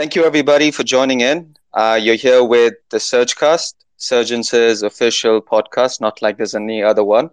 Thank 0.00 0.14
you, 0.14 0.24
everybody, 0.24 0.70
for 0.70 0.82
joining 0.82 1.20
in. 1.20 1.54
Uh, 1.74 1.98
you're 2.00 2.14
here 2.14 2.42
with 2.42 2.72
the 2.88 2.96
Surgecast, 2.96 3.74
Surgence' 3.98 4.80
official 4.80 5.42
podcast, 5.42 6.00
not 6.00 6.22
like 6.22 6.38
there's 6.38 6.54
any 6.54 6.82
other 6.82 7.04
one. 7.04 7.28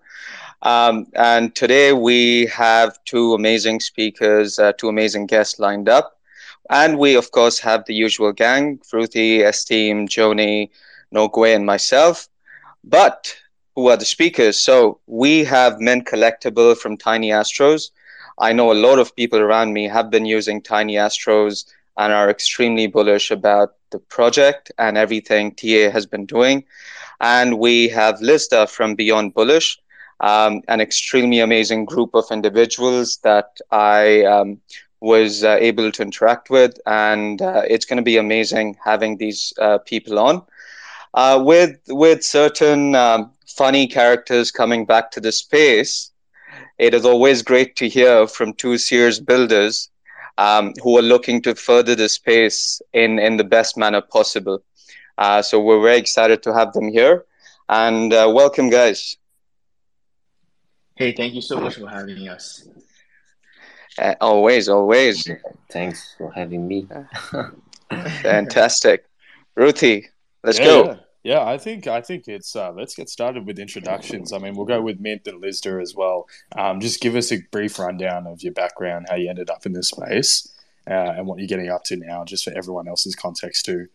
Um, 0.63 1.07
and 1.13 1.55
today 1.55 1.93
we 1.93 2.47
have 2.47 3.01
two 3.05 3.33
amazing 3.33 3.79
speakers, 3.79 4.59
uh, 4.59 4.73
two 4.73 4.89
amazing 4.89 5.27
guests 5.27 5.59
lined 5.59 5.87
up. 5.87 6.19
And 6.69 6.99
we, 6.99 7.15
of 7.15 7.31
course, 7.31 7.57
have 7.59 7.85
the 7.85 7.93
usual 7.93 8.33
gang 8.33 8.79
Fruity, 8.79 9.43
Esteem, 9.43 10.09
Joni, 10.09 10.69
Nogwe, 11.15 11.55
and 11.55 11.65
myself. 11.65 12.27
But 12.83 13.33
who 13.75 13.87
are 13.87 13.95
the 13.95 14.03
speakers? 14.03 14.59
So 14.59 14.99
we 15.07 15.45
have 15.45 15.79
Mint 15.79 16.05
Collectible 16.05 16.75
from 16.75 16.97
Tiny 16.97 17.29
Astros. 17.29 17.91
I 18.39 18.51
know 18.51 18.73
a 18.73 18.83
lot 18.87 18.99
of 18.99 19.15
people 19.15 19.39
around 19.39 19.71
me 19.71 19.87
have 19.87 20.09
been 20.09 20.25
using 20.25 20.61
Tiny 20.61 20.95
Astros 20.95 21.63
and 21.97 22.13
are 22.13 22.29
extremely 22.29 22.87
bullish 22.87 23.31
about 23.31 23.73
the 23.89 23.99
project 23.99 24.71
and 24.77 24.97
everything 24.97 25.53
TA 25.55 25.89
has 25.89 26.05
been 26.05 26.25
doing. 26.25 26.63
And 27.19 27.57
we 27.59 27.87
have 27.89 28.21
Lysda 28.21 28.67
from 28.67 28.95
Beyond 28.95 29.33
Bullish, 29.33 29.79
um, 30.19 30.61
an 30.67 30.81
extremely 30.81 31.39
amazing 31.39 31.85
group 31.85 32.13
of 32.13 32.25
individuals 32.31 33.17
that 33.23 33.57
I 33.71 34.23
um, 34.25 34.59
was 34.99 35.43
uh, 35.43 35.57
able 35.59 35.91
to 35.91 36.01
interact 36.01 36.49
with. 36.49 36.79
And 36.85 37.41
uh, 37.41 37.63
it's 37.67 37.85
going 37.85 37.97
to 37.97 38.03
be 38.03 38.17
amazing 38.17 38.77
having 38.83 39.17
these 39.17 39.53
uh, 39.59 39.79
people 39.79 40.19
on. 40.19 40.43
Uh, 41.13 41.41
with 41.43 41.79
with 41.87 42.23
certain 42.23 42.93
um, 42.93 43.31
funny 43.47 43.87
characters 43.87 44.51
coming 44.51 44.85
back 44.85 45.09
to 45.11 45.19
the 45.19 45.31
space, 45.31 46.11
it 46.77 46.93
is 46.93 47.05
always 47.05 47.41
great 47.41 47.75
to 47.77 47.89
hear 47.89 48.27
from 48.27 48.53
two 48.53 48.77
Sears 48.77 49.19
builders 49.19 49.89
um, 50.37 50.73
who 50.83 50.97
are 50.97 51.01
looking 51.01 51.41
to 51.43 51.55
further 51.55 51.95
the 51.95 52.09
space 52.09 52.81
in, 52.93 53.19
in 53.19 53.37
the 53.37 53.43
best 53.43 53.77
manner 53.77 54.01
possible. 54.01 54.63
Uh, 55.17 55.41
so 55.41 55.59
we're 55.59 55.81
very 55.81 55.97
excited 55.97 56.43
to 56.43 56.53
have 56.53 56.73
them 56.73 56.89
here. 56.89 57.25
And 57.69 58.13
uh, 58.13 58.31
welcome, 58.33 58.69
guys. 58.69 59.17
Hey, 60.95 61.11
thank 61.11 61.33
you 61.33 61.41
so 61.41 61.59
much 61.59 61.75
for 61.75 61.87
having 61.87 62.27
us. 62.27 62.67
Uh, 63.99 64.15
always, 64.21 64.69
always. 64.69 65.27
Thanks 65.71 66.15
for 66.17 66.31
having 66.31 66.67
me. 66.67 66.87
Fantastic. 68.21 69.05
Ruthie, 69.55 70.07
let's 70.43 70.59
yeah, 70.59 70.65
go. 70.65 70.85
Yeah. 70.85 70.95
Yeah, 71.23 71.43
I 71.43 71.57
think 71.57 71.87
I 71.87 72.01
think 72.01 72.27
it's 72.27 72.55
uh, 72.55 72.71
let's 72.71 72.95
get 72.95 73.09
started 73.09 73.45
with 73.45 73.59
introductions. 73.59 74.31
I 74.31 74.37
mean, 74.37 74.55
we'll 74.55 74.65
go 74.65 74.81
with 74.81 74.99
Mint 74.99 75.27
and 75.27 75.41
Lysda 75.41 75.79
as 75.81 75.95
well. 75.95 76.27
Um, 76.55 76.79
just 76.79 77.01
give 77.01 77.15
us 77.15 77.31
a 77.31 77.41
brief 77.51 77.79
rundown 77.79 78.27
of 78.27 78.43
your 78.43 78.53
background, 78.53 79.07
how 79.09 79.15
you 79.15 79.29
ended 79.29 79.49
up 79.49 79.65
in 79.65 79.73
this 79.73 79.89
space, 79.89 80.53
uh, 80.89 80.93
and 80.93 81.27
what 81.27 81.39
you're 81.39 81.47
getting 81.47 81.69
up 81.69 81.83
to 81.85 81.97
now, 81.97 82.23
just 82.23 82.45
for 82.45 82.51
everyone 82.51 82.87
else's 82.87 83.15
context 83.15 83.65
too. 83.65 83.87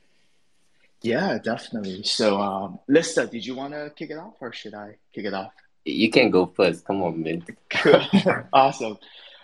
Yeah, 1.01 1.39
definitely. 1.39 2.03
So, 2.05 2.41
um, 2.41 2.79
Lysda, 2.87 3.27
did 3.27 3.45
you 3.45 3.55
want 3.55 3.73
to 3.73 3.93
kick 3.97 4.11
it 4.11 4.19
off, 4.19 4.35
or 4.41 4.53
should 4.53 4.75
I 4.75 4.97
kick 5.13 5.25
it 5.25 5.35
off? 5.35 5.53
You 5.85 6.11
can 6.11 6.31
go 6.31 6.47
first. 6.47 6.85
Come 6.85 7.03
on, 7.03 7.23
Mint. 7.23 7.49
awesome. 8.53 8.99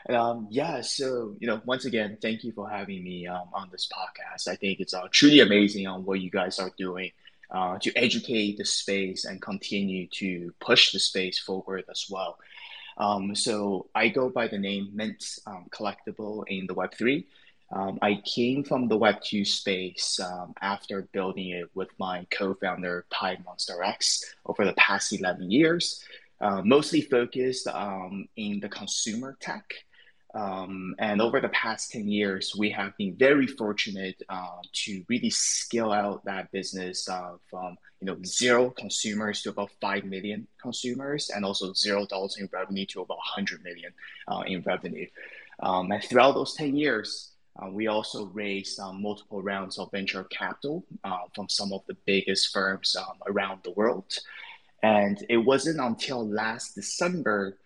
Um, 0.08 0.46
yeah, 0.50 0.80
so 0.80 1.36
you 1.40 1.48
know, 1.48 1.60
once 1.64 1.84
again, 1.84 2.18
thank 2.20 2.44
you 2.44 2.52
for 2.52 2.68
having 2.68 3.02
me 3.02 3.26
um, 3.26 3.48
on 3.52 3.68
this 3.72 3.88
podcast. 3.92 4.48
I 4.48 4.56
think 4.56 4.80
it's 4.80 4.94
uh, 4.94 5.08
truly 5.10 5.40
amazing 5.40 5.86
on 5.86 6.04
what 6.04 6.20
you 6.20 6.30
guys 6.30 6.58
are 6.58 6.70
doing 6.78 7.10
uh, 7.50 7.78
to 7.78 7.92
educate 7.96 8.58
the 8.58 8.64
space 8.64 9.24
and 9.24 9.40
continue 9.40 10.06
to 10.08 10.52
push 10.60 10.92
the 10.92 10.98
space 10.98 11.38
forward 11.38 11.84
as 11.90 12.06
well. 12.10 12.38
Um, 12.98 13.34
so 13.34 13.86
I 13.94 14.08
go 14.08 14.28
by 14.28 14.48
the 14.48 14.58
name 14.58 14.90
Mint 14.92 15.24
um, 15.46 15.66
Collectible 15.70 16.44
in 16.48 16.66
the 16.66 16.74
Web3. 16.74 17.24
Um, 17.70 17.98
I 18.00 18.22
came 18.24 18.64
from 18.64 18.88
the 18.88 18.98
Web2 18.98 19.46
space 19.46 20.18
um, 20.20 20.54
after 20.60 21.02
building 21.12 21.50
it 21.50 21.70
with 21.74 21.88
my 21.98 22.26
co-founder 22.30 23.04
Pi 23.10 23.38
Monster 23.44 23.82
X 23.82 24.24
over 24.46 24.64
the 24.64 24.72
past 24.74 25.12
11 25.12 25.50
years, 25.50 26.02
uh, 26.40 26.62
mostly 26.62 27.02
focused 27.02 27.68
um, 27.68 28.26
in 28.36 28.60
the 28.60 28.68
consumer 28.68 29.36
tech 29.40 29.64
um, 30.34 30.94
and 30.98 31.22
over 31.22 31.40
the 31.40 31.48
past 31.48 31.90
10 31.92 32.06
years, 32.06 32.54
we 32.56 32.70
have 32.70 32.96
been 32.98 33.16
very 33.16 33.46
fortunate 33.46 34.22
uh, 34.28 34.58
to 34.84 35.02
really 35.08 35.30
scale 35.30 35.90
out 35.90 36.24
that 36.24 36.52
business 36.52 37.08
uh, 37.08 37.36
from 37.50 37.76
you 38.00 38.06
know 38.06 38.16
zero 38.24 38.70
consumers 38.70 39.42
to 39.42 39.50
about 39.50 39.70
5 39.80 40.04
million 40.04 40.46
consumers 40.60 41.30
and 41.30 41.44
also 41.44 41.72
zero 41.72 42.06
dollars 42.06 42.36
in 42.38 42.48
revenue 42.52 42.86
to 42.86 43.00
about 43.00 43.16
100 43.16 43.64
million 43.64 43.92
uh, 44.28 44.42
in 44.46 44.62
revenue. 44.62 45.06
Um, 45.60 45.90
and 45.90 46.04
throughout 46.04 46.34
those 46.34 46.54
10 46.54 46.76
years, 46.76 47.32
uh, 47.60 47.68
we 47.70 47.88
also 47.88 48.26
raised 48.26 48.78
um, 48.78 49.02
multiple 49.02 49.42
rounds 49.42 49.78
of 49.78 49.90
venture 49.90 50.24
capital 50.24 50.84
uh, 51.04 51.24
from 51.34 51.48
some 51.48 51.72
of 51.72 51.82
the 51.88 51.96
biggest 52.06 52.52
firms 52.52 52.94
um, 52.96 53.16
around 53.26 53.60
the 53.64 53.72
world. 53.72 54.16
And 54.82 55.24
it 55.28 55.38
wasn't 55.38 55.80
until 55.80 56.24
last 56.28 56.76
December 56.76 57.58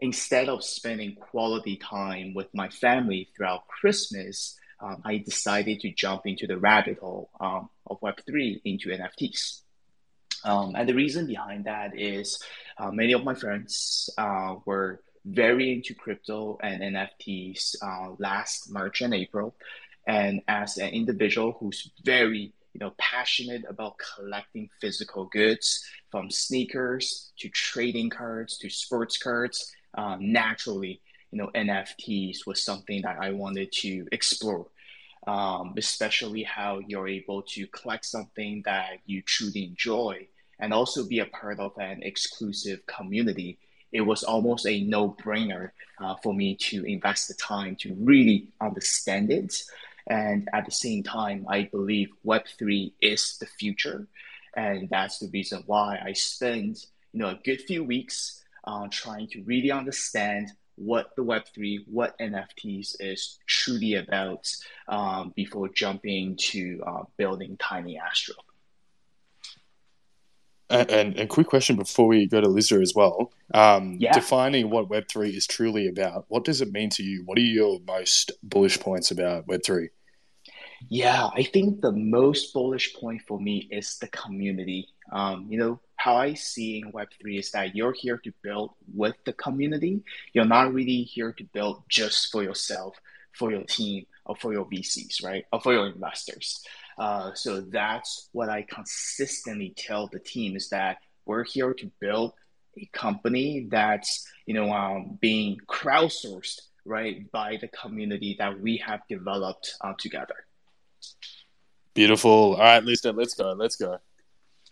instead 0.00 0.48
of 0.48 0.62
spending 0.62 1.14
quality 1.16 1.76
time 1.76 2.34
with 2.34 2.48
my 2.54 2.68
family 2.68 3.28
throughout 3.36 3.66
Christmas, 3.68 4.58
um, 4.80 5.02
I 5.04 5.18
decided 5.18 5.80
to 5.80 5.90
jump 5.90 6.26
into 6.26 6.46
the 6.46 6.58
rabbit 6.58 6.98
hole 6.98 7.30
um, 7.40 7.70
of 7.86 8.00
Web3 8.00 8.60
into 8.64 8.90
NFTs. 8.90 9.62
Um, 10.44 10.74
and 10.76 10.88
the 10.88 10.94
reason 10.94 11.26
behind 11.26 11.64
that 11.64 11.98
is 11.98 12.42
uh, 12.78 12.90
many 12.90 13.12
of 13.12 13.24
my 13.24 13.34
friends 13.34 14.10
uh, 14.18 14.56
were 14.66 15.00
very 15.24 15.72
into 15.72 15.94
crypto 15.94 16.58
and 16.62 16.82
NFTs 16.82 17.76
uh, 17.82 18.14
last 18.18 18.70
March 18.70 19.00
and 19.00 19.14
April. 19.14 19.56
And 20.06 20.42
as 20.46 20.76
an 20.76 20.90
individual 20.90 21.56
who's 21.58 21.90
very 22.04 22.52
you 22.76 22.80
know, 22.80 22.92
passionate 22.98 23.64
about 23.66 23.96
collecting 23.98 24.68
physical 24.82 25.24
goods 25.24 25.82
from 26.10 26.30
sneakers 26.30 27.32
to 27.38 27.48
trading 27.48 28.10
cards 28.10 28.58
to 28.58 28.68
sports 28.68 29.16
cards 29.16 29.72
um, 29.96 30.32
naturally, 30.32 31.00
you 31.30 31.38
know, 31.38 31.50
NFTs 31.54 32.46
was 32.46 32.62
something 32.62 33.02
that 33.02 33.18
I 33.20 33.30
wanted 33.32 33.72
to 33.72 34.06
explore. 34.12 34.66
Um, 35.26 35.74
especially 35.76 36.44
how 36.44 36.78
you're 36.86 37.08
able 37.08 37.42
to 37.42 37.66
collect 37.66 38.04
something 38.04 38.62
that 38.64 38.98
you 39.06 39.22
truly 39.22 39.64
enjoy 39.64 40.28
and 40.60 40.72
also 40.72 41.04
be 41.04 41.18
a 41.18 41.26
part 41.26 41.58
of 41.58 41.72
an 41.78 42.02
exclusive 42.04 42.86
community. 42.86 43.58
It 43.90 44.02
was 44.02 44.22
almost 44.22 44.66
a 44.66 44.84
no 44.84 45.16
brainer 45.20 45.70
uh, 46.00 46.14
for 46.22 46.32
me 46.32 46.54
to 46.56 46.84
invest 46.84 47.26
the 47.26 47.34
time 47.34 47.76
to 47.80 47.94
really 47.98 48.52
understand 48.60 49.32
it. 49.32 49.62
And 50.06 50.48
at 50.52 50.64
the 50.64 50.70
same 50.70 51.02
time, 51.02 51.44
I 51.48 51.64
believe 51.64 52.10
Web3 52.24 52.92
is 53.00 53.36
the 53.38 53.46
future. 53.46 54.06
And 54.56 54.88
that's 54.88 55.18
the 55.18 55.28
reason 55.32 55.62
why 55.66 56.00
I 56.04 56.12
spent 56.12 56.86
you 57.12 57.20
know, 57.20 57.30
a 57.30 57.40
good 57.42 57.62
few 57.62 57.82
weeks 57.82 58.44
uh, 58.66 58.86
trying 58.90 59.28
to 59.28 59.42
really 59.44 59.70
understand 59.70 60.50
what 60.76 61.16
the 61.16 61.22
Web3, 61.22 61.84
what 61.86 62.18
NFTs 62.18 62.96
is 63.00 63.38
truly 63.46 63.94
about 63.94 64.46
um, 64.88 65.32
before 65.34 65.68
jumping 65.68 66.36
to 66.36 66.82
uh, 66.86 67.02
building 67.16 67.56
Tiny 67.58 67.98
Astro. 67.98 68.34
And, 70.68 70.90
and, 70.90 71.16
and, 71.16 71.28
quick 71.28 71.46
question 71.46 71.76
before 71.76 72.08
we 72.08 72.26
go 72.26 72.40
to 72.40 72.48
Lysda 72.48 72.80
as 72.80 72.92
well. 72.92 73.32
Um, 73.54 73.96
yeah. 74.00 74.12
Defining 74.12 74.68
what 74.68 74.88
Web3 74.88 75.32
is 75.32 75.46
truly 75.46 75.86
about, 75.86 76.24
what 76.28 76.44
does 76.44 76.60
it 76.60 76.72
mean 76.72 76.90
to 76.90 77.04
you? 77.04 77.22
What 77.24 77.38
are 77.38 77.42
your 77.42 77.78
most 77.86 78.32
bullish 78.42 78.80
points 78.80 79.12
about 79.12 79.46
Web3? 79.46 79.90
Yeah, 80.88 81.28
I 81.34 81.44
think 81.44 81.80
the 81.80 81.92
most 81.92 82.52
bullish 82.52 82.94
point 82.96 83.22
for 83.22 83.40
me 83.40 83.68
is 83.70 83.98
the 83.98 84.08
community. 84.08 84.88
Um, 85.12 85.46
you 85.48 85.58
know, 85.58 85.80
how 86.06 86.14
I 86.14 86.34
see 86.34 86.78
in 86.78 86.92
Web3 86.92 87.40
is 87.40 87.50
that 87.50 87.74
you're 87.74 87.92
here 87.92 88.16
to 88.18 88.32
build 88.40 88.70
with 88.94 89.16
the 89.24 89.32
community. 89.32 90.04
You're 90.32 90.44
not 90.44 90.72
really 90.72 91.02
here 91.02 91.32
to 91.32 91.42
build 91.52 91.82
just 91.88 92.30
for 92.30 92.44
yourself, 92.44 92.96
for 93.32 93.50
your 93.50 93.64
team, 93.64 94.06
or 94.24 94.36
for 94.36 94.52
your 94.52 94.66
VCs, 94.66 95.24
right? 95.24 95.44
Or 95.52 95.60
for 95.60 95.72
your 95.72 95.88
investors. 95.88 96.64
Uh, 96.96 97.34
so 97.34 97.60
that's 97.60 98.28
what 98.30 98.48
I 98.48 98.62
consistently 98.62 99.74
tell 99.76 100.06
the 100.06 100.20
team 100.20 100.54
is 100.54 100.68
that 100.68 100.98
we're 101.24 101.42
here 101.42 101.74
to 101.74 101.90
build 102.00 102.34
a 102.78 102.88
company 102.92 103.66
that's, 103.68 104.24
you 104.46 104.54
know, 104.54 104.72
um, 104.72 105.18
being 105.20 105.58
crowdsourced, 105.66 106.60
right, 106.84 107.28
by 107.32 107.58
the 107.60 107.66
community 107.66 108.36
that 108.38 108.60
we 108.60 108.76
have 108.76 109.00
developed 109.08 109.74
uh, 109.80 109.94
together. 109.98 110.36
Beautiful. 111.94 112.54
All 112.54 112.58
right, 112.58 112.84
Lisa, 112.84 113.10
let's 113.10 113.34
go. 113.34 113.54
Let's 113.54 113.74
go. 113.74 113.98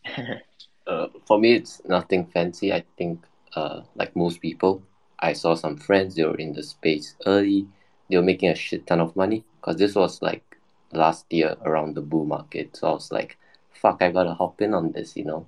uh, 0.87 1.09
for 1.27 1.39
me, 1.39 1.55
it's 1.55 1.83
nothing 1.85 2.27
fancy. 2.27 2.73
I 2.73 2.85
think, 2.97 3.25
uh, 3.55 3.83
like 3.95 4.15
most 4.15 4.41
people, 4.41 4.83
I 5.19 5.33
saw 5.33 5.55
some 5.55 5.77
friends. 5.77 6.15
They 6.15 6.25
were 6.25 6.37
in 6.37 6.53
the 6.53 6.63
space 6.63 7.15
early. 7.27 7.67
They 8.11 8.17
were 8.17 8.23
making 8.23 8.51
a 8.51 8.55
shit 8.55 8.87
ton 8.87 9.01
of 9.01 9.17
money 9.17 9.45
because 9.61 9.77
this 9.77 9.95
was 9.95 10.21
like 10.21 10.45
last 10.93 11.27
year 11.31 11.57
around 11.65 11.95
the 11.95 12.03
bull 12.03 12.27
market. 12.27 12.77
So 12.77 12.89
I 12.89 12.93
was 12.93 13.11
like, 13.11 13.39
"Fuck, 13.73 14.03
I 14.03 14.11
gotta 14.11 14.35
hop 14.35 14.61
in 14.61 14.75
on 14.75 14.93
this," 14.93 15.17
you 15.17 15.25
know. 15.25 15.47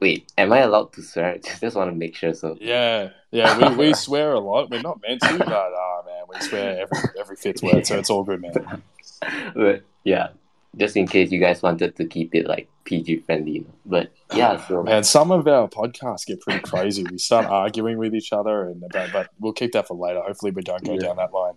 Wait, 0.00 0.32
am 0.38 0.52
I 0.52 0.60
allowed 0.60 0.92
to 0.94 1.02
swear? 1.02 1.38
Just 1.60 1.76
want 1.76 1.90
to 1.90 1.96
make 1.96 2.16
sure. 2.16 2.32
So 2.34 2.56
yeah, 2.60 3.10
yeah, 3.30 3.58
we, 3.58 3.88
we 3.88 3.94
swear 4.06 4.32
a 4.32 4.40
lot. 4.40 4.70
We're 4.70 4.80
not 4.80 5.00
meant 5.06 5.20
to, 5.22 5.38
but 5.38 5.52
uh, 5.52 6.02
man, 6.06 6.24
We 6.28 6.40
swear 6.40 6.80
every 6.80 6.98
every 7.18 7.36
fifth 7.36 7.62
word, 7.62 7.86
so 7.86 7.98
it's 7.98 8.10
all 8.10 8.24
good, 8.24 8.40
man. 8.40 8.82
but 9.54 9.82
yeah, 10.04 10.28
just 10.76 10.96
in 10.96 11.06
case 11.06 11.30
you 11.30 11.40
guys 11.40 11.62
wanted 11.62 11.96
to 11.96 12.06
keep 12.06 12.34
it 12.34 12.46
like 12.46 12.68
PG 12.84 13.20
friendly. 13.20 13.66
But 13.86 14.12
yeah, 14.34 14.56
so 14.68 14.82
Man, 14.82 15.04
some 15.04 15.30
of 15.30 15.46
our 15.46 15.68
podcasts 15.68 16.26
get 16.26 16.40
pretty 16.40 16.60
crazy. 16.60 17.04
We 17.04 17.18
start 17.18 17.46
arguing 17.46 17.98
with 17.98 18.14
each 18.14 18.32
other, 18.32 18.68
and 18.68 18.82
but, 18.90 19.12
but 19.12 19.28
we'll 19.38 19.52
keep 19.52 19.72
that 19.72 19.86
for 19.88 19.96
later. 19.96 20.20
Hopefully, 20.20 20.52
we 20.52 20.62
don't 20.62 20.84
go 20.84 20.92
Yeah. 20.94 21.08
down 21.08 21.16
that 21.16 21.32
line. 21.32 21.54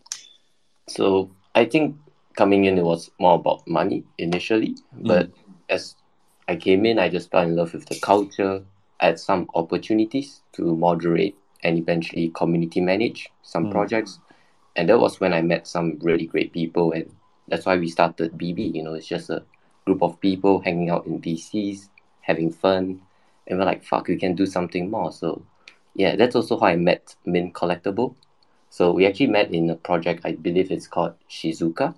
So 0.88 1.32
I 1.56 1.66
think 1.66 1.98
coming 2.36 2.66
in, 2.66 2.78
it 2.78 2.84
was 2.84 3.10
more 3.20 3.36
about 3.36 3.68
money 3.68 4.04
initially. 4.18 4.76
But 4.94 5.32
as 5.70 5.96
I 6.48 6.56
came 6.56 6.86
in, 6.86 7.00
I 7.00 7.10
just 7.10 7.32
fell 7.32 7.44
in 7.44 7.56
love 7.56 7.74
with 7.74 7.88
the 7.88 8.00
culture. 8.00 8.64
I 9.00 9.08
had 9.08 9.20
some 9.20 9.48
opportunities 9.54 10.42
to 10.54 10.76
moderate 10.76 11.36
and 11.64 11.78
eventually 11.78 12.30
community 12.30 12.80
manage 12.82 13.30
some 13.42 13.66
Mm. 13.68 13.72
projects. 13.72 14.20
And 14.76 14.88
that 14.90 15.00
was 15.00 15.20
when 15.20 15.34
I 15.34 15.42
met 15.42 15.68
some 15.68 15.98
really 16.02 16.26
great 16.28 16.54
people. 16.54 16.92
And 16.92 17.12
that's 17.48 17.66
why 17.66 17.78
we 17.78 17.88
started 17.88 18.38
BB. 18.38 18.76
You 18.76 18.84
know, 18.84 18.94
it's 18.94 19.08
just 19.08 19.30
a 19.30 19.44
group 19.86 20.02
of 20.02 20.20
people 20.20 20.60
hanging 20.60 20.90
out 20.90 21.06
in 21.06 21.22
DCs, 21.22 21.90
having 22.22 22.52
fun. 22.52 23.02
And 23.48 23.58
we're 23.58 23.66
like, 23.66 23.84
fuck, 23.84 24.08
we 24.08 24.18
can 24.18 24.36
do 24.36 24.46
something 24.46 24.90
more. 24.90 25.12
So 25.12 25.42
yeah, 25.96 26.16
that's 26.16 26.36
also 26.36 26.60
how 26.60 26.68
I 26.68 26.76
met 26.76 27.16
Mint 27.26 27.54
Collectible. 27.54 28.16
So 28.70 28.92
we 28.92 29.06
actually 29.06 29.28
met 29.28 29.54
in 29.54 29.70
a 29.70 29.76
project, 29.76 30.22
I 30.26 30.34
believe 30.34 30.72
it's 30.72 30.88
called 30.88 31.14
Shizuka. 31.30 31.96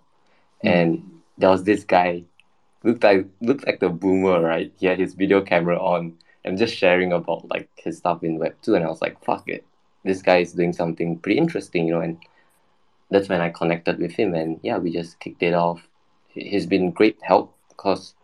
Hmm. 0.62 0.68
And 0.68 1.22
there 1.38 1.50
was 1.50 1.64
this 1.64 1.84
guy, 1.84 2.24
looked 2.84 3.04
like 3.04 3.28
looked 3.42 3.66
like 3.66 3.80
the 3.80 3.90
boomer, 3.90 4.42
right? 4.42 4.72
He 4.80 4.86
had 4.86 5.00
his 5.00 5.14
video 5.14 5.42
camera 5.42 5.78
on 5.78 6.18
and 6.46 6.58
just 6.58 6.76
sharing 6.76 7.12
about 7.12 7.50
like 7.50 7.70
his 7.76 7.98
stuff 7.98 8.24
in 8.24 8.38
Web 8.38 8.56
2. 8.62 8.76
And 8.76 8.86
I 8.86 8.88
was 8.88 9.02
like, 9.02 9.24
fuck 9.24 9.48
it. 9.48 9.66
This 10.06 10.22
guy 10.22 10.38
is 10.38 10.54
doing 10.54 10.72
something 10.72 11.18
pretty 11.18 11.38
interesting, 11.38 11.88
you 11.88 11.94
know, 11.96 12.02
and 12.02 12.18
that's 13.10 13.30
when 13.30 13.42
I 13.42 13.50
connected 13.50 14.00
with 14.00 14.14
him 14.14 14.34
and 14.36 14.60
yeah, 14.64 14.78
we 14.78 14.92
just 14.92 15.20
kicked 15.20 15.44
it 15.44 15.54
off. 15.54 15.88
He- 16.30 16.50
He's 16.50 16.66
been 16.66 16.92
great 16.92 17.18
help 17.22 17.56
because 17.70 18.16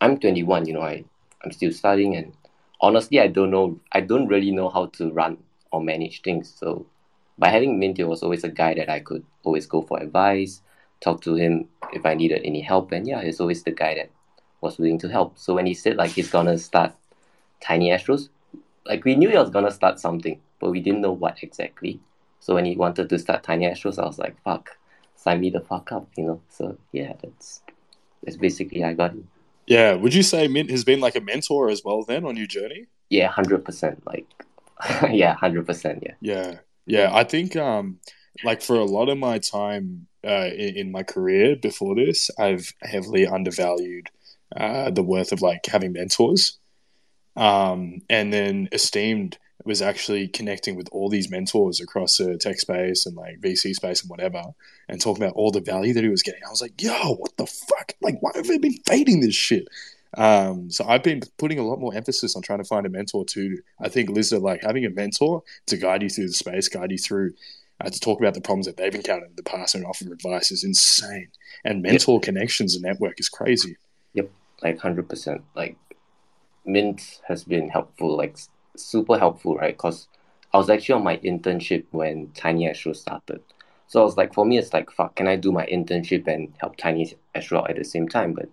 I'm 0.00 0.18
21, 0.18 0.66
you 0.66 0.74
know, 0.74 0.82
I, 0.82 1.04
I'm 1.44 1.52
still 1.52 1.72
studying 1.72 2.16
and 2.16 2.32
honestly 2.80 3.20
I 3.20 3.28
don't 3.28 3.50
know 3.50 3.80
I 3.92 4.00
don't 4.00 4.28
really 4.28 4.50
know 4.50 4.68
how 4.68 4.86
to 4.98 5.12
run 5.12 5.38
or 5.72 5.82
manage 5.82 6.22
things. 6.22 6.52
So 6.58 6.86
by 7.38 7.48
having 7.48 7.78
Mint, 7.78 7.96
he 7.98 8.04
was 8.04 8.22
always 8.22 8.44
a 8.44 8.48
guy 8.48 8.74
that 8.74 8.88
I 8.90 9.00
could 9.00 9.24
always 9.42 9.66
go 9.66 9.82
for 9.82 9.98
advice, 10.00 10.62
talk 11.00 11.20
to 11.22 11.34
him 11.34 11.68
if 11.92 12.06
I 12.06 12.14
needed 12.14 12.42
any 12.44 12.60
help, 12.62 12.92
and 12.92 13.06
yeah, 13.06 13.22
he's 13.22 13.40
always 13.40 13.62
the 13.62 13.70
guy 13.72 13.94
that 13.94 14.10
was 14.60 14.78
willing 14.78 14.98
to 14.98 15.08
help. 15.08 15.38
So 15.38 15.54
when 15.54 15.66
he 15.66 15.74
said 15.74 15.96
like 15.96 16.12
he's 16.12 16.30
gonna 16.30 16.58
start 16.58 16.94
Tiny 17.60 17.90
Astros, 17.90 18.28
like 18.86 19.04
we 19.04 19.14
knew 19.16 19.28
he 19.30 19.36
was 19.36 19.50
gonna 19.50 19.70
start 19.70 20.00
something, 20.00 20.40
but 20.60 20.70
we 20.70 20.80
didn't 20.80 21.00
know 21.02 21.12
what 21.12 21.42
exactly. 21.42 22.00
So 22.46 22.54
when 22.54 22.64
he 22.64 22.76
wanted 22.76 23.08
to 23.08 23.18
start 23.18 23.42
Tiny 23.42 23.66
Astros, 23.66 23.98
I 24.00 24.06
was 24.06 24.20
like, 24.20 24.40
fuck, 24.44 24.78
sign 25.16 25.40
me 25.40 25.50
the 25.50 25.58
fuck 25.58 25.90
up, 25.90 26.08
you 26.16 26.26
know. 26.26 26.40
So 26.48 26.78
yeah, 26.92 27.14
that's 27.20 27.60
that's 28.22 28.36
basically 28.36 28.82
how 28.82 28.90
I 28.90 28.92
got 28.92 29.10
him. 29.10 29.26
Yeah, 29.66 29.94
would 29.94 30.14
you 30.14 30.22
say 30.22 30.46
Mint 30.46 30.70
has 30.70 30.84
been 30.84 31.00
like 31.00 31.16
a 31.16 31.20
mentor 31.20 31.70
as 31.70 31.82
well 31.84 32.04
then 32.04 32.24
on 32.24 32.36
your 32.36 32.46
journey? 32.46 32.86
Yeah, 33.08 33.26
hundred 33.26 33.64
percent. 33.64 34.00
Like, 34.06 34.28
yeah, 35.10 35.34
hundred 35.34 35.66
percent. 35.66 36.04
Yeah. 36.06 36.14
Yeah, 36.20 36.58
yeah. 36.86 37.10
I 37.12 37.24
think 37.24 37.56
um, 37.56 37.98
like 38.44 38.62
for 38.62 38.76
a 38.76 38.84
lot 38.84 39.08
of 39.08 39.18
my 39.18 39.40
time 39.40 40.06
uh, 40.24 40.50
in, 40.54 40.76
in 40.76 40.92
my 40.92 41.02
career 41.02 41.56
before 41.56 41.96
this, 41.96 42.30
I've 42.38 42.72
heavily 42.80 43.26
undervalued 43.26 44.08
uh, 44.56 44.92
the 44.92 45.02
worth 45.02 45.32
of 45.32 45.42
like 45.42 45.66
having 45.66 45.94
mentors. 45.94 46.60
Um, 47.34 48.02
and 48.08 48.32
then 48.32 48.68
Esteem 48.70 49.32
was 49.64 49.82
actually 49.82 50.28
connecting 50.28 50.76
with 50.76 50.88
all 50.92 51.08
these 51.08 51.30
mentors 51.30 51.80
across 51.80 52.18
the 52.18 52.36
tech 52.36 52.60
space 52.60 53.06
and 53.06 53.16
like 53.16 53.40
VC 53.40 53.74
space 53.74 54.02
and 54.02 54.10
whatever, 54.10 54.42
and 54.88 55.00
talking 55.00 55.22
about 55.22 55.34
all 55.34 55.50
the 55.50 55.60
value 55.60 55.94
that 55.94 56.04
he 56.04 56.10
was 56.10 56.22
getting. 56.22 56.42
I 56.46 56.50
was 56.50 56.62
like, 56.62 56.80
yo, 56.80 57.14
what 57.14 57.36
the 57.36 57.46
fuck? 57.46 57.92
Like, 58.02 58.18
why 58.20 58.30
have 58.34 58.50
I 58.50 58.58
been 58.58 58.78
fading 58.86 59.20
this 59.20 59.34
shit? 59.34 59.66
Um, 60.16 60.70
so 60.70 60.86
I've 60.86 61.02
been 61.02 61.22
putting 61.38 61.58
a 61.58 61.62
lot 61.62 61.80
more 61.80 61.94
emphasis 61.94 62.36
on 62.36 62.42
trying 62.42 62.58
to 62.58 62.64
find 62.64 62.86
a 62.86 62.88
mentor 62.88 63.24
too. 63.24 63.58
I 63.80 63.88
think 63.88 64.10
Lizard, 64.10 64.42
like 64.42 64.62
having 64.62 64.84
a 64.84 64.90
mentor 64.90 65.42
to 65.66 65.76
guide 65.76 66.02
you 66.02 66.08
through 66.08 66.28
the 66.28 66.32
space, 66.32 66.68
guide 66.68 66.90
you 66.90 66.98
through, 66.98 67.34
uh, 67.80 67.90
to 67.90 68.00
talk 68.00 68.18
about 68.18 68.34
the 68.34 68.40
problems 68.40 68.66
that 68.66 68.76
they've 68.76 68.94
encountered 68.94 69.30
in 69.30 69.36
the 69.36 69.42
past 69.42 69.74
and 69.74 69.84
offer 69.84 70.10
advice 70.10 70.50
is 70.50 70.64
insane. 70.64 71.28
And 71.64 71.82
mentor 71.82 72.20
connections 72.20 72.74
and 72.74 72.82
network 72.82 73.20
is 73.20 73.28
crazy. 73.28 73.76
Yep, 74.14 74.30
like 74.62 74.78
hundred 74.78 75.08
percent. 75.08 75.42
Like 75.54 75.76
Mint 76.64 77.20
has 77.28 77.44
been 77.44 77.68
helpful, 77.68 78.16
like 78.16 78.38
super 78.84 79.18
helpful, 79.18 79.56
right? 79.56 79.76
Because 79.76 80.08
I 80.52 80.58
was 80.58 80.70
actually 80.70 80.94
on 80.94 81.04
my 81.04 81.16
internship 81.18 81.84
when 81.90 82.30
Tiny 82.34 82.68
Astro 82.68 82.92
started. 82.92 83.42
So 83.88 84.00
I 84.00 84.04
was 84.04 84.16
like, 84.16 84.34
for 84.34 84.44
me, 84.44 84.58
it's 84.58 84.72
like, 84.72 84.90
fuck, 84.90 85.14
can 85.14 85.28
I 85.28 85.36
do 85.36 85.52
my 85.52 85.66
internship 85.66 86.26
and 86.26 86.52
help 86.58 86.76
Tiny 86.76 87.12
Astro 87.34 87.60
out 87.60 87.70
at 87.70 87.76
the 87.76 87.84
same 87.84 88.08
time? 88.08 88.32
But 88.32 88.48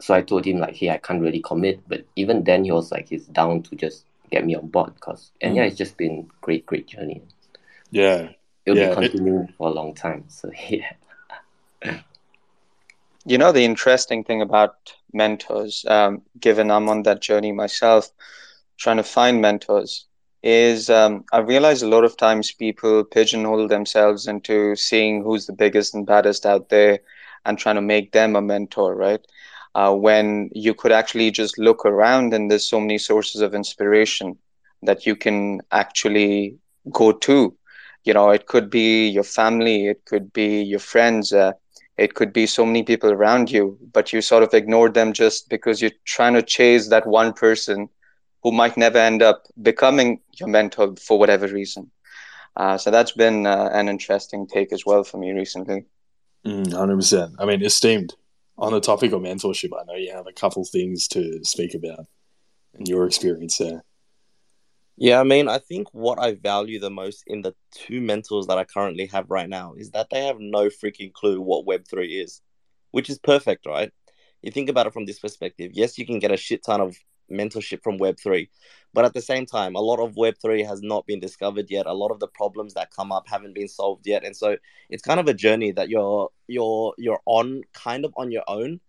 so 0.00 0.14
I 0.14 0.22
told 0.22 0.44
him 0.44 0.58
like, 0.58 0.76
hey, 0.76 0.90
I 0.90 0.98
can't 0.98 1.22
really 1.22 1.40
commit. 1.40 1.80
But 1.88 2.04
even 2.16 2.44
then, 2.44 2.64
he 2.64 2.72
was 2.72 2.92
like, 2.92 3.08
he's 3.08 3.26
down 3.26 3.62
to 3.64 3.76
just 3.76 4.04
get 4.30 4.44
me 4.44 4.54
on 4.54 4.68
board. 4.68 4.98
Cause 5.00 5.32
and 5.40 5.56
yeah, 5.56 5.64
it's 5.64 5.76
just 5.76 5.96
been 5.96 6.28
great, 6.40 6.66
great 6.66 6.86
journey. 6.86 7.22
Yeah, 7.90 8.28
It'll 8.66 8.78
Yeah, 8.78 8.86
be 8.86 8.90
it- 8.92 9.10
continuing 9.12 9.48
for 9.58 9.68
a 9.68 9.72
long 9.72 9.94
time. 9.94 10.24
So 10.28 10.50
yeah. 10.68 10.92
You 13.26 13.38
know, 13.38 13.52
the 13.52 13.64
interesting 13.64 14.22
thing 14.24 14.42
about 14.42 14.94
mentors, 15.12 15.84
um, 15.88 16.22
given 16.38 16.70
I'm 16.70 16.88
on 16.88 17.04
that 17.04 17.20
journey 17.22 17.52
myself, 17.52 18.10
trying 18.84 18.98
to 18.98 19.02
find 19.02 19.40
mentors, 19.40 20.06
is 20.42 20.90
um, 20.90 21.24
I 21.32 21.38
realize 21.38 21.80
a 21.82 21.88
lot 21.88 22.04
of 22.04 22.18
times 22.18 22.52
people 22.52 23.02
pigeonhole 23.02 23.66
themselves 23.66 24.26
into 24.26 24.76
seeing 24.76 25.22
who's 25.22 25.46
the 25.46 25.54
biggest 25.54 25.94
and 25.94 26.06
baddest 26.06 26.44
out 26.44 26.68
there 26.68 26.98
and 27.46 27.58
trying 27.58 27.76
to 27.76 27.80
make 27.80 28.12
them 28.12 28.36
a 28.36 28.42
mentor, 28.42 28.94
right? 28.94 29.26
Uh, 29.74 29.94
when 29.94 30.50
you 30.52 30.74
could 30.74 30.92
actually 30.92 31.30
just 31.30 31.58
look 31.58 31.86
around 31.86 32.34
and 32.34 32.50
there's 32.50 32.68
so 32.68 32.78
many 32.78 32.98
sources 32.98 33.40
of 33.40 33.54
inspiration 33.54 34.36
that 34.82 35.06
you 35.06 35.16
can 35.16 35.62
actually 35.72 36.58
go 36.92 37.10
to. 37.10 37.56
You 38.04 38.12
know, 38.12 38.28
it 38.30 38.46
could 38.46 38.68
be 38.68 39.08
your 39.08 39.24
family, 39.24 39.86
it 39.86 40.04
could 40.04 40.30
be 40.34 40.62
your 40.62 40.78
friends, 40.78 41.32
uh, 41.32 41.52
it 41.96 42.12
could 42.12 42.34
be 42.34 42.46
so 42.46 42.66
many 42.66 42.82
people 42.82 43.10
around 43.10 43.50
you, 43.50 43.78
but 43.94 44.12
you 44.12 44.20
sort 44.20 44.42
of 44.42 44.52
ignore 44.52 44.90
them 44.90 45.14
just 45.14 45.48
because 45.48 45.80
you're 45.80 45.98
trying 46.04 46.34
to 46.34 46.42
chase 46.42 46.90
that 46.90 47.06
one 47.06 47.32
person 47.32 47.88
who 48.44 48.52
might 48.52 48.76
never 48.76 48.98
end 48.98 49.22
up 49.22 49.46
becoming 49.60 50.20
your 50.38 50.48
mentor 50.48 50.94
for 50.96 51.18
whatever 51.18 51.48
reason. 51.48 51.90
Uh, 52.54 52.78
so 52.78 52.90
that's 52.90 53.12
been 53.12 53.46
uh, 53.46 53.70
an 53.72 53.88
interesting 53.88 54.46
take 54.46 54.72
as 54.72 54.86
well 54.86 55.02
for 55.02 55.18
me 55.18 55.32
recently. 55.32 55.86
Mm, 56.46 56.72
hundred 56.72 56.96
percent. 56.96 57.34
I 57.40 57.46
mean, 57.46 57.64
Esteem. 57.64 58.08
On 58.56 58.72
the 58.72 58.80
topic 58.80 59.10
of 59.10 59.20
mentorship, 59.20 59.70
I 59.76 59.82
know 59.84 59.96
you 59.96 60.12
have 60.12 60.28
a 60.28 60.32
couple 60.32 60.64
things 60.64 61.08
to 61.08 61.40
speak 61.42 61.74
about 61.74 62.06
and 62.74 62.86
your 62.86 63.04
experience 63.04 63.58
there. 63.58 63.82
Yeah, 64.96 65.18
I 65.18 65.24
mean, 65.24 65.48
I 65.48 65.58
think 65.58 65.88
what 65.90 66.20
I 66.20 66.34
value 66.34 66.78
the 66.78 66.90
most 66.90 67.24
in 67.26 67.42
the 67.42 67.52
two 67.72 68.00
mentors 68.00 68.46
that 68.46 68.58
I 68.58 68.62
currently 68.62 69.06
have 69.06 69.28
right 69.28 69.48
now 69.48 69.74
is 69.76 69.90
that 69.90 70.08
they 70.10 70.26
have 70.26 70.38
no 70.38 70.66
freaking 70.66 71.12
clue 71.12 71.40
what 71.40 71.66
Web3 71.66 72.22
is, 72.22 72.42
which 72.92 73.10
is 73.10 73.18
perfect, 73.18 73.66
right? 73.66 73.90
You 74.40 74.52
think 74.52 74.68
about 74.68 74.86
it 74.86 74.92
from 74.92 75.06
this 75.06 75.18
perspective. 75.18 75.72
Yes, 75.74 75.98
you 75.98 76.06
can 76.06 76.20
get 76.20 76.30
a 76.30 76.36
shit 76.36 76.64
ton 76.64 76.80
of 76.80 76.96
mentorship 77.30 77.82
from 77.82 77.98
Web3, 77.98 78.48
but 78.94 79.04
at 79.04 79.12
the 79.12 79.20
same 79.20 79.44
time, 79.44 79.74
a 79.74 79.80
lot 79.80 79.98
of 79.98 80.14
Web3 80.14 80.64
has 80.66 80.80
not 80.80 81.04
been 81.04 81.18
discovered 81.18 81.66
yet. 81.68 81.86
A 81.86 81.92
lot 81.92 82.12
of 82.12 82.20
the 82.20 82.28
problems 82.28 82.74
that 82.74 82.92
come 82.92 83.10
up 83.10 83.28
haven't 83.28 83.54
been 83.54 83.68
solved 83.68 84.06
yet. 84.06 84.24
And 84.24 84.36
so 84.36 84.56
it's 84.88 85.02
kind 85.02 85.18
of 85.18 85.26
a 85.26 85.34
journey 85.34 85.72
that 85.72 85.88
you're 85.88 86.30
you're 86.46 86.94
you're 86.96 87.20
on 87.26 87.62
kind 87.72 88.04
of 88.04 88.14
on 88.16 88.30
your 88.30 88.44
own. 88.46 88.80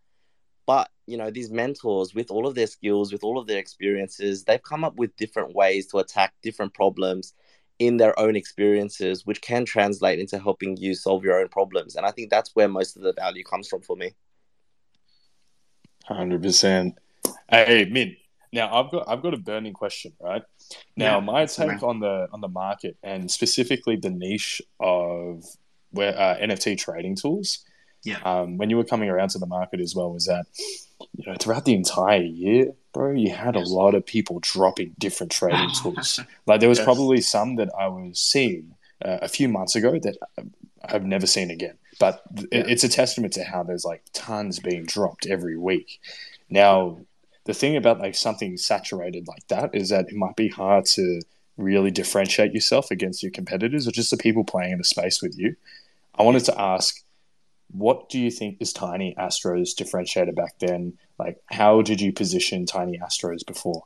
But 0.67 0.89
you 1.07 1.17
know, 1.17 1.31
these 1.31 1.51
mentors, 1.51 2.13
with 2.13 2.29
all 2.29 2.47
of 2.47 2.53
their 2.53 2.67
skills, 2.67 3.11
with 3.11 3.23
all 3.23 3.39
of 3.39 3.47
their 3.47 3.57
experiences, 3.57 4.43
they've 4.43 4.61
come 4.61 4.83
up 4.83 4.95
with 4.95 5.15
different 5.15 5.55
ways 5.55 5.87
to 5.87 5.97
attack 5.97 6.33
different 6.43 6.75
problems 6.75 7.33
in 7.79 7.97
their 7.97 8.17
own 8.19 8.35
experiences, 8.35 9.25
which 9.25 9.41
can 9.41 9.65
translate 9.65 10.19
into 10.19 10.39
helping 10.39 10.77
you 10.77 10.93
solve 10.93 11.23
your 11.23 11.39
own 11.39 11.49
problems. 11.49 11.95
And 11.95 12.05
I 12.05 12.11
think 12.11 12.29
that's 12.29 12.51
where 12.55 12.67
most 12.67 12.95
of 12.95 13.01
the 13.01 13.13
value 13.13 13.43
comes 13.43 13.67
from 13.67 13.81
for 13.81 13.95
me. 13.95 14.13
Hundred 16.05 16.43
percent. 16.43 16.99
Hey, 17.49 17.87
Min. 17.89 18.15
Now 18.55 18.67
I've 18.73 18.89
got 18.91 19.03
I've 19.09 19.21
got 19.21 19.33
a 19.33 19.37
burning 19.49 19.73
question, 19.73 20.11
right? 20.29 20.43
Now 20.95 21.15
Yeah, 21.19 21.25
my 21.33 21.45
take 21.45 21.83
on 21.83 21.99
the 21.99 22.27
on 22.33 22.39
the 22.41 22.47
market 22.65 22.93
and 23.03 23.29
specifically 23.39 23.95
the 23.97 24.09
niche 24.09 24.61
of 24.79 25.43
where 25.91 26.13
uh, 26.25 26.37
NFT 26.47 26.77
trading 26.77 27.15
tools. 27.15 27.49
Yeah. 28.03 28.19
Um, 28.23 28.57
when 28.59 28.69
you 28.69 28.77
were 28.77 28.83
coming 28.93 29.09
around 29.09 29.29
to 29.31 29.39
the 29.39 29.47
market 29.47 29.79
as 29.81 29.95
well, 29.95 30.11
was 30.13 30.25
that 30.27 30.45
you 31.17 31.23
know 31.27 31.35
throughout 31.39 31.65
the 31.65 31.73
entire 31.73 32.21
year, 32.21 32.71
bro, 32.93 33.11
you 33.11 33.31
had 33.45 33.55
Yes. 33.55 33.67
a 33.69 33.73
lot 33.73 33.93
of 33.95 34.05
people 34.05 34.39
dropping 34.53 34.89
different 35.05 35.31
trading 35.31 35.71
tools. 35.81 36.19
Like 36.47 36.59
there 36.61 36.69
was 36.69 36.77
Yes. 36.79 36.85
probably 36.85 37.19
some 37.21 37.55
that 37.57 37.69
I 37.77 37.87
was 37.87 38.19
seeing 38.33 38.75
uh, 39.03 39.19
a 39.21 39.27
few 39.37 39.47
months 39.49 39.75
ago 39.75 39.91
that 40.05 40.15
I've 40.83 41.03
never 41.15 41.27
seen 41.27 41.49
again. 41.57 41.77
But 41.99 42.21
th- 42.35 42.47
Yeah. 42.51 42.63
it's 42.73 42.83
a 42.83 42.89
testament 43.01 43.33
to 43.33 43.43
how 43.43 43.63
there's 43.63 43.85
like 43.91 44.03
tons 44.13 44.59
being 44.59 44.85
dropped 44.85 45.25
every 45.25 45.57
week. 45.57 45.99
Now, 46.49 46.99
the 47.45 47.53
thing 47.53 47.75
about 47.75 47.99
like 47.99 48.15
something 48.15 48.57
saturated 48.57 49.27
like 49.27 49.47
that 49.47 49.73
is 49.73 49.89
that 49.89 50.09
it 50.09 50.15
might 50.15 50.35
be 50.35 50.49
hard 50.49 50.85
to 50.85 51.21
really 51.57 51.91
differentiate 51.91 52.53
yourself 52.53 52.91
against 52.91 53.23
your 53.23 53.31
competitors 53.31 53.87
or 53.87 53.91
just 53.91 54.11
the 54.11 54.17
people 54.17 54.43
playing 54.43 54.73
in 54.73 54.77
the 54.77 54.83
space 54.83 55.21
with 55.21 55.37
you. 55.37 55.55
I 56.17 56.23
wanted 56.23 56.45
to 56.45 56.59
ask, 56.59 57.03
what 57.71 58.09
do 58.09 58.19
you 58.19 58.31
think 58.31 58.57
is 58.59 58.73
Tiny 58.73 59.15
Astro's 59.17 59.73
differentiator 59.75 60.35
back 60.35 60.59
then? 60.59 60.97
Like, 61.17 61.39
how 61.47 61.81
did 61.81 62.01
you 62.01 62.11
position 62.11 62.65
Tiny 62.65 62.99
Astros 62.99 63.45
before? 63.45 63.83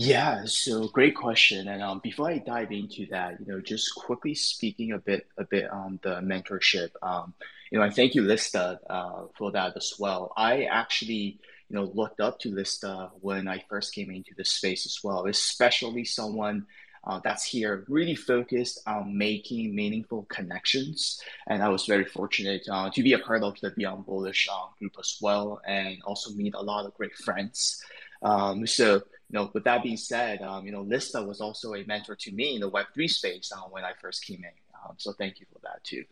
Yeah, 0.00 0.44
so 0.44 0.86
great 0.88 1.16
question. 1.16 1.66
And 1.66 1.82
um, 1.82 2.00
before 2.02 2.30
I 2.30 2.38
dive 2.38 2.70
into 2.70 3.06
that, 3.10 3.40
you 3.40 3.52
know, 3.52 3.60
just 3.60 3.94
quickly 3.96 4.34
speaking 4.34 4.92
a 4.92 4.98
bit 4.98 5.26
a 5.36 5.44
bit 5.44 5.68
on 5.70 5.98
the 6.02 6.20
mentorship. 6.20 6.90
Um, 7.02 7.34
you 7.72 7.78
know, 7.78 7.84
I 7.84 7.90
thank 7.90 8.14
you, 8.14 8.22
Lista, 8.22 8.78
uh, 8.88 9.24
for 9.36 9.50
that 9.52 9.76
as 9.76 9.94
well. 9.98 10.32
I 10.36 10.64
actually, 10.64 11.40
you 11.68 11.76
know, 11.76 11.90
looked 11.94 12.20
up 12.20 12.38
to 12.40 12.50
Lista 12.50 13.10
when 13.20 13.48
I 13.48 13.64
first 13.68 13.94
came 13.94 14.10
into 14.10 14.34
the 14.36 14.44
space 14.44 14.86
as 14.86 15.00
well, 15.02 15.26
especially 15.26 16.04
someone 16.04 16.66
uh, 17.04 17.20
that's 17.22 17.44
here 17.44 17.84
really 17.88 18.14
focused 18.14 18.80
on 18.86 19.16
making 19.16 19.74
meaningful 19.74 20.26
connections. 20.28 21.20
And 21.46 21.62
I 21.62 21.68
was 21.68 21.86
very 21.86 22.04
fortunate 22.04 22.66
uh, 22.70 22.90
to 22.90 23.02
be 23.02 23.12
a 23.12 23.18
part 23.18 23.42
of 23.42 23.58
the 23.60 23.70
Beyond 23.70 24.06
Bullish 24.06 24.48
uh, 24.50 24.66
group 24.78 24.96
as 24.98 25.18
well, 25.20 25.60
and 25.66 25.98
also 26.04 26.30
meet 26.32 26.54
a 26.54 26.60
lot 26.60 26.86
of 26.86 26.94
great 26.94 27.14
friends. 27.16 27.82
Um, 28.22 28.66
so 28.66 28.94
you 28.94 29.38
know, 29.38 29.50
with 29.52 29.64
that 29.64 29.82
being 29.82 29.96
said, 29.98 30.40
um, 30.42 30.64
you 30.64 30.72
know, 30.72 30.84
Lista 30.84 31.26
was 31.26 31.40
also 31.40 31.74
a 31.74 31.84
mentor 31.84 32.16
to 32.16 32.32
me 32.32 32.54
in 32.54 32.60
the 32.60 32.70
Web3 32.70 33.10
space 33.10 33.52
uh, 33.54 33.60
when 33.70 33.84
I 33.84 33.92
first 34.00 34.24
came 34.24 34.42
in. 34.42 34.50
Um, 34.84 34.94
so 34.96 35.12
thank 35.12 35.40
you 35.40 35.46
for 35.52 35.58
that 35.62 35.84
too. 35.84 36.04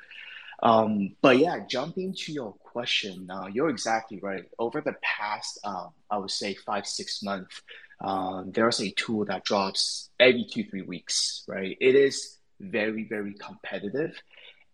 Um, 0.62 1.16
but 1.20 1.38
yeah, 1.38 1.60
jumping 1.68 2.14
to 2.14 2.32
your 2.32 2.52
question, 2.54 3.28
uh, 3.30 3.46
you're 3.52 3.68
exactly 3.68 4.18
right. 4.22 4.44
Over 4.58 4.80
the 4.80 4.94
past, 5.02 5.58
uh, 5.64 5.88
I 6.10 6.18
would 6.18 6.30
say 6.30 6.54
five, 6.54 6.86
six 6.86 7.22
months, 7.22 7.62
uh, 8.02 8.42
there's 8.46 8.80
a 8.80 8.90
tool 8.92 9.24
that 9.26 9.44
drops 9.44 10.10
every 10.18 10.46
two, 10.50 10.64
three 10.64 10.82
weeks, 10.82 11.44
right? 11.48 11.76
It 11.80 11.94
is 11.94 12.38
very, 12.60 13.04
very 13.04 13.34
competitive. 13.34 14.20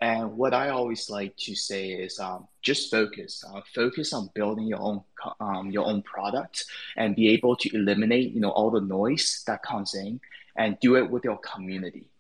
And 0.01 0.37
what 0.37 0.53
I 0.53 0.71
always 0.71 1.09
like 1.09 1.37
to 1.39 1.55
say 1.55 1.91
is 1.91 2.19
um, 2.19 2.49
just 2.61 2.91
focus. 2.91 3.45
Uh, 3.49 3.61
focus 3.73 4.13
on 4.13 4.31
building 4.35 4.67
your 4.67 4.81
own 4.81 5.03
um, 5.39 5.71
your 5.71 5.87
own 5.87 6.03
product 6.03 6.65
and 6.97 7.15
be 7.15 7.29
able 7.29 7.55
to 7.55 7.71
eliminate 7.73 8.33
you 8.33 8.41
know 8.41 8.51
all 8.51 8.73
the 8.73 8.81
noise 8.81 9.45
that 9.47 9.63
comes 9.63 9.95
in 9.95 10.21
and 10.57 10.77
do 10.81 10.97
it 10.97 11.09
with 11.09 11.23
your 11.23 11.39
community. 11.39 12.12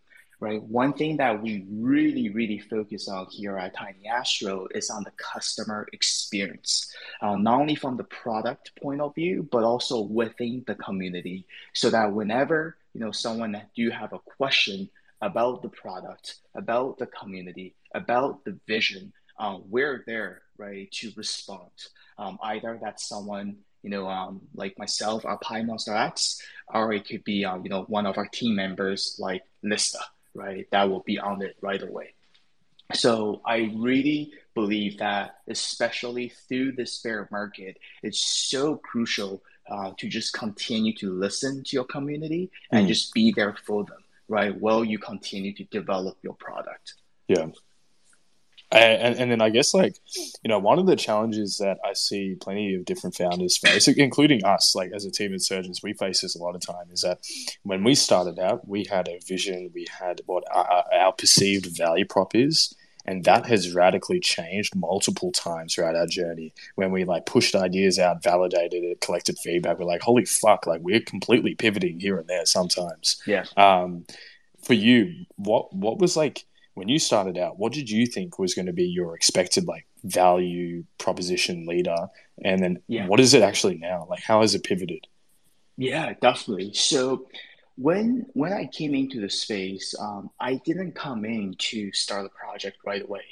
Right. 0.43 0.61
One 0.61 0.93
thing 0.93 1.19
that 1.19 1.41
we 1.41 1.65
really, 1.71 2.29
really 2.31 2.59
focus 2.59 3.07
on 3.07 3.29
here 3.31 3.57
at 3.57 3.77
Tiny 3.77 4.09
Astro 4.09 4.67
is 4.75 4.91
on 4.91 5.05
the 5.05 5.13
customer 5.13 5.87
experience, 5.93 6.93
uh, 7.21 7.37
not 7.37 7.61
only 7.61 7.77
from 7.77 7.97
the 7.97 8.03
product 8.03 8.73
point 8.83 9.01
of 9.01 9.15
view, 9.15 9.49
but 9.53 9.63
also 9.63 10.01
within 10.01 10.65
the 10.67 10.75
community, 10.75 11.47
so 11.75 11.91
that 11.91 12.13
whenever 12.13 12.77
you 12.93 13.01
know 13.01 13.13
someone 13.13 13.53
that 13.53 13.71
do 13.77 13.89
have 13.91 14.13
a 14.13 14.19
question 14.19 14.91
about 15.21 15.63
the 15.63 15.69
product, 15.69 16.41
about 16.57 16.99
the 16.99 17.07
community, 17.07 17.77
about 17.95 18.45
the 18.45 18.59
vision. 18.67 19.13
Um, 19.39 19.63
we're 19.71 20.03
there, 20.09 20.43
right, 20.59 20.91
to 20.91 21.13
respond. 21.17 21.71
Um, 22.19 22.37
either 22.43 22.81
that's 22.83 23.09
someone, 23.09 23.59
you 23.85 23.91
know, 23.91 24.09
um, 24.09 24.41
like 24.57 24.77
myself, 24.77 25.25
our 25.25 25.39
Pi 25.39 25.63
Monster 25.63 25.95
X, 25.95 26.43
or 26.67 26.93
it 26.93 27.07
could 27.07 27.23
be, 27.23 27.45
um, 27.45 27.63
you 27.63 27.71
know, 27.71 27.83
one 27.85 28.07
of 28.07 28.19
our 28.19 28.27
team 28.27 28.57
members 28.57 29.15
like 29.21 29.43
Lista, 29.65 30.03
right, 30.35 30.67
that 30.71 30.89
will 30.91 31.01
be 31.01 31.19
on 31.19 31.43
it 31.43 31.57
right 31.61 31.83
away. 31.83 32.15
So 32.95 33.41
I 33.47 33.73
really 33.75 34.33
believe 34.55 34.99
that, 34.99 35.37
especially 35.49 36.33
through 36.49 36.73
this 36.73 37.01
bear 37.01 37.29
market, 37.31 37.79
it's 38.03 38.21
so 38.51 38.77
crucial 38.77 39.43
uh, 39.71 39.93
to 39.99 40.09
just 40.09 40.35
continue 40.35 40.95
to 40.97 41.11
listen 41.11 41.65
to 41.65 41.77
your 41.77 41.85
community 41.85 42.51
and 42.71 42.85
mm. 42.85 42.89
just 42.89 43.15
be 43.15 43.33
there 43.33 43.57
for 43.65 43.85
them 43.85 44.03
right? 44.33 44.59
While 44.59 44.85
you 44.85 44.99
continue 44.99 45.53
to 45.55 45.65
develop 45.65 46.17
your 46.23 46.35
product. 46.35 46.95
Yeah. 47.29 47.49
And, 48.73 49.17
and 49.17 49.31
then 49.31 49.41
I 49.41 49.50
guess 49.50 49.75
like 49.75 49.97
you 50.43 50.49
know 50.49 50.59
one 50.59 50.79
of 50.79 50.87
the 50.87 50.97
challenges 50.97 51.59
that 51.59 51.79
I 51.85 51.93
see 51.93 52.37
plenty 52.41 52.75
of 52.75 52.85
different 52.85 53.14
founders 53.14 53.57
face, 53.57 53.88
including 53.88 54.45
us, 54.45 54.75
like 54.75 54.93
as 54.95 55.05
a 55.05 55.11
team 55.11 55.35
of 55.35 55.43
Surgence, 55.43 55.83
we 55.83 55.93
face 55.93 56.21
this 56.23 56.37
a 56.37 56.43
lot 56.43 56.55
of 56.55 56.62
time. 56.62 56.87
Is 56.91 57.02
that 57.02 57.19
when 57.62 57.85
we 57.85 57.95
started 57.95 58.38
out, 58.38 58.67
we 58.67 58.85
had 58.91 59.09
a 59.09 59.21
vision, 59.26 59.71
we 59.75 59.87
had 60.00 60.23
what 60.26 60.45
our, 60.50 60.85
our 60.93 61.12
perceived 61.12 61.67
value 61.76 62.07
prop 62.07 62.35
is, 62.35 62.75
and 63.05 63.25
that 63.25 63.47
has 63.47 63.75
radically 63.75 64.21
changed 64.21 64.75
multiple 64.76 65.33
times 65.33 65.75
throughout 65.75 65.97
our 65.97 66.07
journey 66.07 66.52
when 66.76 66.91
we 66.91 67.05
like 67.05 67.26
pushed 67.26 67.55
ideas 67.55 67.99
out 67.99 68.23
validated 68.23 68.85
it 68.85 69.00
collected 69.00 69.38
feedback 69.38 69.79
we're 69.79 69.85
like 69.85 70.02
holy 70.02 70.25
fuck 70.25 70.67
like 70.67 70.81
we're 70.83 71.00
completely 71.00 71.55
pivoting 71.55 71.99
here 72.00 72.19
and 72.19 72.29
there 72.29 72.47
sometimes 72.47 73.21
yeah 73.26 73.45
um 73.57 74.05
for 74.64 74.75
you 74.75 75.26
what 75.37 75.75
what 75.75 75.99
was 75.99 76.17
like 76.17 76.45
when 76.75 76.88
you 76.88 76.99
started 76.99 77.38
out 77.38 77.59
what 77.59 77.73
did 77.73 77.88
you 77.91 78.07
think 78.07 78.38
was 78.38 78.55
going 78.55 78.67
to 78.67 78.73
be 78.73 78.85
your 78.85 79.14
expected 79.14 79.67
like 79.67 79.87
value 80.05 80.85
proposition 80.99 81.67
leader 81.67 82.09
and 82.45 82.62
then 82.62 82.83
yeah. 82.88 83.07
what 83.07 83.21
is 83.21 83.35
it 83.35 83.43
actually 83.43 83.76
now 83.79 84.07
like 84.11 84.23
how 84.23 84.41
has 84.41 84.55
it 84.55 84.64
pivoted 84.64 85.07
yeah 85.76 86.12
definitely 86.21 86.73
so 86.73 87.26
when 87.76 88.26
when 88.35 88.52
I 88.52 88.67
came 88.67 88.95
into 88.95 89.21
the 89.21 89.31
space, 89.31 89.95
um, 89.99 90.31
I 90.41 90.61
didn't 90.64 90.93
come 90.93 91.25
in 91.25 91.55
to 91.59 91.93
start 91.93 92.26
a 92.26 92.29
project 92.29 92.79
right 92.85 93.02
away. 93.02 93.23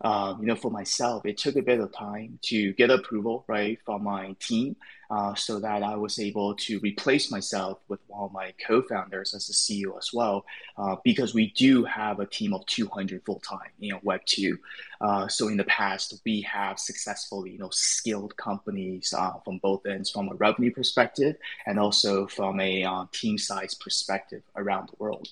Um, 0.00 0.40
you 0.40 0.46
know, 0.46 0.54
for 0.54 0.70
myself, 0.70 1.26
it 1.26 1.38
took 1.38 1.56
a 1.56 1.62
bit 1.62 1.80
of 1.80 1.92
time 1.92 2.38
to 2.42 2.72
get 2.74 2.90
approval, 2.90 3.44
right, 3.48 3.78
from 3.84 4.04
my 4.04 4.36
team, 4.38 4.76
uh, 5.10 5.34
so 5.34 5.58
that 5.58 5.82
I 5.82 5.96
was 5.96 6.20
able 6.20 6.54
to 6.54 6.78
replace 6.80 7.32
myself 7.32 7.80
with 7.88 7.98
one 8.06 8.24
of 8.24 8.32
my 8.32 8.54
co-founders 8.64 9.34
as 9.34 9.48
the 9.48 9.52
CEO 9.54 9.98
as 9.98 10.12
well, 10.12 10.44
uh, 10.76 10.96
because 11.02 11.34
we 11.34 11.50
do 11.50 11.84
have 11.84 12.20
a 12.20 12.26
team 12.26 12.52
of 12.52 12.64
200 12.66 13.24
full-time, 13.24 13.70
you 13.80 13.92
know, 13.92 14.00
Web 14.04 14.20
two. 14.24 14.58
Uh, 15.00 15.26
so 15.26 15.48
in 15.48 15.56
the 15.56 15.64
past, 15.64 16.20
we 16.24 16.42
have 16.42 16.78
successfully, 16.78 17.50
you 17.50 17.58
know, 17.58 17.70
scaled 17.72 18.36
companies 18.36 19.12
uh, 19.16 19.32
from 19.44 19.58
both 19.58 19.84
ends, 19.86 20.10
from 20.10 20.28
a 20.28 20.34
revenue 20.34 20.72
perspective 20.72 21.36
and 21.66 21.78
also 21.78 22.26
from 22.26 22.60
a 22.60 22.84
uh, 22.84 23.04
team 23.12 23.38
size 23.38 23.74
perspective 23.74 24.42
around 24.56 24.88
the 24.88 24.96
world. 24.98 25.28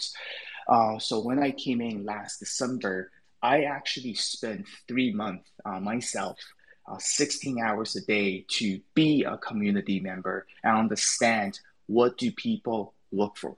Uh, 0.69 0.99
so 0.99 1.21
when 1.21 1.39
I 1.39 1.53
came 1.53 1.81
in 1.81 2.05
last 2.05 2.41
December, 2.41 3.11
I 3.43 3.65
actually 3.65 4.15
spent 4.15 4.67
three 4.89 5.13
months 5.13 5.51
uh, 5.65 5.81
myself, 5.81 6.39
uh, 6.89 6.99
16 6.99 7.61
hours 7.61 7.97
a 7.97 8.01
day 8.05 8.45
to 8.49 8.81
be 8.95 9.25
a 9.25 9.37
community 9.39 10.01
member 10.01 10.47
and 10.65 10.77
understand 10.77 11.61
what 11.87 12.19
do 12.19 12.31
people 12.33 12.95
look 13.13 13.37
for, 13.37 13.57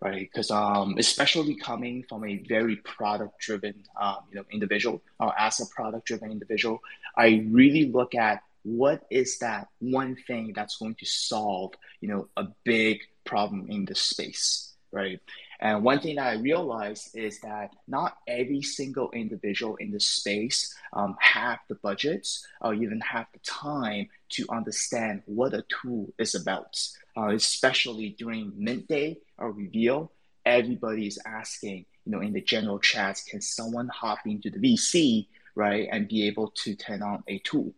right? 0.00 0.28
Because 0.30 0.50
um, 0.50 0.96
especially 0.98 1.56
coming 1.56 2.04
from 2.08 2.24
a 2.24 2.42
very 2.48 2.76
product-driven, 2.76 3.74
um, 4.00 4.18
you 4.30 4.36
know, 4.36 4.44
individual, 4.50 5.02
or 5.20 5.38
as 5.38 5.60
a 5.60 5.66
product-driven 5.66 6.30
individual, 6.30 6.80
I 7.16 7.46
really 7.50 7.90
look 7.90 8.14
at 8.14 8.42
what 8.62 9.04
is 9.10 9.38
that 9.38 9.68
one 9.78 10.16
thing 10.26 10.52
that's 10.54 10.76
going 10.76 10.96
to 10.96 11.06
solve, 11.06 11.72
you 12.00 12.08
know, 12.08 12.28
a 12.36 12.46
big 12.64 13.00
problem 13.24 13.66
in 13.70 13.84
the 13.84 13.94
space, 13.94 14.74
right? 14.90 15.20
And 15.60 15.82
one 15.82 16.00
thing 16.00 16.16
that 16.16 16.26
I 16.26 16.34
realized 16.34 17.16
is 17.16 17.40
that 17.40 17.74
not 17.88 18.18
every 18.26 18.62
single 18.62 19.10
individual 19.12 19.76
in 19.76 19.90
the 19.90 20.00
space 20.00 20.74
um, 20.92 21.16
have 21.20 21.58
the 21.68 21.76
budgets 21.76 22.46
or 22.60 22.74
even 22.74 23.00
have 23.00 23.26
the 23.32 23.38
time 23.40 24.08
to 24.30 24.46
understand 24.50 25.22
what 25.26 25.54
a 25.54 25.64
tool 25.68 26.12
is 26.18 26.34
about. 26.34 26.78
Uh, 27.16 27.28
especially 27.28 28.10
during 28.18 28.52
mint 28.56 28.86
day 28.88 29.18
or 29.38 29.50
reveal, 29.50 30.12
everybody 30.44 31.06
is 31.06 31.18
asking, 31.26 31.86
you 32.04 32.12
know, 32.12 32.20
in 32.20 32.32
the 32.32 32.42
general 32.42 32.78
chats, 32.78 33.24
can 33.24 33.40
someone 33.40 33.88
hop 33.88 34.18
into 34.26 34.50
the 34.50 34.58
VC, 34.58 35.26
right, 35.54 35.88
and 35.90 36.08
be 36.08 36.26
able 36.26 36.48
to 36.48 36.74
turn 36.74 37.02
on 37.02 37.22
a 37.28 37.38
tool? 37.38 37.72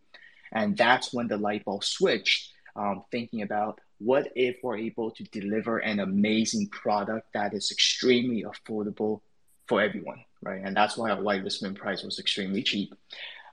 And 0.51 0.75
that's 0.75 1.13
when 1.13 1.27
the 1.27 1.37
light 1.37 1.63
bulb 1.63 1.83
switched, 1.83 2.51
um, 2.75 3.03
thinking 3.11 3.41
about 3.41 3.79
what 3.99 4.31
if 4.35 4.57
we're 4.63 4.77
able 4.77 5.11
to 5.11 5.23
deliver 5.25 5.79
an 5.79 5.99
amazing 5.99 6.69
product 6.69 7.27
that 7.33 7.53
is 7.53 7.71
extremely 7.71 8.43
affordable 8.43 9.21
for 9.67 9.81
everyone, 9.81 10.23
right? 10.41 10.61
And 10.63 10.75
that's 10.75 10.97
why 10.97 11.11
our 11.11 11.21
whitelist 11.21 11.75
price 11.75 12.03
was 12.03 12.17
extremely 12.17 12.63
cheap. 12.63 12.93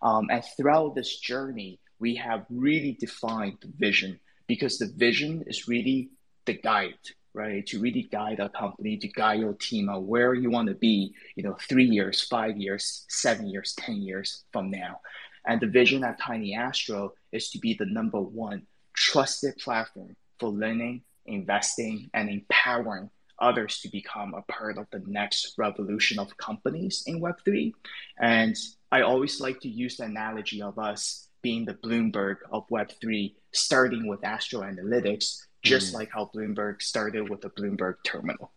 Um, 0.03 0.29
and 0.31 0.43
throughout 0.57 0.95
this 0.95 1.19
journey, 1.19 1.81
we 1.99 2.15
have 2.17 2.47
really 2.49 2.93
defined 2.93 3.59
the 3.61 3.73
vision 3.77 4.21
because 4.47 4.79
the 4.79 4.87
vision 4.87 5.43
is 5.49 5.67
really 5.67 6.11
the 6.45 6.55
guide, 6.55 6.95
right? 7.35 7.67
To 7.67 7.81
really 7.81 8.03
guide 8.05 8.39
a 8.39 8.49
company, 8.49 8.97
to 8.99 9.09
guide 9.09 9.41
your 9.41 9.55
team 9.55 9.89
on 9.89 10.07
where 10.07 10.33
you 10.33 10.51
want 10.51 10.69
to 10.69 10.75
be, 10.75 11.13
you 11.35 11.43
know, 11.43 11.57
three 11.69 11.87
years, 11.87 12.23
five 12.23 12.57
years, 12.57 13.05
seven 13.09 13.49
years, 13.49 13.75
10 13.81 13.97
years 13.97 14.45
from 14.53 14.71
now. 14.71 15.01
And 15.45 15.61
the 15.61 15.67
vision 15.67 16.05
at 16.05 16.21
Tiny 16.21 16.55
Astro 16.55 17.15
is 17.33 17.51
to 17.51 17.59
be 17.59 17.75
the 17.75 17.87
number 17.87 18.21
one 18.21 18.63
trusted 18.95 19.57
platform 19.59 20.17
for 20.39 20.51
learning, 20.51 21.03
investing, 21.27 22.11
and 22.15 22.29
empowering 22.29 23.11
others 23.39 23.81
to 23.81 23.89
become 23.89 24.35
a 24.35 24.43
part 24.43 24.79
of 24.79 24.87
the 24.91 25.03
next 25.07 25.55
revolution 25.59 26.19
of 26.19 26.37
companies 26.37 27.05
in 27.07 27.21
Web3. 27.21 27.73
And 28.19 28.57
I 28.91 29.03
always 29.03 29.41
like 29.41 29.61
to 29.61 29.69
use 29.69 29.97
the 29.97 30.05
analogy 30.05 30.63
of 30.63 30.79
us 30.79 31.29
being 31.43 31.65
the 31.65 31.75
Bloomberg 31.75 32.37
of 32.51 32.67
Web3, 32.69 33.35
starting 33.53 34.07
with 34.07 34.25
Astro 34.25 34.63
Analytics, 34.63 35.43
just 35.63 35.93
mm. 35.93 35.99
like 35.99 36.11
how 36.13 36.31
Bloomberg 36.35 36.83
started 36.83 37.29
with 37.29 37.41
the 37.41 37.51
Bloomberg 37.51 37.97
terminal. 38.05 38.53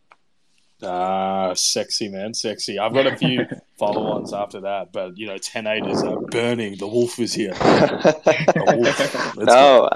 Ah, 0.82 1.54
sexy 1.56 2.08
man, 2.08 2.34
sexy. 2.34 2.80
I've 2.80 2.94
got 2.94 3.06
a 3.06 3.18
few 3.18 3.46
follow-ons 3.78 4.32
after 4.32 4.62
that, 4.62 4.94
but 4.94 5.18
you 5.18 5.28
know, 5.28 5.38
ten 5.38 5.68
eight 5.68 5.86
is 5.86 6.02
uh, 6.02 6.16
burning. 6.32 6.78
The 6.78 6.88
wolf 6.88 7.20
is 7.20 7.34
here. 7.34 7.52
wolf. 8.56 9.36
no, 9.38 9.90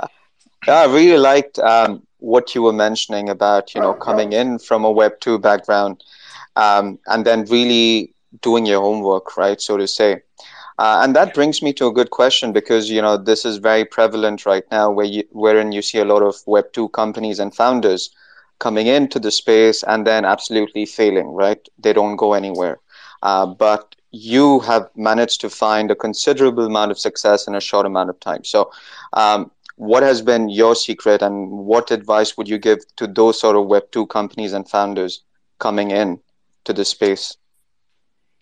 I 0.68 0.86
really 0.86 1.18
liked 1.18 1.60
um, 1.60 2.04
what 2.20 2.56
you 2.56 2.62
were 2.64 2.74
mentioning 2.74 3.30
about 3.30 3.76
you 3.76 3.82
know 3.82 3.94
coming 3.94 4.34
in 4.34 4.60
from 4.60 4.86
a 4.86 4.92
Web 4.92 5.20
two 5.20 5.40
background, 5.40 6.04
um, 6.56 7.00
and 7.08 7.26
then 7.26 7.46
really 7.46 8.14
doing 8.42 8.66
your 8.66 8.82
homework, 8.82 9.38
right, 9.38 9.60
so 9.62 9.78
to 9.78 9.88
say. 9.88 10.22
Uh, 10.80 11.02
and 11.04 11.16
that 11.16 11.36
brings 11.36 11.62
me 11.62 11.72
to 11.74 11.86
a 11.86 11.94
good 11.94 12.10
question 12.10 12.52
because 12.52 12.90
you 12.90 13.02
know 13.02 13.18
this 13.18 13.46
is 13.46 13.58
very 13.58 13.86
prevalent 13.86 14.46
right 14.46 14.64
now, 14.72 14.90
where 14.90 15.06
you, 15.06 15.24
wherein 15.32 15.72
you 15.72 15.82
see 15.82 16.00
a 16.00 16.06
lot 16.06 16.24
of 16.24 16.36
Web 16.48 16.66
two 16.74 16.90
companies 16.90 17.40
and 17.40 17.54
founders 17.54 18.10
coming 18.60 18.88
into 18.88 19.20
the 19.20 19.32
space 19.32 19.84
and 19.84 20.08
then 20.08 20.26
absolutely 20.26 20.86
failing, 20.86 21.28
right? 21.28 21.68
They 21.78 21.94
don't 21.94 22.16
go 22.16 22.34
anywhere. 22.34 22.80
Uh, 23.22 23.46
but 23.46 23.96
you 24.12 24.60
have 24.60 24.90
managed 24.96 25.42
to 25.42 25.50
find 25.50 25.92
a 25.92 25.96
considerable 25.96 26.66
amount 26.66 26.92
of 26.92 27.00
success 27.00 27.48
in 27.48 27.56
a 27.56 27.62
short 27.62 27.86
amount 27.86 28.10
of 28.10 28.20
time. 28.20 28.44
So, 28.44 28.72
um, 29.14 29.52
what 29.76 30.04
has 30.04 30.22
been 30.22 30.50
your 30.50 30.76
secret, 30.76 31.22
and 31.22 31.50
what 31.50 31.92
advice 31.92 32.38
would 32.38 32.48
you 32.48 32.58
give 32.58 32.80
to 32.98 33.08
those 33.08 33.40
sort 33.40 33.56
of 33.56 33.68
Web 33.68 33.92
two 33.92 34.08
companies 34.08 34.54
and 34.54 34.70
founders 34.70 35.24
coming 35.60 35.92
in 35.92 36.20
to 36.66 36.74
the 36.74 36.86
space? 36.86 37.38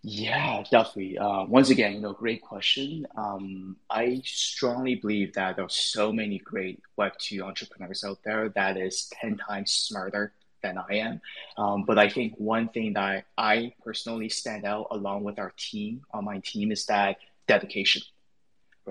Yeah, 0.03 0.63
definitely. 0.71 1.19
Uh, 1.19 1.45
once 1.45 1.69
again, 1.69 1.93
you 1.93 1.99
know, 1.99 2.13
great 2.13 2.41
question. 2.41 3.05
Um, 3.15 3.77
I 3.89 4.21
strongly 4.25 4.95
believe 4.95 5.33
that 5.33 5.57
there 5.57 5.65
are 5.65 5.69
so 5.69 6.11
many 6.11 6.39
great 6.39 6.81
Web2 6.97 7.43
entrepreneurs 7.43 8.03
out 8.03 8.17
there 8.23 8.49
that 8.49 8.77
is 8.77 9.11
10 9.21 9.37
times 9.37 9.71
smarter 9.71 10.33
than 10.63 10.79
I 10.79 10.95
am. 10.95 11.21
Um, 11.57 11.83
but 11.85 11.99
I 11.99 12.09
think 12.09 12.33
one 12.37 12.69
thing 12.69 12.93
that 12.93 13.25
I 13.37 13.73
personally 13.83 14.29
stand 14.29 14.65
out 14.65 14.87
along 14.89 15.23
with 15.23 15.37
our 15.37 15.53
team 15.55 16.01
on 16.11 16.25
my 16.25 16.39
team 16.39 16.71
is 16.71 16.85
that 16.87 17.17
dedication, 17.47 18.01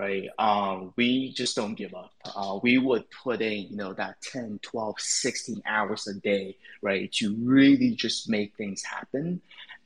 right? 0.01 0.29
Um, 0.39 0.93
we 0.95 1.31
just 1.31 1.55
don't 1.55 1.75
give 1.75 1.93
up. 1.93 2.11
Uh, 2.25 2.57
we 2.63 2.79
would 2.79 3.05
put 3.11 3.39
in, 3.39 3.67
you 3.69 3.77
know, 3.77 3.93
that 3.93 4.19
10, 4.23 4.59
12, 4.63 4.99
16 4.99 5.61
hours 5.67 6.07
a 6.07 6.15
day, 6.15 6.57
right, 6.81 7.11
to 7.13 7.35
really 7.35 7.91
just 7.91 8.27
make 8.27 8.55
things 8.57 8.81
happen. 8.83 9.39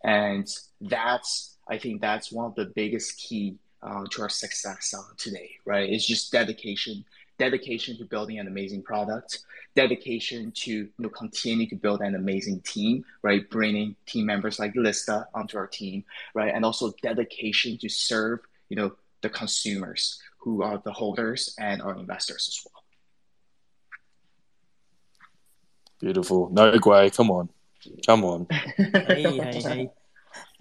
And 0.05 0.47
that's, 0.79 1.57
I 1.67 1.77
think 1.77 1.99
that's 1.99 2.31
one 2.31 2.45
of 2.45 2.55
the 2.55 2.71
biggest 2.73 3.17
key 3.17 3.57
uh, 3.83 4.05
to 4.11 4.21
our 4.21 4.29
success 4.29 4.95
uh, 4.97 5.01
today, 5.17 5.51
right? 5.65 5.89
It's 5.89 6.07
just 6.07 6.31
dedication, 6.31 7.03
dedication 7.37 7.97
to 7.97 8.05
building 8.05 8.39
an 8.39 8.47
amazing 8.47 8.83
product, 8.83 9.39
dedication 9.75 10.53
to 10.63 10.71
you 10.71 10.91
know, 10.97 11.09
continue 11.09 11.67
to 11.67 11.75
build 11.75 11.99
an 11.99 12.15
amazing 12.15 12.61
team, 12.61 13.03
right? 13.21 13.49
Bringing 13.49 13.97
team 14.05 14.27
members 14.27 14.59
like 14.59 14.75
Lista 14.75 15.25
onto 15.33 15.57
our 15.57 15.67
team, 15.67 16.05
right? 16.33 16.53
And 16.55 16.63
also 16.63 16.93
dedication 17.03 17.77
to 17.79 17.89
serve, 17.89 18.39
you 18.69 18.77
know, 18.77 18.95
the 19.21 19.29
consumers 19.29 20.19
who 20.39 20.61
are 20.61 20.81
the 20.83 20.91
holders 20.91 21.55
and 21.59 21.81
our 21.81 21.97
investors 21.97 22.47
as 22.47 22.59
well. 22.65 22.83
Beautiful. 25.99 26.49
No 26.51 26.77
way. 26.85 27.09
Come 27.09 27.31
on. 27.31 27.49
Come 28.05 28.23
on. 28.23 28.47
hey, 28.51 29.23
hey, 29.23 29.61
hey. 29.61 29.89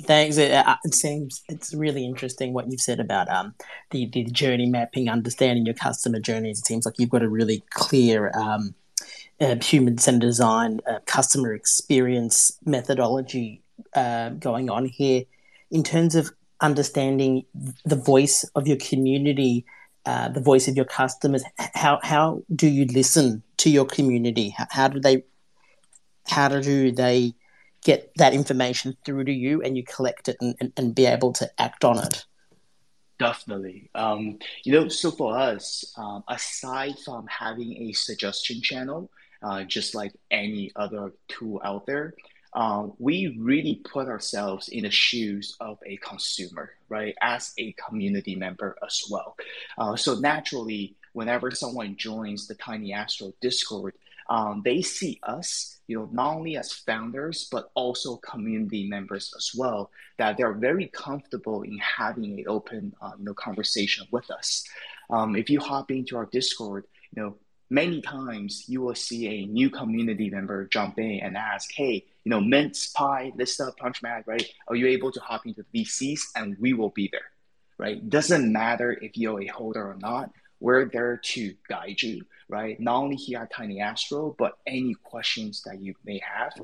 Thanks. 0.02 0.36
It, 0.36 0.52
uh, 0.52 0.76
it, 0.84 0.94
seems 0.94 1.42
it's 1.48 1.74
really 1.74 2.04
interesting 2.04 2.52
what 2.52 2.70
you've 2.70 2.80
said 2.80 3.00
about 3.00 3.28
um, 3.28 3.54
the, 3.90 4.06
the 4.06 4.24
journey 4.24 4.66
mapping, 4.66 5.08
understanding 5.08 5.66
your 5.66 5.74
customer 5.74 6.20
journeys. 6.20 6.60
It 6.60 6.66
seems 6.66 6.84
like 6.84 6.98
you've 6.98 7.10
got 7.10 7.22
a 7.22 7.28
really 7.28 7.62
clear 7.70 8.30
um, 8.34 8.74
uh, 9.40 9.56
human 9.56 9.98
centered 9.98 10.26
design, 10.26 10.80
uh, 10.88 11.00
customer 11.06 11.52
experience 11.54 12.58
methodology 12.64 13.62
uh, 13.94 14.30
going 14.30 14.70
on 14.70 14.86
here. 14.86 15.24
In 15.70 15.82
terms 15.82 16.14
of 16.14 16.30
understanding 16.60 17.44
the 17.84 17.96
voice 17.96 18.44
of 18.54 18.66
your 18.66 18.76
community, 18.76 19.64
uh, 20.06 20.28
the 20.28 20.40
voice 20.40 20.68
of 20.68 20.76
your 20.76 20.84
customers, 20.84 21.42
how, 21.74 21.98
how 22.02 22.42
do 22.54 22.66
you 22.66 22.84
listen 22.86 23.42
to 23.58 23.70
your 23.70 23.84
community? 23.84 24.50
How, 24.50 24.66
how 24.70 24.88
do 24.88 25.00
they 25.00 25.24
how 26.26 26.48
do 26.48 26.90
they 26.90 27.34
get 27.84 28.10
that 28.16 28.32
information 28.32 28.96
through 29.04 29.24
to 29.24 29.32
you 29.32 29.60
and 29.62 29.76
you 29.76 29.84
collect 29.84 30.28
it 30.28 30.36
and, 30.40 30.56
and, 30.60 30.72
and 30.76 30.94
be 30.94 31.06
able 31.06 31.32
to 31.34 31.50
act 31.60 31.84
on 31.84 31.98
it? 31.98 32.24
Definitely. 33.18 33.90
Um, 33.94 34.38
you 34.64 34.72
know, 34.72 34.88
so 34.88 35.10
for 35.10 35.38
us, 35.38 35.92
um, 35.96 36.24
aside 36.28 36.94
from 37.04 37.26
having 37.26 37.88
a 37.88 37.92
suggestion 37.92 38.60
channel, 38.60 39.10
uh, 39.42 39.62
just 39.64 39.94
like 39.94 40.12
any 40.30 40.72
other 40.74 41.12
tool 41.28 41.60
out 41.64 41.86
there, 41.86 42.14
uh, 42.54 42.86
we 42.98 43.36
really 43.38 43.80
put 43.84 44.06
ourselves 44.06 44.68
in 44.68 44.84
the 44.84 44.90
shoes 44.90 45.56
of 45.60 45.78
a 45.84 45.96
consumer, 45.96 46.70
right? 46.88 47.14
As 47.20 47.52
a 47.58 47.72
community 47.72 48.36
member 48.36 48.76
as 48.86 49.02
well. 49.10 49.36
Uh, 49.76 49.96
so 49.96 50.14
naturally, 50.14 50.94
whenever 51.14 51.50
someone 51.50 51.96
joins 51.96 52.46
the 52.46 52.54
Tiny 52.54 52.92
Astro 52.92 53.32
Discord, 53.40 53.94
um, 54.30 54.62
they 54.64 54.80
see 54.82 55.18
us, 55.22 55.80
you 55.86 55.98
know, 55.98 56.08
not 56.12 56.36
only 56.36 56.56
as 56.56 56.72
founders 56.72 57.48
but 57.50 57.70
also 57.74 58.16
community 58.16 58.88
members 58.88 59.34
as 59.36 59.50
well. 59.54 59.90
That 60.18 60.36
they're 60.36 60.52
very 60.52 60.86
comfortable 60.86 61.62
in 61.62 61.78
having 61.78 62.38
an 62.38 62.44
open, 62.46 62.94
uh, 63.02 63.12
you 63.18 63.24
know, 63.24 63.34
conversation 63.34 64.06
with 64.10 64.30
us. 64.30 64.64
Um, 65.10 65.36
if 65.36 65.50
you 65.50 65.60
hop 65.60 65.90
into 65.90 66.16
our 66.16 66.26
Discord, 66.26 66.84
you 67.14 67.22
know, 67.22 67.36
many 67.68 68.00
times 68.00 68.64
you 68.66 68.80
will 68.80 68.94
see 68.94 69.26
a 69.28 69.46
new 69.46 69.68
community 69.68 70.30
member 70.30 70.66
jump 70.68 70.98
in 70.98 71.20
and 71.20 71.36
ask, 71.36 71.70
"Hey, 71.72 72.06
you 72.24 72.30
know, 72.30 72.40
mince 72.40 72.88
pie, 72.88 73.32
this 73.36 73.54
stuff, 73.54 73.76
punch 73.76 74.02
Punchmag, 74.02 74.26
right? 74.26 74.46
Are 74.68 74.76
you 74.76 74.86
able 74.88 75.12
to 75.12 75.20
hop 75.20 75.46
into 75.46 75.64
the 75.72 75.84
VCs?" 75.84 76.20
And 76.36 76.56
we 76.58 76.72
will 76.72 76.90
be 76.90 77.08
there, 77.12 77.30
right? 77.78 78.08
Doesn't 78.08 78.52
matter 78.52 78.92
if 78.92 79.16
you're 79.16 79.42
a 79.42 79.46
holder 79.46 79.82
or 79.82 79.96
not. 79.98 80.30
We're 80.60 80.86
there 80.86 81.18
to 81.18 81.54
guide 81.68 82.00
you, 82.00 82.24
right? 82.48 82.78
Not 82.80 82.96
only 82.96 83.16
here 83.16 83.40
at 83.40 83.52
Tiny 83.52 83.80
Astro, 83.80 84.34
but 84.38 84.56
any 84.66 84.94
questions 84.94 85.62
that 85.66 85.80
you 85.80 85.94
may 86.04 86.20
have. 86.20 86.54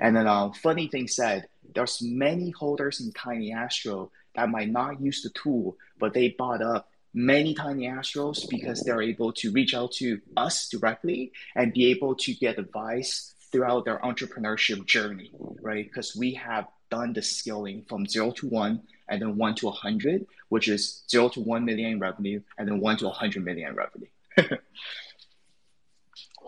And 0.00 0.14
then, 0.14 0.28
um, 0.28 0.52
funny 0.52 0.86
thing 0.86 1.08
said, 1.08 1.48
there's 1.74 2.00
many 2.00 2.50
holders 2.50 3.00
in 3.00 3.10
Tiny 3.12 3.52
Astro 3.52 4.12
that 4.36 4.48
might 4.48 4.70
not 4.70 5.00
use 5.00 5.22
the 5.22 5.30
tool, 5.30 5.76
but 5.98 6.14
they 6.14 6.28
bought 6.38 6.62
up 6.62 6.88
many 7.12 7.54
Tiny 7.54 7.88
Astros 7.88 8.48
because 8.48 8.82
they're 8.82 9.02
able 9.02 9.32
to 9.32 9.50
reach 9.50 9.74
out 9.74 9.92
to 9.92 10.20
us 10.36 10.68
directly 10.68 11.32
and 11.56 11.72
be 11.72 11.90
able 11.90 12.14
to 12.14 12.34
get 12.34 12.58
advice 12.58 13.34
throughout 13.50 13.84
their 13.84 13.98
entrepreneurship 13.98 14.86
journey, 14.86 15.30
right? 15.60 15.84
Because 15.86 16.14
we 16.16 16.34
have 16.34 16.66
done 16.90 17.12
the 17.12 17.22
scaling 17.22 17.84
from 17.88 18.06
zero 18.06 18.30
to 18.32 18.48
one 18.48 18.82
and 19.08 19.22
then 19.22 19.36
one 19.36 19.54
to 19.56 19.66
100, 19.66 20.26
which 20.48 20.68
is 20.68 21.02
zero 21.10 21.28
to 21.30 21.40
1 21.40 21.64
million 21.64 21.98
revenue 21.98 22.40
and 22.58 22.68
then 22.68 22.80
one 22.80 22.96
to 22.98 23.06
100 23.06 23.44
million 23.44 23.74
revenue. 23.74 24.08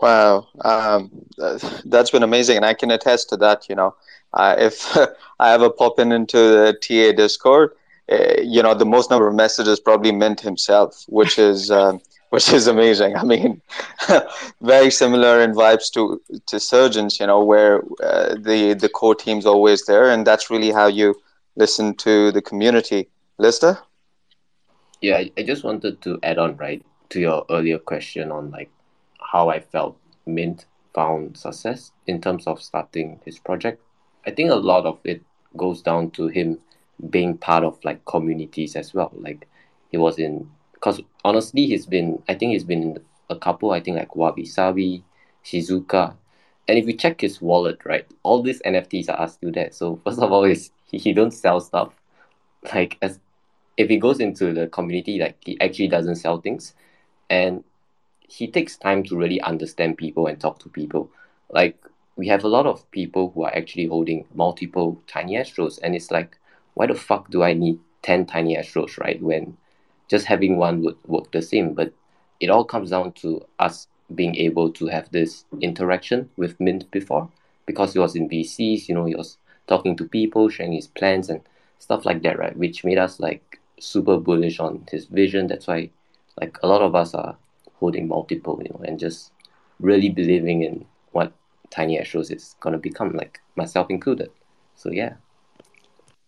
wow. 0.01 0.47
Um, 0.63 1.25
that's 1.85 2.11
been 2.11 2.23
amazing. 2.23 2.57
And 2.57 2.65
I 2.65 2.73
can 2.73 2.91
attest 2.91 3.29
to 3.29 3.37
that. 3.37 3.67
You 3.69 3.75
know, 3.75 3.95
uh, 4.33 4.55
if 4.57 4.95
I 5.39 5.53
ever 5.53 5.69
pop 5.69 5.99
in 5.99 6.11
into 6.11 6.37
the 6.37 6.73
TA 6.73 7.15
Discord, 7.15 7.71
uh, 8.11 8.41
you 8.41 8.61
know, 8.61 8.73
the 8.73 8.85
most 8.85 9.09
number 9.09 9.27
of 9.27 9.35
messages 9.35 9.79
probably 9.79 10.11
Mint 10.11 10.41
himself, 10.41 11.05
which 11.07 11.39
is. 11.39 11.71
Um, 11.71 12.01
which 12.31 12.51
is 12.53 12.67
amazing. 12.67 13.15
I 13.15 13.23
mean, 13.23 13.61
very 14.61 14.89
similar 14.89 15.41
in 15.41 15.53
vibes 15.53 15.91
to 15.91 16.21
to 16.47 16.59
Surgence, 16.59 17.19
you 17.19 17.27
know, 17.27 17.43
where 17.43 17.83
uh, 18.01 18.35
the 18.35 18.73
the 18.73 18.89
core 18.89 19.15
team's 19.15 19.45
always 19.45 19.85
there, 19.85 20.09
and 20.09 20.25
that's 20.25 20.49
really 20.49 20.71
how 20.71 20.87
you 20.87 21.13
listen 21.55 21.93
to 21.95 22.31
the 22.31 22.41
community. 22.41 23.09
Lister? 23.37 23.77
Yeah, 25.01 25.17
I, 25.17 25.31
I 25.37 25.43
just 25.43 25.63
wanted 25.63 26.01
to 26.03 26.19
add 26.23 26.37
on 26.37 26.55
right 26.57 26.85
to 27.09 27.19
your 27.19 27.45
earlier 27.49 27.79
question 27.79 28.31
on 28.31 28.49
like 28.51 28.71
how 29.19 29.49
I 29.49 29.59
felt 29.59 29.97
Mint 30.25 30.65
found 30.93 31.37
success 31.37 31.91
in 32.07 32.21
terms 32.21 32.47
of 32.47 32.61
starting 32.61 33.19
his 33.25 33.39
project. 33.39 33.81
I 34.25 34.31
think 34.31 34.51
a 34.51 34.55
lot 34.55 34.85
of 34.85 34.99
it 35.03 35.21
goes 35.57 35.81
down 35.81 36.11
to 36.11 36.27
him 36.27 36.59
being 37.09 37.37
part 37.37 37.65
of 37.65 37.83
like 37.83 38.05
communities 38.05 38.77
as 38.77 38.93
well. 38.93 39.11
Like 39.15 39.49
he 39.89 39.97
was 39.97 40.17
in 40.17 40.49
because 40.81 40.99
honestly, 41.23 41.67
he's 41.67 41.85
been 41.85 42.21
I 42.27 42.33
think 42.33 42.53
he's 42.53 42.63
been 42.63 42.81
in 42.81 42.99
a 43.29 43.35
couple. 43.35 43.71
I 43.71 43.79
think 43.79 43.97
like 43.97 44.15
Wabi 44.15 44.45
Sabi, 44.45 45.03
Shizuka, 45.45 46.15
and 46.67 46.77
if 46.79 46.87
you 46.87 46.93
check 46.93 47.21
his 47.21 47.41
wallet, 47.41 47.79
right, 47.85 48.05
all 48.23 48.41
these 48.41 48.61
NFTs 48.63 49.09
are 49.09 49.27
still 49.27 49.51
there. 49.51 49.71
So 49.71 50.01
first 50.03 50.19
of 50.19 50.31
all, 50.31 50.43
is 50.43 50.71
he, 50.85 50.97
he 50.97 51.13
don't 51.13 51.31
sell 51.31 51.59
stuff. 51.59 51.93
Like 52.73 52.97
as 53.01 53.19
if 53.77 53.89
he 53.89 53.97
goes 53.97 54.19
into 54.19 54.53
the 54.53 54.67
community, 54.67 55.19
like 55.19 55.37
he 55.41 55.59
actually 55.61 55.87
doesn't 55.87 56.15
sell 56.15 56.41
things, 56.41 56.73
and 57.29 57.63
he 58.21 58.47
takes 58.47 58.77
time 58.77 59.03
to 59.03 59.17
really 59.17 59.41
understand 59.41 59.97
people 59.97 60.27
and 60.27 60.39
talk 60.39 60.59
to 60.59 60.69
people. 60.69 61.11
Like 61.51 61.77
we 62.15 62.27
have 62.27 62.43
a 62.43 62.47
lot 62.49 62.65
of 62.65 62.89
people 62.91 63.31
who 63.33 63.43
are 63.43 63.55
actually 63.55 63.85
holding 63.85 64.25
multiple 64.33 65.01
tiny 65.07 65.35
astros, 65.35 65.79
and 65.83 65.95
it's 65.95 66.09
like, 66.09 66.37
why 66.73 66.87
the 66.87 66.95
fuck 66.95 67.29
do 67.29 67.43
I 67.43 67.53
need 67.53 67.79
ten 68.01 68.25
tiny 68.25 68.55
astros, 68.55 68.97
right? 68.99 69.21
When 69.21 69.57
just 70.11 70.25
having 70.25 70.57
one 70.57 70.83
would 70.83 70.97
work 71.07 71.31
the 71.31 71.41
same. 71.41 71.73
But 71.73 71.93
it 72.41 72.49
all 72.49 72.65
comes 72.65 72.89
down 72.89 73.13
to 73.13 73.43
us 73.59 73.87
being 74.13 74.35
able 74.35 74.69
to 74.73 74.87
have 74.87 75.09
this 75.11 75.45
interaction 75.61 76.29
with 76.35 76.59
Mint 76.59 76.91
before 76.91 77.29
because 77.65 77.93
he 77.93 77.99
was 77.99 78.15
in 78.15 78.27
VCs, 78.27 78.89
you 78.89 78.93
know, 78.93 79.05
he 79.05 79.15
was 79.15 79.37
talking 79.67 79.95
to 79.95 80.03
people, 80.07 80.49
sharing 80.49 80.73
his 80.73 80.87
plans 80.87 81.29
and 81.29 81.41
stuff 81.79 82.05
like 82.05 82.21
that, 82.23 82.37
right? 82.37 82.57
Which 82.57 82.83
made 82.83 82.97
us 82.97 83.21
like 83.21 83.61
super 83.79 84.17
bullish 84.17 84.59
on 84.59 84.85
his 84.91 85.05
vision. 85.05 85.47
That's 85.47 85.67
why 85.67 85.89
like 86.41 86.57
a 86.61 86.67
lot 86.67 86.81
of 86.81 86.93
us 86.93 87.13
are 87.13 87.37
holding 87.75 88.09
multiple, 88.09 88.61
you 88.61 88.69
know, 88.69 88.81
and 88.85 88.99
just 88.99 89.31
really 89.79 90.09
believing 90.09 90.63
in 90.63 90.85
what 91.13 91.31
Tiny 91.69 91.97
Astros 91.97 92.31
is 92.35 92.55
gonna 92.59 92.77
become, 92.77 93.13
like 93.13 93.39
myself 93.55 93.89
included. 93.89 94.29
So 94.75 94.91
yeah. 94.91 95.13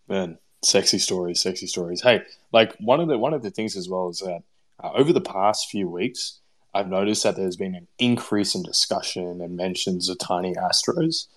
Man, 0.07 0.37
sexy 0.63 0.99
stories, 0.99 1.41
sexy 1.41 1.67
stories. 1.67 2.02
Hey, 2.02 2.21
like 2.52 2.76
one 2.78 2.99
of 2.99 3.08
the 3.08 3.17
one 3.17 3.34
of 3.34 3.43
the 3.43 3.52
things 3.52 3.76
as 3.76 3.89
well 3.89 4.10
is 4.10 4.19
that 4.19 4.43
uh, 4.84 4.91
over 4.93 5.13
the 5.13 5.21
past 5.21 5.69
few 5.69 5.89
weeks, 5.89 6.39
I've 6.73 6.89
noticed 6.89 7.23
that 7.23 7.36
there's 7.36 7.56
been 7.56 7.76
an 7.76 7.88
increase 7.99 8.56
in 8.56 8.63
discussion 8.63 9.41
and 9.41 9.56
mentions 9.56 10.10
of 10.10 10.17
tiny 10.19 10.54
astros. 10.56 11.28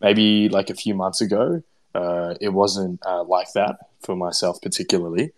Maybe 0.00 0.48
like 0.48 0.70
a 0.70 0.74
few 0.74 0.94
months 0.94 1.20
ago, 1.20 1.62
uh, 1.94 2.34
it 2.40 2.50
wasn't 2.50 3.00
uh, 3.06 3.24
like 3.24 3.52
that 3.54 3.76
for 4.00 4.16
myself 4.16 4.60
particularly. 4.60 5.32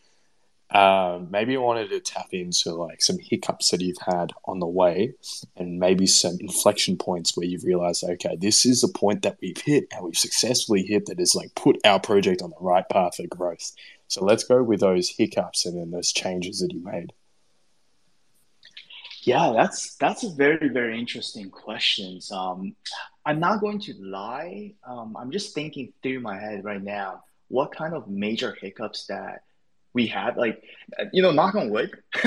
Um, 0.77 1.29
maybe 1.31 1.57
I 1.57 1.61
wanted 1.61 1.89
to 1.89 2.01
tap 2.01 2.27
into 2.33 2.75
like 2.75 3.01
some 3.01 3.19
hiccups 3.19 3.71
that 3.71 3.81
you've 3.81 3.97
had 3.97 4.35
on 4.45 4.59
the 4.59 4.67
way, 4.67 5.15
and 5.57 5.81
maybe 5.81 6.07
some 6.07 6.37
inflection 6.39 6.99
points 6.99 7.35
where 7.35 7.47
you've 7.47 7.65
realized, 7.65 8.05
okay, 8.05 8.37
this 8.37 8.67
is 8.67 8.83
the 8.83 8.89
point 8.89 9.23
that 9.23 9.39
we've 9.41 9.57
hit 9.57 9.87
and 9.91 10.05
we've 10.05 10.19
successfully 10.19 10.83
hit 10.83 11.07
that 11.07 11.19
has 11.19 11.35
like 11.35 11.55
put 11.55 11.79
our 11.87 11.99
project 11.99 12.43
on 12.43 12.51
the 12.51 12.57
right 12.61 12.87
path 12.91 13.17
for 13.17 13.27
growth. 13.27 13.73
So 14.09 14.23
let's 14.23 14.45
go 14.45 14.63
with 14.63 14.81
those 14.81 15.09
hiccups 15.09 15.65
and 15.65 15.79
then 15.79 15.93
those 15.93 16.13
changes 16.13 16.61
that 16.61 16.75
you 16.75 16.85
made. 16.85 17.15
Yeah, 19.23 19.55
that's 19.57 19.95
that's 19.95 20.25
a 20.25 20.31
very 20.31 20.69
very 20.69 20.99
interesting 20.99 21.49
question. 21.49 22.21
Um, 22.31 22.77
I'm 23.25 23.41
not 23.41 23.63
going 23.63 23.81
to 23.81 23.95
lie. 23.95 24.75
Um, 24.87 25.17
I'm 25.19 25.31
just 25.31 25.55
thinking 25.55 25.95
through 26.03 26.21
my 26.21 26.39
head 26.39 26.67
right 26.67 26.83
now 26.83 27.25
what 27.49 27.75
kind 27.75 27.95
of 27.95 28.09
major 28.09 28.55
hiccups 28.61 29.07
that 29.07 29.43
we 29.97 30.07
had. 30.07 30.37
Like, 30.37 30.63
you 31.13 31.23
know, 31.23 31.33
knock 31.33 31.55
on 31.55 31.71
wood, 31.71 31.91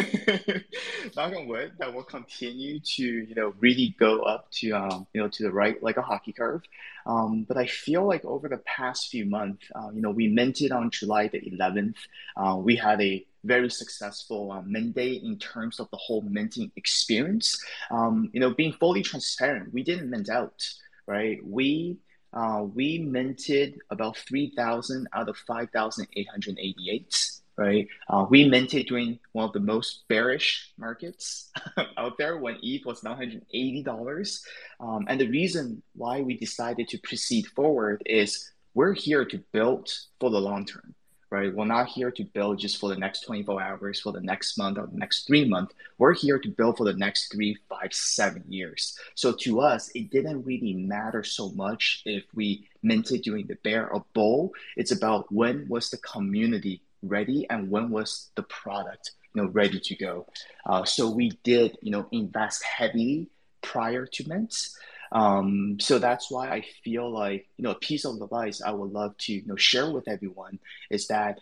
knock 1.15 1.33
on 1.35 1.47
wood, 1.47 1.73
that 1.77 1.93
will 1.93 2.03
continue 2.03 2.79
to 2.95 3.03
you 3.03 3.35
know 3.35 3.53
really 3.59 3.95
go 3.99 4.23
up 4.23 4.49
to 4.53 4.71
um, 4.71 5.07
you 5.13 5.21
know 5.21 5.29
to 5.29 5.43
the 5.43 5.51
right 5.51 5.81
like 5.81 5.97
a 5.97 6.01
hockey 6.01 6.33
curve. 6.33 6.63
Um, 7.05 7.45
but 7.47 7.57
I 7.57 7.67
feel 7.67 8.05
like 8.05 8.25
over 8.25 8.49
the 8.49 8.61
past 8.77 9.09
few 9.09 9.25
months, 9.25 9.65
uh, 9.75 9.89
you 9.93 10.01
know, 10.01 10.09
we 10.09 10.27
minted 10.27 10.71
on 10.71 10.89
July 10.89 11.27
the 11.27 11.39
11th. 11.39 11.95
Uh, 12.35 12.55
we 12.57 12.75
had 12.75 13.01
a 13.01 13.25
very 13.43 13.69
successful 13.69 14.51
um, 14.51 14.71
mint 14.71 14.95
day 14.95 15.13
in 15.13 15.37
terms 15.37 15.79
of 15.79 15.89
the 15.91 15.97
whole 15.97 16.21
minting 16.21 16.71
experience. 16.75 17.57
Um, 17.91 18.29
you 18.33 18.39
know, 18.39 18.51
being 18.53 18.73
fully 18.73 19.03
transparent, 19.03 19.73
we 19.73 19.83
didn't 19.83 20.09
mint 20.09 20.29
out, 20.29 20.59
right? 21.07 21.39
We 21.45 21.99
uh, 22.33 22.63
we 22.75 22.99
minted 22.99 23.79
about 23.89 24.17
3,000 24.17 25.07
out 25.13 25.29
of 25.29 25.37
5,888, 25.37 27.31
right? 27.59 27.87
Uh, 28.07 28.25
we 28.29 28.47
minted 28.47 28.87
during 28.87 29.19
one 29.33 29.45
of 29.45 29.51
the 29.51 29.59
most 29.59 30.07
bearish 30.07 30.71
markets 30.77 31.51
out 31.97 32.17
there 32.17 32.37
when 32.37 32.57
ETH 32.63 32.85
was 32.85 33.01
$980. 33.01 34.41
Um, 34.79 35.05
and 35.09 35.19
the 35.19 35.27
reason 35.27 35.83
why 35.93 36.21
we 36.21 36.37
decided 36.37 36.87
to 36.87 36.97
proceed 36.99 37.47
forward 37.47 38.01
is 38.05 38.51
we're 38.73 38.93
here 38.93 39.25
to 39.25 39.43
build 39.51 39.91
for 40.21 40.29
the 40.29 40.39
long 40.39 40.65
term 40.65 40.95
right? 41.31 41.53
We're 41.53 41.65
not 41.65 41.89
here 41.89 42.09
to 42.09 42.23
build 42.23 42.57
just 42.57 42.79
for 42.79 42.89
the 42.89 42.95
next 42.95 43.21
24 43.21 43.61
hours, 43.61 43.99
for 43.99 44.11
the 44.11 44.19
next 44.19 44.57
month 44.57 44.79
or 44.79 44.87
the 44.87 44.97
next 44.97 45.27
three 45.27 45.47
months. 45.47 45.75
We're 45.99 46.15
here 46.15 46.39
to 46.39 46.49
build 46.49 46.77
for 46.77 46.85
the 46.85 46.95
next 46.95 47.31
three, 47.31 47.55
five, 47.69 47.93
seven 47.93 48.43
years. 48.47 48.97
So 49.13 49.33
to 49.41 49.61
us, 49.61 49.91
it 49.93 50.09
didn't 50.09 50.43
really 50.43 50.73
matter 50.73 51.23
so 51.23 51.49
much 51.51 52.01
if 52.05 52.23
we 52.33 52.67
minted 52.81 53.21
during 53.21 53.45
the 53.45 53.57
bear 53.63 53.89
or 53.89 54.03
bull. 54.13 54.53
It's 54.75 54.91
about 54.91 55.31
when 55.31 55.67
was 55.69 55.91
the 55.91 55.97
community 55.97 56.81
ready 57.01 57.45
and 57.49 57.69
when 57.69 57.89
was 57.89 58.29
the 58.35 58.43
product 58.43 59.11
you 59.33 59.41
know 59.41 59.49
ready 59.49 59.79
to 59.79 59.95
go. 59.95 60.27
Uh, 60.65 60.83
so 60.83 61.09
we 61.09 61.31
did 61.43 61.77
you 61.81 61.91
know 61.91 62.07
invest 62.11 62.63
heavily 62.63 63.29
prior 63.61 64.05
to 64.05 64.27
mints. 64.27 64.77
Um, 65.11 65.79
so 65.79 65.97
that's 65.97 66.29
why 66.29 66.49
I 66.49 66.63
feel 66.83 67.11
like 67.11 67.47
you 67.57 67.63
know 67.63 67.71
a 67.71 67.75
piece 67.75 68.05
of 68.05 68.21
advice 68.21 68.61
I 68.61 68.71
would 68.71 68.91
love 68.91 69.17
to 69.19 69.33
you 69.33 69.45
know 69.45 69.55
share 69.55 69.91
with 69.91 70.07
everyone 70.07 70.59
is 70.89 71.07
that 71.07 71.39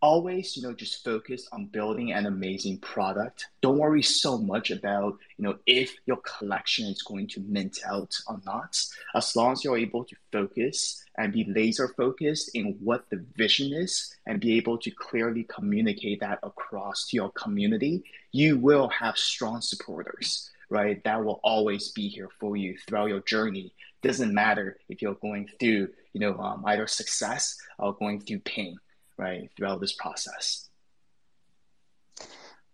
always 0.00 0.56
you 0.56 0.62
know 0.62 0.72
just 0.72 1.04
focus 1.04 1.48
on 1.52 1.66
building 1.66 2.12
an 2.12 2.26
amazing 2.26 2.78
product 2.78 3.46
don't 3.60 3.78
worry 3.78 4.02
so 4.02 4.38
much 4.38 4.70
about 4.70 5.18
you 5.36 5.44
know 5.44 5.56
if 5.66 5.94
your 6.06 6.18
collection 6.18 6.86
is 6.86 7.02
going 7.02 7.26
to 7.26 7.40
mint 7.48 7.78
out 7.86 8.14
or 8.28 8.40
not 8.44 8.80
as 9.14 9.34
long 9.34 9.52
as 9.52 9.64
you're 9.64 9.76
able 9.76 10.04
to 10.04 10.16
focus 10.30 11.04
and 11.16 11.32
be 11.32 11.44
laser 11.44 11.88
focused 11.96 12.50
in 12.54 12.76
what 12.80 13.08
the 13.10 13.24
vision 13.36 13.72
is 13.72 14.14
and 14.26 14.40
be 14.40 14.56
able 14.56 14.78
to 14.78 14.90
clearly 14.90 15.44
communicate 15.44 16.20
that 16.20 16.38
across 16.42 17.08
to 17.08 17.16
your 17.16 17.30
community 17.32 18.02
you 18.32 18.56
will 18.58 18.88
have 18.88 19.16
strong 19.16 19.60
supporters 19.60 20.50
right? 20.70 21.02
That 21.04 21.24
will 21.24 21.40
always 21.42 21.92
be 21.92 22.08
here 22.08 22.28
for 22.38 22.56
you 22.56 22.76
throughout 22.86 23.08
your 23.08 23.20
journey. 23.20 23.72
Doesn't 24.02 24.32
matter 24.32 24.78
if 24.88 25.02
you're 25.02 25.14
going 25.14 25.48
through, 25.58 25.88
you 26.12 26.20
know, 26.20 26.38
um, 26.38 26.62
either 26.66 26.86
success 26.86 27.56
or 27.78 27.94
going 27.94 28.20
through 28.20 28.40
pain, 28.40 28.78
right? 29.18 29.50
Throughout 29.56 29.80
this 29.80 29.92
process. 29.92 30.68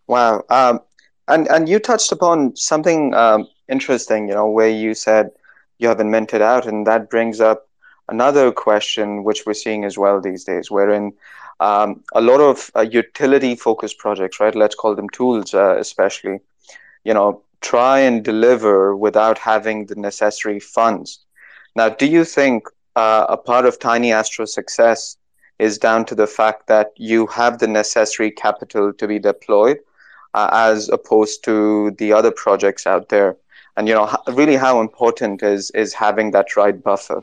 Wow. 0.07 0.43
Um, 0.49 0.81
and 1.27 1.47
and 1.47 1.67
you 1.67 1.79
touched 1.79 2.11
upon 2.11 2.55
something 2.55 3.13
um, 3.13 3.47
interesting, 3.67 4.29
you 4.29 4.35
know, 4.35 4.49
where 4.49 4.69
you 4.69 4.93
said 4.93 5.31
you 5.79 5.87
haven't 5.87 6.11
minted 6.11 6.41
out, 6.41 6.67
and 6.67 6.85
that 6.87 7.09
brings 7.09 7.41
up 7.41 7.67
another 8.07 8.51
question 8.51 9.23
which 9.23 9.45
we're 9.45 9.53
seeing 9.53 9.83
as 9.83 9.97
well 9.97 10.21
these 10.21 10.43
days, 10.43 10.69
wherein 10.69 11.11
um, 11.59 12.03
a 12.13 12.21
lot 12.21 12.39
of 12.39 12.69
uh, 12.75 12.81
utility-focused 12.81 13.97
projects, 13.97 14.39
right? 14.39 14.55
Let's 14.55 14.75
call 14.75 14.95
them 14.95 15.09
tools, 15.09 15.53
uh, 15.53 15.77
especially. 15.79 16.39
You 17.03 17.13
know, 17.13 17.41
try 17.61 17.99
and 17.99 18.23
deliver 18.23 18.95
without 18.95 19.37
having 19.37 19.87
the 19.87 19.95
necessary 19.95 20.59
funds. 20.59 21.25
Now, 21.75 21.89
do 21.89 22.05
you 22.05 22.23
think 22.23 22.67
uh, 22.95 23.25
a 23.29 23.37
part 23.37 23.65
of 23.65 23.79
Tiny 23.79 24.11
Astro's 24.11 24.53
success 24.53 25.17
is 25.59 25.77
down 25.77 26.05
to 26.05 26.15
the 26.15 26.27
fact 26.27 26.67
that 26.67 26.91
you 26.97 27.27
have 27.27 27.59
the 27.59 27.67
necessary 27.67 28.31
capital 28.31 28.93
to 28.93 29.07
be 29.07 29.19
deployed, 29.19 29.77
uh, 30.33 30.49
as 30.51 30.89
opposed 30.89 31.43
to 31.45 31.91
the 31.97 32.13
other 32.13 32.31
projects 32.31 32.85
out 32.85 33.09
there? 33.09 33.37
And 33.77 33.87
you 33.87 33.93
know, 33.93 34.13
really, 34.27 34.55
how 34.55 34.81
important 34.81 35.43
is 35.43 35.71
is 35.71 35.93
having 35.93 36.31
that 36.31 36.55
right 36.55 36.81
buffer? 36.81 37.21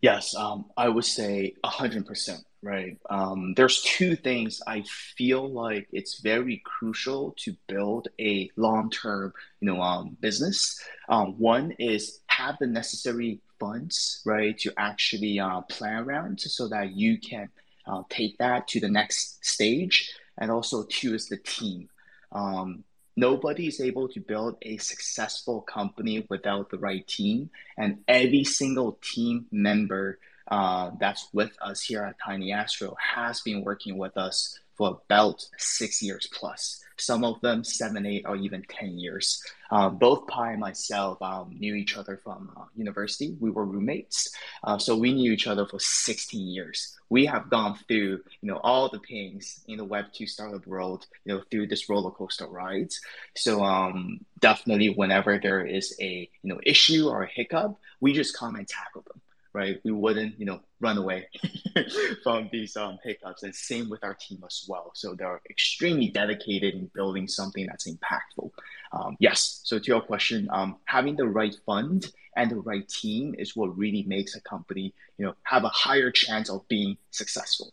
Yes, 0.00 0.34
um, 0.34 0.66
I 0.76 0.88
would 0.88 1.04
say 1.04 1.54
hundred 1.64 2.06
percent. 2.06 2.44
Right. 2.60 2.98
Um, 3.08 3.54
there's 3.54 3.82
two 3.82 4.16
things 4.16 4.60
I 4.66 4.82
feel 5.16 5.48
like 5.48 5.86
it's 5.92 6.20
very 6.20 6.60
crucial 6.64 7.36
to 7.44 7.54
build 7.68 8.08
a 8.18 8.50
long-term, 8.56 9.32
you 9.60 9.66
know, 9.70 9.80
um, 9.80 10.16
business. 10.20 10.80
Um, 11.08 11.38
one 11.38 11.70
is 11.78 12.18
have 12.26 12.56
the 12.58 12.66
necessary 12.66 13.40
funds, 13.58 14.22
right, 14.24 14.58
to 14.58 14.72
actually 14.76 15.38
uh, 15.38 15.60
plan 15.62 16.04
around 16.04 16.40
so 16.40 16.68
that 16.68 16.92
you 16.92 17.18
can 17.18 17.48
uh, 17.86 18.02
take 18.08 18.38
that 18.38 18.68
to 18.68 18.80
the 18.80 18.88
next 18.88 19.44
stage. 19.44 20.12
And 20.38 20.50
also, 20.50 20.84
two 20.84 21.14
is 21.14 21.28
the 21.28 21.38
team. 21.38 21.88
Um, 22.32 22.84
nobody 23.16 23.66
is 23.66 23.80
able 23.80 24.08
to 24.08 24.20
build 24.20 24.56
a 24.62 24.76
successful 24.76 25.62
company 25.62 26.26
without 26.30 26.70
the 26.70 26.78
right 26.78 27.06
team, 27.06 27.50
and 27.76 27.98
every 28.06 28.44
single 28.44 28.98
team 29.02 29.46
member 29.50 30.18
uh, 30.48 30.90
that's 30.98 31.28
with 31.32 31.52
us 31.60 31.82
here 31.82 32.02
at 32.02 32.16
Tiny 32.24 32.52
Astro 32.52 32.96
has 33.14 33.40
been 33.40 33.62
working 33.64 33.98
with 33.98 34.16
us 34.16 34.58
for 34.76 35.00
about 35.04 35.44
six 35.58 36.02
years 36.02 36.28
plus. 36.32 36.82
Some 37.00 37.24
of 37.24 37.40
them 37.40 37.64
seven, 37.64 38.06
eight, 38.06 38.24
or 38.26 38.36
even 38.36 38.64
ten 38.68 38.98
years. 38.98 39.42
Um, 39.70 39.98
both 39.98 40.26
Pi 40.26 40.52
and 40.52 40.60
myself 40.60 41.20
um, 41.20 41.54
knew 41.58 41.74
each 41.74 41.96
other 41.96 42.16
from 42.16 42.50
uh, 42.56 42.64
university. 42.74 43.36
We 43.38 43.50
were 43.50 43.64
roommates, 43.64 44.34
uh, 44.64 44.78
so 44.78 44.96
we 44.96 45.12
knew 45.12 45.32
each 45.32 45.46
other 45.46 45.66
for 45.66 45.78
16 45.78 46.48
years. 46.48 46.96
We 47.10 47.26
have 47.26 47.50
gone 47.50 47.78
through, 47.86 48.20
you 48.40 48.48
know, 48.48 48.58
all 48.58 48.88
the 48.88 49.00
pains 49.00 49.60
in 49.68 49.78
the 49.78 49.84
Web 49.84 50.06
two 50.12 50.26
startup 50.26 50.66
world, 50.66 51.06
you 51.24 51.34
know, 51.34 51.42
through 51.50 51.68
this 51.68 51.88
roller 51.88 52.10
coaster 52.10 52.46
rides. 52.46 53.00
So 53.36 53.62
um, 53.62 54.20
definitely, 54.40 54.90
whenever 54.90 55.38
there 55.38 55.66
is 55.66 55.94
a 56.00 56.28
you 56.42 56.54
know 56.54 56.60
issue 56.64 57.08
or 57.08 57.22
a 57.22 57.28
hiccup, 57.28 57.78
we 58.00 58.12
just 58.12 58.36
come 58.36 58.56
and 58.56 58.66
tackle 58.66 59.04
them 59.06 59.20
right? 59.52 59.80
We 59.84 59.92
wouldn't, 59.92 60.38
you 60.38 60.46
know, 60.46 60.60
run 60.80 60.98
away 60.98 61.28
from 62.22 62.48
these 62.52 62.76
um, 62.76 62.98
hiccups. 63.02 63.42
And 63.42 63.54
same 63.54 63.88
with 63.88 64.04
our 64.04 64.14
team 64.14 64.42
as 64.46 64.66
well. 64.68 64.92
So 64.94 65.14
they're 65.14 65.40
extremely 65.50 66.08
dedicated 66.08 66.74
in 66.74 66.90
building 66.94 67.28
something 67.28 67.66
that's 67.66 67.88
impactful. 67.88 68.50
Um, 68.92 69.16
yes. 69.20 69.60
So 69.64 69.78
to 69.78 69.86
your 69.86 70.00
question, 70.00 70.48
um, 70.52 70.76
having 70.84 71.16
the 71.16 71.26
right 71.26 71.54
fund 71.66 72.10
and 72.36 72.50
the 72.50 72.56
right 72.56 72.88
team 72.88 73.34
is 73.38 73.56
what 73.56 73.76
really 73.76 74.04
makes 74.04 74.36
a 74.36 74.40
company, 74.42 74.94
you 75.18 75.26
know, 75.26 75.34
have 75.42 75.64
a 75.64 75.68
higher 75.68 76.10
chance 76.10 76.50
of 76.50 76.66
being 76.68 76.96
successful. 77.10 77.72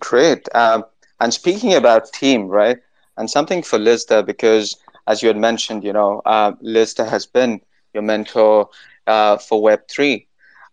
Great. 0.00 0.48
Um, 0.54 0.84
and 1.20 1.32
speaking 1.32 1.74
about 1.74 2.12
team, 2.12 2.46
right? 2.48 2.78
And 3.16 3.30
something 3.30 3.62
for 3.62 3.78
Lysda, 3.78 4.22
because 4.22 4.76
as 5.06 5.22
you 5.22 5.28
had 5.28 5.36
mentioned, 5.36 5.84
you 5.84 5.92
know, 5.92 6.20
uh, 6.26 6.52
Lysda 6.60 7.08
has 7.08 7.26
been 7.26 7.60
your 7.94 8.02
mentor 8.02 8.68
uh, 9.06 9.36
for 9.38 9.62
Web3. 9.62 10.26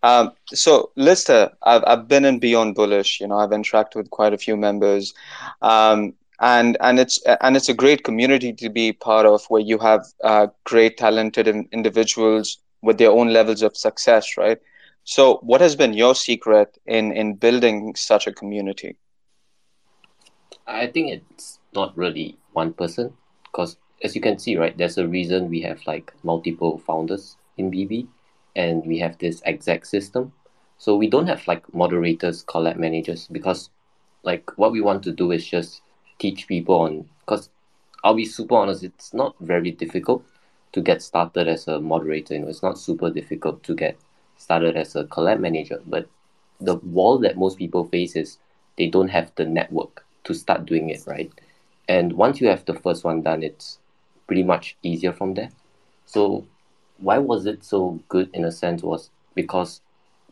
Um, 0.03 0.33
so, 0.47 0.91
Lister, 0.97 1.51
I've, 1.63 1.83
I've 1.87 2.07
been 2.09 2.25
in 2.25 2.39
Beyond 2.39 2.75
Bullish. 2.75 3.21
You 3.21 3.27
know, 3.27 3.37
I've 3.37 3.51
interacted 3.51 3.95
with 3.95 4.09
quite 4.09 4.33
a 4.33 4.37
few 4.37 4.57
members, 4.57 5.13
um, 5.61 6.13
and 6.41 6.75
and 6.81 6.99
it's 6.99 7.21
and 7.39 7.55
it's 7.55 7.69
a 7.69 7.73
great 7.73 8.03
community 8.03 8.51
to 8.51 8.69
be 8.69 8.91
part 8.91 9.25
of, 9.25 9.45
where 9.45 9.61
you 9.61 9.77
have 9.79 10.05
uh, 10.23 10.47
great, 10.65 10.97
talented 10.97 11.47
individuals 11.71 12.57
with 12.81 12.97
their 12.97 13.11
own 13.11 13.31
levels 13.31 13.61
of 13.61 13.77
success, 13.77 14.35
right? 14.35 14.59
So, 15.05 15.37
what 15.37 15.61
has 15.61 15.73
been 15.73 15.93
your 15.93 16.15
secret 16.15 16.77
in 16.85 17.13
in 17.13 17.35
building 17.35 17.95
such 17.95 18.27
a 18.27 18.33
community? 18.33 18.97
I 20.67 20.87
think 20.87 21.11
it's 21.11 21.59
not 21.73 21.95
really 21.97 22.37
one 22.51 22.73
person, 22.73 23.13
because 23.45 23.77
as 24.03 24.15
you 24.15 24.21
can 24.21 24.37
see, 24.37 24.57
right, 24.57 24.77
there's 24.77 24.97
a 24.97 25.07
reason 25.07 25.49
we 25.49 25.61
have 25.61 25.79
like 25.87 26.13
multiple 26.23 26.77
founders 26.79 27.37
in 27.57 27.71
BB 27.71 28.07
and 28.55 28.85
we 28.85 28.99
have 28.99 29.17
this 29.17 29.41
exec 29.45 29.85
system. 29.85 30.33
So 30.77 30.95
we 30.95 31.07
don't 31.07 31.27
have 31.27 31.47
like 31.47 31.73
moderators, 31.73 32.43
collab 32.43 32.77
managers, 32.77 33.27
because 33.27 33.69
like 34.23 34.57
what 34.57 34.71
we 34.71 34.81
want 34.81 35.03
to 35.03 35.11
do 35.11 35.31
is 35.31 35.45
just 35.45 35.81
teach 36.19 36.47
people 36.47 36.81
on. 36.81 37.09
Because 37.21 37.49
I'll 38.03 38.15
be 38.15 38.25
super 38.25 38.55
honest, 38.55 38.83
it's 38.83 39.13
not 39.13 39.35
very 39.39 39.71
difficult 39.71 40.25
to 40.73 40.81
get 40.81 41.01
started 41.01 41.47
as 41.47 41.67
a 41.67 41.79
moderator. 41.79 42.33
You 42.33 42.41
know, 42.41 42.47
it's 42.47 42.63
not 42.63 42.77
super 42.77 43.09
difficult 43.09 43.63
to 43.63 43.75
get 43.75 43.97
started 44.37 44.75
as 44.75 44.95
a 44.95 45.05
collab 45.05 45.39
manager. 45.39 45.81
But 45.85 46.07
the 46.59 46.75
wall 46.75 47.17
that 47.19 47.37
most 47.37 47.57
people 47.57 47.85
face 47.85 48.15
is 48.15 48.37
they 48.77 48.87
don't 48.87 49.09
have 49.09 49.31
the 49.35 49.45
network 49.45 50.05
to 50.25 50.33
start 50.33 50.65
doing 50.65 50.89
it 50.89 51.03
right. 51.05 51.31
And 51.87 52.13
once 52.13 52.39
you 52.41 52.47
have 52.47 52.65
the 52.65 52.73
first 52.73 53.03
one 53.03 53.21
done, 53.21 53.43
it's 53.43 53.79
pretty 54.27 54.43
much 54.43 54.77
easier 54.83 55.11
from 55.11 55.33
there. 55.33 55.49
So 56.05 56.45
why 56.97 57.17
was 57.17 57.45
it 57.45 57.63
so 57.63 57.99
good 58.09 58.29
in 58.33 58.45
a 58.45 58.51
sense 58.51 58.83
was 58.83 59.09
because 59.35 59.81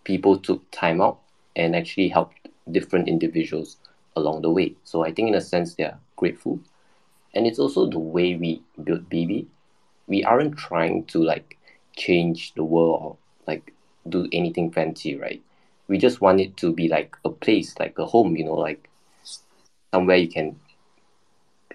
people 0.04 0.38
took 0.38 0.69
time 0.71 1.02
out 1.02 1.19
and 1.56 1.76
actually 1.76 2.08
helped 2.08 2.47
different 2.71 3.08
individuals 3.08 3.78
along 4.15 4.41
the 4.41 4.50
way. 4.50 4.76
So 4.84 5.04
I 5.06 5.12
think 5.12 5.30
in 5.30 5.36
a 5.36 5.41
sense 5.41 5.76
they're 5.76 5.97
grateful. 6.15 6.60
And 7.34 7.47
it's 7.47 7.60
also 7.60 7.88
the 7.88 8.00
way 8.00 8.36
we 8.36 8.62
build 8.84 9.10
BB. 9.10 9.47
We 10.08 10.24
aren't 10.24 10.58
trying 10.58 11.06
to 11.06 11.24
like 11.24 11.58
change 11.95 12.54
the 12.54 12.63
world 12.63 13.02
or 13.02 13.17
like 13.47 13.74
do 14.10 14.28
anything 14.32 14.71
fancy, 14.71 15.15
right? 15.15 15.41
We 15.88 15.97
just 15.97 16.21
want 16.21 16.41
it 16.41 16.58
to 16.58 16.74
be 16.74 16.88
like 16.88 17.15
a 17.26 17.30
place, 17.30 17.78
like 17.80 17.97
a 18.00 18.06
home, 18.06 18.36
you 18.36 18.45
know, 18.45 18.54
like 18.54 18.89
somewhere 19.93 20.17
you 20.17 20.30
can 20.30 20.60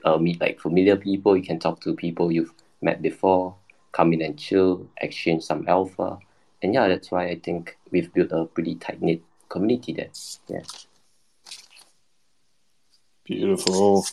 uh, 0.05 0.19
meet 0.19 0.41
like 0.41 0.61
familiar 0.61 0.97
people, 0.97 1.37
you 1.37 1.43
can 1.43 1.59
talk 1.59 1.81
to 1.81 1.95
people 1.95 2.31
you've 2.33 2.53
met 2.83 3.03
before, 3.03 3.55
come 3.97 4.13
in 4.13 4.21
and 4.21 4.39
chill, 4.39 4.87
exchange 5.01 5.43
some 5.43 5.65
alpha. 5.67 6.19
And 6.63 6.75
yeah, 6.75 6.87
that's 6.89 7.11
why 7.11 7.29
I 7.29 7.37
think 7.37 7.79
we've 7.91 8.13
built 8.13 8.31
a 8.33 8.45
pretty 8.45 8.75
tight 8.75 9.01
knit 9.01 9.23
community 9.49 9.95
there. 9.95 10.11
Yeah. 10.49 10.65
Beautiful. 13.25 14.05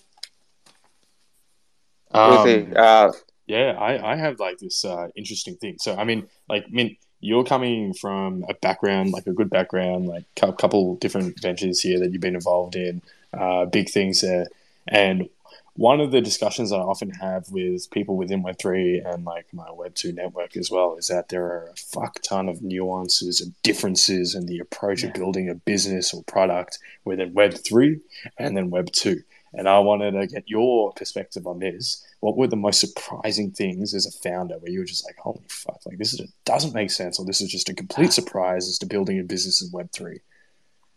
Um, 2.11 2.73
uh, 2.77 3.11
yeah, 3.45 3.75
I, 3.77 4.13
I 4.13 4.15
have 4.15 4.39
like 4.39 4.59
this 4.59 4.85
uh, 4.85 5.07
interesting 5.17 5.57
thing. 5.57 5.75
So, 5.79 5.97
I 5.97 6.05
mean, 6.05 6.27
like, 6.47 6.63
I 6.65 6.71
mean, 6.71 6.95
you're 7.19 7.43
coming 7.43 7.93
from 7.93 8.45
a 8.47 8.53
background, 8.53 9.11
like 9.11 9.27
a 9.27 9.33
good 9.33 9.49
background, 9.49 10.07
like 10.07 10.25
a 10.41 10.53
couple 10.53 10.95
different 10.95 11.41
ventures 11.41 11.81
here 11.81 11.99
that 11.99 12.11
you've 12.11 12.21
been 12.21 12.35
involved 12.35 12.75
in, 12.75 13.01
uh, 13.33 13.65
big 13.65 13.89
things 13.89 14.21
there. 14.21 14.47
And 14.87 15.27
one 15.75 15.99
of 15.99 16.11
the 16.11 16.21
discussions 16.21 16.71
I 16.71 16.77
often 16.77 17.09
have 17.09 17.49
with 17.49 17.89
people 17.89 18.15
within 18.15 18.43
Web3 18.43 19.11
and 19.11 19.25
like 19.25 19.47
my 19.51 19.67
Web2 19.67 20.13
network 20.13 20.55
as 20.55 20.69
well 20.69 20.95
is 20.97 21.07
that 21.07 21.29
there 21.29 21.45
are 21.45 21.71
a 21.73 21.75
fuck 21.75 22.19
ton 22.21 22.47
of 22.47 22.61
nuances 22.61 23.41
and 23.41 23.59
differences 23.63 24.35
in 24.35 24.45
the 24.45 24.59
approach 24.59 25.01
yeah. 25.01 25.09
of 25.09 25.15
building 25.15 25.49
a 25.49 25.55
business 25.55 26.13
or 26.13 26.23
product 26.23 26.77
within 27.05 27.33
Web3 27.33 27.99
and 28.37 28.55
then 28.55 28.69
Web2. 28.69 29.23
And 29.55 29.67
I 29.67 29.79
wanted 29.79 30.11
to 30.11 30.27
get 30.27 30.49
your 30.49 30.93
perspective 30.93 31.45
on 31.47 31.59
this. 31.59 32.03
What 32.19 32.37
were 32.37 32.47
the 32.47 32.55
most 32.55 32.79
surprising 32.79 33.51
things 33.51 33.93
as 33.93 34.05
a 34.05 34.11
founder 34.11 34.55
where 34.59 34.71
you 34.71 34.79
were 34.79 34.85
just 34.85 35.05
like, 35.05 35.17
holy 35.17 35.43
fuck, 35.47 35.79
like 35.85 35.97
this 35.97 36.13
is 36.13 36.19
a, 36.19 36.27
doesn't 36.45 36.73
make 36.73 36.89
sense, 36.91 37.19
or 37.19 37.25
this 37.25 37.41
is 37.41 37.51
just 37.51 37.69
a 37.69 37.73
complete 37.73 38.07
ah. 38.07 38.11
surprise 38.11 38.67
as 38.67 38.77
to 38.79 38.85
building 38.85 39.19
a 39.19 39.23
business 39.23 39.61
in 39.61 39.69
Web3? 39.69 40.19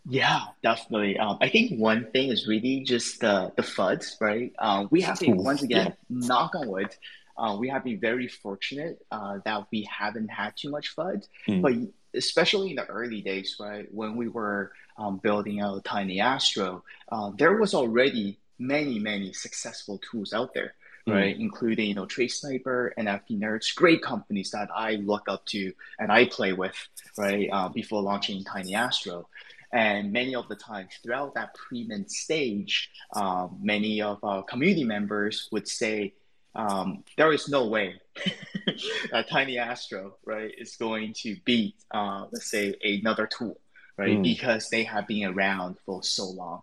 Yeah, 0.09 0.39
definitely. 0.63 1.17
Um, 1.17 1.37
I 1.41 1.49
think 1.49 1.79
one 1.79 2.09
thing 2.11 2.29
is 2.29 2.47
really 2.47 2.81
just 2.81 3.19
the 3.19 3.51
the 3.55 3.63
FUDs, 3.63 4.15
right? 4.21 4.53
Um, 4.57 4.87
we 4.89 5.01
have 5.01 5.19
been 5.19 5.37
once 5.37 5.63
again, 5.63 5.87
yeah. 5.87 6.27
knock 6.27 6.55
on 6.55 6.69
wood, 6.69 6.95
uh, 7.37 7.55
we 7.59 7.69
have 7.69 7.83
been 7.83 7.99
very 7.99 8.27
fortunate 8.27 9.05
uh, 9.11 9.37
that 9.45 9.67
we 9.71 9.83
haven't 9.83 10.29
had 10.29 10.55
too 10.57 10.69
much 10.69 10.95
FUD. 10.95 11.27
Mm. 11.47 11.61
But 11.61 12.17
especially 12.17 12.71
in 12.71 12.77
the 12.77 12.85
early 12.85 13.21
days, 13.21 13.57
right, 13.59 13.87
when 13.93 14.15
we 14.15 14.27
were 14.27 14.71
um, 14.97 15.17
building 15.17 15.61
out 15.61 15.85
Tiny 15.85 16.19
Astro, 16.19 16.83
uh, 17.11 17.31
there 17.37 17.55
was 17.57 17.73
already 17.73 18.39
many 18.59 18.97
many 18.97 19.33
successful 19.33 19.99
tools 19.99 20.33
out 20.33 20.53
there. 20.53 20.73
Hmm. 21.05 21.13
Right, 21.13 21.37
mm. 21.37 21.41
including 21.41 21.87
you 21.87 21.95
know 21.95 22.05
TraitSniper 22.05 22.91
and 22.97 23.07
NFT 23.07 23.39
Nerds, 23.39 23.73
great 23.73 24.01
companies 24.01 24.51
that 24.51 24.67
I 24.75 24.95
look 24.95 25.29
up 25.29 25.45
to 25.47 25.71
and 25.99 26.11
I 26.11 26.25
play 26.25 26.51
with, 26.51 26.75
right? 27.17 27.47
Uh, 27.49 27.69
before 27.69 28.01
launching 28.01 28.43
Tiny 28.43 28.75
Astro, 28.75 29.29
and 29.73 30.13
many 30.13 30.35
of 30.35 30.47
the 30.47 30.55
times 30.55 30.93
throughout 31.03 31.35
that 31.35 31.53
pre-mint 31.53 32.11
stage, 32.11 32.89
um, 33.13 33.57
many 33.61 34.01
of 34.01 34.23
our 34.23 34.43
community 34.43 34.83
members 34.83 35.49
would 35.51 35.67
say, 35.67 36.13
um, 36.55 37.03
there 37.17 37.31
is 37.33 37.47
no 37.49 37.67
way 37.67 37.99
that 39.11 39.29
Tiny 39.29 39.59
Astro, 39.59 40.15
right, 40.25 40.51
is 40.57 40.75
going 40.75 41.13
to 41.17 41.35
beat, 41.45 41.75
uh, 41.91 42.25
let's 42.31 42.49
say, 42.49 42.75
another 42.81 43.27
tool, 43.27 43.59
right, 43.97 44.17
mm. 44.17 44.23
because 44.23 44.69
they 44.69 44.83
have 44.83 45.07
been 45.07 45.25
around 45.25 45.77
for 45.85 46.01
so 46.01 46.25
long. 46.25 46.61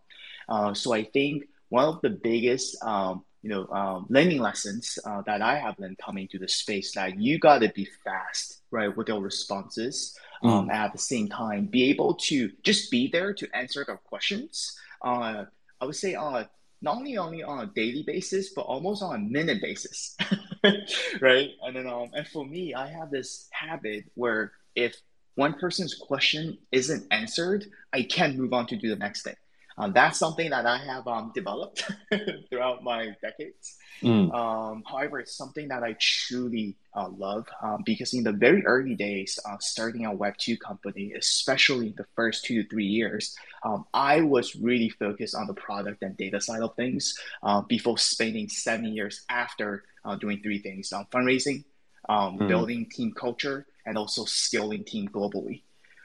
Uh, 0.49 0.75
so 0.75 0.93
I 0.93 1.05
think 1.05 1.45
one 1.69 1.85
of 1.85 2.01
the 2.03 2.11
biggest, 2.11 2.83
um, 2.83 3.25
you 3.45 3.51
know, 3.51 3.69
um, 3.69 4.07
learning 4.09 4.41
lessons 4.41 4.99
uh, 5.05 5.21
that 5.27 5.43
I 5.43 5.59
have 5.59 5.79
learned 5.79 5.99
coming 5.99 6.27
to 6.29 6.39
the 6.39 6.49
space 6.49 6.95
that 6.95 7.21
you 7.21 7.39
got 7.39 7.59
to 7.59 7.69
be 7.69 7.87
fast, 8.03 8.63
right, 8.71 8.97
with 8.97 9.09
your 9.09 9.21
responses 9.21 10.19
um, 10.43 10.69
mm. 10.69 10.73
at 10.73 10.93
the 10.93 10.99
same 10.99 11.29
time 11.29 11.67
be 11.67 11.91
able 11.91 12.15
to 12.15 12.51
just 12.63 12.91
be 12.91 13.09
there 13.09 13.35
to 13.35 13.47
answer 13.55 13.85
their 13.87 13.99
questions. 13.99 14.75
Uh, 15.03 15.45
i 15.81 15.85
would 15.85 15.95
say 15.95 16.15
on 16.15 16.47
not 16.81 16.97
only 16.97 17.19
only 17.19 17.43
on 17.43 17.61
a 17.61 17.67
daily 17.67 18.03
basis 18.07 18.55
but 18.55 18.63
almost 18.63 19.03
on 19.03 19.15
a 19.15 19.19
minute 19.19 19.61
basis 19.61 20.17
right? 21.21 21.51
And 21.63 21.77
then 21.77 21.87
um, 21.87 22.11
and 22.15 22.27
for 22.27 22.47
me 22.47 22.75
i 22.75 22.87
have 22.89 23.11
this 23.11 23.49
habit 23.51 24.05
where 24.15 24.53
if 24.75 24.97
one 25.35 25.55
person's 25.55 25.95
question 25.95 26.57
isn't 26.73 27.07
answered 27.11 27.67
i 27.93 28.03
can't 28.03 28.39
move 28.39 28.55
on 28.55 28.67
to 28.69 28.77
do 28.77 28.89
the 28.89 28.97
next 28.97 29.25
thing 29.25 29.37
um, 29.77 29.93
that's 29.93 30.19
something 30.19 30.51
that 30.51 30.67
I 30.67 30.79
have 30.79 31.07
um, 31.09 31.33
developed 31.35 31.91
throughout 32.49 32.85
my 32.85 33.17
decades. 33.21 33.77
Mm. 34.03 34.33
Um, 34.33 34.85
however, 34.87 35.21
it's 35.21 35.37
something 35.37 35.69
that 35.69 35.83
I 35.83 35.97
truly 35.99 36.77
uh, 36.95 37.09
love 37.09 37.47
um, 37.63 37.83
because 37.85 38.15
in 38.15 38.23
the 38.23 38.33
very 38.33 38.65
early 38.67 38.95
days, 38.95 39.39
uh, 39.45 39.57
starting 39.59 40.07
a 40.07 40.11
Web2 40.11 40.61
company, 40.61 41.13
especially 41.17 41.93
the 41.97 42.07
first 42.15 42.45
two 42.45 42.63
to 42.63 42.69
three 42.69 42.87
years, 42.87 43.37
um, 43.65 43.85
I 43.93 44.21
was 44.21 44.55
really 44.55 44.91
focused 44.91 45.35
on 45.35 45.47
the 45.49 45.55
product 45.55 46.03
and 46.03 46.17
data 46.17 46.41
side 46.41 46.63
of 46.63 46.77
things 46.77 47.19
uh, 47.43 47.63
before 47.63 47.99
spending 47.99 48.49
seven 48.49 48.87
years 48.87 49.25
after 49.29 49.85
uh, 50.05 50.15
doing 50.17 50.41
three 50.43 50.61
things 50.61 50.93
um, 50.93 51.07
fundraising, 51.13 51.65
mm. 52.09 52.49
building 52.49 52.87
team 52.91 53.13
culture, 53.13 53.67
and 53.87 53.99
also 53.99 54.25
scaling 54.25 54.85
team 54.85 55.09
globally. 55.09 55.63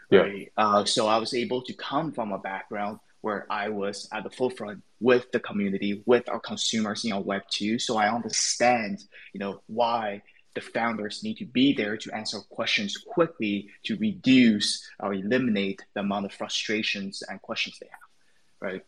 Yeah. 0.10 0.22
Right? 0.22 0.52
Uh, 0.58 0.86
so 0.86 1.06
I 1.06 1.18
was 1.18 1.36
able 1.36 1.62
to 1.62 1.74
come 1.74 2.12
from 2.12 2.32
a 2.32 2.40
background 2.40 3.00
where 3.22 3.46
I 3.50 3.70
was 3.70 4.08
at 4.12 4.24
the 4.24 4.30
forefront 4.30 4.84
with 5.00 5.32
the 5.32 5.40
community, 5.40 6.04
with 6.06 6.30
our 6.30 6.40
consumers 6.40 7.06
in 7.06 7.12
our 7.12 7.22
Web 7.22 7.44
two. 7.50 7.80
So 7.80 7.98
I 7.98 8.14
understand, 8.14 9.04
you 9.34 9.40
know, 9.40 9.62
why 9.68 10.22
the 10.56 10.62
founders 10.62 11.24
need 11.24 11.38
to 11.38 11.46
be 11.46 11.74
there 11.74 11.96
to 11.98 12.12
answer 12.16 12.40
questions 12.50 12.98
quickly 12.98 13.70
to 13.84 13.96
reduce 13.98 14.88
or 15.00 15.14
eliminate 15.14 15.84
the 15.94 16.02
amount 16.02 16.26
of 16.26 16.34
frustrations 16.34 17.24
and 17.28 17.42
questions 17.42 17.78
they 17.80 17.88
have, 17.88 18.72
right? 18.72 18.86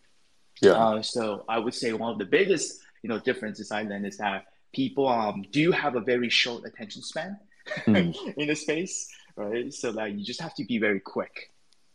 Yeah. 0.61 0.71
Uh, 0.71 1.01
so 1.01 1.45
I 1.47 1.59
would 1.59 1.73
say 1.73 1.93
one 1.93 2.11
of 2.11 2.19
the 2.19 2.25
biggest, 2.25 2.79
you 3.03 3.09
know, 3.09 3.19
differences 3.19 3.71
I 3.71 3.83
learned 3.83 4.05
is 4.05 4.17
that 4.17 4.45
people 4.73 5.07
um, 5.07 5.45
do 5.51 5.71
have 5.71 5.95
a 5.95 6.01
very 6.01 6.29
short 6.29 6.65
attention 6.65 7.01
span 7.01 7.37
mm. 7.85 8.15
in 8.37 8.47
the 8.47 8.55
space, 8.55 9.07
right? 9.35 9.73
So 9.73 9.91
that 9.93 10.13
you 10.13 10.25
just 10.25 10.41
have 10.41 10.55
to 10.55 10.65
be 10.65 10.77
very 10.77 10.99
quick 10.99 11.51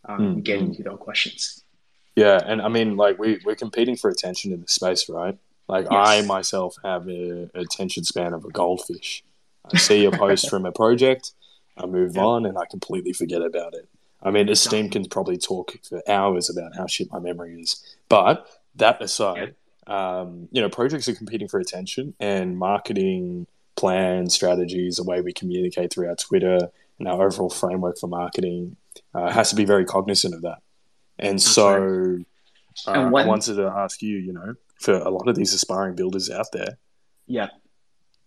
um, 0.08 0.36
mm. 0.36 0.42
getting 0.42 0.74
to 0.74 0.82
their 0.82 0.96
questions. 0.96 1.64
Yeah, 2.16 2.40
and 2.44 2.62
I 2.62 2.68
mean, 2.68 2.96
like 2.96 3.18
we 3.18 3.40
we're 3.44 3.54
competing 3.54 3.94
for 3.94 4.10
attention 4.10 4.52
in 4.52 4.62
the 4.62 4.68
space, 4.68 5.08
right? 5.08 5.38
Like 5.68 5.86
yes. 5.90 6.08
I 6.08 6.22
myself 6.22 6.76
have 6.82 7.08
a, 7.08 7.50
attention 7.54 8.04
span 8.04 8.32
of 8.32 8.44
a 8.44 8.50
goldfish. 8.50 9.22
I 9.72 9.78
see 9.78 10.04
a 10.06 10.10
post 10.10 10.48
from 10.50 10.64
a 10.64 10.72
project, 10.72 11.32
I 11.76 11.86
move 11.86 12.16
yeah. 12.16 12.24
on, 12.24 12.46
and 12.46 12.56
I 12.56 12.64
completely 12.64 13.12
forget 13.12 13.42
about 13.42 13.74
it. 13.74 13.88
I 14.22 14.30
mean, 14.30 14.48
Esteem 14.48 14.88
can 14.88 15.04
probably 15.04 15.36
talk 15.36 15.76
for 15.86 16.02
hours 16.08 16.48
about 16.48 16.74
how 16.74 16.86
shit 16.86 17.12
my 17.12 17.18
memory 17.18 17.60
is. 17.60 17.82
But 18.08 18.48
that 18.76 19.02
aside, 19.02 19.54
yeah. 19.86 20.20
um, 20.20 20.48
you 20.50 20.62
know, 20.62 20.70
projects 20.70 21.08
are 21.08 21.14
competing 21.14 21.48
for 21.48 21.60
attention, 21.60 22.14
and 22.18 22.56
marketing 22.56 23.46
plans, 23.76 24.32
strategies, 24.32 24.96
the 24.96 25.04
way 25.04 25.20
we 25.20 25.34
communicate 25.34 25.92
through 25.92 26.08
our 26.08 26.16
Twitter, 26.16 26.70
and 26.98 27.08
our 27.08 27.26
overall 27.26 27.50
framework 27.50 27.98
for 27.98 28.06
marketing 28.06 28.76
uh, 29.14 29.30
has 29.30 29.50
to 29.50 29.56
be 29.56 29.66
very 29.66 29.84
cognizant 29.84 30.34
of 30.34 30.40
that. 30.42 30.62
And 31.18 31.38
That's 31.38 31.50
so, 31.50 32.18
uh, 32.86 32.92
and 32.92 33.12
when... 33.12 33.24
I 33.24 33.28
wanted 33.28 33.54
to 33.56 33.66
ask 33.66 34.02
you, 34.02 34.18
you 34.18 34.32
know, 34.32 34.54
for 34.80 34.94
a 34.94 35.10
lot 35.10 35.28
of 35.28 35.34
these 35.34 35.54
aspiring 35.54 35.96
builders 35.96 36.30
out 36.30 36.46
there, 36.52 36.78
yeah, 37.26 37.48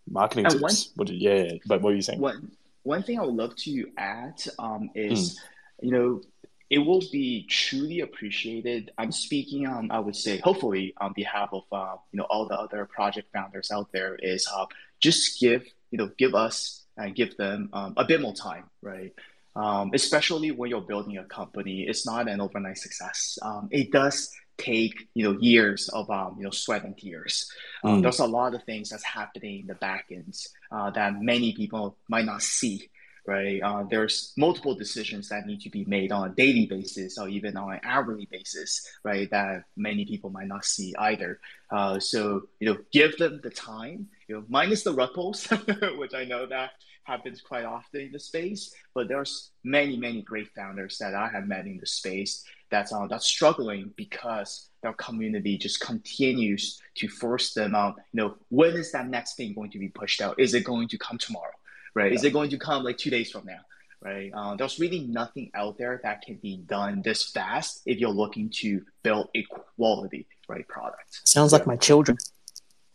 marketing 0.10 0.46
and 0.46 0.54
tips. 0.54 0.62
One... 0.96 1.08
What, 1.08 1.10
yeah, 1.10 1.54
but 1.68 1.82
what 1.82 1.94
are 1.94 1.96
you 1.96 2.02
saying? 2.02 2.20
One, 2.20 2.52
one 2.84 3.04
thing 3.04 3.20
I 3.20 3.26
would 3.26 3.36
love 3.36 3.56
to 3.58 3.92
add 3.98 4.42
um, 4.58 4.90
is, 4.96 5.36
mm. 5.36 5.86
you 5.86 5.92
know, 5.92 6.22
it 6.70 6.80
will 6.80 7.04
be 7.12 7.46
truly 7.48 8.02
appreciated. 8.02 8.92
I'm 8.98 9.12
speaking, 9.12 9.68
um, 9.68 9.90
I 9.92 10.00
would 10.00 10.16
say, 10.16 10.38
hopefully, 10.40 10.94
on 10.98 11.14
behalf 11.14 11.50
of 11.52 11.64
uh, 11.72 11.96
you 12.12 12.18
know 12.18 12.26
all 12.30 12.48
the 12.48 12.60
other 12.60 12.86
project 12.86 13.32
founders 13.34 13.72
out 13.72 13.92
there, 13.92 14.16
is 14.16 14.48
uh, 14.52 14.66
just 15.00 15.40
give 15.40 15.64
you 15.92 15.98
know 15.98 16.10
give 16.18 16.34
us 16.36 16.86
and 16.98 17.16
give 17.16 17.38
them 17.38 17.70
um, 17.74 17.94
a 17.98 18.06
bit 18.06 18.22
more 18.22 18.34
time, 18.34 18.66
right? 18.82 19.14
Um, 19.60 19.92
especially 19.94 20.52
when 20.52 20.70
you're 20.70 20.80
building 20.82 21.18
a 21.18 21.26
company, 21.26 21.82
it's 21.82 22.06
not 22.06 22.30
an 22.30 22.40
overnight 22.40 22.78
success. 22.78 23.38
Um, 23.42 23.68
it 23.72 23.92
does 23.92 24.32
take 24.58 25.08
you 25.14 25.24
know 25.24 25.40
years 25.40 25.90
of 25.90 26.10
um, 26.10 26.36
you 26.38 26.44
know 26.46 26.52
sweat 26.52 26.86
and 26.86 26.98
tears. 26.98 27.52
Um, 27.84 28.00
mm. 28.00 28.02
There's 28.04 28.20
a 28.20 28.26
lot 28.26 28.56
of 28.56 28.64
things 28.64 28.90
that's 28.90 29.04
happening 29.04 29.62
in 29.62 29.68
the 29.68 29.76
back 29.76 30.06
ends 30.12 30.48
uh, 30.72 30.92
that 30.92 31.22
many 31.22 31.54
people 31.54 31.98
might 32.08 32.26
not 32.26 32.42
see 32.42 32.90
right? 33.30 33.62
Uh, 33.62 33.84
there's 33.84 34.34
multiple 34.38 34.74
decisions 34.74 35.30
that 35.30 35.46
need 35.46 35.62
to 35.62 35.70
be 35.70 35.86
made 35.86 36.12
on 36.12 36.30
a 36.30 36.34
daily 36.34 36.66
basis 36.66 37.18
or 37.18 37.30
even 37.30 37.56
on 37.58 37.74
an 37.74 37.80
hourly 37.84 38.28
basis, 38.32 38.86
right? 39.04 39.30
That 39.30 39.66
many 39.78 40.04
people 40.06 40.32
might 40.32 40.48
not 40.48 40.66
see 40.66 40.96
either. 40.98 41.40
Uh, 41.70 42.00
so, 42.00 42.50
you 42.60 42.74
know, 42.74 42.78
give 42.92 43.18
them 43.18 43.40
the 43.44 43.52
time, 43.52 44.08
you 44.28 44.36
know, 44.36 44.44
minus 44.50 44.84
the 44.84 44.94
ruffles, 44.94 45.46
which 45.98 46.16
I 46.16 46.26
know 46.26 46.48
that 46.48 46.72
happens 47.04 47.42
quite 47.42 47.66
often 47.66 48.02
in 48.02 48.12
the 48.12 48.20
space, 48.20 48.74
but 48.94 49.08
there's 49.08 49.52
many, 49.64 49.98
many 49.98 50.22
great 50.22 50.50
founders 50.56 50.98
that 51.00 51.16
I 51.16 51.30
have 51.30 51.48
met 51.48 51.66
in 51.66 51.80
the 51.80 51.88
space 51.88 52.44
that's 52.70 52.94
uh, 52.94 53.08
that's 53.08 53.26
struggling 53.26 53.92
because 53.96 54.70
their 54.84 54.94
community 54.94 55.58
just 55.58 55.80
continues 55.80 56.80
to 56.96 57.08
force 57.08 57.54
them 57.54 57.74
out. 57.74 57.96
You 58.14 58.22
know, 58.22 58.36
when 58.50 58.76
is 58.76 58.92
that 58.92 59.10
next 59.10 59.36
thing 59.36 59.54
going 59.54 59.72
to 59.72 59.80
be 59.80 59.90
pushed 59.90 60.22
out? 60.22 60.40
Is 60.40 60.54
it 60.54 60.64
going 60.64 60.88
to 60.90 60.98
come 60.98 61.18
tomorrow? 61.18 61.52
right? 61.94 62.12
Yeah. 62.12 62.16
Is 62.16 62.24
it 62.24 62.34
going 62.34 62.50
to 62.52 62.58
come 62.58 62.84
like 62.84 62.98
two 62.98 63.10
days 63.10 63.32
from 63.32 63.46
now? 63.46 63.60
Right. 64.02 64.32
Uh, 64.34 64.56
there's 64.56 64.80
really 64.80 65.02
nothing 65.02 65.52
out 65.54 65.78
there 65.78 66.00
that 66.04 66.22
can 66.22 66.36
be 66.36 66.58
done 66.58 67.02
this 67.02 67.32
fast 67.32 67.82
if 67.86 68.00
you're 68.00 68.10
looking 68.10 68.50
to 68.62 68.82
build 69.04 69.28
a 69.36 69.44
quality 69.44 70.26
right 70.48 70.66
product. 70.70 71.28
Sounds 71.28 71.52
yeah. 71.52 71.58
like 71.58 71.68
my 71.68 71.76
children. 71.76 72.18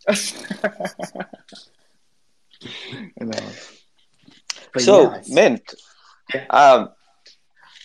so 4.79 5.03
yeah, 5.03 5.23
mint, 5.29 5.75
um, 6.51 6.91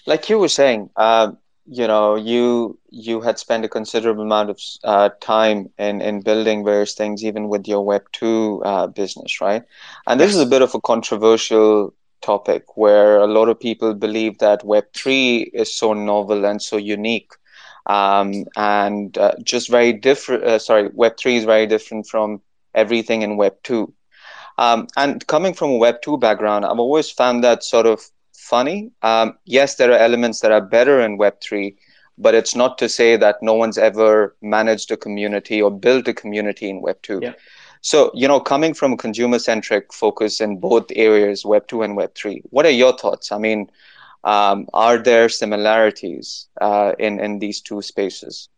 like 0.05 0.29
you 0.29 0.39
were 0.39 0.49
saying, 0.49 0.89
um, 0.95 1.37
you 1.69 1.87
know 1.87 2.15
you 2.15 2.77
you 2.89 3.21
had 3.21 3.37
spent 3.37 3.63
a 3.63 3.69
considerable 3.69 4.23
amount 4.23 4.49
of 4.49 4.59
uh, 4.83 5.09
time 5.21 5.69
in 5.77 6.01
in 6.01 6.21
building 6.21 6.65
various 6.65 6.95
things 6.95 7.23
even 7.23 7.47
with 7.47 7.67
your 7.67 7.85
web 7.85 8.03
2 8.13 8.61
uh, 8.65 8.87
business 8.87 9.39
right? 9.39 9.63
And 10.07 10.19
this 10.19 10.29
yes. 10.29 10.37
is 10.37 10.41
a 10.41 10.49
bit 10.49 10.63
of 10.63 10.73
a 10.73 10.81
controversial 10.81 11.93
topic 12.21 12.75
where 12.75 13.19
a 13.19 13.27
lot 13.27 13.49
of 13.49 13.59
people 13.59 13.93
believe 13.93 14.39
that 14.39 14.65
web 14.65 14.85
3 14.93 15.51
is 15.53 15.73
so 15.73 15.93
novel 15.93 16.45
and 16.45 16.61
so 16.61 16.77
unique 16.77 17.31
um, 17.85 18.45
and 18.55 19.17
uh, 19.17 19.35
just 19.43 19.69
very 19.69 19.93
different 19.93 20.43
uh, 20.43 20.59
sorry 20.59 20.89
web 20.93 21.17
3 21.17 21.37
is 21.37 21.45
very 21.45 21.67
different 21.67 22.07
from 22.07 22.41
everything 22.73 23.21
in 23.21 23.37
web 23.37 23.55
2 23.63 23.93
um, 24.63 24.87
and 24.95 25.25
coming 25.27 25.53
from 25.53 25.69
a 25.71 25.77
web 25.85 25.97
2 26.01 26.17
background 26.17 26.65
i've 26.65 26.83
always 26.87 27.09
found 27.09 27.43
that 27.43 27.63
sort 27.63 27.85
of 27.85 27.99
funny. 28.49 28.91
Um, 29.03 29.37
yes, 29.45 29.75
there 29.75 29.91
are 29.91 30.05
elements 30.07 30.39
that 30.39 30.51
are 30.51 30.61
better 30.61 30.99
in 31.01 31.19
Web3, 31.19 31.75
but 32.17 32.33
it's 32.33 32.55
not 32.55 32.77
to 32.79 32.89
say 32.89 33.15
that 33.15 33.43
no 33.43 33.53
one's 33.53 33.77
ever 33.77 34.35
managed 34.41 34.91
a 34.91 34.97
community 34.97 35.61
or 35.61 35.71
built 35.71 36.07
a 36.07 36.13
community 36.13 36.67
in 36.69 36.81
Web2. 36.81 37.21
Yeah. 37.21 37.33
So, 37.81 38.11
you 38.13 38.27
know, 38.27 38.39
coming 38.39 38.73
from 38.73 38.93
a 38.93 38.97
consumer 38.97 39.39
centric 39.39 39.93
focus 39.93 40.41
in 40.41 40.59
both 40.59 40.87
areas, 40.95 41.43
Web2 41.43 41.85
and 41.85 41.97
Web3, 41.97 42.41
what 42.49 42.65
are 42.65 42.77
your 42.83 42.97
thoughts? 42.97 43.31
I 43.31 43.37
mean, 43.37 43.69
um, 44.23 44.67
are 44.73 44.97
there 44.97 45.29
similarities 45.29 46.47
uh, 46.59 46.93
in, 46.99 47.19
in 47.19 47.39
these 47.39 47.61
two 47.61 47.81
spaces? 47.81 48.49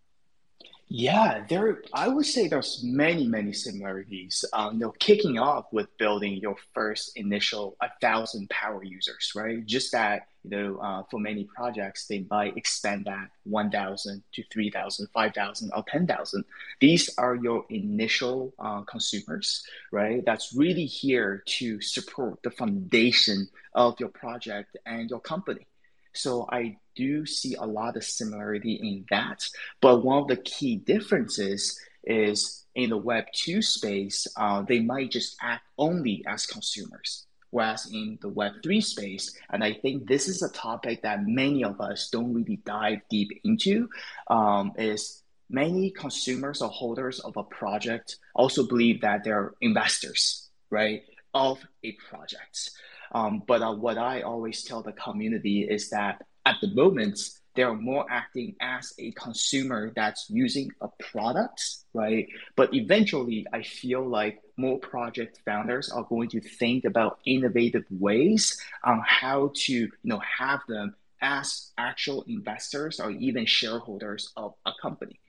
Yeah, 0.93 1.45
there. 1.47 1.84
I 1.93 2.10
would 2.10 2.25
say 2.25 2.49
there's 2.49 2.84
many, 2.84 3.25
many 3.25 3.54
similarities. 3.54 4.43
Um, 4.51 4.73
you 4.73 4.80
know, 4.82 4.91
kicking 4.99 5.39
off 5.39 5.71
with 5.71 5.88
building 5.97 6.34
your 6.34 6.58
first 6.73 7.15
initial 7.15 7.77
a 7.82 7.88
thousand 8.01 8.49
power 8.49 8.84
users, 8.84 9.32
right? 9.34 9.65
Just 9.65 9.93
that, 9.93 10.27
you 10.43 10.49
know, 10.49 10.77
uh, 10.80 11.04
for 11.10 11.17
many 11.17 11.45
projects, 11.45 12.08
they 12.08 12.25
might 12.30 12.58
expand 12.58 13.06
that 13.06 13.30
1,000 13.45 14.21
to 14.34 14.43
3,000, 14.51 15.08
5,000, 15.13 15.71
or 15.73 15.86
10,000. 15.88 16.43
These 16.82 17.17
are 17.17 17.36
your 17.36 17.63
initial 17.69 18.54
uh, 18.60 18.82
consumers, 18.82 19.63
right? 19.93 20.25
That's 20.25 20.54
really 20.54 20.88
here 20.88 21.41
to 21.60 21.80
support 21.80 22.43
the 22.43 22.51
foundation 22.51 23.47
of 23.73 23.97
your 23.97 24.10
project 24.10 24.75
and 24.86 25.10
your 25.10 25.21
company. 25.21 25.67
So 26.13 26.47
I 26.52 26.78
do 26.95 27.26
see 27.26 27.56
a 27.56 27.65
lot 27.65 27.97
of 27.97 28.04
similarity 28.04 28.74
in 28.74 29.06
that. 29.10 29.47
But 29.82 30.04
one 30.04 30.24
of 30.24 30.28
the 30.28 30.38
key 30.38 30.76
differences 30.76 31.80
is 32.04 32.65
in 32.76 32.89
the 32.89 32.97
Web 32.97 33.26
2 33.34 33.62
space, 33.62 34.28
uh, 34.38 34.63
they 34.63 34.80
might 34.80 35.12
just 35.12 35.36
act 35.41 35.63
only 35.78 36.24
as 36.28 36.45
consumers. 36.45 37.26
Whereas 37.50 37.89
in 37.91 38.17
the 38.21 38.30
Web3 38.30 38.82
space, 38.82 39.38
and 39.50 39.62
I 39.62 39.74
think 39.74 40.08
this 40.08 40.30
is 40.30 40.41
a 40.41 40.50
topic 40.50 41.02
that 41.02 41.28
many 41.28 41.65
of 41.65 41.82
us 41.82 42.10
don't 42.10 42.34
really 42.34 42.62
dive 42.65 43.00
deep 43.10 43.30
into, 43.43 43.89
um, 44.28 44.71
is 44.78 45.21
many 45.50 45.91
consumers 45.91 46.62
or 46.62 46.69
holders 46.69 47.19
of 47.19 47.36
a 47.36 47.43
project 47.43 48.17
also 48.34 48.65
believe 48.65 49.02
that 49.02 49.26
they're 49.26 49.54
investors, 49.60 50.50
right, 50.69 51.04
of 51.34 51.60
a 51.84 51.91
project. 52.10 52.71
Um, 53.12 53.43
but 53.45 53.62
uh, 53.62 53.74
what 53.74 53.97
I 53.97 54.21
always 54.21 54.63
tell 54.63 54.82
the 54.82 54.93
community 54.93 55.67
is 55.69 55.89
that 55.89 56.24
at 56.45 56.56
the 56.62 56.69
moment, 56.69 57.19
they're 57.56 57.74
more 57.74 58.06
acting 58.10 58.56
as 58.62 58.93
a 58.97 59.12
consumer 59.12 59.91
that's 59.95 60.28
using 60.30 60.71
a 60.82 60.88
product, 61.00 61.62
right? 61.93 62.28
But 62.56 62.74
eventually, 62.74 63.45
I 63.52 63.63
feel 63.63 64.08
like 64.08 64.41
more 64.58 64.80
project 64.80 65.41
founders 65.45 65.89
are 65.89 66.04
going 66.04 66.30
to 66.30 66.41
think 66.41 66.86
about 66.86 67.19
innovative 67.26 67.84
ways 67.89 68.60
on 68.84 69.02
how 69.06 69.52
to, 69.54 69.74
you 69.74 69.89
know, 70.04 70.19
have 70.19 70.62
them 70.67 70.95
as 71.21 71.71
actual 71.78 72.24
investors 72.28 73.00
or 73.00 73.12
even 73.12 73.45
shareholders 73.45 74.32
of 74.36 74.54
a 74.65 74.71
company. 74.82 75.20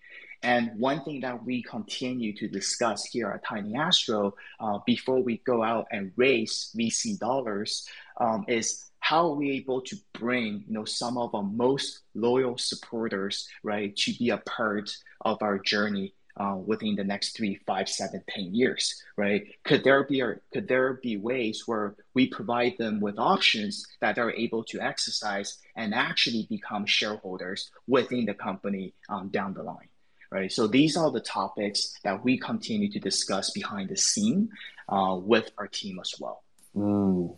And 0.43 0.73
one 0.77 1.05
thing 1.05 1.21
that 1.21 1.45
we 1.45 1.63
continue 1.63 2.35
to 2.37 2.49
discuss 2.49 3.05
here 3.05 3.31
at 3.31 3.45
Tiny 3.45 3.77
Astro 3.77 4.35
uh, 4.59 4.79
before 4.85 5.23
we 5.23 5.39
go 5.39 5.63
out 5.63 5.87
and 5.93 6.13
raise 6.17 6.75
VC 6.77 7.19
dollars 7.19 7.87
um, 8.21 8.45
is 8.49 8.85
how 8.99 9.31
are 9.31 9.35
we 9.35 9.53
able 9.53 9.81
to 9.83 9.97
bring 10.13 10.65
you 10.67 10.75
know 10.75 10.85
some 10.85 11.19
of 11.19 11.35
our 11.35 11.43
most 11.43 12.01
loyal 12.15 12.57
supporters 12.57 13.49
right 13.63 13.95
to 13.97 14.13
be 14.15 14.31
a 14.31 14.39
part 14.39 14.97
of 15.23 15.43
our 15.43 15.59
journey 15.59 16.15
uh, 16.37 16.57
within 16.65 16.97
the 16.97 17.05
next 17.05 17.37
three, 17.37 17.61
five, 17.67 17.89
seven, 17.89 18.23
ten 18.29 18.55
years, 18.55 19.03
right? 19.17 19.47
Could 19.65 19.85
there 19.85 20.05
be 20.05 20.23
could 20.53 20.67
there 20.67 20.95
be 20.95 21.17
ways 21.19 21.65
where 21.67 21.95
we 22.15 22.27
provide 22.27 22.79
them 22.79 23.01
with 23.01 23.19
options 23.19 23.87
that 24.01 24.17
they're 24.17 24.35
able 24.35 24.65
to 24.65 24.81
exercise 24.81 25.59
and 25.77 25.95
actually 25.95 26.47
become 26.49 26.87
shareholders 26.87 27.71
within 27.87 28.25
the 28.25 28.35
company 28.35 28.95
um, 29.09 29.29
down 29.29 29.55
the 29.55 29.63
line? 29.63 29.92
Right? 30.33 30.51
So 30.51 30.67
these 30.67 30.97
are 30.97 31.11
the 31.11 31.21
topics 31.21 31.99
that 32.05 32.25
we 32.25 32.39
continue 32.39 32.91
to 32.91 32.99
discuss 32.99 33.51
behind 33.51 33.91
the 33.91 33.97
scene 33.97 34.49
uh, 34.89 35.19
with 35.21 35.51
our 35.59 35.69
team 35.69 36.01
as 36.01 36.15
well. 36.19 36.43
Mm. 36.75 37.37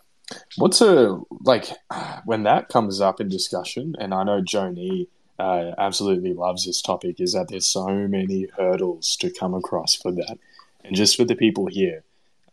What's 0.56 0.80
a 0.80 1.20
like 1.40 1.66
when 2.24 2.44
that 2.44 2.68
comes 2.68 3.00
up 3.00 3.20
in 3.20 3.28
discussion, 3.28 3.94
and 3.98 4.14
I 4.14 4.22
know 4.22 4.40
Joni 4.40 5.08
uh, 5.38 5.72
absolutely 5.76 6.32
loves 6.32 6.64
this 6.64 6.80
topic, 6.80 7.20
is 7.20 7.32
that 7.32 7.48
there's 7.48 7.66
so 7.66 7.88
many 7.88 8.46
hurdles 8.56 9.16
to 9.16 9.30
come 9.30 9.54
across 9.54 9.96
for 9.96 10.12
that, 10.12 10.38
and 10.84 10.94
just 10.94 11.16
for 11.16 11.24
the 11.24 11.36
people 11.36 11.66
here. 11.66 12.04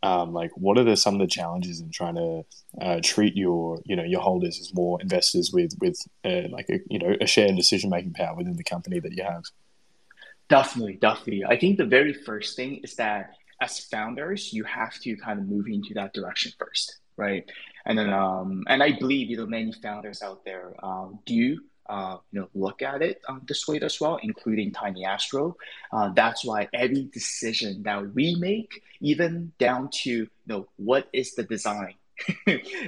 Um, 0.03 0.33
like 0.33 0.49
what 0.55 0.79
are 0.79 0.83
the, 0.83 0.97
some 0.97 1.13
of 1.13 1.19
the 1.19 1.27
challenges 1.27 1.79
in 1.79 1.91
trying 1.91 2.15
to 2.15 2.43
uh, 2.81 2.99
treat 3.03 3.37
your 3.37 3.83
you 3.85 3.95
know 3.95 4.03
your 4.03 4.21
holders 4.21 4.59
as 4.59 4.73
more 4.73 4.99
investors 4.99 5.51
with 5.53 5.77
with 5.79 6.01
uh, 6.25 6.49
like 6.49 6.67
a 6.71 6.79
you 6.89 6.97
know 6.97 7.15
a 7.21 7.27
shared 7.27 7.55
decision 7.55 7.91
making 7.91 8.13
power 8.13 8.35
within 8.35 8.57
the 8.57 8.63
company 8.63 8.99
that 8.99 9.11
you 9.11 9.21
have 9.21 9.43
Definitely, 10.51 10.95
definitely. 11.01 11.45
I 11.45 11.57
think 11.57 11.77
the 11.77 11.85
very 11.85 12.13
first 12.13 12.57
thing 12.57 12.81
is 12.83 12.95
that 12.97 13.31
as 13.61 13.79
founders, 13.79 14.53
you 14.53 14.65
have 14.65 14.99
to 15.01 15.15
kind 15.17 15.39
of 15.39 15.47
move 15.47 15.67
into 15.67 15.93
that 15.95 16.13
direction 16.13 16.53
first, 16.59 16.99
right? 17.17 17.49
And 17.85 17.97
then, 17.97 18.11
um, 18.13 18.63
and 18.67 18.83
I 18.83 18.93
believe 18.99 19.29
you 19.29 19.37
know 19.37 19.47
many 19.47 19.73
founders 19.73 20.21
out 20.21 20.45
there 20.45 20.75
um, 20.83 21.19
do 21.25 21.59
uh, 21.89 22.17
you 22.31 22.41
know 22.41 22.49
look 22.55 22.81
at 22.83 23.01
it 23.01 23.21
um, 23.29 23.43
this 23.47 23.67
way 23.67 23.79
as 23.81 24.01
well, 24.01 24.19
including 24.23 24.73
Tiny 24.73 25.05
Astro. 25.05 25.57
Uh, 25.93 26.11
that's 26.13 26.45
why 26.45 26.69
every 26.73 27.09
decision 27.13 27.83
that 27.83 28.13
we 28.15 28.35
make, 28.35 28.83
even 29.01 29.53
down 29.59 29.89
to 30.03 30.11
you 30.11 30.29
know 30.47 30.67
what 30.77 31.09
is 31.13 31.35
the 31.35 31.43
design 31.43 31.95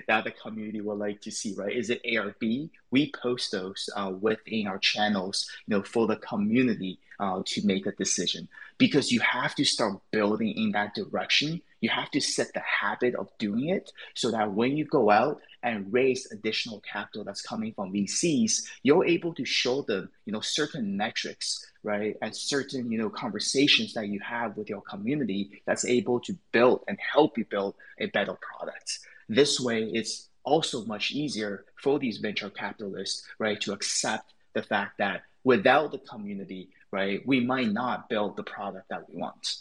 that 0.08 0.24
the 0.24 0.32
community 0.32 0.82
would 0.82 1.00
like 1.00 1.22
to 1.22 1.32
see, 1.32 1.54
right? 1.56 1.76
Is 1.76 1.90
it 1.90 2.02
A 2.06 2.18
or 2.18 2.36
B? 2.40 2.70
we 2.94 3.12
post 3.12 3.52
those 3.52 3.90
uh, 3.96 4.12
within 4.22 4.68
our 4.68 4.78
channels, 4.78 5.50
you 5.66 5.76
know, 5.76 5.82
for 5.82 6.06
the 6.06 6.16
community 6.18 7.00
uh, 7.20 7.42
to 7.44 7.66
make 7.66 7.88
a 7.88 7.92
decision. 7.94 8.48
Because 8.78 9.12
you 9.12 9.20
have 9.20 9.56
to 9.56 9.66
start 9.66 10.00
building 10.12 10.54
in 10.56 10.74
that 10.74 10.94
direction. 10.94 11.60
You 11.82 11.90
have 11.90 12.12
to 12.12 12.22
set 12.22 12.54
the 12.54 12.60
habit 12.60 13.16
of 13.16 13.30
doing 13.40 13.70
it 13.70 13.92
so 14.14 14.30
that 14.30 14.54
when 14.54 14.78
you 14.78 14.86
go 14.86 15.10
out 15.10 15.42
and 15.64 15.92
raise 15.92 16.32
additional 16.32 16.82
capital 16.82 17.24
that's 17.24 17.42
coming 17.42 17.74
from 17.74 17.92
VCs, 17.92 18.62
you're 18.84 19.06
able 19.06 19.34
to 19.34 19.44
show 19.44 19.82
them, 19.82 20.10
you 20.26 20.34
know, 20.34 20.42
certain 20.42 20.96
metrics, 20.96 21.66
right, 21.82 22.16
and 22.22 22.36
certain, 22.36 22.92
you 22.92 23.00
know, 23.00 23.10
conversations 23.10 23.96
that 23.96 24.08
you 24.08 24.20
have 24.20 24.56
with 24.56 24.70
your 24.70 24.82
community 24.82 25.64
that's 25.66 25.84
able 25.84 26.20
to 26.20 26.38
build 26.52 26.84
and 26.88 27.00
help 27.00 27.40
you 27.40 27.46
build 27.46 27.74
a 27.98 28.06
better 28.06 28.38
product. 28.40 29.00
This 29.30 29.60
way, 29.60 29.84
it's 29.94 30.30
also 30.44 30.86
much 30.86 31.12
easier 31.12 31.66
for 31.82 32.00
these 32.00 32.18
venture 32.18 32.50
capitalists, 32.50 33.24
right, 33.40 33.60
to 33.62 33.74
accept 33.74 34.34
the 34.54 34.64
fact 34.64 34.98
that 34.98 35.24
without 35.44 35.92
the 35.92 36.00
community, 36.00 36.70
right, 36.92 37.22
we 37.26 37.40
might 37.40 37.72
not 37.72 38.10
build 38.10 38.38
the 38.38 38.44
product 38.44 38.90
that 38.90 39.10
we 39.10 39.18
want. 39.18 39.58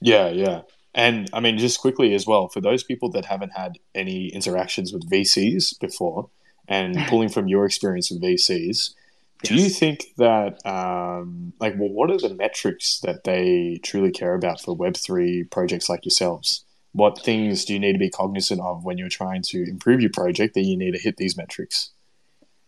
Yeah, 0.00 0.28
yeah. 0.28 0.62
And 0.94 1.28
I 1.32 1.40
mean, 1.40 1.58
just 1.58 1.80
quickly 1.80 2.14
as 2.14 2.26
well, 2.26 2.48
for 2.48 2.60
those 2.60 2.84
people 2.84 3.10
that 3.10 3.24
haven't 3.24 3.52
had 3.56 3.78
any 3.94 4.28
interactions 4.28 4.92
with 4.92 5.10
VCs 5.10 5.78
before, 5.80 6.30
and 6.68 6.96
pulling 7.08 7.28
from 7.28 7.48
your 7.48 7.66
experience 7.66 8.10
with 8.10 8.22
VCs, 8.22 8.94
do 9.42 9.54
you 9.54 9.68
think 9.68 10.06
that, 10.16 10.64
um, 10.66 11.52
like, 11.60 11.74
well, 11.76 11.90
what 11.90 12.10
are 12.10 12.16
the 12.16 12.34
metrics 12.34 13.00
that 13.00 13.24
they 13.24 13.78
truly 13.82 14.10
care 14.10 14.34
about 14.34 14.60
for 14.60 14.76
Web3 14.76 15.50
projects 15.50 15.88
like 15.88 16.04
yourselves? 16.04 16.63
What 16.94 17.20
things 17.22 17.64
do 17.64 17.72
you 17.72 17.80
need 17.80 17.92
to 17.92 17.98
be 17.98 18.08
cognizant 18.08 18.60
of 18.60 18.84
when 18.84 18.98
you're 18.98 19.08
trying 19.08 19.42
to 19.42 19.68
improve 19.68 20.00
your 20.00 20.10
project 20.10 20.54
that 20.54 20.62
you 20.62 20.76
need 20.76 20.92
to 20.92 20.98
hit 20.98 21.16
these 21.16 21.36
metrics? 21.36 21.90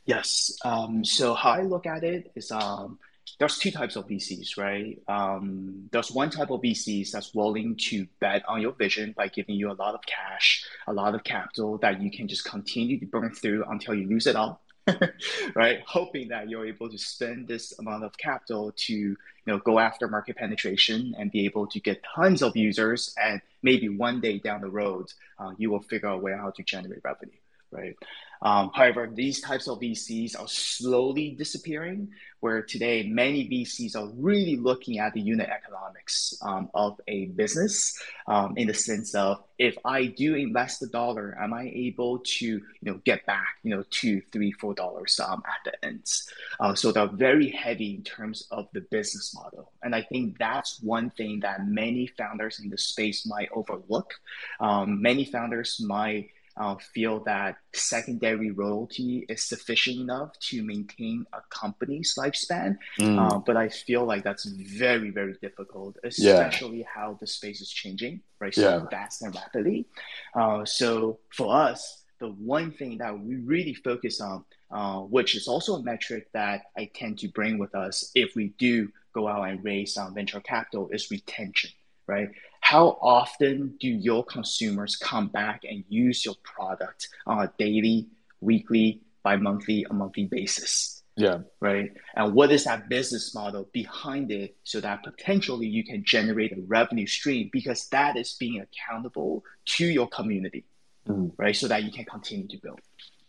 Yes. 0.05 0.57
Um, 0.65 1.05
so 1.05 1.35
how 1.35 1.53
I 1.53 1.63
look 1.63 1.87
at 1.87 2.03
it 2.03 2.33
is 2.35 2.51
um, 2.51 2.99
there's 3.39 3.59
two 3.59 3.71
types 3.71 3.95
of 3.95 4.09
VCs, 4.09 4.59
right? 4.59 5.01
Um, 5.07 5.89
there's 5.93 6.11
one 6.11 6.31
type 6.31 6.51
of 6.51 6.61
VCs 6.61 7.13
that's 7.13 7.35
willing 7.35 7.77
to 7.89 8.07
bet 8.21 8.43
on 8.49 8.61
your 8.61 8.73
vision 8.73 9.15
by 9.17 9.29
giving 9.29 9.55
you 9.55 9.71
a 9.71 9.75
lot 9.75 9.95
of 9.95 10.01
cash, 10.07 10.65
a 10.89 10.93
lot 10.93 11.15
of 11.15 11.23
capital 11.23 11.79
that 11.79 12.03
you 12.03 12.11
can 12.11 12.27
just 12.27 12.45
continue 12.45 12.99
to 12.99 13.07
burn 13.07 13.33
through 13.33 13.65
until 13.69 13.95
you 13.95 14.09
lose 14.09 14.27
it 14.27 14.35
all. 14.35 14.61
right? 15.55 15.81
Hoping 15.87 16.29
that 16.29 16.49
you're 16.49 16.67
able 16.67 16.89
to 16.89 16.99
spend 16.99 17.49
this 17.49 17.79
amount 17.79 18.05
of 18.05 18.17
capital 18.17 18.73
to, 18.77 18.93
you 18.95 19.17
know, 19.47 19.59
go 19.59 19.79
after 19.79 20.09
market 20.09 20.37
penetration 20.37 21.15
and 21.19 21.31
be 21.31 21.45
able 21.45 21.67
to 21.67 21.81
get 21.81 22.03
tons 22.15 22.43
of 22.43 22.57
users, 22.57 23.15
and 23.23 23.41
maybe 23.63 23.89
one 23.89 24.21
day 24.21 24.39
down 24.39 24.61
the 24.61 24.69
road, 24.69 25.13
uh, 25.39 25.53
you 25.59 25.71
will 25.71 25.83
figure 25.83 26.09
out 26.09 26.19
a 26.19 26.23
way 26.23 26.33
how 26.33 26.51
to 26.51 26.63
generate 26.63 27.01
revenue, 27.05 27.33
right? 27.71 27.97
Um, 28.43 28.71
however, 28.75 29.09
these 29.13 29.41
types 29.41 29.69
of 29.69 29.81
VCs 29.81 30.39
are 30.39 30.49
slowly 30.49 31.31
disappearing, 31.31 32.11
where 32.41 32.63
today 32.63 33.09
many 33.09 33.49
VCs 33.49 33.97
are 33.97 34.09
really 34.17 34.57
looking 34.57 34.99
at 34.99 35.15
the 35.15 35.21
unit 35.21 35.49
economics 35.49 36.35
um, 36.43 36.69
of 36.75 37.01
a 37.09 37.27
business 37.27 37.99
um, 38.27 38.57
in 38.57 38.69
the 38.69 38.75
sense 38.75 39.15
of 39.15 39.43
if 39.59 39.77
I 39.85 40.07
do 40.07 40.35
invest 40.35 40.83
a 40.83 40.87
dollar, 40.87 41.37
am 41.41 41.55
I 41.55 41.71
able 41.75 42.19
to 42.19 42.47
you 42.47 42.63
know 42.83 43.01
get 43.05 43.25
back 43.27 43.57
you 43.63 43.75
know 43.75 43.85
two, 43.91 44.21
three, 44.33 44.53
four 44.53 44.75
dollars 44.75 45.19
um, 45.19 45.43
at 45.47 45.65
the 45.65 45.87
ends? 45.87 46.31
Uh, 46.61 46.75
so 46.75 46.93
they're 46.93 47.07
very 47.07 47.51
heavy 47.51 47.95
in 47.95 48.03
terms 48.03 48.47
of 48.51 48.69
the 48.73 48.83
business 48.83 49.35
model, 49.35 49.73
and 49.83 49.95
I 49.95 50.03
think 50.03 50.39
that's 50.39 50.81
one 50.83 51.11
thing 51.11 51.41
that 51.41 51.67
many 51.67 52.07
founders 52.07 52.61
in 52.61 52.69
the 52.69 52.79
space 52.79 53.27
might 53.27 53.49
overlook. 53.53 54.15
Um, 54.61 55.01
many 55.01 55.25
founders 55.25 55.81
might 55.81 56.31
uh, 56.57 56.77
feel 56.77 57.21
that 57.21 57.57
secondary 57.75 58.51
royalty 58.51 59.27
is 59.29 59.43
sufficient 59.43 60.01
enough 60.01 60.39
to 60.41 60.63
maintain 60.63 61.27
a 61.33 61.41
company's 61.51 62.15
lifespan. 62.19 62.79
Mm. 62.99 63.19
Uh, 63.19 63.39
but 63.39 63.57
I 63.57 63.69
feel 63.69 64.05
like 64.05 64.25
that's 64.25 64.45
very, 64.47 65.11
very 65.11 65.35
difficult, 65.43 65.97
especially 66.03 66.79
yeah. 66.79 66.87
how 66.95 67.19
the 67.21 67.27
space 67.27 67.61
is 67.61 67.71
changing, 67.71 68.21
right? 68.41 68.55
So 68.55 68.63
yeah. 68.63 68.87
fast 68.89 69.23
and 69.23 69.35
rapidly. 69.35 69.87
Uh, 70.35 70.65
so 70.65 71.19
for 71.35 71.55
us, 71.55 72.05
the 72.19 72.29
one 72.29 72.73
thing 72.73 72.99
that 72.99 73.19
we 73.19 73.37
really 73.37 73.75
focus 73.75 74.21
on, 74.21 74.45
uh, 74.71 75.01
which 75.01 75.37
is 75.37 75.49
also 75.49 75.75
a 75.75 75.83
metric 75.83 76.29
that 76.33 76.63
I 76.77 76.91
tend 76.95 77.19
to 77.19 77.29
bring 77.29 77.59
with 77.59 77.75
us 77.75 78.11
if 78.15 78.35
we 78.35 78.55
do 78.59 78.91
go 79.13 79.29
out 79.29 79.49
and 79.49 79.63
raise 79.63 79.97
um, 79.97 80.15
venture 80.15 80.41
capital, 80.41 80.89
is 80.91 81.11
retention, 81.11 81.71
right? 82.07 82.31
How 82.71 82.99
often 83.01 83.77
do 83.79 83.87
your 83.87 84.25
consumers 84.25 84.97
come 84.97 85.29
back 85.29 85.63
and 85.63 85.85
use 85.89 86.25
your 86.25 86.35
product 86.43 87.07
on 87.25 87.39
a 87.39 87.53
daily, 87.59 88.09
weekly, 88.41 89.03
bi-monthly, 89.23 89.87
a 89.89 89.95
monthly 89.95 90.25
basis? 90.25 91.01
Yeah. 91.17 91.39
Right. 91.61 91.93
And 92.17 92.35
what 92.35 92.51
is 92.51 92.65
that 92.65 92.89
business 92.89 93.33
model 93.37 93.69
behind 93.73 94.33
it 94.33 94.57
so 94.65 94.81
that 94.81 95.05
potentially 95.05 95.69
you 95.69 95.85
can 95.85 96.03
generate 96.05 96.59
a 96.59 96.61
revenue 96.67 97.07
stream 97.07 97.51
because 97.53 97.89
that 97.91 98.17
is 98.17 98.35
being 98.35 98.61
accountable 98.61 99.45
to 99.77 99.87
your 99.87 100.09
community. 100.09 100.65
Mm. 101.09 101.35
Right. 101.39 101.55
So 101.55 101.69
that 101.69 101.85
you 101.85 101.93
can 101.93 102.05
continue 102.05 102.49
to 102.49 102.59
build. 102.61 102.81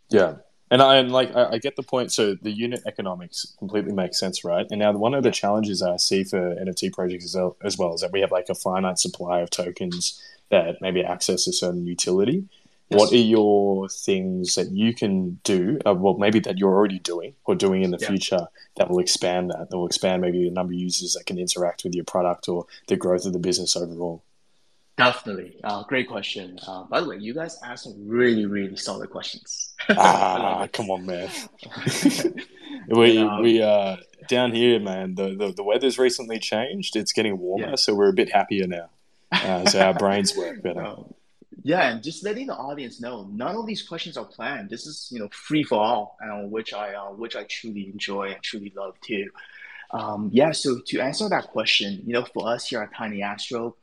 Yeah. 0.10 0.34
And 0.70 0.82
I 0.82 0.98
and 0.98 1.12
like 1.12 1.36
I, 1.36 1.52
I, 1.54 1.58
get 1.60 1.76
the 1.76 1.84
point. 1.84 2.12
So 2.12 2.36
the 2.36 2.52
unit 2.52 2.82
economics 2.86 3.54
completely 3.58 3.94
makes 3.94 4.20
sense, 4.20 4.44
right? 4.44 4.66
And 4.70 4.80
now 4.80 4.92
one 4.92 5.14
of 5.14 5.24
the 5.24 5.32
challenges 5.32 5.82
I 5.82 5.98
see 5.98 6.24
for 6.24 6.56
NFT 6.56 6.92
projects 6.94 7.26
as 7.26 7.36
well, 7.36 7.58
as 7.64 7.78
well 7.78 7.94
is 7.94 8.02
that 8.02 8.12
we 8.12 8.22
have 8.22 8.32
like 8.32 8.50
a 8.50 8.56
finite 8.56 9.00
supply 9.00 9.40
of 9.40 9.50
tokens 9.50 10.22
that 10.50 10.78
maybe 10.82 11.04
access 11.04 11.48
a 11.48 11.54
certain 11.54 11.86
utility. 11.86 12.46
Yes. 12.90 13.00
What 13.00 13.12
are 13.12 13.18
your 13.18 13.90
things 13.90 14.56
that 14.56 14.72
you 14.72 14.94
can 14.94 15.40
do? 15.44 15.78
Uh, 15.86 15.94
well, 15.94 16.18
maybe 16.18 16.40
that 16.40 16.58
you're 16.58 16.74
already 16.74 17.00
doing 17.00 17.36
or 17.44 17.54
doing 17.54 17.84
in 17.84 17.92
the 17.92 17.98
yeah. 18.00 18.08
future 18.08 18.48
that 18.78 18.90
will 18.90 19.00
expand 19.00 19.50
that. 19.50 19.70
That 19.70 19.78
will 19.78 19.88
expand 19.88 20.22
maybe 20.22 20.46
the 20.46 20.52
number 20.52 20.72
of 20.72 20.80
users 20.80 21.14
that 21.14 21.26
can 21.26 21.38
interact 21.38 21.84
with 21.84 21.96
your 21.96 22.06
product 22.06 22.48
or 22.48 22.66
the 22.88 22.96
growth 22.96 23.26
of 23.26 23.34
the 23.34 23.40
business 23.40 23.76
overall. 23.76 24.24
Definitely. 24.98 25.56
Uh, 25.64 25.84
great 25.84 26.08
question. 26.08 26.58
Uh, 26.66 26.84
by 26.86 27.02
the 27.02 27.08
way, 27.08 27.18
you 27.18 27.34
guys 27.34 27.60
asked 27.64 27.84
some 27.84 28.08
really, 28.08 28.48
really 28.48 28.76
solid 28.76 29.12
questions. 29.12 29.76
ah, 29.90 30.68
come 30.74 30.90
on, 30.90 31.06
man. 31.06 31.30
we 32.90 33.20
um, 33.20 33.44
we 33.44 33.62
uh 33.62 33.98
down 34.28 34.52
here, 34.52 34.80
man. 34.80 35.14
The, 35.14 35.36
the 35.36 35.54
the 35.54 35.64
weather's 35.64 36.00
recently 36.00 36.40
changed. 36.40 36.96
It's 36.96 37.14
getting 37.14 37.38
warmer, 37.38 37.70
yeah. 37.70 37.76
so 37.76 37.94
we're 37.94 38.10
a 38.10 38.14
bit 38.14 38.32
happier 38.32 38.66
now. 38.66 38.90
Uh, 39.32 39.66
so 39.66 39.80
our 39.80 39.94
brains 39.94 40.36
work 40.36 40.62
better. 40.64 40.84
Um, 40.84 41.14
yeah, 41.62 41.92
and 41.92 42.02
just 42.02 42.24
letting 42.24 42.48
the 42.48 42.56
audience 42.56 43.00
know, 43.00 43.30
none 43.32 43.56
of 43.56 43.68
these 43.68 43.84
questions 43.84 44.18
are 44.18 44.26
planned. 44.26 44.72
This 44.72 44.88
is 44.88 45.10
you 45.12 45.20
know 45.20 45.30
free 45.32 45.62
for 45.62 45.80
all, 45.80 46.18
uh, 46.24 46.48
which 46.48 46.74
I 46.74 46.96
uh, 46.96 47.12
which 47.12 47.36
I 47.36 47.44
truly 47.44 47.92
enjoy 47.94 48.32
and 48.32 48.42
truly 48.42 48.74
love 48.76 48.96
too. 49.02 49.30
Um, 49.92 50.32
yeah, 50.34 50.54
so 50.54 50.80
to 50.88 51.00
answer 51.00 51.30
that 51.30 51.48
question, 51.50 52.02
you 52.04 52.14
know, 52.14 52.26
for 52.34 52.50
us 52.50 52.68
here 52.68 52.82
at 52.82 52.94
Tiny 52.96 53.22
Astro 53.22 53.76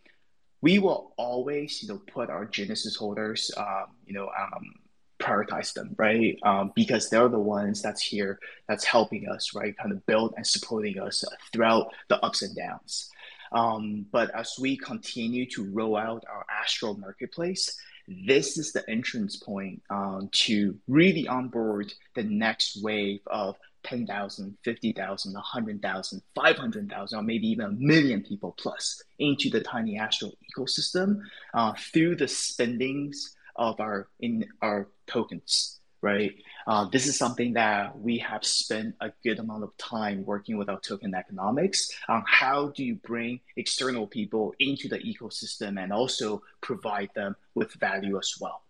we 0.65 0.79
will 0.79 1.13
always, 1.19 1.83
you 1.83 1.89
know, 1.91 2.01
put 2.11 2.31
our 2.31 2.47
Genesis 2.47 2.97
holders, 2.97 3.51
um, 3.59 3.89
you 4.07 4.15
know, 4.15 4.31
um, 4.31 4.73
prioritize 5.21 5.75
them, 5.75 5.95
right? 5.99 6.39
Um, 6.43 6.73
because 6.75 7.11
they're 7.11 7.29
the 7.29 7.39
ones 7.39 7.83
that's 7.83 8.01
here, 8.01 8.39
that's 8.67 8.83
helping 8.83 9.29
us, 9.29 9.55
right? 9.55 9.77
Kind 9.77 9.93
of 9.93 10.07
build 10.07 10.33
and 10.39 10.47
supporting 10.47 10.99
us 10.99 11.23
throughout 11.53 11.93
the 12.09 12.19
ups 12.25 12.41
and 12.41 12.57
downs. 12.57 13.11
Um, 13.53 14.07
but 14.11 14.35
as 14.35 14.55
we 14.59 14.79
continue 14.79 15.45
to 15.51 15.71
roll 15.71 15.99
out 15.99 16.25
our 16.33 16.47
Astro 16.51 16.95
marketplace, 16.95 17.77
this 18.09 18.57
is 18.57 18.73
the 18.73 18.89
entrance 18.89 19.37
point 19.37 19.83
um, 19.91 20.31
to 20.33 20.79
really 20.89 21.29
onboard 21.29 21.93
the 22.15 22.23
next 22.23 22.83
wave 22.83 23.21
of 23.27 23.55
10,000, 23.85 24.57
50,000, 24.65 25.33
100,000, 25.33 26.23
500,000, 26.35 27.19
or 27.19 27.23
maybe 27.23 27.49
even 27.49 27.67
a 27.67 27.71
million 27.71 28.23
people 28.23 28.55
plus 28.59 29.03
into 29.19 29.51
the 29.51 29.61
Tiny 29.61 29.99
Astro 29.99 30.33
ecosystem 30.57 31.21
uh, 31.53 31.73
through 31.93 32.17
the 32.17 32.29
spendings 32.29 33.37
of 33.57 33.79
our 33.81 34.09
in 34.21 34.47
our 34.63 34.89
tokens, 35.07 35.81
right? 36.03 36.35
Uh, 36.67 36.87
this 36.91 37.07
is 37.07 37.17
something 37.17 37.53
that 37.53 37.97
we 37.99 38.19
have 38.19 38.45
spent 38.45 38.95
a 39.01 39.13
good 39.23 39.39
amount 39.39 39.63
of 39.63 39.77
time 39.77 40.25
working 40.25 40.57
with 40.57 40.69
our 40.69 40.81
token 40.81 41.15
economics 41.15 41.91
on 42.09 42.25
how 42.27 42.69
do 42.69 42.83
you 42.83 42.97
bring 42.97 43.39
external 43.57 44.07
people 44.07 44.55
into 44.59 44.89
the 44.89 44.99
ecosystem 44.99 45.81
and 45.81 45.93
also 45.93 46.43
provide 46.63 47.11
them 47.15 47.37
with 47.55 47.73
value 47.75 48.19
as 48.19 48.35
well. 48.41 48.63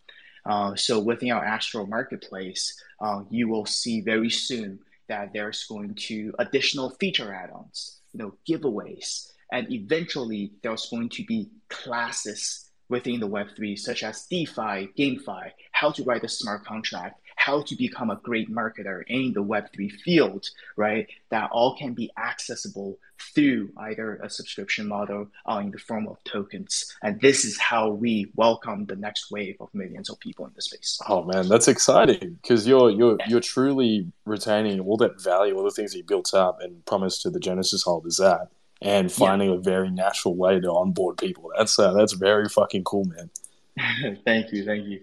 Uh, 0.45 0.75
so 0.75 1.01
within 1.01 1.33
our 1.33 1.45
Astro 1.45 1.87
marketplace, 1.87 2.79
uh, 3.01 3.23
you 3.31 3.49
will 3.49 3.65
see 3.65 4.01
very 4.03 4.29
soon 4.29 4.79
that 5.09 5.33
there's 5.33 5.65
going 5.65 5.95
to 5.95 6.35
additional 6.39 6.91
feature 6.91 7.33
add-ons, 7.33 8.01
you 8.13 8.19
know, 8.19 8.35
giveaways, 8.49 9.31
and 9.53 9.71
eventually 9.73 10.53
there's 10.63 10.87
going 10.91 11.09
to 11.11 11.25
be 11.25 11.51
classes 11.69 12.71
within 12.89 13.21
the 13.21 13.29
Web3, 13.29 13.79
such 13.79 14.03
as 14.03 14.27
DeFi, 14.27 14.89
GameFi, 14.99 15.51
how 15.73 15.91
to 15.91 16.05
write 16.05 16.25
a 16.25 16.29
smart 16.29 16.65
contract, 16.65 17.21
how 17.45 17.61
to 17.61 17.77
become 17.77 18.09
a 18.09 18.17
great 18.17 18.51
marketer 18.51 19.03
in 19.07 19.33
the 19.35 19.45
Web3 19.45 19.93
field, 19.93 20.49
right? 20.77 21.07
That 21.29 21.51
all 21.53 21.77
can 21.77 21.93
be 21.93 22.11
accessible 22.17 22.99
through 23.35 23.71
either 23.77 24.17
a 24.17 24.31
subscription 24.31 24.89
model 24.89 25.29
or 25.45 25.61
in 25.61 25.71
the 25.71 25.79
form 25.79 26.09
of 26.09 26.17
tokens. 26.25 26.97
And 27.03 27.21
this 27.21 27.45
is 27.45 27.59
how 27.59 27.91
we 27.91 28.31
welcome 28.35 28.87
the 28.87 28.97
next 28.97 29.31
wave 29.31 29.57
of 29.61 29.69
millions 29.75 30.09
of 30.09 30.19
people 30.21 30.47
in 30.47 30.53
the 30.55 30.63
space. 30.63 30.99
Oh 31.07 31.23
man, 31.23 31.49
that's 31.49 31.69
exciting 31.69 32.39
because 32.41 32.67
you're 32.67 32.91
you're 32.91 33.19
you're 33.27 33.41
truly 33.41 34.11
retaining 34.25 34.81
all 34.81 34.97
that 34.99 35.21
value, 35.21 35.55
all 35.55 35.65
the 35.65 35.71
things 35.71 35.93
that 35.93 35.99
you 35.99 36.05
built 36.05 36.33
up 36.33 36.63
and 36.63 36.85
promised 36.87 37.23
to 37.23 37.31
the 37.31 37.41
Genesis 37.41 37.83
holders 37.83 38.17
that, 38.17 38.49
and 38.81 39.13
finding 39.13 39.51
yeah. 39.51 39.57
a 39.57 39.61
very 39.61 39.91
natural 39.91 40.35
way 40.35 40.61
to 40.61 40.71
onboard 40.73 41.19
people. 41.19 41.51
That's 41.59 41.79
uh, 41.79 41.93
that's 41.93 42.15
very 42.15 42.49
fucking 42.49 42.85
cool, 42.85 43.05
man. 43.05 43.29
thank 44.25 44.51
you, 44.51 44.65
thank 44.65 44.87
you. 44.87 45.01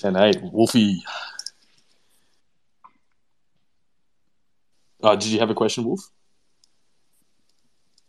10 0.00 0.16
8. 0.16 0.42
Wolfie. 0.52 1.02
Uh, 5.02 5.16
did 5.16 5.26
you 5.28 5.40
have 5.40 5.50
a 5.50 5.54
question, 5.54 5.84
Wolf? 5.84 6.00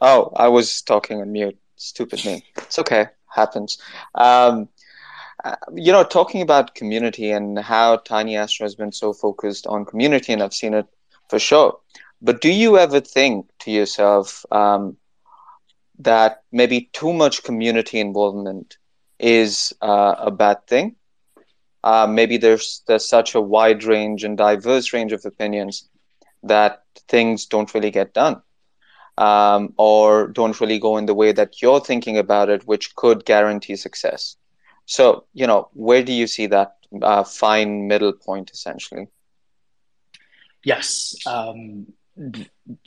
Oh, 0.01 0.31
I 0.35 0.47
was 0.47 0.81
talking 0.81 1.21
on 1.21 1.31
mute. 1.31 1.57
Stupid 1.75 2.23
me. 2.25 2.43
It's 2.57 2.79
okay. 2.79 3.07
Happens. 3.27 3.77
Um, 4.15 4.69
uh, 5.43 5.55
you 5.73 5.91
know, 5.91 6.03
talking 6.03 6.41
about 6.41 6.75
community 6.75 7.31
and 7.31 7.57
how 7.57 7.97
Tiny 7.97 8.35
Astro 8.37 8.65
has 8.65 8.75
been 8.75 8.91
so 8.91 9.13
focused 9.13 9.65
on 9.67 9.85
community, 9.85 10.33
and 10.33 10.43
I've 10.43 10.53
seen 10.53 10.73
it 10.73 10.85
for 11.29 11.39
sure. 11.39 11.79
But 12.21 12.41
do 12.41 12.49
you 12.49 12.77
ever 12.77 12.99
think 12.99 13.49
to 13.59 13.71
yourself 13.71 14.45
um, 14.51 14.97
that 15.99 16.43
maybe 16.51 16.89
too 16.93 17.13
much 17.13 17.43
community 17.43 17.99
involvement 17.99 18.77
is 19.19 19.73
uh, 19.81 20.15
a 20.17 20.31
bad 20.31 20.67
thing? 20.67 20.95
Uh, 21.83 22.07
maybe 22.07 22.37
there's 22.37 22.83
there's 22.87 23.07
such 23.07 23.35
a 23.35 23.41
wide 23.41 23.83
range 23.83 24.23
and 24.23 24.37
diverse 24.37 24.93
range 24.93 25.13
of 25.13 25.25
opinions 25.25 25.89
that 26.43 26.83
things 27.07 27.45
don't 27.45 27.73
really 27.73 27.91
get 27.91 28.13
done 28.13 28.41
um, 29.19 29.73
or 29.77 30.27
don't 30.27 30.59
really 30.61 30.79
go 30.79 30.97
in 30.97 31.05
the 31.05 31.13
way 31.13 31.31
that 31.31 31.61
you're 31.61 31.81
thinking 31.81 32.17
about 32.17 32.49
it, 32.49 32.65
which 32.65 32.95
could 32.95 33.25
guarantee 33.25 33.75
success. 33.75 34.37
So, 34.85 35.25
you 35.33 35.45
know, 35.45 35.69
where 35.73 36.03
do 36.03 36.13
you 36.13 36.25
see 36.25 36.47
that 36.47 36.77
uh, 37.01 37.23
fine 37.23 37.87
middle 37.87 38.13
point 38.13 38.49
essentially? 38.51 39.07
Yes. 40.63 41.15
Um, 41.27 41.87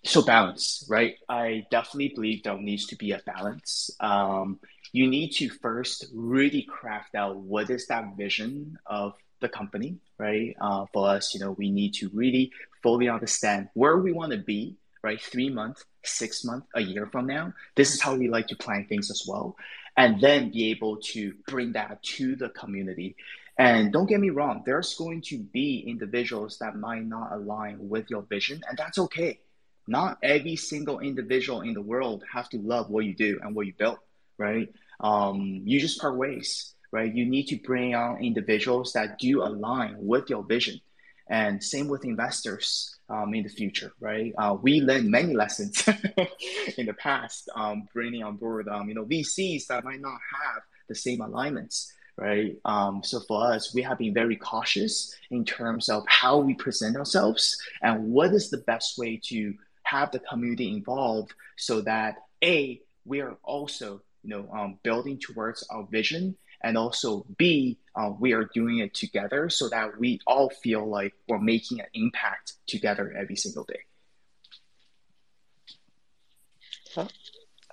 so 0.04 0.22
balance, 0.22 0.86
right? 0.88 1.16
I 1.28 1.66
definitely 1.70 2.12
believe 2.14 2.42
there 2.42 2.58
needs 2.58 2.86
to 2.86 2.96
be 2.96 3.12
a 3.12 3.20
balance. 3.24 3.90
Um, 4.00 4.58
you 4.92 5.08
need 5.08 5.30
to 5.30 5.48
first 5.48 6.06
really 6.14 6.62
craft 6.62 7.14
out 7.14 7.36
what 7.36 7.70
is 7.70 7.86
that 7.86 8.16
vision 8.16 8.78
of 8.86 9.14
the 9.40 9.48
company, 9.48 9.96
right? 10.18 10.54
Uh, 10.60 10.86
for 10.92 11.08
us, 11.08 11.34
you 11.34 11.40
know, 11.40 11.52
we 11.52 11.70
need 11.70 11.94
to 11.94 12.10
really 12.12 12.52
fully 12.82 13.08
understand 13.08 13.68
where 13.74 13.98
we 13.98 14.12
want 14.12 14.32
to 14.32 14.38
be, 14.38 14.76
right? 15.02 15.20
Three 15.20 15.50
months, 15.50 15.84
six 16.04 16.44
months, 16.44 16.66
a 16.74 16.80
year 16.80 17.06
from 17.06 17.26
now. 17.26 17.52
This 17.74 17.94
is 17.94 18.00
how 18.00 18.14
we 18.14 18.28
like 18.28 18.48
to 18.48 18.56
plan 18.56 18.86
things 18.86 19.10
as 19.10 19.24
well. 19.26 19.56
And 19.96 20.20
then 20.20 20.50
be 20.50 20.70
able 20.70 20.98
to 21.12 21.34
bring 21.48 21.72
that 21.72 22.02
to 22.02 22.36
the 22.36 22.48
community. 22.50 23.16
And 23.58 23.92
don't 23.92 24.06
get 24.06 24.20
me 24.20 24.30
wrong, 24.30 24.62
there's 24.64 24.94
going 24.94 25.22
to 25.22 25.38
be 25.38 25.84
individuals 25.86 26.58
that 26.58 26.76
might 26.76 27.04
not 27.04 27.32
align 27.32 27.76
with 27.88 28.08
your 28.08 28.22
vision, 28.22 28.62
and 28.68 28.78
that's 28.78 28.98
okay. 28.98 29.40
Not 29.86 30.18
every 30.22 30.56
single 30.56 31.00
individual 31.00 31.60
in 31.60 31.74
the 31.74 31.82
world 31.82 32.24
have 32.32 32.48
to 32.50 32.58
love 32.58 32.88
what 32.88 33.04
you 33.04 33.14
do 33.14 33.40
and 33.42 33.54
what 33.54 33.66
you 33.66 33.74
build, 33.74 33.98
right? 34.38 34.68
um, 35.02 35.62
you 35.64 35.80
just 35.80 36.00
part 36.00 36.16
ways, 36.16 36.74
right? 36.92 37.12
You 37.12 37.26
need 37.26 37.48
to 37.48 37.56
bring 37.56 37.94
on 37.94 38.22
individuals 38.22 38.92
that 38.92 39.18
do 39.18 39.42
align 39.42 39.96
with 39.98 40.30
your 40.30 40.44
vision. 40.44 40.80
And 41.28 41.62
same 41.62 41.88
with 41.88 42.04
investors 42.04 42.96
um, 43.08 43.34
in 43.34 43.42
the 43.42 43.48
future, 43.48 43.92
right? 44.00 44.32
Uh, 44.36 44.56
we 44.60 44.80
learned 44.80 45.10
many 45.10 45.34
lessons 45.34 45.86
in 46.76 46.86
the 46.86 46.94
past, 46.94 47.48
um, 47.56 47.88
bringing 47.92 48.22
on 48.22 48.36
board, 48.36 48.68
um, 48.68 48.88
you 48.88 48.94
know, 48.94 49.04
VCs 49.04 49.66
that 49.68 49.84
might 49.84 50.00
not 50.00 50.18
have 50.42 50.62
the 50.88 50.94
same 50.94 51.20
alignments, 51.20 51.92
right? 52.16 52.56
Um, 52.64 53.02
so 53.02 53.20
for 53.20 53.46
us, 53.46 53.74
we 53.74 53.82
have 53.82 53.98
been 53.98 54.12
very 54.12 54.36
cautious 54.36 55.14
in 55.30 55.44
terms 55.44 55.88
of 55.88 56.04
how 56.06 56.38
we 56.38 56.54
present 56.54 56.96
ourselves 56.96 57.56
and 57.82 58.10
what 58.10 58.32
is 58.32 58.50
the 58.50 58.58
best 58.58 58.98
way 58.98 59.18
to 59.24 59.54
have 59.84 60.10
the 60.10 60.20
community 60.20 60.70
involved 60.72 61.32
so 61.56 61.80
that 61.82 62.16
a 62.44 62.80
we 63.04 63.20
are 63.20 63.36
also 63.42 64.00
you 64.22 64.30
know, 64.30 64.48
um, 64.52 64.78
building 64.82 65.18
towards 65.18 65.66
our 65.70 65.86
vision, 65.90 66.36
and 66.62 66.78
also 66.78 67.26
B, 67.38 67.78
uh, 67.96 68.10
we 68.18 68.32
are 68.32 68.48
doing 68.54 68.78
it 68.78 68.94
together 68.94 69.50
so 69.50 69.68
that 69.68 69.98
we 69.98 70.20
all 70.26 70.48
feel 70.48 70.86
like 70.88 71.14
we're 71.28 71.38
making 71.38 71.80
an 71.80 71.86
impact 71.94 72.54
together 72.66 73.12
every 73.18 73.36
single 73.36 73.64
day. 73.64 73.80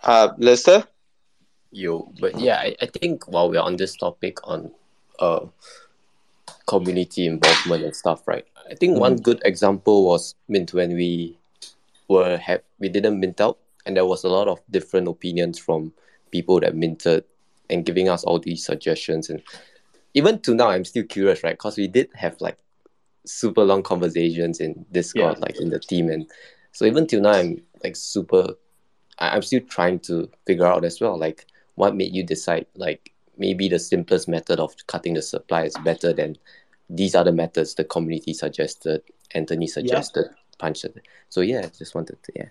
Uh, 0.03 0.29
Lysda? 0.37 0.87
You, 1.71 2.11
but 2.19 2.39
yeah, 2.39 2.57
I, 2.57 2.75
I 2.81 2.87
think 2.87 3.27
while 3.27 3.49
we're 3.49 3.61
on 3.61 3.75
this 3.75 3.95
topic 3.95 4.39
on 4.43 4.71
uh 5.19 5.45
community 6.65 7.25
involvement 7.25 7.83
and 7.83 7.95
stuff, 7.95 8.27
right? 8.27 8.45
I 8.69 8.75
think 8.75 8.95
mm 8.95 8.99
one 8.99 9.17
good 9.17 9.41
example 9.43 10.05
was 10.05 10.35
mint 10.47 10.73
when 10.73 10.93
we 10.95 11.37
were 12.07 12.37
have 12.37 12.61
we 12.79 12.89
didn't 12.89 13.19
mint 13.19 13.41
out 13.41 13.57
and 13.85 13.97
there 13.97 14.05
was 14.05 14.23
a 14.23 14.29
lot 14.29 14.47
of 14.47 14.61
different 14.69 15.07
opinions 15.07 15.57
from 15.57 15.93
people 16.31 16.59
that 16.59 16.75
minted 16.75 17.23
and 17.69 17.85
giving 17.85 18.09
us 18.09 18.23
all 18.23 18.39
these 18.39 18.65
suggestions 18.65 19.29
and 19.29 19.41
even 20.13 20.39
to 20.39 20.53
now 20.53 20.69
i'm 20.69 20.85
still 20.85 21.03
curious 21.03 21.43
right 21.43 21.53
because 21.53 21.77
we 21.77 21.87
did 21.87 22.09
have 22.13 22.39
like 22.39 22.57
super 23.25 23.63
long 23.63 23.83
conversations 23.83 24.59
in 24.59 24.85
discord 24.91 25.35
yeah. 25.37 25.41
like 25.41 25.59
in 25.59 25.69
the 25.69 25.79
team 25.79 26.09
and 26.09 26.29
so 26.71 26.85
even 26.85 27.05
till 27.05 27.21
now 27.21 27.31
i'm 27.31 27.61
like 27.83 27.95
super 27.95 28.47
i'm 29.19 29.41
still 29.41 29.61
trying 29.69 29.99
to 29.99 30.29
figure 30.47 30.65
out 30.65 30.83
as 30.83 30.99
well 30.99 31.17
like 31.17 31.45
what 31.75 31.95
made 31.95 32.13
you 32.13 32.23
decide 32.23 32.65
like 32.75 33.13
maybe 33.37 33.69
the 33.69 33.79
simplest 33.79 34.27
method 34.27 34.59
of 34.59 34.75
cutting 34.87 35.13
the 35.13 35.21
supply 35.21 35.63
is 35.63 35.75
better 35.85 36.11
than 36.11 36.35
these 36.89 37.15
other 37.15 37.31
methods 37.31 37.75
the 37.75 37.83
community 37.83 38.33
suggested 38.33 39.01
anthony 39.35 39.67
suggested 39.67 40.25
yeah. 40.27 40.35
punch 40.57 40.85
so 41.29 41.41
yeah 41.41 41.59
I 41.59 41.71
just 41.77 41.93
wanted 41.93 42.21
to 42.23 42.31
yeah 42.35 42.49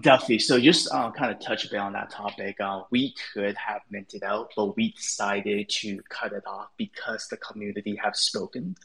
Definitely. 0.00 0.40
So 0.40 0.58
just 0.58 0.92
uh, 0.92 1.10
kind 1.12 1.32
of 1.32 1.40
touch 1.40 1.64
a 1.64 1.70
bit 1.70 1.78
on 1.78 1.92
that 1.92 2.10
topic. 2.10 2.60
Uh, 2.60 2.82
we 2.90 3.14
could 3.32 3.56
have 3.56 3.80
minted 3.88 4.24
out, 4.24 4.52
but 4.56 4.76
we 4.76 4.92
decided 4.92 5.68
to 5.68 6.00
cut 6.08 6.32
it 6.32 6.46
off 6.46 6.68
because 6.76 7.28
the 7.28 7.36
community 7.36 7.98
have 8.02 8.16
spoken. 8.16 8.76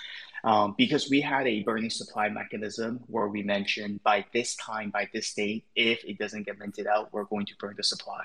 Um, 0.43 0.73
because 0.77 1.09
we 1.09 1.21
had 1.21 1.47
a 1.47 1.63
burning 1.63 1.89
supply 1.89 2.29
mechanism 2.29 3.01
where 3.07 3.27
we 3.27 3.43
mentioned 3.43 4.01
by 4.03 4.25
this 4.33 4.55
time, 4.55 4.89
by 4.89 5.07
this 5.13 5.33
date, 5.33 5.65
if 5.75 6.03
it 6.03 6.17
doesn't 6.17 6.43
get 6.43 6.59
minted 6.59 6.87
out, 6.87 7.11
we're 7.11 7.25
going 7.25 7.45
to 7.47 7.55
burn 7.59 7.75
the 7.77 7.83
supply. 7.83 8.23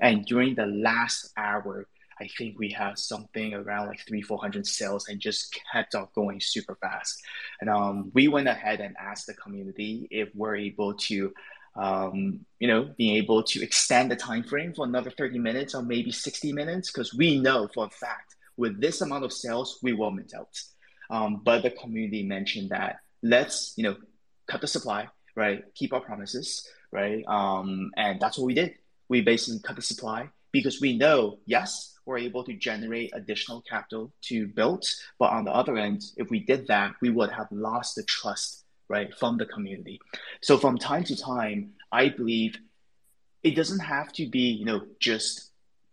And 0.00 0.24
during 0.26 0.54
the 0.54 0.66
last 0.66 1.32
hour, 1.36 1.86
I 2.20 2.28
think 2.38 2.58
we 2.58 2.70
had 2.70 2.98
something 2.98 3.52
around 3.54 3.88
like 3.88 4.00
three, 4.06 4.22
400 4.22 4.66
sales 4.66 5.08
and 5.08 5.20
just 5.20 5.58
kept 5.72 5.94
on 5.94 6.08
going 6.14 6.40
super 6.40 6.76
fast. 6.76 7.22
And 7.60 7.68
um, 7.68 8.10
we 8.14 8.28
went 8.28 8.48
ahead 8.48 8.80
and 8.80 8.96
asked 8.98 9.26
the 9.26 9.34
community 9.34 10.08
if 10.10 10.28
we're 10.34 10.56
able 10.56 10.94
to 10.94 11.32
um, 11.76 12.40
you 12.58 12.68
know, 12.68 12.90
being 12.96 13.16
able 13.16 13.42
to 13.42 13.62
extend 13.62 14.10
the 14.10 14.16
time 14.16 14.42
frame 14.42 14.72
for 14.74 14.84
another 14.84 15.10
30 15.10 15.38
minutes 15.38 15.74
or 15.74 15.82
maybe 15.82 16.10
60 16.10 16.52
minutes, 16.52 16.90
because 16.90 17.14
we 17.14 17.38
know 17.38 17.68
for 17.74 17.86
a 17.86 17.90
fact 17.90 18.34
with 18.56 18.80
this 18.80 19.00
amount 19.00 19.24
of 19.24 19.32
sales, 19.32 19.78
we 19.82 19.92
will 19.92 20.10
mint 20.10 20.32
out. 20.34 20.48
Um, 21.10 21.42
but 21.44 21.62
the 21.62 21.70
community 21.70 22.22
mentioned 22.22 22.70
that 22.70 22.96
let's, 23.22 23.74
you 23.76 23.84
know, 23.84 23.96
cut 24.48 24.60
the 24.60 24.66
supply, 24.66 25.08
right? 25.34 25.62
Keep 25.74 25.92
our 25.92 26.00
promises, 26.00 26.66
right? 26.92 27.22
Um, 27.26 27.90
and 27.96 28.20
that's 28.20 28.38
what 28.38 28.46
we 28.46 28.54
did. 28.54 28.74
We 29.08 29.20
basically 29.20 29.60
cut 29.60 29.76
the 29.76 29.82
supply 29.82 30.30
because 30.52 30.80
we 30.80 30.96
know, 30.96 31.38
yes, 31.44 31.94
we're 32.06 32.18
able 32.18 32.44
to 32.44 32.54
generate 32.54 33.10
additional 33.14 33.62
capital 33.68 34.12
to 34.22 34.46
build. 34.48 34.84
But 35.18 35.32
on 35.32 35.44
the 35.44 35.52
other 35.52 35.76
end, 35.76 36.02
if 36.16 36.30
we 36.30 36.40
did 36.40 36.68
that, 36.68 36.94
we 37.02 37.10
would 37.10 37.30
have 37.30 37.48
lost 37.50 37.96
the 37.96 38.04
trust 38.04 38.64
right, 38.88 39.12
from 39.18 39.36
the 39.36 39.46
community. 39.46 40.00
So 40.42 40.58
from 40.58 40.78
time 40.78 41.04
to 41.04 41.16
time, 41.16 41.72
I 41.90 42.08
believe 42.08 42.56
it 43.42 43.54
doesn't 43.54 43.80
have 43.80 44.12
to 44.14 44.28
be, 44.28 44.50
you 44.50 44.64
know, 44.64 44.82
just 45.00 45.50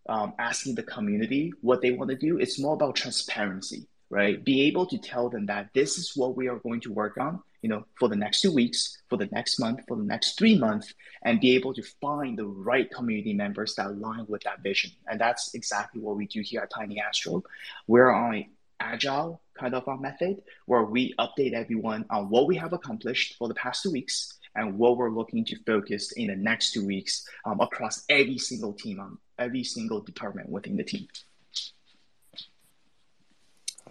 um, 0.10 0.34
asking 0.40 0.76
the 0.76 0.84
community 0.84 1.54
what 1.62 1.82
they 1.82 1.92
want 1.92 2.10
to 2.10 2.18
do. 2.18 2.38
It's 2.38 2.60
more 2.60 2.74
about 2.74 2.96
transparency, 2.96 3.88
right? 4.10 4.44
Be 4.44 4.64
able 4.64 4.86
to 4.88 4.98
tell 4.98 5.30
them 5.30 5.46
that 5.48 5.70
this 5.74 5.98
is 5.98 6.14
what 6.16 6.36
we 6.36 6.48
are 6.48 6.60
going 6.60 6.82
to 6.82 6.94
work 6.94 7.18
on, 7.18 7.42
you 7.62 7.70
know, 7.70 7.86
for 8.00 8.10
the 8.10 8.16
next 8.16 8.42
two 8.42 8.54
weeks, 8.54 8.98
for 9.10 9.18
the 9.18 9.28
next 9.28 9.60
month, 9.60 9.82
for 9.88 9.96
the 9.96 10.04
next 10.04 10.38
three 10.38 10.58
months, 10.58 10.94
and 11.24 11.40
be 11.40 11.56
able 11.56 11.74
to 11.74 11.84
find 12.02 12.38
the 12.38 12.46
right 12.46 12.92
community 12.92 13.34
members 13.34 13.76
that 13.76 13.88
align 13.88 14.26
with 14.28 14.44
that 14.44 14.62
vision. 14.62 14.92
And 15.08 15.20
that's 15.20 15.54
exactly 15.54 16.02
what 16.02 16.18
we 16.18 16.28
do 16.28 16.42
here 16.42 16.62
at 16.62 16.72
Tiny 16.72 17.00
Astro. 17.00 17.44
We're 17.88 18.12
on 18.12 18.46
agile 18.84 19.42
kind 19.58 19.74
of 19.74 19.88
a 19.88 19.98
method 19.98 20.42
where 20.66 20.84
we 20.84 21.14
update 21.20 21.54
everyone 21.54 22.06
on 22.10 22.30
what 22.30 22.48
we 22.48 22.56
have 22.56 22.74
accomplished 22.74 23.36
for 23.38 23.48
the 23.48 23.54
past 23.54 23.84
two 23.84 23.92
weeks 23.92 24.38
and 24.56 24.78
what 24.78 24.98
we're 24.98 25.10
looking 25.10 25.46
to 25.46 25.56
focus 25.66 26.12
in 26.14 26.28
the 26.28 26.36
next 26.36 26.74
two 26.74 26.86
weeks 26.86 27.28
um, 27.46 27.60
across 27.60 28.04
every 28.10 28.38
single 28.38 28.74
team 28.74 29.00
on 29.00 29.18
every 29.40 29.64
single 29.64 30.02
department 30.02 30.50
within 30.50 30.78
the 30.78 30.84
team. 30.84 31.08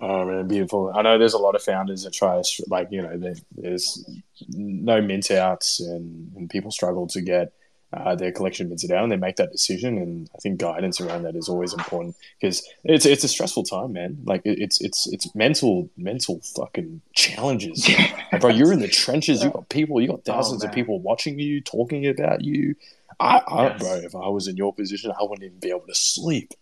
Oh 0.01 0.25
man, 0.25 0.49
beautiful! 0.49 0.91
I 0.95 1.03
know 1.03 1.19
there's 1.19 1.35
a 1.35 1.39
lot 1.39 1.55
of 1.55 1.63
founders 1.63 2.03
that 2.05 2.13
try 2.13 2.41
to 2.41 2.65
like 2.69 2.89
you 2.91 3.03
know 3.03 3.35
there's 3.55 4.05
no 4.49 5.01
mint 5.01 5.31
outs 5.31 5.81
and, 5.81 6.33
and 6.35 6.51
people 6.51 6.71
struggle 6.71 7.07
to 7.09 7.21
get 7.21 7.53
uh, 7.93 8.15
their 8.15 8.33
collection 8.33 8.69
minted 8.69 8.91
out 8.91 9.03
and 9.03 9.13
they 9.13 9.17
make 9.17 9.37
that 9.37 9.53
decision. 9.53 9.99
And 9.99 10.31
I 10.35 10.39
think 10.39 10.59
guidance 10.59 11.01
around 11.01 11.23
that 11.25 11.37
is 11.37 11.49
always 11.49 11.73
important 11.73 12.17
because 12.41 12.67
it's 12.85 13.05
it's 13.05 13.25
a 13.25 13.29
stressful 13.29 13.65
time, 13.65 13.93
man. 13.93 14.19
Like 14.25 14.43
it's 14.45 14.81
it's 14.81 15.07
it's 15.13 15.35
mental 15.35 15.91
mental 15.97 16.41
fucking 16.57 17.03
challenges, 17.15 17.89
like, 18.33 18.41
bro. 18.41 18.51
You're 18.51 18.73
in 18.73 18.81
the 18.81 18.89
trenches. 18.89 19.43
You 19.45 19.51
got 19.51 19.69
people. 19.69 20.01
You 20.01 20.09
got 20.09 20.21
oh, 20.21 20.33
thousands 20.33 20.65
oh, 20.65 20.69
of 20.69 20.75
people 20.75 21.01
watching 21.01 21.39
you, 21.39 21.61
talking 21.61 22.07
about 22.07 22.43
you. 22.43 22.75
I, 23.21 23.43
I 23.47 23.67
yes. 23.69 23.81
bro, 23.81 23.95
if 23.97 24.15
I 24.15 24.29
was 24.29 24.49
in 24.49 24.57
your 24.57 24.73
position, 24.73 25.13
I 25.13 25.23
wouldn't 25.23 25.43
even 25.43 25.59
be 25.59 25.71
able 25.71 25.87
to 25.87 25.95
sleep. 25.95 26.53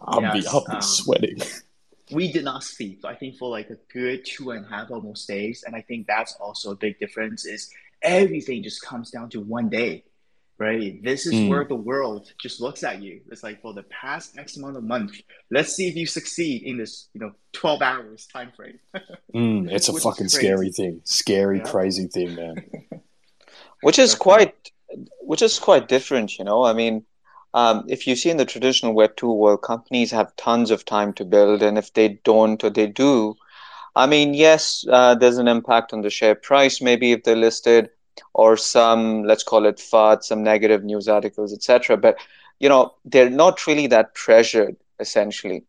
I'd 0.00 0.22
yes, 0.22 0.42
be 0.42 0.46
up 0.48 0.68
um, 0.68 0.76
and 0.76 0.84
sweating. 0.84 1.38
we 2.12 2.30
did 2.30 2.44
not 2.44 2.62
sleep. 2.62 3.04
I 3.04 3.14
think 3.14 3.36
for 3.36 3.48
like 3.48 3.70
a 3.70 3.76
good 3.92 4.24
two 4.24 4.50
and 4.50 4.66
a 4.66 4.68
half 4.68 4.90
almost 4.90 5.26
days, 5.26 5.64
and 5.66 5.74
I 5.74 5.80
think 5.80 6.06
that's 6.06 6.34
also 6.34 6.72
a 6.72 6.76
big 6.76 6.98
difference. 6.98 7.46
Is 7.46 7.70
everything 8.02 8.62
just 8.62 8.82
comes 8.82 9.10
down 9.10 9.30
to 9.30 9.40
one 9.40 9.68
day, 9.68 10.04
right? 10.62 11.02
This 11.02 11.26
is 11.26 11.34
mm. 11.34 11.48
where 11.48 11.64
the 11.64 11.74
world 11.74 12.32
just 12.40 12.60
looks 12.60 12.84
at 12.84 13.02
you. 13.02 13.20
It's 13.30 13.42
like 13.42 13.60
for 13.60 13.74
the 13.74 13.82
past 13.84 14.38
X 14.38 14.56
amount 14.56 14.76
of 14.76 14.84
months, 14.84 15.20
let's 15.50 15.74
see 15.74 15.88
if 15.88 15.96
you 15.96 16.06
succeed 16.06 16.62
in 16.62 16.78
this, 16.78 17.08
you 17.14 17.20
know, 17.20 17.32
twelve 17.52 17.82
hours 17.82 18.26
time 18.32 18.52
frame. 18.56 18.78
mm, 19.34 19.70
it's 19.70 19.88
a 19.88 19.92
fucking 19.92 20.28
scary 20.28 20.70
thing, 20.70 21.00
scary, 21.04 21.58
yeah. 21.58 21.64
crazy 21.64 22.06
thing, 22.06 22.34
man. 22.34 22.64
which 23.82 23.98
is 23.98 24.14
quite, 24.14 24.54
which 25.20 25.42
is 25.42 25.58
quite 25.58 25.88
different, 25.88 26.38
you 26.38 26.44
know. 26.44 26.64
I 26.64 26.72
mean 26.72 27.04
um, 27.54 27.84
if 27.88 28.06
you 28.06 28.16
see 28.16 28.30
in 28.30 28.38
the 28.38 28.44
traditional 28.44 28.94
Web 28.94 29.16
2 29.16 29.30
world, 29.30 29.62
companies 29.62 30.10
have 30.10 30.34
tons 30.36 30.70
of 30.70 30.84
time 30.84 31.12
to 31.14 31.24
build. 31.24 31.62
And 31.62 31.76
if 31.76 31.92
they 31.92 32.20
don't 32.24 32.62
or 32.64 32.70
they 32.70 32.86
do, 32.86 33.36
I 33.94 34.06
mean, 34.06 34.32
yes, 34.32 34.86
uh, 34.88 35.14
there's 35.14 35.38
an 35.38 35.48
impact 35.48 35.92
on 35.92 36.00
the 36.00 36.08
share 36.08 36.34
price, 36.34 36.80
maybe 36.80 37.12
if 37.12 37.24
they're 37.24 37.36
listed, 37.36 37.90
or 38.34 38.56
some, 38.56 39.24
let's 39.24 39.42
call 39.42 39.66
it 39.66 39.76
FUD, 39.76 40.22
some 40.22 40.42
negative 40.42 40.84
news 40.84 41.08
articles, 41.08 41.52
etc. 41.52 41.96
But, 41.96 42.16
you 42.60 42.68
know, 42.68 42.94
they're 43.04 43.30
not 43.30 43.66
really 43.66 43.86
that 43.88 44.14
treasured 44.14 44.76
essentially. 44.98 45.64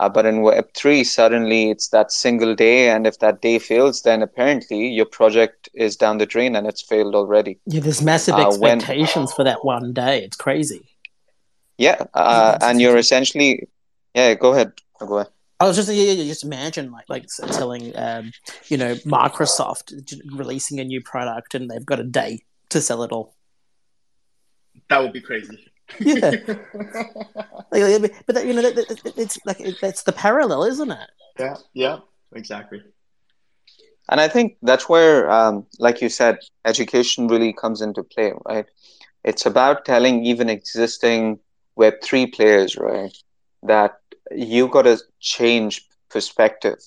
Uh, 0.00 0.08
but 0.08 0.24
in 0.24 0.36
Web3, 0.36 1.04
suddenly 1.04 1.70
it's 1.70 1.88
that 1.88 2.12
single 2.12 2.54
day. 2.54 2.88
And 2.88 3.06
if 3.06 3.18
that 3.18 3.42
day 3.42 3.58
fails, 3.58 4.02
then 4.02 4.22
apparently 4.22 4.86
your 4.86 5.06
project 5.06 5.68
is 5.74 5.96
down 5.96 6.18
the 6.18 6.26
drain 6.26 6.54
and 6.54 6.66
it's 6.66 6.80
failed 6.80 7.16
already. 7.16 7.58
Yeah, 7.66 7.80
there's 7.80 8.00
massive 8.00 8.34
uh, 8.34 8.46
expectations 8.46 9.30
when, 9.30 9.36
for 9.36 9.44
that 9.44 9.64
one 9.64 9.92
day. 9.92 10.22
It's 10.22 10.36
crazy. 10.36 10.88
Yeah, 11.78 12.06
uh, 12.14 12.58
and 12.60 12.80
you're 12.80 12.96
essentially, 12.96 13.68
yeah. 14.14 14.34
Go 14.34 14.52
ahead. 14.52 14.72
Go 14.98 15.18
ahead. 15.18 15.32
I 15.60 15.66
was 15.66 15.76
just 15.76 15.88
yeah, 15.88 16.12
yeah, 16.12 16.24
just 16.24 16.44
imagine 16.44 16.92
like 16.92 17.06
like 17.08 17.26
telling 17.52 17.96
um, 17.96 18.32
you 18.68 18.76
know 18.76 18.94
Microsoft 18.96 19.92
releasing 20.32 20.78
a 20.78 20.84
new 20.84 21.02
product 21.02 21.54
and 21.54 21.68
they've 21.68 21.84
got 21.84 21.98
a 21.98 22.04
day 22.04 22.42
to 22.70 22.80
sell 22.80 23.02
it 23.02 23.10
all. 23.10 23.34
That 24.88 25.02
would 25.02 25.12
be 25.12 25.20
crazy. 25.20 25.58
yeah, 25.98 26.30
like, 27.72 28.12
but 28.26 28.34
that, 28.34 28.46
you 28.46 28.52
know, 28.52 28.62
that, 28.62 29.14
it's 29.16 29.38
like 29.44 29.58
that's 29.80 30.02
the 30.02 30.12
parallel, 30.12 30.64
isn't 30.64 30.90
it? 30.90 31.10
Yeah, 31.38 31.56
yeah, 31.72 31.98
exactly. 32.34 32.82
And 34.08 34.20
I 34.20 34.28
think 34.28 34.56
that's 34.62 34.88
where, 34.88 35.30
um, 35.30 35.66
like 35.78 36.00
you 36.00 36.08
said, 36.08 36.38
education 36.64 37.28
really 37.28 37.52
comes 37.52 37.82
into 37.82 38.02
play, 38.02 38.32
right? 38.46 38.66
It's 39.24 39.44
about 39.44 39.84
telling 39.84 40.24
even 40.24 40.48
existing 40.48 41.40
Web3 41.78 42.32
players, 42.32 42.76
right? 42.76 43.14
That 43.62 44.00
you 44.30 44.68
got 44.68 44.82
to 44.82 44.98
change 45.20 45.86
perspective. 46.10 46.78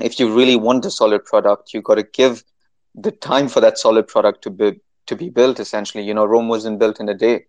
If 0.00 0.18
you 0.18 0.34
really 0.34 0.56
want 0.56 0.84
a 0.84 0.90
solid 0.90 1.24
product, 1.24 1.72
you 1.72 1.82
got 1.82 1.96
to 1.96 2.02
give 2.02 2.42
the 2.94 3.12
time 3.12 3.48
for 3.48 3.60
that 3.60 3.78
solid 3.78 4.08
product 4.08 4.42
to 4.42 4.50
be 4.50 4.80
to 5.06 5.16
be 5.16 5.30
built. 5.30 5.60
Essentially, 5.60 6.04
you 6.04 6.14
know, 6.14 6.24
Rome 6.24 6.48
wasn't 6.48 6.78
built 6.78 7.00
in 7.00 7.08
a 7.08 7.14
day, 7.14 7.44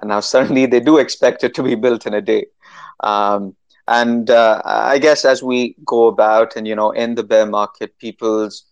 and 0.00 0.08
now 0.08 0.20
suddenly 0.20 0.66
they 0.66 0.80
do 0.80 0.98
expect 0.98 1.44
it 1.44 1.54
to 1.54 1.62
be 1.62 1.74
built 1.74 2.06
in 2.06 2.14
a 2.14 2.20
day. 2.20 2.46
Um, 3.00 3.56
and 3.88 4.28
uh, 4.30 4.62
I 4.64 4.98
guess 4.98 5.24
as 5.24 5.42
we 5.42 5.76
go 5.84 6.08
about 6.08 6.56
and 6.56 6.66
you 6.66 6.74
know 6.74 6.90
in 6.90 7.14
the 7.14 7.22
bear 7.22 7.46
market, 7.46 7.98
people's 7.98 8.64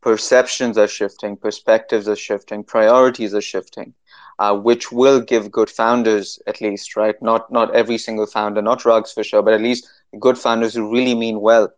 perceptions 0.00 0.78
are 0.78 0.88
shifting, 0.88 1.36
perspectives 1.36 2.08
are 2.08 2.16
shifting, 2.16 2.64
priorities 2.64 3.34
are 3.34 3.42
shifting 3.42 3.94
uh, 4.38 4.56
which 4.56 4.90
will 4.92 5.20
give 5.20 5.50
good 5.50 5.70
founders 5.70 6.40
at 6.46 6.60
least, 6.60 6.96
right? 6.96 7.20
Not 7.22 7.50
not 7.52 7.74
every 7.74 7.98
single 7.98 8.26
founder, 8.26 8.62
not 8.62 8.84
rugs 8.84 9.12
for 9.12 9.24
sure, 9.24 9.42
but 9.42 9.54
at 9.54 9.60
least 9.60 9.88
good 10.18 10.38
founders 10.38 10.74
who 10.74 10.92
really 10.92 11.14
mean 11.14 11.40
well, 11.40 11.72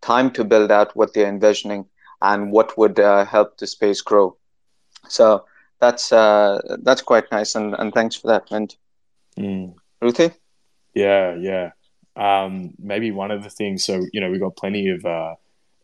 time 0.00 0.30
to 0.32 0.44
build 0.44 0.70
out 0.70 0.96
what 0.96 1.14
they're 1.14 1.28
envisioning 1.28 1.86
and 2.20 2.52
what 2.52 2.76
would 2.76 2.98
uh, 2.98 3.24
help 3.24 3.58
the 3.58 3.66
space 3.66 4.00
grow. 4.00 4.36
So 5.08 5.44
that's 5.80 6.12
uh, 6.12 6.60
that's 6.82 7.02
quite 7.02 7.30
nice, 7.30 7.54
and, 7.54 7.74
and 7.78 7.92
thanks 7.92 8.16
for 8.16 8.28
that, 8.28 8.50
Mint. 8.50 8.76
Mm. 9.38 9.74
Ruthie? 10.02 10.32
Yeah, 10.94 11.34
yeah. 11.36 11.70
Um, 12.16 12.74
maybe 12.78 13.12
one 13.12 13.30
of 13.30 13.44
the 13.44 13.50
things. 13.50 13.84
So 13.84 14.04
you 14.12 14.20
know, 14.20 14.30
we've 14.30 14.40
got 14.40 14.56
plenty 14.56 14.88
of 14.88 15.04
uh, 15.04 15.34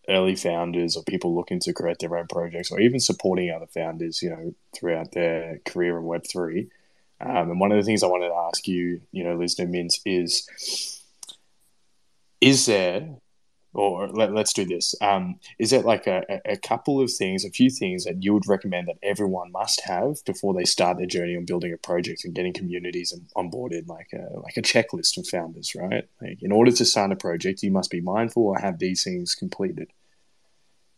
early 0.08 0.36
founders 0.36 0.96
or 0.96 1.02
people 1.04 1.34
looking 1.34 1.60
to 1.60 1.72
create 1.72 1.98
their 1.98 2.16
own 2.16 2.26
projects 2.26 2.70
or 2.70 2.80
even 2.80 3.00
supporting 3.00 3.50
other 3.50 3.66
founders, 3.66 4.22
you 4.22 4.30
know, 4.30 4.54
throughout 4.74 5.12
their 5.12 5.60
career 5.64 5.98
in 5.98 6.04
Web3. 6.04 6.68
Um, 7.20 7.50
and 7.50 7.60
one 7.60 7.72
of 7.72 7.78
the 7.78 7.84
things 7.84 8.02
I 8.02 8.08
wanted 8.08 8.28
to 8.28 8.34
ask 8.34 8.66
you, 8.68 9.00
you 9.12 9.24
know, 9.24 9.36
Listener 9.36 9.66
Mint, 9.66 9.94
is 10.04 11.00
is 12.40 12.66
there, 12.66 13.08
or 13.74 14.08
let, 14.08 14.34
us 14.36 14.52
do 14.52 14.64
this, 14.64 14.94
um, 15.00 15.38
is 15.58 15.70
there 15.70 15.82
like 15.82 16.06
a, 16.06 16.40
a 16.44 16.56
couple 16.56 17.00
of 17.00 17.12
things, 17.12 17.44
a 17.44 17.50
few 17.50 17.70
things 17.70 18.04
that 18.04 18.22
you 18.22 18.32
would 18.32 18.48
recommend 18.48 18.88
that 18.88 18.98
everyone 19.02 19.52
must 19.52 19.82
have 19.82 20.24
before 20.24 20.54
they 20.54 20.64
start 20.64 20.96
their 20.96 21.06
journey 21.06 21.36
on 21.36 21.44
building 21.44 21.72
a 21.72 21.76
project 21.76 22.24
and 22.24 22.34
getting 22.34 22.52
communities 22.52 23.12
onboarded, 23.36 23.88
like 23.88 24.08
a, 24.12 24.38
like 24.40 24.56
a 24.56 24.62
checklist 24.62 25.18
of 25.18 25.26
founders, 25.26 25.74
right? 25.74 26.08
Like 26.22 26.42
in 26.42 26.52
order 26.52 26.70
to 26.70 26.84
start 26.84 27.12
a 27.12 27.16
project, 27.16 27.62
you 27.62 27.70
must 27.70 27.90
be 27.90 28.00
mindful 28.00 28.44
or 28.44 28.58
have 28.58 28.78
these 28.78 29.04
things 29.04 29.34
completed 29.34 29.88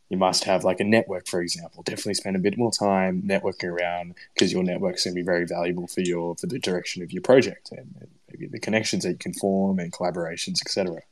you 0.08 0.16
must 0.16 0.44
have 0.44 0.64
like 0.64 0.80
a 0.80 0.84
network, 0.84 1.26
for 1.26 1.40
example. 1.40 1.82
Definitely 1.82 2.14
spend 2.14 2.36
a 2.36 2.40
bit 2.40 2.56
more 2.56 2.70
time 2.70 3.22
networking 3.22 3.70
around 3.70 4.14
because 4.34 4.52
your 4.52 4.62
network 4.62 4.96
is 4.96 5.04
going 5.04 5.14
to 5.14 5.20
be 5.20 5.24
very 5.24 5.46
valuable 5.46 5.86
for 5.86 6.00
your 6.00 6.36
for 6.36 6.46
the 6.46 6.58
direction 6.58 7.02
of 7.02 7.12
your 7.12 7.22
project 7.22 7.70
and, 7.72 7.94
and 8.00 8.08
maybe 8.30 8.46
the 8.46 8.60
connections 8.60 9.02
that 9.02 9.10
you 9.10 9.18
can 9.18 9.34
form 9.34 9.78
and 9.78 9.92
collaborations, 9.92 10.60
etc. 10.62 11.02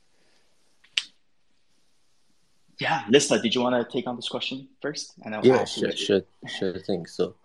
Yeah, 2.79 3.03
Lysda, 3.09 3.41
did 3.41 3.55
you 3.55 3.61
want 3.61 3.75
to 3.75 3.91
take 3.91 4.07
on 4.07 4.15
this 4.15 4.27
question 4.27 4.67
first? 4.81 5.13
And 5.23 5.33
I'll 5.33 5.45
yeah, 5.45 5.63
sure, 5.65 5.91
sure, 5.91 6.21
sure 6.47 6.77
thing. 6.79 7.05
So, 7.05 7.35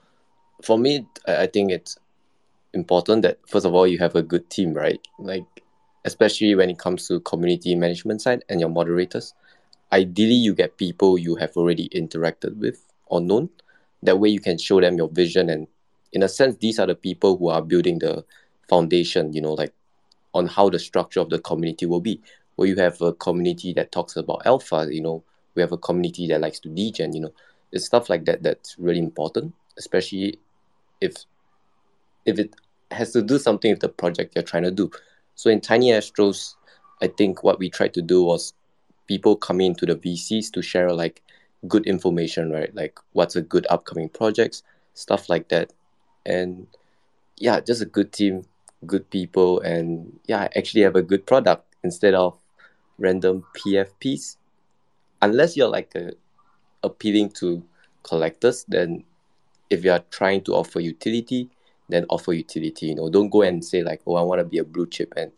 for 0.62 0.76
me, 0.76 1.06
I 1.26 1.46
think 1.46 1.70
it's 1.70 1.96
important 2.74 3.22
that 3.22 3.38
first 3.48 3.64
of 3.64 3.74
all 3.74 3.86
you 3.86 3.98
have 3.98 4.16
a 4.16 4.22
good 4.22 4.50
team, 4.50 4.74
right? 4.74 5.00
Like, 5.18 5.44
especially 6.04 6.54
when 6.54 6.70
it 6.70 6.78
comes 6.78 7.06
to 7.08 7.20
community 7.20 7.74
management 7.74 8.22
side 8.22 8.44
and 8.48 8.60
your 8.60 8.70
moderators 8.70 9.34
ideally 9.92 10.34
you 10.34 10.54
get 10.54 10.76
people 10.76 11.18
you 11.18 11.34
have 11.36 11.56
already 11.56 11.88
interacted 11.90 12.56
with 12.56 12.86
or 13.06 13.20
known 13.20 13.48
that 14.02 14.18
way 14.18 14.28
you 14.28 14.40
can 14.40 14.56
show 14.56 14.80
them 14.80 14.96
your 14.96 15.08
vision 15.08 15.50
and 15.50 15.66
in 16.12 16.22
a 16.22 16.28
sense 16.28 16.56
these 16.56 16.78
are 16.78 16.86
the 16.86 16.94
people 16.94 17.36
who 17.36 17.48
are 17.48 17.62
building 17.62 17.98
the 17.98 18.24
foundation 18.68 19.32
you 19.32 19.40
know 19.40 19.52
like 19.52 19.72
on 20.32 20.46
how 20.46 20.70
the 20.70 20.78
structure 20.78 21.20
of 21.20 21.28
the 21.28 21.38
community 21.40 21.86
will 21.86 22.00
be 22.00 22.20
where 22.60 22.68
you 22.68 22.76
have 22.76 23.00
a 23.00 23.14
community 23.14 23.72
that 23.72 23.90
talks 23.90 24.16
about 24.16 24.42
alpha 24.44 24.86
you 24.90 25.00
know 25.00 25.24
we 25.54 25.62
have 25.62 25.72
a 25.72 25.78
community 25.78 26.26
that 26.28 26.42
likes 26.42 26.60
to 26.60 26.68
degen 26.68 27.14
you 27.14 27.22
know 27.22 27.32
it's 27.72 27.86
stuff 27.86 28.10
like 28.10 28.26
that 28.26 28.42
that's 28.42 28.78
really 28.78 28.98
important 28.98 29.54
especially 29.78 30.38
if 31.00 31.24
if 32.26 32.38
it 32.38 32.54
has 32.90 33.12
to 33.12 33.22
do 33.22 33.38
something 33.38 33.70
with 33.70 33.80
the 33.80 33.88
project 33.88 34.34
you're 34.34 34.44
trying 34.44 34.62
to 34.62 34.70
do 34.70 34.90
so 35.34 35.48
in 35.48 35.58
tiny 35.58 35.90
astros 35.90 36.56
i 37.00 37.06
think 37.06 37.42
what 37.42 37.58
we 37.58 37.70
tried 37.70 37.94
to 37.94 38.02
do 38.02 38.22
was 38.22 38.52
people 39.10 39.34
coming 39.34 39.66
into 39.66 39.84
the 39.84 39.96
VCs 39.96 40.52
to 40.52 40.62
share 40.62 40.92
like 40.92 41.20
good 41.66 41.84
information, 41.84 42.52
right? 42.52 42.72
Like 42.72 42.96
what's 43.12 43.34
a 43.34 43.42
good 43.42 43.66
upcoming 43.68 44.08
projects, 44.08 44.62
stuff 44.94 45.28
like 45.28 45.48
that. 45.48 45.72
And 46.24 46.68
yeah, 47.36 47.58
just 47.58 47.82
a 47.82 47.86
good 47.86 48.12
team, 48.12 48.44
good 48.86 49.10
people, 49.10 49.58
and 49.62 50.20
yeah, 50.26 50.46
actually 50.54 50.82
have 50.82 50.94
a 50.94 51.02
good 51.02 51.26
product 51.26 51.74
instead 51.82 52.14
of 52.14 52.38
random 53.00 53.44
PFPs. 53.56 54.36
Unless 55.22 55.56
you're 55.56 55.68
like 55.68 55.92
a, 55.96 56.12
appealing 56.82 57.30
to 57.30 57.62
collectors, 58.02 58.64
then 58.68 59.04
if 59.70 59.84
you 59.84 59.90
are 59.90 60.04
trying 60.10 60.42
to 60.42 60.52
offer 60.54 60.80
utility, 60.80 61.50
then 61.88 62.06
offer 62.08 62.32
utility. 62.32 62.86
You 62.86 62.94
know, 62.94 63.10
don't 63.10 63.28
go 63.28 63.42
and 63.42 63.64
say 63.64 63.82
like, 63.82 64.02
oh, 64.06 64.14
I 64.14 64.22
want 64.22 64.40
to 64.40 64.44
be 64.44 64.58
a 64.58 64.64
blue 64.64 64.86
chip 64.86 65.12
and 65.16 65.32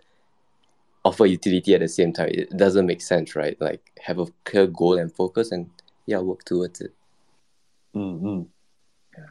offer 1.04 1.26
utility 1.26 1.74
at 1.74 1.80
the 1.80 1.88
same 1.88 2.12
time. 2.12 2.28
It 2.32 2.56
doesn't 2.56 2.86
make 2.86 3.00
sense, 3.00 3.34
right? 3.34 3.58
Like 3.60 3.80
have 4.00 4.18
a 4.18 4.26
clear 4.44 4.66
goal 4.66 4.98
and 4.98 5.12
focus, 5.12 5.52
and 5.52 5.70
yeah, 6.06 6.18
work 6.18 6.44
towards 6.44 6.80
it. 6.80 6.92
Mm-hmm. 7.94 8.42
Yeah. 9.16 9.24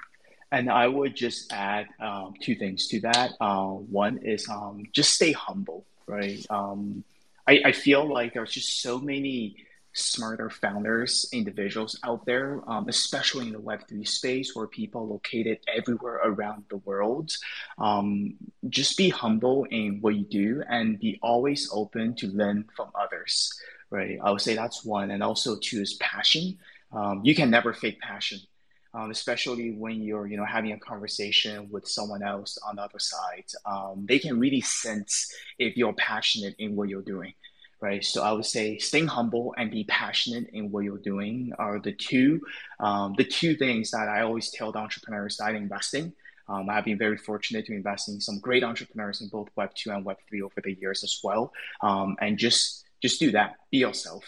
And 0.51 0.69
I 0.69 0.88
would 0.88 1.15
just 1.15 1.51
add 1.53 1.88
um, 1.99 2.34
two 2.41 2.55
things 2.55 2.88
to 2.88 2.99
that. 3.01 3.32
Uh, 3.39 3.69
one 3.69 4.17
is 4.19 4.47
um, 4.49 4.84
just 4.91 5.13
stay 5.13 5.32
humble, 5.32 5.86
right? 6.07 6.45
Um, 6.49 7.03
I, 7.47 7.61
I 7.65 7.71
feel 7.71 8.11
like 8.11 8.33
there's 8.33 8.51
just 8.51 8.81
so 8.81 8.99
many 8.99 9.55
smarter 9.93 10.49
founders, 10.49 11.27
individuals 11.33 11.99
out 12.03 12.25
there, 12.25 12.61
um, 12.67 12.87
especially 12.87 13.47
in 13.47 13.53
the 13.53 13.59
Web3 13.59 14.07
space 14.07 14.55
where 14.55 14.67
people 14.67 15.07
located 15.07 15.59
everywhere 15.67 16.21
around 16.23 16.63
the 16.69 16.77
world. 16.77 17.31
Um, 17.77 18.35
just 18.69 18.97
be 18.97 19.09
humble 19.09 19.65
in 19.69 19.99
what 20.01 20.15
you 20.15 20.25
do 20.25 20.63
and 20.69 20.99
be 20.99 21.19
always 21.21 21.69
open 21.73 22.15
to 22.15 22.27
learn 22.27 22.65
from 22.75 22.89
others, 22.95 23.51
right? 23.89 24.17
I 24.23 24.31
would 24.31 24.41
say 24.41 24.55
that's 24.55 24.85
one. 24.85 25.11
And 25.11 25.21
also, 25.21 25.57
two 25.57 25.81
is 25.81 25.95
passion. 25.95 26.57
Um, 26.93 27.21
you 27.23 27.35
can 27.35 27.49
never 27.49 27.73
fake 27.73 27.99
passion. 27.99 28.39
Um, 28.93 29.09
especially 29.09 29.71
when 29.71 30.01
you're, 30.01 30.27
you 30.27 30.35
know, 30.35 30.43
having 30.43 30.73
a 30.73 30.77
conversation 30.77 31.69
with 31.71 31.87
someone 31.87 32.21
else 32.23 32.57
on 32.67 32.75
the 32.75 32.81
other 32.81 32.99
side, 32.99 33.45
um, 33.65 34.05
they 34.05 34.19
can 34.19 34.37
really 34.37 34.59
sense 34.59 35.33
if 35.57 35.77
you're 35.77 35.93
passionate 35.93 36.55
in 36.59 36.75
what 36.75 36.89
you're 36.89 37.01
doing 37.01 37.33
right? 37.81 38.05
So 38.05 38.23
I 38.23 38.31
would 38.31 38.45
say 38.45 38.77
staying 38.77 39.07
humble 39.07 39.53
and 39.57 39.69
be 39.71 39.83
passionate 39.85 40.49
in 40.53 40.71
what 40.71 40.83
you're 40.83 40.99
doing 40.99 41.51
are 41.57 41.79
the 41.79 41.91
two, 41.91 42.41
um, 42.79 43.15
the 43.17 43.23
two 43.23 43.55
things 43.55 43.91
that 43.91 44.07
I 44.07 44.21
always 44.21 44.51
tell 44.51 44.71
the 44.71 44.79
entrepreneurs 44.79 45.37
that 45.37 45.45
i 45.45 45.51
investing. 45.51 46.13
Um, 46.47 46.69
I've 46.69 46.85
been 46.85 46.97
very 46.97 47.17
fortunate 47.17 47.65
to 47.65 47.73
invest 47.73 48.09
in 48.09 48.21
some 48.21 48.39
great 48.39 48.63
entrepreneurs 48.63 49.21
in 49.21 49.29
both 49.29 49.49
Web 49.55 49.73
two 49.73 49.91
and 49.91 50.05
Web 50.05 50.17
three 50.29 50.41
over 50.41 50.61
the 50.63 50.73
years 50.73 51.03
as 51.03 51.19
well. 51.23 51.51
Um, 51.81 52.15
and 52.19 52.37
just 52.37 52.85
just 53.01 53.19
do 53.19 53.31
that, 53.31 53.55
be 53.71 53.79
yourself, 53.79 54.23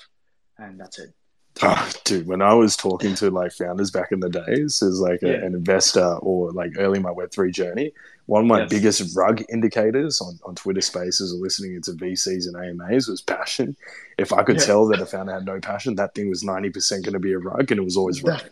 and 0.58 0.80
that's 0.80 1.00
it. 1.00 1.14
Oh, 1.62 1.92
dude, 2.04 2.26
when 2.26 2.42
I 2.42 2.54
was 2.54 2.76
talking 2.76 3.14
to 3.16 3.30
like 3.30 3.52
founders 3.52 3.92
back 3.92 4.12
in 4.12 4.20
the 4.20 4.30
days 4.30 4.82
as 4.82 5.00
like 5.00 5.22
a, 5.22 5.28
yeah. 5.28 5.34
an 5.34 5.54
investor 5.54 6.16
or 6.16 6.52
like 6.52 6.72
early 6.78 6.98
in 6.98 7.04
my 7.04 7.12
Web3 7.12 7.54
journey, 7.54 7.94
one 8.26 8.42
of 8.42 8.48
my 8.48 8.62
yes. 8.62 8.70
biggest 8.70 9.16
rug 9.16 9.44
indicators 9.50 10.20
on, 10.20 10.40
on 10.46 10.56
Twitter 10.56 10.82
spaces 10.82 11.32
or 11.32 11.38
listening 11.38 11.76
into 11.76 11.92
VCs 11.92 12.48
and 12.48 12.56
AMAs 12.56 13.08
was 13.08 13.22
passion. 13.22 13.76
If 14.18 14.34
I 14.34 14.44
could 14.44 14.60
yeah. 14.60 14.66
tell 14.66 14.88
that 14.88 15.00
a 15.00 15.06
founder 15.06 15.34
had 15.34 15.46
no 15.46 15.60
passion, 15.60 15.96
that 15.96 16.16
thing 16.16 16.30
was 16.30 16.44
90% 16.44 17.04
going 17.04 17.14
to 17.14 17.20
be 17.20 17.34
a 17.34 17.40
rug 17.40 17.70
and 17.72 17.80
it 17.80 17.84
was 17.84 17.98
always 17.98 18.24
right. 18.24 18.44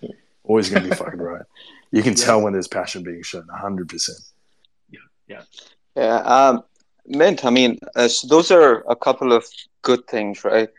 always 0.43 0.69
going 0.69 0.83
to 0.83 0.89
be 0.89 0.95
fucking 0.95 1.19
right. 1.19 1.45
You 1.91 2.03
can 2.03 2.13
yeah. 2.13 2.25
tell 2.25 2.41
when 2.41 2.53
there's 2.53 2.67
passion 2.67 3.03
being 3.03 3.23
shown 3.23 3.47
100%. 3.47 4.31
Yeah. 4.91 4.99
Yeah. 5.27 5.41
Yeah. 5.95 6.17
Um, 6.17 6.63
Mint, 7.07 7.45
I 7.45 7.49
mean, 7.49 7.79
uh, 7.95 8.07
so 8.07 8.27
those 8.27 8.51
are 8.51 8.83
a 8.89 8.95
couple 8.95 9.33
of 9.33 9.45
good 9.81 10.05
things, 10.07 10.43
right? 10.43 10.69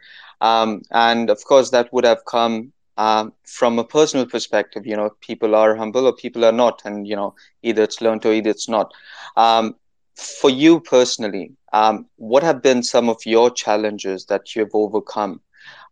Um, 0.42 0.82
and 0.92 1.30
of 1.30 1.44
course, 1.44 1.70
that 1.70 1.92
would 1.94 2.04
have 2.04 2.24
come 2.26 2.72
um, 2.98 3.32
from 3.46 3.78
a 3.78 3.84
personal 3.84 4.26
perspective. 4.26 4.86
You 4.86 4.96
know, 4.96 5.10
people 5.22 5.54
are 5.56 5.76
humble 5.76 6.06
or 6.06 6.14
people 6.14 6.44
are 6.44 6.52
not, 6.52 6.82
and 6.84 7.06
you 7.08 7.16
know, 7.16 7.34
either 7.62 7.84
it's 7.84 8.02
learned 8.02 8.26
or 8.26 8.34
either 8.34 8.50
it's 8.50 8.68
not. 8.68 8.92
Um, 9.36 9.76
for 10.16 10.50
you 10.50 10.80
personally, 10.80 11.52
um, 11.72 12.06
what 12.16 12.42
have 12.42 12.62
been 12.62 12.82
some 12.82 13.08
of 13.08 13.18
your 13.26 13.50
challenges 13.50 14.26
that 14.26 14.54
you 14.54 14.62
have 14.62 14.74
overcome 14.74 15.40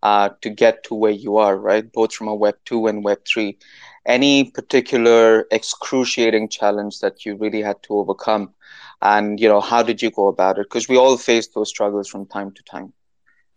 uh, 0.02 0.30
to 0.42 0.50
get 0.50 0.84
to 0.84 0.94
where 0.94 1.12
you 1.12 1.38
are, 1.38 1.56
right? 1.56 1.90
Both 1.92 2.14
from 2.14 2.28
a 2.28 2.34
Web 2.34 2.56
two 2.64 2.86
and 2.88 3.04
Web 3.04 3.20
three. 3.26 3.58
Any 4.06 4.44
particular 4.50 5.46
excruciating 5.50 6.48
challenge 6.48 7.00
that 7.00 7.24
you 7.26 7.36
really 7.36 7.62
had 7.62 7.82
to 7.84 7.94
overcome, 7.94 8.54
and 9.02 9.40
you 9.40 9.48
know, 9.48 9.60
how 9.60 9.82
did 9.82 10.02
you 10.02 10.10
go 10.10 10.28
about 10.28 10.58
it? 10.58 10.66
Because 10.68 10.88
we 10.88 10.96
all 10.96 11.16
face 11.18 11.48
those 11.48 11.68
struggles 11.70 12.08
from 12.08 12.26
time 12.26 12.52
to 12.52 12.62
time. 12.62 12.92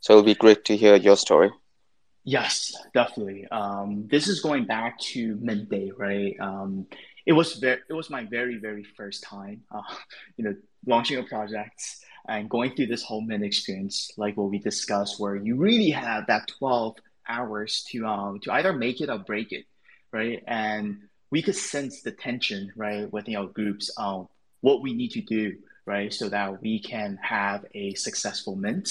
So 0.04 0.12
it'll 0.12 0.24
be 0.24 0.36
great 0.36 0.66
to 0.66 0.76
hear 0.76 0.98
your 0.98 1.16
story. 1.16 1.50
Yes, 2.26 2.76
definitely. 2.94 3.48
Um, 3.50 4.06
this 4.12 4.28
is 4.28 4.42
going 4.42 4.66
back 4.66 5.00
to 5.14 5.38
Mint 5.42 5.70
Day, 5.70 5.94
right? 5.96 6.36
Um, 6.42 6.88
it 7.26 7.32
was 7.32 7.54
very, 7.54 7.80
it 7.90 7.94
was 7.94 8.10
my 8.10 8.26
very, 8.26 8.58
very 8.58 8.84
first 8.84 9.24
time, 9.24 9.62
uh, 9.72 9.82
you 10.36 10.44
know, 10.44 10.56
launching 10.86 11.20
a 11.20 11.24
project 11.24 11.82
and 12.28 12.50
going 12.50 12.76
through 12.76 12.88
this 12.88 13.02
whole 13.02 13.22
mint 13.22 13.46
experience, 13.46 14.12
like 14.18 14.36
what 14.36 14.50
we 14.50 14.60
discussed, 14.60 15.22
where 15.22 15.38
you 15.38 15.56
really 15.56 15.92
have 15.92 16.28
that 16.28 16.50
twelve 16.60 16.98
hours 17.26 17.86
to 17.92 18.06
um 18.06 18.42
to 18.42 18.52
either 18.52 18.74
make 18.74 19.00
it 19.00 19.10
or 19.10 19.20
break 19.20 19.54
it, 19.54 19.64
right? 20.12 20.44
And 20.46 20.98
we 21.32 21.42
could 21.42 21.56
sense 21.56 22.02
the 22.02 22.12
tension, 22.12 22.74
right, 22.76 23.10
within 23.14 23.38
our 23.38 23.48
groups 23.48 23.90
on 23.98 24.28
what 24.60 24.82
we 24.82 24.94
need 24.94 25.12
to 25.12 25.22
do, 25.22 25.56
right, 25.86 26.14
so 26.14 26.28
that 26.28 26.62
we 26.62 26.82
can 26.82 27.18
have 27.22 27.66
a 27.74 27.94
successful 27.94 28.58
mint. 28.58 28.90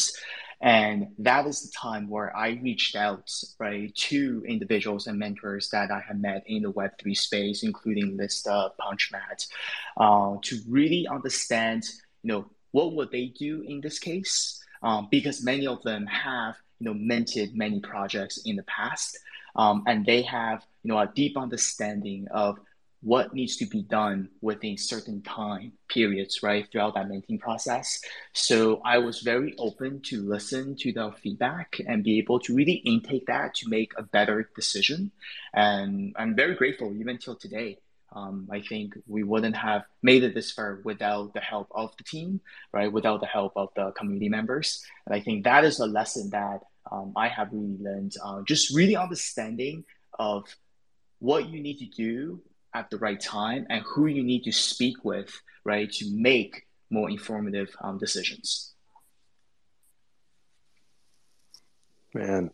And 0.63 1.09
that 1.19 1.47
is 1.47 1.63
the 1.63 1.73
time 1.77 2.09
where 2.09 2.35
I 2.37 2.61
reached 2.63 2.95
out, 2.95 3.29
right, 3.59 3.93
to 3.95 4.45
individuals 4.47 5.09
and 5.09 5.19
mentors 5.19 5.69
that 5.71 5.91
I 5.91 6.01
had 6.01 6.23
met 6.23 6.45
in 6.47 6.63
the 6.63 6.73
Web3 6.73 7.17
space, 7.17 7.65
including 7.65 8.17
Lysda, 8.17 8.71
Punchmat, 8.81 9.49
uh, 9.97 10.37
to 10.41 10.59
really 10.69 11.09
understand, 11.09 11.83
you 12.23 12.33
know, 12.33 12.47
what 12.71 12.95
would 12.95 13.11
they 13.11 13.27
do 13.27 13.63
in 13.63 13.81
this 13.81 13.99
case? 13.99 14.63
Um, 14.85 15.09
because 15.11 15.45
many 15.45 15.67
of 15.67 15.83
them 15.83 16.07
have, 16.07 16.55
you 16.79 16.87
know, 16.87 16.95
minted 16.95 17.57
many 17.57 17.81
projects 17.81 18.39
in 18.45 18.55
the 18.55 18.63
past, 18.63 19.19
um, 19.57 19.83
and 19.89 20.07
they 20.07 20.23
have, 20.23 20.65
you 20.85 20.93
know, 20.93 20.99
a 20.99 21.11
deep 21.13 21.37
understanding 21.37 22.29
of 22.31 22.59
what 23.03 23.35
needs 23.35 23.57
to 23.57 23.67
be 23.67 23.83
done 23.83 24.29
within 24.41 24.79
certain 24.79 25.21
time 25.23 25.73
periods, 25.89 26.43
right, 26.43 26.67
throughout 26.71 26.95
that 26.95 27.09
minting 27.09 27.39
process. 27.39 28.01
So 28.33 28.81
I 28.85 28.99
was 28.99 29.21
very 29.21 29.55
open 29.59 30.01
to 30.03 30.23
listen 30.23 30.77
to 30.77 30.93
the 30.93 31.13
feedback 31.21 31.81
and 31.87 32.05
be 32.05 32.19
able 32.19 32.39
to 32.41 32.55
really 32.55 32.75
intake 32.75 33.27
that 33.27 33.55
to 33.57 33.69
make 33.69 33.93
a 33.99 34.03
better 34.03 34.49
decision. 34.55 35.11
And 35.53 36.15
I'm 36.17 36.37
very 36.37 36.55
grateful 36.55 36.95
even 36.97 37.19
till 37.19 37.35
today. 37.35 37.79
Um, 38.15 38.49
I 38.53 38.61
think 38.61 38.95
we 39.09 39.23
wouldn't 39.23 39.57
have 39.57 39.85
made 40.03 40.23
it 40.23 40.35
this 40.35 40.53
far 40.53 40.81
without 40.85 41.35
the 41.35 41.41
help 41.41 41.69
of 41.75 41.97
the 41.97 42.05
team, 42.05 42.41
right? 42.71 42.93
Without 42.93 43.21
the 43.21 43.27
help 43.27 43.55
of 43.57 43.71
the 43.75 43.91
community 43.93 44.29
members. 44.29 44.85
And 45.07 45.15
I 45.15 45.21
think 45.21 45.45
that 45.45 45.65
is 45.65 45.81
a 45.81 45.87
lesson 45.87 46.31
that 46.31 46.61
um, 46.91 47.15
I 47.17 47.29
have 47.29 47.49
really 47.53 47.79
learned. 47.81 48.15
Uh, 48.23 48.43
just 48.43 48.75
really 48.77 48.97
understanding 48.97 49.85
of 50.19 50.45
what 51.21 51.49
you 51.49 51.61
need 51.61 51.79
to 51.79 51.87
do 51.87 52.43
at 52.75 52.91
the 52.91 52.99
right 52.99 53.21
time 53.21 53.67
and 53.71 53.85
who 53.85 54.07
you 54.07 54.23
need 54.23 54.45
to 54.45 54.53
speak 54.53 55.05
with, 55.05 55.31
right, 55.65 55.91
to 55.93 56.11
make 56.13 56.67
more 56.91 57.11
informative 57.11 57.75
um, 57.83 57.99
decisions. 57.99 58.73
Man, 62.15 62.51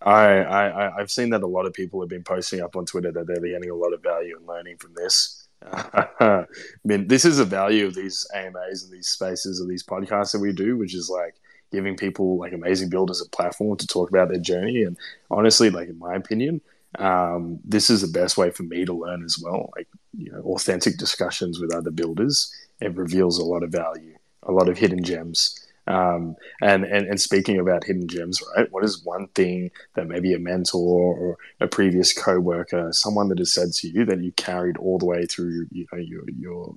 I, 0.00 0.26
I 0.26 1.00
I've 1.00 1.10
seen 1.10 1.30
that 1.30 1.42
a 1.42 1.46
lot 1.46 1.66
of 1.66 1.72
people 1.72 2.00
have 2.00 2.08
been 2.08 2.24
posting 2.24 2.60
up 2.60 2.76
on 2.76 2.86
Twitter 2.86 3.12
that 3.12 3.26
they're 3.26 3.40
getting 3.40 3.70
a 3.70 3.74
lot 3.74 3.92
of 3.92 4.02
value 4.02 4.36
and 4.36 4.46
learning 4.46 4.78
from 4.78 4.94
this. 4.94 5.48
I 5.72 6.44
mean, 6.84 7.06
this 7.06 7.24
is 7.24 7.38
the 7.38 7.44
value 7.44 7.86
of 7.86 7.94
these 7.94 8.26
AMAs 8.34 8.84
and 8.84 8.92
these 8.92 9.08
spaces 9.08 9.60
or 9.60 9.66
these 9.66 9.82
podcasts 9.82 10.32
that 10.32 10.40
we 10.40 10.52
do, 10.52 10.76
which 10.76 10.94
is 10.94 11.08
like 11.08 11.36
giving 11.72 11.96
people 11.96 12.38
like 12.38 12.52
amazing 12.52 12.90
builders 12.90 13.20
a 13.20 13.28
platform 13.30 13.76
to 13.78 13.86
talk 13.86 14.10
about 14.10 14.28
their 14.28 14.38
journey. 14.38 14.82
And 14.82 14.96
honestly, 15.30 15.70
like 15.70 15.88
in 15.88 15.98
my 15.98 16.14
opinion, 16.14 16.60
um, 16.98 17.60
this 17.64 17.90
is 17.90 18.00
the 18.00 18.18
best 18.18 18.36
way 18.36 18.50
for 18.50 18.62
me 18.62 18.84
to 18.84 18.92
learn 18.92 19.24
as 19.24 19.38
well. 19.42 19.70
Like, 19.76 19.88
you 20.16 20.30
know, 20.30 20.40
authentic 20.42 20.96
discussions 20.96 21.58
with 21.58 21.74
other 21.74 21.90
builders. 21.90 22.52
It 22.80 22.94
reveals 22.96 23.38
a 23.38 23.44
lot 23.44 23.62
of 23.62 23.70
value, 23.70 24.16
a 24.42 24.52
lot 24.52 24.68
of 24.68 24.78
hidden 24.78 25.02
gems. 25.02 25.58
Um, 25.86 26.36
and, 26.62 26.84
and, 26.84 27.06
and 27.06 27.20
speaking 27.20 27.58
about 27.58 27.84
hidden 27.84 28.08
gems, 28.08 28.42
right? 28.56 28.70
What 28.72 28.84
is 28.84 29.04
one 29.04 29.28
thing 29.34 29.70
that 29.96 30.06
maybe 30.06 30.32
a 30.32 30.38
mentor 30.38 31.14
or 31.14 31.38
a 31.60 31.66
previous 31.66 32.12
co-worker, 32.12 32.90
someone 32.92 33.28
that 33.28 33.38
has 33.38 33.52
said 33.52 33.72
to 33.72 33.88
you 33.88 34.04
that 34.06 34.22
you 34.22 34.32
carried 34.32 34.78
all 34.78 34.98
the 34.98 35.04
way 35.04 35.26
through, 35.26 35.66
you 35.70 35.86
know, 35.92 35.98
your, 35.98 36.22
your 36.38 36.74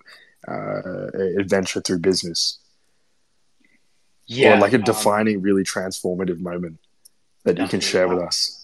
uh, 0.47 1.39
adventure 1.39 1.79
through 1.79 1.99
business? 1.99 2.59
Yeah. 4.25 4.57
Or 4.57 4.59
like 4.59 4.73
a 4.73 4.77
um, 4.77 4.83
defining, 4.83 5.37
um, 5.37 5.41
really 5.41 5.63
transformative 5.63 6.39
moment 6.39 6.79
that 7.45 7.57
you 7.57 7.67
can 7.67 7.79
share 7.79 8.09
with 8.09 8.19
us? 8.19 8.56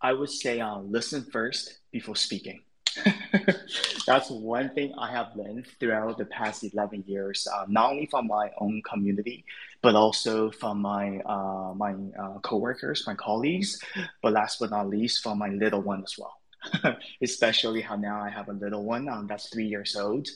I 0.00 0.12
would 0.12 0.30
say 0.30 0.60
uh, 0.60 0.78
listen 0.78 1.24
first 1.24 1.78
before 1.90 2.16
speaking. 2.16 2.60
That's 4.06 4.30
one 4.30 4.70
thing 4.70 4.94
I 4.96 5.10
have 5.10 5.36
learned 5.36 5.66
throughout 5.78 6.18
the 6.18 6.24
past 6.24 6.64
11 6.64 7.04
years, 7.06 7.46
uh, 7.52 7.64
not 7.68 7.90
only 7.90 8.06
from 8.06 8.26
my 8.26 8.50
own 8.58 8.82
community, 8.82 9.44
but 9.82 9.94
also 9.94 10.50
from 10.50 10.80
my 10.80 11.18
uh, 11.20 11.74
my 11.74 11.94
uh, 12.18 12.38
coworkers, 12.40 13.04
my 13.06 13.14
colleagues, 13.14 13.80
but 14.22 14.32
last 14.32 14.58
but 14.60 14.70
not 14.70 14.88
least, 14.88 15.22
from 15.22 15.38
my 15.38 15.48
little 15.48 15.82
one 15.82 16.02
as 16.02 16.16
well. 16.18 16.40
Especially 17.22 17.80
how 17.80 17.96
now 17.96 18.20
I 18.20 18.30
have 18.30 18.48
a 18.48 18.52
little 18.52 18.84
one 18.84 19.08
um, 19.08 19.26
that's 19.26 19.48
three 19.48 19.66
years 19.66 19.94
old. 19.94 20.28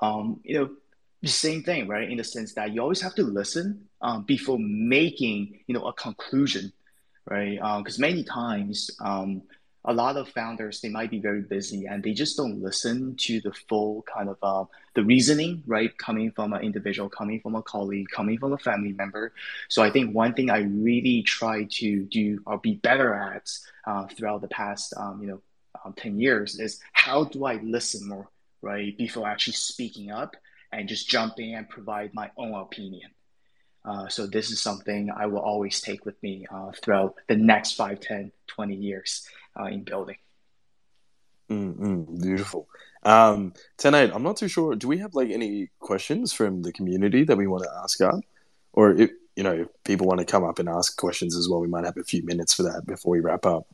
Um, 0.00 0.40
you 0.44 0.58
know, 0.58 0.70
the 1.22 1.28
same 1.28 1.62
thing, 1.62 1.86
right? 1.88 2.08
In 2.08 2.18
the 2.18 2.24
sense 2.24 2.54
that 2.54 2.72
you 2.72 2.80
always 2.80 3.00
have 3.00 3.14
to 3.16 3.22
listen 3.22 3.88
um, 4.00 4.22
before 4.24 4.58
making, 4.58 5.60
you 5.66 5.74
know, 5.74 5.86
a 5.86 5.92
conclusion 5.92 6.72
right? 7.30 7.56
Because 7.78 7.98
um, 7.98 8.02
many 8.02 8.24
times, 8.24 8.90
um, 9.00 9.42
a 9.84 9.92
lot 9.92 10.16
of 10.16 10.28
founders 10.28 10.80
they 10.80 10.88
might 10.88 11.10
be 11.10 11.18
very 11.18 11.40
busy 11.40 11.86
and 11.86 12.02
they 12.02 12.12
just 12.12 12.36
don't 12.36 12.60
listen 12.60 13.14
to 13.16 13.40
the 13.40 13.52
full 13.52 14.02
kind 14.02 14.28
of 14.28 14.36
uh, 14.42 14.64
the 14.94 15.04
reasoning, 15.04 15.62
right? 15.66 15.96
Coming 15.96 16.30
from 16.32 16.52
an 16.52 16.62
individual, 16.62 17.08
coming 17.08 17.40
from 17.40 17.54
a 17.54 17.62
colleague, 17.62 18.06
coming 18.14 18.38
from 18.38 18.52
a 18.52 18.58
family 18.58 18.92
member. 18.92 19.32
So 19.68 19.82
I 19.82 19.90
think 19.90 20.14
one 20.14 20.34
thing 20.34 20.50
I 20.50 20.58
really 20.58 21.22
try 21.22 21.64
to 21.70 22.04
do 22.04 22.40
or 22.44 22.58
be 22.58 22.74
better 22.74 23.14
at 23.14 23.50
uh, 23.86 24.06
throughout 24.08 24.42
the 24.42 24.48
past, 24.48 24.92
um, 24.96 25.22
you 25.22 25.28
know, 25.28 25.40
um, 25.84 25.94
ten 25.94 26.18
years 26.18 26.58
is 26.58 26.80
how 26.92 27.24
do 27.24 27.44
I 27.44 27.54
listen 27.62 28.08
more, 28.08 28.28
right, 28.60 28.96
before 28.98 29.28
actually 29.28 29.54
speaking 29.54 30.10
up 30.10 30.36
and 30.72 30.88
just 30.88 31.08
jumping 31.08 31.54
and 31.54 31.68
provide 31.68 32.12
my 32.12 32.30
own 32.36 32.54
opinion 32.54 33.10
Uh, 33.88 34.06
so 34.06 34.26
this 34.26 34.50
is 34.50 34.60
something 34.60 35.10
I 35.10 35.24
will 35.26 35.38
always 35.38 35.80
take 35.80 36.04
with 36.04 36.22
me 36.22 36.46
uh, 36.52 36.72
throughout 36.72 37.14
the 37.26 37.36
next 37.36 37.72
5, 37.72 38.00
10, 38.00 38.32
20 38.46 38.74
years 38.74 39.26
uh, 39.58 39.64
in 39.64 39.82
building. 39.82 40.16
Mm-hmm. 41.48 42.20
Beautiful. 42.20 42.68
Um, 43.02 43.54
10 43.78 43.94
8, 43.94 44.10
I'm 44.12 44.22
not 44.22 44.36
too 44.36 44.48
sure. 44.48 44.76
Do 44.76 44.88
we 44.88 44.98
have 44.98 45.14
like 45.14 45.30
any 45.30 45.70
questions 45.78 46.34
from 46.34 46.60
the 46.60 46.72
community 46.72 47.24
that 47.24 47.38
we 47.38 47.46
want 47.46 47.64
to 47.64 47.70
ask 47.82 48.02
up? 48.02 48.20
Or 48.74 48.90
if, 48.90 49.10
you 49.36 49.42
know, 49.42 49.52
if 49.52 49.68
people 49.84 50.06
want 50.06 50.20
to 50.20 50.26
come 50.26 50.44
up 50.44 50.58
and 50.58 50.68
ask 50.68 50.94
questions 50.98 51.34
as 51.34 51.48
well, 51.48 51.60
we 51.60 51.68
might 51.68 51.86
have 51.86 51.96
a 51.96 52.04
few 52.04 52.22
minutes 52.24 52.52
for 52.52 52.64
that 52.64 52.84
before 52.84 53.12
we 53.12 53.20
wrap 53.20 53.46
up. 53.46 53.66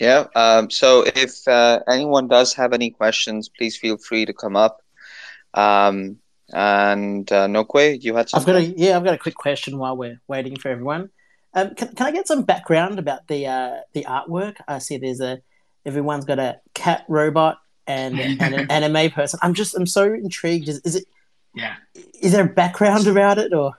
Yeah. 0.00 0.26
Um, 0.34 0.68
so 0.68 1.04
if 1.06 1.46
uh, 1.46 1.78
anyone 1.88 2.26
does 2.26 2.54
have 2.54 2.72
any 2.72 2.90
questions, 2.90 3.48
please 3.48 3.76
feel 3.76 3.98
free 3.98 4.26
to 4.26 4.32
come 4.32 4.56
up. 4.56 4.82
Um, 5.52 6.18
and 6.52 7.30
uh, 7.32 7.46
Nokwe, 7.46 8.02
you 8.02 8.14
had 8.14 8.28
something? 8.28 8.54
I've 8.54 8.62
got 8.62 8.76
a 8.76 8.78
yeah, 8.78 8.96
I've 8.96 9.04
got 9.04 9.14
a 9.14 9.18
quick 9.18 9.34
question 9.34 9.78
while 9.78 9.96
we're 9.96 10.20
waiting 10.28 10.56
for 10.56 10.68
everyone. 10.68 11.10
Um, 11.54 11.74
can, 11.74 11.94
can 11.94 12.06
I 12.06 12.10
get 12.10 12.26
some 12.26 12.42
background 12.42 12.98
about 12.98 13.26
the 13.28 13.46
uh, 13.46 13.76
the 13.92 14.04
artwork? 14.04 14.56
I 14.66 14.78
see 14.78 14.98
there's 14.98 15.20
a 15.20 15.40
everyone's 15.86 16.24
got 16.24 16.38
a 16.38 16.60
cat 16.74 17.04
robot 17.08 17.58
and, 17.86 18.18
and 18.18 18.40
an 18.54 18.70
anime 18.70 19.10
person. 19.10 19.38
I'm 19.42 19.54
just 19.54 19.74
I'm 19.74 19.86
so 19.86 20.12
intrigued. 20.12 20.68
Is, 20.68 20.80
is 20.80 20.96
it? 20.96 21.04
Yeah. 21.54 21.76
Is 22.20 22.32
there 22.32 22.44
a 22.44 22.48
background 22.48 23.06
about 23.06 23.38
it 23.38 23.52
or? 23.52 23.72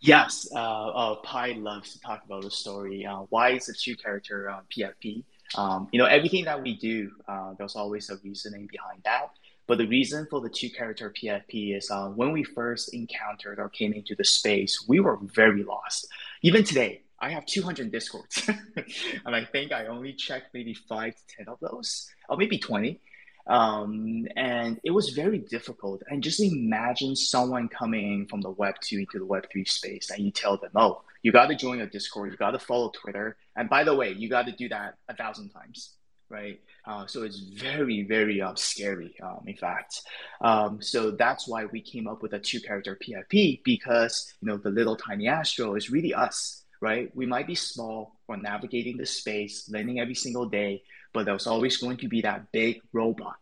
Yes. 0.00 0.48
Uh, 0.54 0.58
uh, 0.58 1.14
Pi 1.16 1.52
loves 1.52 1.92
to 1.94 2.00
talk 2.00 2.24
about 2.26 2.42
the 2.42 2.50
story. 2.50 3.06
Uh, 3.06 3.20
why 3.30 3.50
is 3.50 3.68
a 3.68 3.72
two 3.72 3.96
character 3.96 4.50
uh, 4.50 4.60
PFP? 4.76 5.24
Um, 5.56 5.88
you 5.92 5.98
know, 5.98 6.06
everything 6.06 6.44
that 6.44 6.60
we 6.60 6.76
do, 6.76 7.10
uh, 7.28 7.54
there's 7.56 7.76
always 7.76 8.10
a 8.10 8.16
reasoning 8.24 8.68
behind 8.70 9.00
that. 9.04 9.30
But 9.66 9.78
the 9.78 9.86
reason 9.86 10.26
for 10.30 10.40
the 10.40 10.50
two 10.50 10.70
character 10.70 11.10
PFP 11.10 11.76
is 11.76 11.90
uh, 11.90 12.08
when 12.08 12.32
we 12.32 12.44
first 12.44 12.92
encountered 12.92 13.58
or 13.58 13.68
came 13.68 13.92
into 13.92 14.14
the 14.14 14.24
space, 14.24 14.84
we 14.86 15.00
were 15.00 15.18
very 15.22 15.62
lost. 15.62 16.06
Even 16.42 16.64
today, 16.64 17.02
I 17.18 17.30
have 17.30 17.46
200 17.46 17.90
discords, 17.90 18.46
and 19.24 19.34
I 19.34 19.44
think 19.44 19.72
I 19.72 19.86
only 19.86 20.12
checked 20.12 20.52
maybe 20.52 20.74
five 20.74 21.14
to 21.14 21.36
10 21.38 21.48
of 21.48 21.58
those, 21.60 22.10
or 22.28 22.36
maybe 22.36 22.58
20. 22.58 23.00
Um, 23.46 24.26
and 24.36 24.80
it 24.84 24.90
was 24.90 25.10
very 25.10 25.38
difficult. 25.38 26.02
And 26.08 26.22
just 26.22 26.40
imagine 26.40 27.14
someone 27.16 27.68
coming 27.68 28.12
in 28.12 28.26
from 28.26 28.40
the 28.40 28.50
Web 28.50 28.74
2 28.82 28.98
into 28.98 29.18
the 29.18 29.26
Web 29.26 29.46
3 29.50 29.64
space, 29.64 30.10
and 30.10 30.24
you 30.24 30.30
tell 30.30 30.56
them, 30.56 30.70
oh, 30.74 31.02
you 31.22 31.32
got 31.32 31.46
to 31.46 31.54
join 31.54 31.80
a 31.80 31.86
Discord, 31.86 32.32
you 32.32 32.36
got 32.36 32.50
to 32.50 32.58
follow 32.58 32.90
Twitter. 32.90 33.36
And 33.56 33.70
by 33.70 33.84
the 33.84 33.94
way, 33.94 34.12
you 34.12 34.28
got 34.28 34.46
to 34.46 34.52
do 34.52 34.68
that 34.68 34.96
a 35.08 35.16
thousand 35.16 35.50
times, 35.50 35.94
right? 36.34 36.60
Uh, 36.84 37.06
so 37.06 37.22
it's 37.22 37.38
very, 37.38 38.02
very 38.02 38.42
uh, 38.42 38.54
scary, 38.56 39.14
um, 39.22 39.42
in 39.46 39.56
fact. 39.56 40.02
Um, 40.40 40.82
so 40.82 41.12
that's 41.12 41.48
why 41.48 41.64
we 41.66 41.80
came 41.80 42.06
up 42.06 42.20
with 42.22 42.32
a 42.34 42.40
two 42.40 42.60
character 42.60 42.98
PFP 43.02 43.62
because, 43.64 44.34
you 44.40 44.48
know, 44.48 44.58
the 44.58 44.70
little 44.70 44.96
tiny 44.96 45.28
Astro 45.28 45.76
is 45.76 45.90
really 45.90 46.12
us 46.12 46.64
right? 46.84 47.10
We 47.16 47.24
might 47.24 47.46
be 47.46 47.54
small, 47.54 48.20
we're 48.28 48.36
navigating 48.36 48.98
the 48.98 49.06
space, 49.06 49.70
learning 49.70 50.00
every 50.00 50.14
single 50.14 50.46
day, 50.46 50.82
but 51.14 51.24
there's 51.24 51.46
always 51.46 51.78
going 51.78 51.96
to 51.98 52.08
be 52.08 52.20
that 52.20 52.52
big 52.52 52.82
robot, 52.92 53.36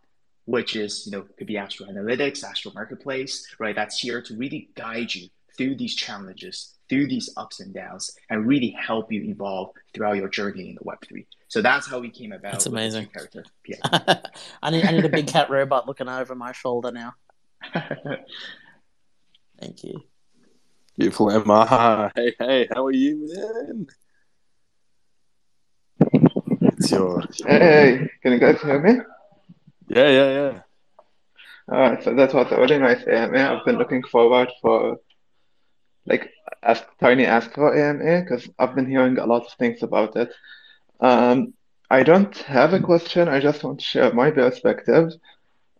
which 0.45 0.77
is, 0.77 1.07
you 1.07 1.13
know, 1.13 1.27
could 1.37 1.49
be 1.49 1.57
Astro 1.57 1.87
Analytics, 1.87 2.45
Astro 2.45 2.71
Marketplace, 2.73 3.45
right? 3.59 3.75
That's 3.75 3.99
here 3.99 4.23
to 4.23 4.37
really 4.37 4.69
guide 4.77 5.13
you 5.13 5.29
through 5.57 5.77
these 5.77 5.95
challenges, 5.95 6.79
through 6.89 7.07
these 7.09 7.33
ups 7.37 7.61
and 7.61 7.73
downs, 7.75 8.11
and 8.31 8.47
really 8.47 8.71
help 8.79 9.13
you 9.13 9.23
evolve 9.25 9.71
throughout 9.95 10.17
your 10.17 10.29
journey 10.29 10.71
in 10.71 10.75
the 10.75 10.81
Web3. 10.81 11.27
So 11.49 11.61
that's 11.63 11.89
how 11.89 11.99
we 11.99 12.11
came 12.11 12.33
about. 12.33 12.53
That's 12.53 12.67
amazing. 12.67 13.07
Character. 13.07 13.45
Yeah. 13.67 13.77
I 14.63 14.71
need 14.71 14.85
I 14.85 14.93
need 14.93 15.05
a 15.05 15.09
big 15.11 15.27
cat 15.27 15.51
robot 15.51 15.87
looking 15.87 16.09
over 16.09 16.35
my 16.35 16.53
shoulder 16.53 16.91
now. 16.91 17.15
Thank 19.61 19.85
you. 19.85 20.03
Beautiful 20.99 21.31
Emma. 21.31 22.11
Hey, 22.15 22.35
hey, 22.39 22.69
how 22.75 22.87
are 22.87 22.93
you, 22.93 23.29
man? 23.35 23.87
It's 26.79 26.91
your 26.91 27.23
Hey, 27.47 28.09
can 28.23 28.33
you 28.33 28.39
guys 28.39 28.61
hear 28.61 28.81
me? 28.81 29.01
yeah, 29.89 30.09
yeah, 30.09 30.31
yeah. 30.33 30.61
Alright, 31.71 32.03
so 32.03 32.15
that 32.15 32.35
was 32.35 32.51
a 32.51 32.57
really 32.59 32.79
nice 32.79 33.07
AMA. 33.07 33.39
I've 33.39 33.65
been 33.65 33.79
looking 33.79 34.03
forward 34.03 34.51
for 34.61 34.99
like 36.07 36.31
Ask 36.63 36.85
Tiny 37.01 37.27
Astro 37.27 37.73
AMA 37.73 38.23
because 38.23 38.49
I've 38.59 38.75
been 38.75 38.89
hearing 38.89 39.19
a 39.19 39.27
lot 39.27 39.45
of 39.47 39.53
things 39.59 39.83
about 39.83 40.17
it. 40.17 40.33
Um, 41.01 41.55
I 41.91 42.03
don't 42.03 42.37
have 42.39 42.73
a 42.73 42.81
question. 42.81 43.29
I 43.29 43.41
just 43.41 43.63
want 43.65 43.81
to 43.81 43.85
share 43.85 44.13
my 44.13 44.31
perspective. 44.31 45.13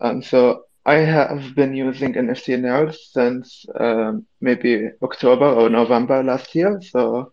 Um, 0.01 0.23
so 0.23 0.65
I 0.85 0.95
have 0.97 1.55
been 1.55 1.75
using 1.75 2.17
NFT 2.17 2.57
Nerds 2.57 2.97
since 3.13 3.65
um, 3.79 4.27
maybe 4.41 4.91
October 5.03 5.47
or 5.47 5.69
November 5.71 6.23
last 6.23 6.55
year, 6.55 6.81
so 6.83 7.33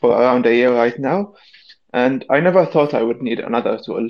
for 0.00 0.10
around 0.12 0.46
a 0.46 0.54
year 0.54 0.74
right 0.74 0.98
now. 0.98 1.34
And 1.92 2.24
I 2.30 2.40
never 2.40 2.66
thought 2.66 2.94
I 2.94 3.02
would 3.02 3.22
need 3.22 3.40
another 3.40 3.78
tool. 3.84 4.08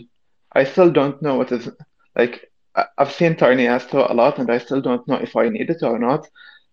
I 0.52 0.64
still 0.64 0.90
don't 0.90 1.20
know 1.22 1.36
what 1.36 1.52
is 1.52 1.68
like. 2.16 2.50
I've 2.96 3.12
seen 3.12 3.36
Tiny 3.36 3.66
Astro 3.66 4.06
a 4.08 4.14
lot, 4.14 4.38
and 4.38 4.50
I 4.50 4.58
still 4.58 4.80
don't 4.80 5.06
know 5.08 5.16
if 5.16 5.36
I 5.36 5.48
need 5.48 5.70
it 5.70 5.82
or 5.82 5.98
not. 5.98 6.26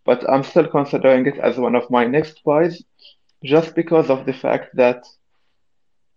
But 0.07 0.19
I'm 0.31 0.43
still 0.43 0.67
considering 0.77 1.27
it 1.27 1.37
as 1.37 1.57
one 1.57 1.75
of 1.75 1.91
my 1.91 2.05
next 2.07 2.43
buys, 2.45 2.75
just 3.43 3.75
because 3.75 4.09
of 4.09 4.25
the 4.25 4.33
fact 4.33 4.67
that 4.75 4.99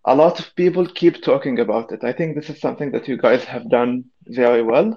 a 0.04 0.14
lot 0.14 0.40
of 0.40 0.54
people 0.56 0.86
keep 1.00 1.22
talking 1.22 1.58
about 1.60 1.92
it. 1.92 2.04
I 2.04 2.12
think 2.12 2.30
this 2.34 2.50
is 2.50 2.60
something 2.60 2.92
that 2.92 3.08
you 3.08 3.16
guys 3.18 3.44
have 3.44 3.68
done 3.68 4.04
very 4.26 4.62
well. 4.62 4.88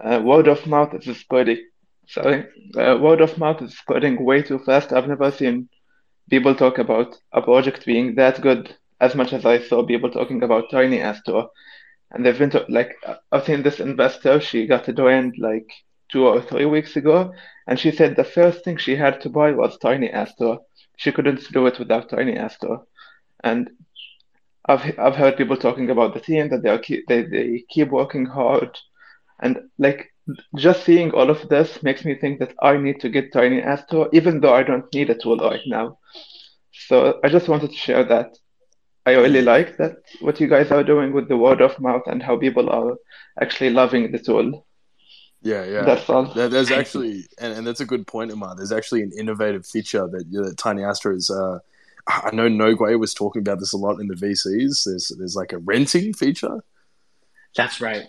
Uh, 0.00 0.20
word 0.24 0.48
of 0.48 0.66
mouth 0.66 0.92
is 0.94 1.18
spreading. 1.18 1.60
Sorry, 2.08 2.46
uh, 2.76 2.98
word 3.00 3.20
of 3.20 3.38
mouth 3.38 3.62
is 3.62 3.78
spreading 3.78 4.24
way 4.24 4.42
too 4.42 4.58
fast. 4.58 4.92
I've 4.92 5.08
never 5.14 5.30
seen 5.30 5.68
people 6.30 6.54
talk 6.54 6.78
about 6.78 7.16
a 7.32 7.42
project 7.42 7.86
being 7.86 8.16
that 8.16 8.40
good 8.40 8.74
as 9.00 9.14
much 9.14 9.32
as 9.32 9.44
I 9.44 9.60
saw 9.60 9.84
people 9.86 10.10
talking 10.10 10.42
about 10.42 10.70
Tiny 10.70 11.00
Astro. 11.00 11.50
And 12.10 12.24
they've 12.24 12.38
been 12.38 12.50
to, 12.50 12.64
like, 12.68 12.92
I've 13.30 13.44
seen 13.44 13.62
this 13.62 13.80
investor. 13.80 14.40
She 14.40 14.66
got 14.66 14.88
a 14.88 14.92
joined 14.92 15.34
like 15.38 15.70
two 16.12 16.26
or 16.26 16.42
three 16.42 16.66
weeks 16.66 16.96
ago, 16.96 17.32
and 17.66 17.80
she 17.80 17.90
said 17.90 18.16
the 18.16 18.24
first 18.24 18.64
thing 18.64 18.76
she 18.76 18.96
had 18.96 19.20
to 19.22 19.30
buy 19.30 19.52
was 19.52 19.78
Tiny 19.78 20.10
Astro. 20.10 20.60
She 20.96 21.12
couldn't 21.12 21.52
do 21.52 21.66
it 21.66 21.78
without 21.78 22.10
Tiny 22.10 22.36
Astro. 22.36 22.86
And 23.44 23.70
I've 24.66 24.98
I've 24.98 25.16
heard 25.16 25.36
people 25.36 25.56
talking 25.56 25.90
about 25.90 26.14
the 26.14 26.20
team 26.20 26.48
that 26.50 26.62
they 26.62 26.70
are 26.70 26.78
keep, 26.78 27.06
they 27.08 27.22
they 27.22 27.64
keep 27.70 27.90
working 27.90 28.26
hard, 28.26 28.78
and 29.40 29.58
like 29.78 30.08
just 30.56 30.84
seeing 30.84 31.12
all 31.12 31.30
of 31.30 31.48
this 31.48 31.82
makes 31.82 32.04
me 32.04 32.14
think 32.16 32.38
that 32.40 32.54
I 32.62 32.76
need 32.76 33.00
to 33.00 33.08
get 33.10 33.32
Tiny 33.32 33.60
Astro, 33.62 34.08
even 34.12 34.40
though 34.40 34.54
I 34.54 34.62
don't 34.62 34.92
need 34.94 35.10
a 35.10 35.14
tool 35.14 35.38
right 35.38 35.60
now. 35.66 35.98
So 36.88 37.20
I 37.24 37.28
just 37.28 37.48
wanted 37.48 37.70
to 37.70 37.76
share 37.76 38.04
that. 38.04 38.36
I 39.06 39.12
really 39.14 39.42
like 39.42 39.78
that 39.78 39.96
what 40.20 40.40
you 40.40 40.46
guys 40.48 40.70
are 40.70 40.84
doing 40.84 41.12
with 41.12 41.28
the 41.28 41.36
word 41.36 41.60
of 41.60 41.78
mouth 41.80 42.02
and 42.06 42.22
how 42.22 42.38
people 42.38 42.70
are 42.70 42.96
actually 43.40 43.70
loving 43.70 44.12
the 44.12 44.18
tool. 44.18 44.64
Yeah, 45.42 45.64
yeah. 45.64 45.82
That's 45.82 46.08
all. 46.08 46.24
There- 46.32 46.48
There's 46.48 46.70
actually, 46.70 47.24
and, 47.38 47.52
and 47.52 47.66
that's 47.66 47.80
a 47.80 47.84
good 47.86 48.06
point, 48.06 48.30
Emma. 48.30 48.54
There's 48.56 48.72
actually 48.72 49.02
an 49.02 49.12
innovative 49.18 49.66
feature 49.66 50.06
that, 50.08 50.30
that 50.30 50.56
Tiny 50.56 50.84
Astro 50.84 51.14
is. 51.14 51.30
Uh, 51.30 51.58
I 52.06 52.30
know 52.32 52.48
Nogway 52.48 52.98
was 52.98 53.14
talking 53.14 53.40
about 53.40 53.58
this 53.60 53.72
a 53.72 53.76
lot 53.76 54.00
in 54.00 54.08
the 54.08 54.14
VCs. 54.14 54.84
There's 54.84 55.12
there's 55.18 55.36
like 55.36 55.52
a 55.52 55.58
renting 55.58 56.12
feature. 56.14 56.62
That's 57.56 57.80
right. 57.80 58.04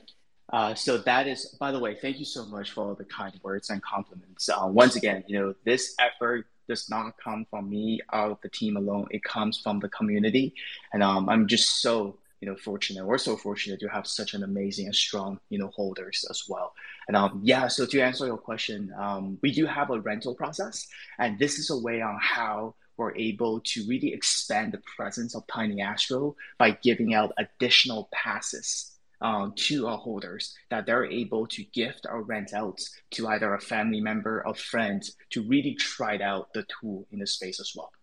Uh, 0.51 0.75
so 0.75 0.97
that 0.99 1.27
is, 1.27 1.55
by 1.59 1.71
the 1.71 1.79
way, 1.79 1.95
thank 1.99 2.19
you 2.19 2.25
so 2.25 2.45
much 2.45 2.71
for 2.71 2.87
all 2.89 2.95
the 2.95 3.05
kind 3.05 3.33
words 3.43 3.69
and 3.71 3.81
compliments. 3.81 4.49
Uh, 4.49 4.67
once 4.67 4.95
again, 4.95 5.23
you 5.27 5.39
know, 5.39 5.55
this 5.65 5.95
effort 5.99 6.45
does 6.67 6.89
not 6.89 7.13
come 7.23 7.45
from 7.49 7.69
me 7.69 7.99
or 8.11 8.37
the 8.43 8.49
team 8.49 8.77
alone. 8.77 9.07
It 9.11 9.23
comes 9.23 9.57
from 9.59 9.79
the 9.79 9.89
community, 9.89 10.53
and 10.93 11.01
um, 11.01 11.27
I'm 11.27 11.47
just 11.47 11.81
so 11.81 12.17
you 12.43 12.49
know 12.49 12.57
fortunate. 12.57 13.05
We're 13.05 13.17
so 13.17 13.37
fortunate 13.37 13.79
to 13.79 13.87
have 13.87 14.05
such 14.05 14.33
an 14.33 14.43
amazing 14.43 14.87
and 14.87 14.95
strong 14.95 15.39
you 15.49 15.57
know 15.57 15.69
holders 15.69 16.25
as 16.29 16.43
well. 16.49 16.73
And 17.07 17.15
um, 17.15 17.39
yeah, 17.41 17.69
so 17.69 17.85
to 17.85 18.01
answer 18.01 18.25
your 18.25 18.37
question, 18.37 18.93
um, 18.97 19.37
we 19.41 19.53
do 19.53 19.65
have 19.65 19.91
a 19.91 20.01
rental 20.01 20.35
process, 20.35 20.85
and 21.19 21.39
this 21.39 21.57
is 21.57 21.69
a 21.69 21.77
way 21.77 22.01
on 22.01 22.17
how 22.21 22.75
we're 22.97 23.15
able 23.15 23.61
to 23.61 23.85
really 23.87 24.13
expand 24.13 24.73
the 24.73 24.81
presence 24.97 25.35
of 25.35 25.47
Tiny 25.47 25.81
Astro 25.81 26.35
by 26.57 26.71
giving 26.71 27.13
out 27.13 27.31
additional 27.37 28.09
passes 28.11 28.91
um, 29.21 29.53
to 29.55 29.87
our 29.87 29.97
holders 29.97 30.53
that 30.69 30.85
they're 30.85 31.05
able 31.05 31.47
to 31.47 31.63
gift 31.63 32.05
or 32.09 32.23
rent 32.23 32.53
out 32.53 32.81
to 33.11 33.29
either 33.29 33.53
a 33.53 33.61
family 33.61 34.01
member 34.01 34.45
or 34.45 34.53
friend 34.53 35.01
to 35.29 35.41
really 35.43 35.75
try 35.75 36.17
out 36.17 36.53
the 36.53 36.65
tool 36.81 37.07
in 37.13 37.19
the 37.19 37.27
space 37.27 37.61
as 37.61 37.71
well. 37.73 37.93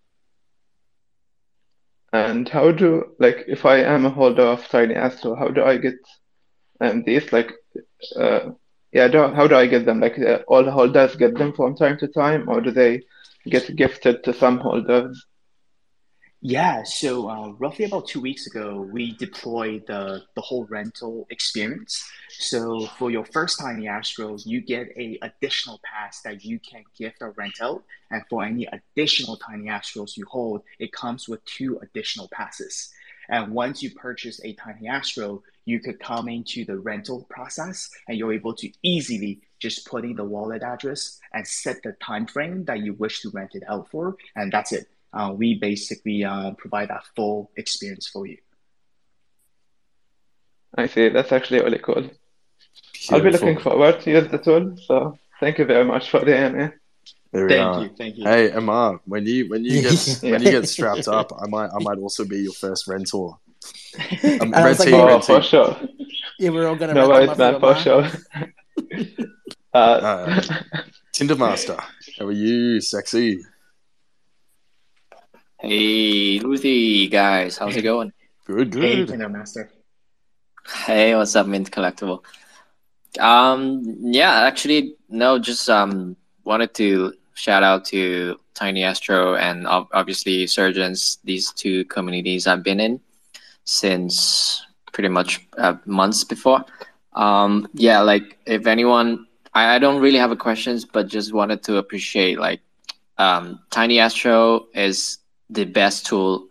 And 2.12 2.48
how 2.48 2.70
do 2.72 3.14
like 3.18 3.44
if 3.48 3.64
I 3.66 3.78
am 3.78 4.04
a 4.06 4.10
holder 4.10 4.42
of 4.42 4.66
Tiny 4.68 4.94
Astro, 4.94 5.34
how 5.34 5.48
do 5.48 5.62
I 5.64 5.76
get 5.76 5.94
um 6.80 7.02
these 7.04 7.32
like 7.32 7.52
uh 8.16 8.50
yeah 8.92 9.08
do, 9.08 9.18
how 9.28 9.46
do 9.46 9.56
I 9.56 9.66
get 9.66 9.86
them? 9.86 10.00
Like 10.00 10.18
uh, 10.18 10.40
all 10.48 10.68
holders 10.70 11.16
get 11.16 11.36
them 11.36 11.52
from 11.52 11.76
time 11.76 11.98
to 11.98 12.08
time, 12.08 12.48
or 12.48 12.60
do 12.60 12.70
they 12.70 13.02
get 13.48 13.74
gifted 13.76 14.24
to 14.24 14.32
some 14.32 14.58
holders? 14.58 15.26
Yeah, 16.42 16.84
so 16.84 17.28
uh, 17.28 17.48
roughly 17.58 17.84
about 17.84 18.08
two 18.08 18.20
weeks 18.20 18.46
ago, 18.46 18.80
we 18.80 19.14
deployed 19.16 19.86
the 19.86 20.22
the 20.34 20.40
whole 20.40 20.64
rental 20.64 21.26
experience. 21.28 22.02
So 22.30 22.86
for 22.98 23.10
your 23.10 23.26
first 23.26 23.60
Tiny 23.60 23.88
Astro, 23.88 24.38
you 24.46 24.62
get 24.62 24.88
a 24.96 25.18
additional 25.20 25.80
pass 25.84 26.22
that 26.22 26.42
you 26.42 26.58
can 26.58 26.84
gift 26.96 27.18
or 27.20 27.32
rent 27.32 27.60
out, 27.60 27.84
and 28.10 28.22
for 28.30 28.42
any 28.42 28.66
additional 28.66 29.36
Tiny 29.36 29.68
Astros 29.68 30.16
you 30.16 30.24
hold, 30.30 30.62
it 30.78 30.92
comes 30.92 31.28
with 31.28 31.44
two 31.44 31.78
additional 31.82 32.28
passes. 32.28 32.90
And 33.28 33.52
once 33.52 33.82
you 33.82 33.90
purchase 33.90 34.40
a 34.42 34.54
Tiny 34.54 34.88
Astro, 34.88 35.42
you 35.66 35.78
could 35.78 36.00
come 36.00 36.26
into 36.26 36.64
the 36.64 36.78
rental 36.78 37.26
process, 37.28 37.90
and 38.08 38.16
you're 38.16 38.32
able 38.32 38.54
to 38.54 38.72
easily 38.82 39.42
just 39.58 39.86
put 39.86 40.06
in 40.06 40.16
the 40.16 40.24
wallet 40.24 40.62
address 40.62 41.20
and 41.34 41.46
set 41.46 41.82
the 41.82 41.92
time 42.02 42.26
frame 42.26 42.64
that 42.64 42.80
you 42.80 42.94
wish 42.94 43.20
to 43.20 43.30
rent 43.30 43.54
it 43.54 43.62
out 43.68 43.90
for, 43.90 44.16
and 44.36 44.50
that's 44.50 44.72
it 44.72 44.88
uh, 45.12 45.32
we 45.36 45.54
basically 45.54 46.24
uh, 46.24 46.52
provide 46.52 46.88
that 46.88 47.04
full 47.16 47.50
experience 47.56 48.08
for 48.08 48.26
you. 48.26 48.38
I 50.76 50.86
see. 50.86 51.08
That's 51.08 51.32
actually 51.32 51.60
really 51.60 51.78
cool. 51.78 51.94
Beautiful. 52.02 53.16
I'll 53.16 53.22
be 53.22 53.30
looking 53.30 53.58
forward 53.58 54.00
to 54.02 54.10
use 54.10 54.28
the 54.30 54.38
tool. 54.38 54.76
So 54.86 55.18
thank 55.40 55.58
you 55.58 55.64
very 55.64 55.84
much 55.84 56.10
for 56.10 56.20
the 56.20 56.36
AMA. 56.36 56.72
There 57.32 57.48
thank 57.48 57.60
are. 57.60 57.82
you, 57.82 57.90
thank 57.96 58.16
you. 58.16 58.24
Hey, 58.24 58.50
Amar, 58.50 59.00
when 59.04 59.24
you 59.24 59.48
when 59.48 59.64
you 59.64 59.82
get 59.82 60.18
when 60.22 60.42
you 60.42 60.50
get 60.50 60.68
strapped 60.68 61.08
up, 61.08 61.32
I 61.40 61.46
might 61.46 61.70
I 61.70 61.78
might 61.80 61.98
also 61.98 62.24
be 62.24 62.38
your 62.38 62.52
first 62.52 62.88
rentor. 62.88 63.38
Um, 64.40 64.50
like, 64.50 64.80
oh, 64.80 65.20
for 65.20 65.42
sure. 65.42 65.76
Yeah, 66.38 66.50
we're 66.50 66.66
all 66.66 66.76
gonna. 66.76 66.94
No 66.94 67.08
worries, 67.08 67.36
man, 67.36 67.60
for 67.60 67.76
sure. 67.76 68.04
uh, 69.74 69.76
uh, 69.76 70.42
Tinder 71.12 71.36
Master, 71.36 71.76
how 72.18 72.26
are 72.26 72.32
you, 72.32 72.80
sexy? 72.80 73.42
Hey, 75.62 76.38
Lucy, 76.38 77.06
guys, 77.08 77.58
how's 77.58 77.76
it 77.76 77.82
going? 77.82 78.14
Good, 78.46 78.70
good. 78.70 78.82
Hey, 78.82 79.04
Tinder 79.04 79.28
Master. 79.28 79.70
Hey, 80.86 81.14
what's 81.14 81.36
up, 81.36 81.46
Mint 81.46 81.70
Collectible? 81.70 82.24
Um, 83.18 83.82
yeah, 84.00 84.44
actually, 84.44 84.94
no, 85.10 85.38
just 85.38 85.68
um, 85.68 86.16
wanted 86.44 86.72
to 86.76 87.12
shout 87.34 87.62
out 87.62 87.84
to 87.86 88.40
Tiny 88.54 88.84
Astro 88.84 89.34
and 89.34 89.66
obviously 89.66 90.46
Surgence, 90.46 91.18
these 91.24 91.52
two 91.52 91.84
communities 91.84 92.46
I've 92.46 92.62
been 92.62 92.80
in 92.80 92.98
since 93.64 94.64
pretty 94.94 95.10
much 95.10 95.46
uh, 95.58 95.74
months 95.84 96.24
before. 96.24 96.64
Um, 97.12 97.68
yeah, 97.74 98.00
like 98.00 98.38
if 98.46 98.66
anyone, 98.66 99.26
I, 99.52 99.74
I 99.74 99.78
don't 99.78 100.00
really 100.00 100.18
have 100.18 100.30
a 100.30 100.36
questions, 100.36 100.86
but 100.86 101.06
just 101.06 101.34
wanted 101.34 101.62
to 101.64 101.76
appreciate 101.76 102.38
like 102.38 102.62
um, 103.18 103.60
Tiny 103.68 103.98
Astro 103.98 104.68
is 104.74 105.18
the 105.50 105.64
best 105.64 106.06
tool 106.06 106.48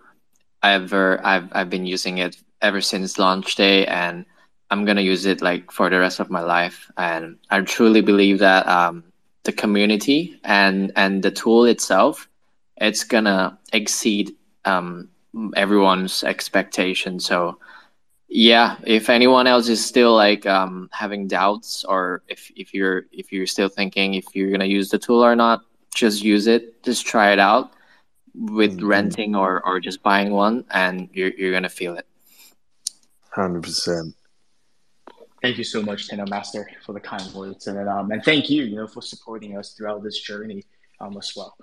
ever. 0.64 1.20
I've 1.26 1.50
I've 1.52 1.70
been 1.70 1.86
using 1.86 2.20
it 2.20 2.38
ever 2.62 2.82
since 2.82 3.18
launch 3.18 3.56
day, 3.56 3.86
and 3.88 4.26
I'm 4.70 4.86
gonna 4.86 5.02
use 5.02 5.26
it 5.26 5.42
like 5.42 5.72
for 5.72 5.90
the 5.90 6.00
rest 6.00 6.20
of 6.20 6.30
my 6.30 6.42
life. 6.42 6.92
And 6.98 7.38
I 7.50 7.62
truly 7.62 8.02
believe 8.02 8.40
that 8.40 8.68
um, 8.68 9.04
the 9.44 9.52
community 9.52 10.40
and 10.44 10.92
and 10.96 11.24
the 11.24 11.32
tool 11.32 11.66
itself, 11.66 12.28
it's 12.78 13.04
gonna 13.04 13.58
exceed 13.74 14.36
um, 14.66 15.10
everyone's 15.56 16.24
expectation. 16.24 17.20
So 17.20 17.58
yeah 18.30 18.78
if 18.86 19.10
anyone 19.10 19.48
else 19.48 19.68
is 19.68 19.84
still 19.84 20.16
like 20.16 20.46
um, 20.46 20.88
having 20.94 21.28
doubts 21.28 21.84
or 21.84 22.22
if, 22.28 22.52
if 22.56 22.74
you're 22.74 23.06
if 23.12 23.32
you're 23.34 23.48
still 23.48 23.68
thinking 23.68 24.14
if 24.14 24.26
you're 24.36 24.56
to 24.56 24.68
use 24.68 24.90
the 24.90 25.00
tool 25.00 25.26
or 25.26 25.36
not 25.36 25.62
just 25.94 26.24
use 26.24 26.46
it 26.46 26.82
just 26.84 27.06
try 27.06 27.32
it 27.32 27.40
out 27.40 27.74
with 28.34 28.78
mm-hmm. 28.78 28.88
renting 28.88 29.36
or, 29.36 29.66
or 29.66 29.80
just 29.80 30.04
buying 30.04 30.32
one, 30.32 30.66
and 30.72 31.10
you're, 31.14 31.32
you're 31.32 31.52
going 31.52 31.64
to 31.64 31.70
feel 31.70 31.96
it. 31.96 32.08
100%. 33.36 34.14
Thank 35.42 35.58
you 35.58 35.64
so 35.64 35.82
much, 35.82 36.10
Tinder 36.10 36.26
Master, 36.28 36.70
for 36.86 36.94
the 36.94 37.00
kind 37.00 37.24
words, 37.34 37.68
and 37.68 37.88
um, 37.88 38.12
and 38.12 38.22
thank 38.24 38.50
you, 38.50 38.64
you 38.64 38.76
know, 38.76 38.88
for 38.88 39.02
supporting 39.02 39.58
us 39.58 39.74
throughout 39.74 40.04
this 40.04 40.20
journey, 40.20 40.64
um, 41.00 41.16
as 41.18 41.32
well. 41.34 41.56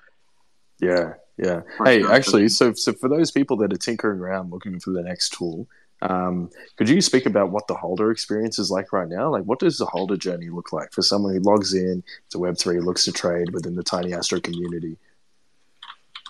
Yeah, 0.81 1.15
yeah. 1.37 1.61
Hey, 1.85 2.03
actually, 2.03 2.49
so 2.49 2.73
so 2.73 2.95
for 2.95 3.11
those 3.11 3.31
people 3.31 3.59
that 3.59 3.73
are 3.75 3.77
tinkering 3.77 4.21
around 4.21 4.51
looking 4.51 4.81
for 4.81 4.93
the 4.93 5.03
next 5.03 5.35
tool, 5.35 5.69
um, 6.03 6.51
could 6.77 6.89
you 6.89 7.01
speak 7.01 7.27
about 7.27 7.51
what 7.51 7.67
the 7.67 7.75
holder 7.75 8.11
experience 8.11 8.59
is 8.59 8.71
like 8.71 8.93
right 8.93 9.09
now? 9.09 9.31
Like, 9.31 9.45
what 9.45 9.59
does 9.59 9.79
the 9.79 9.87
holder 9.87 10.17
journey 10.17 10.49
look 10.49 10.73
like 10.73 10.93
for 10.93 11.03
someone 11.03 11.35
who 11.35 11.41
logs 11.41 11.75
in 11.75 12.03
to 12.31 12.39
Web 12.39 12.57
three, 12.57 12.81
looks 12.81 13.05
to 13.05 13.13
trade 13.13 13.51
within 13.53 13.75
the 13.75 13.83
Tiny 13.83 14.15
Astro 14.15 14.41
community? 14.41 14.97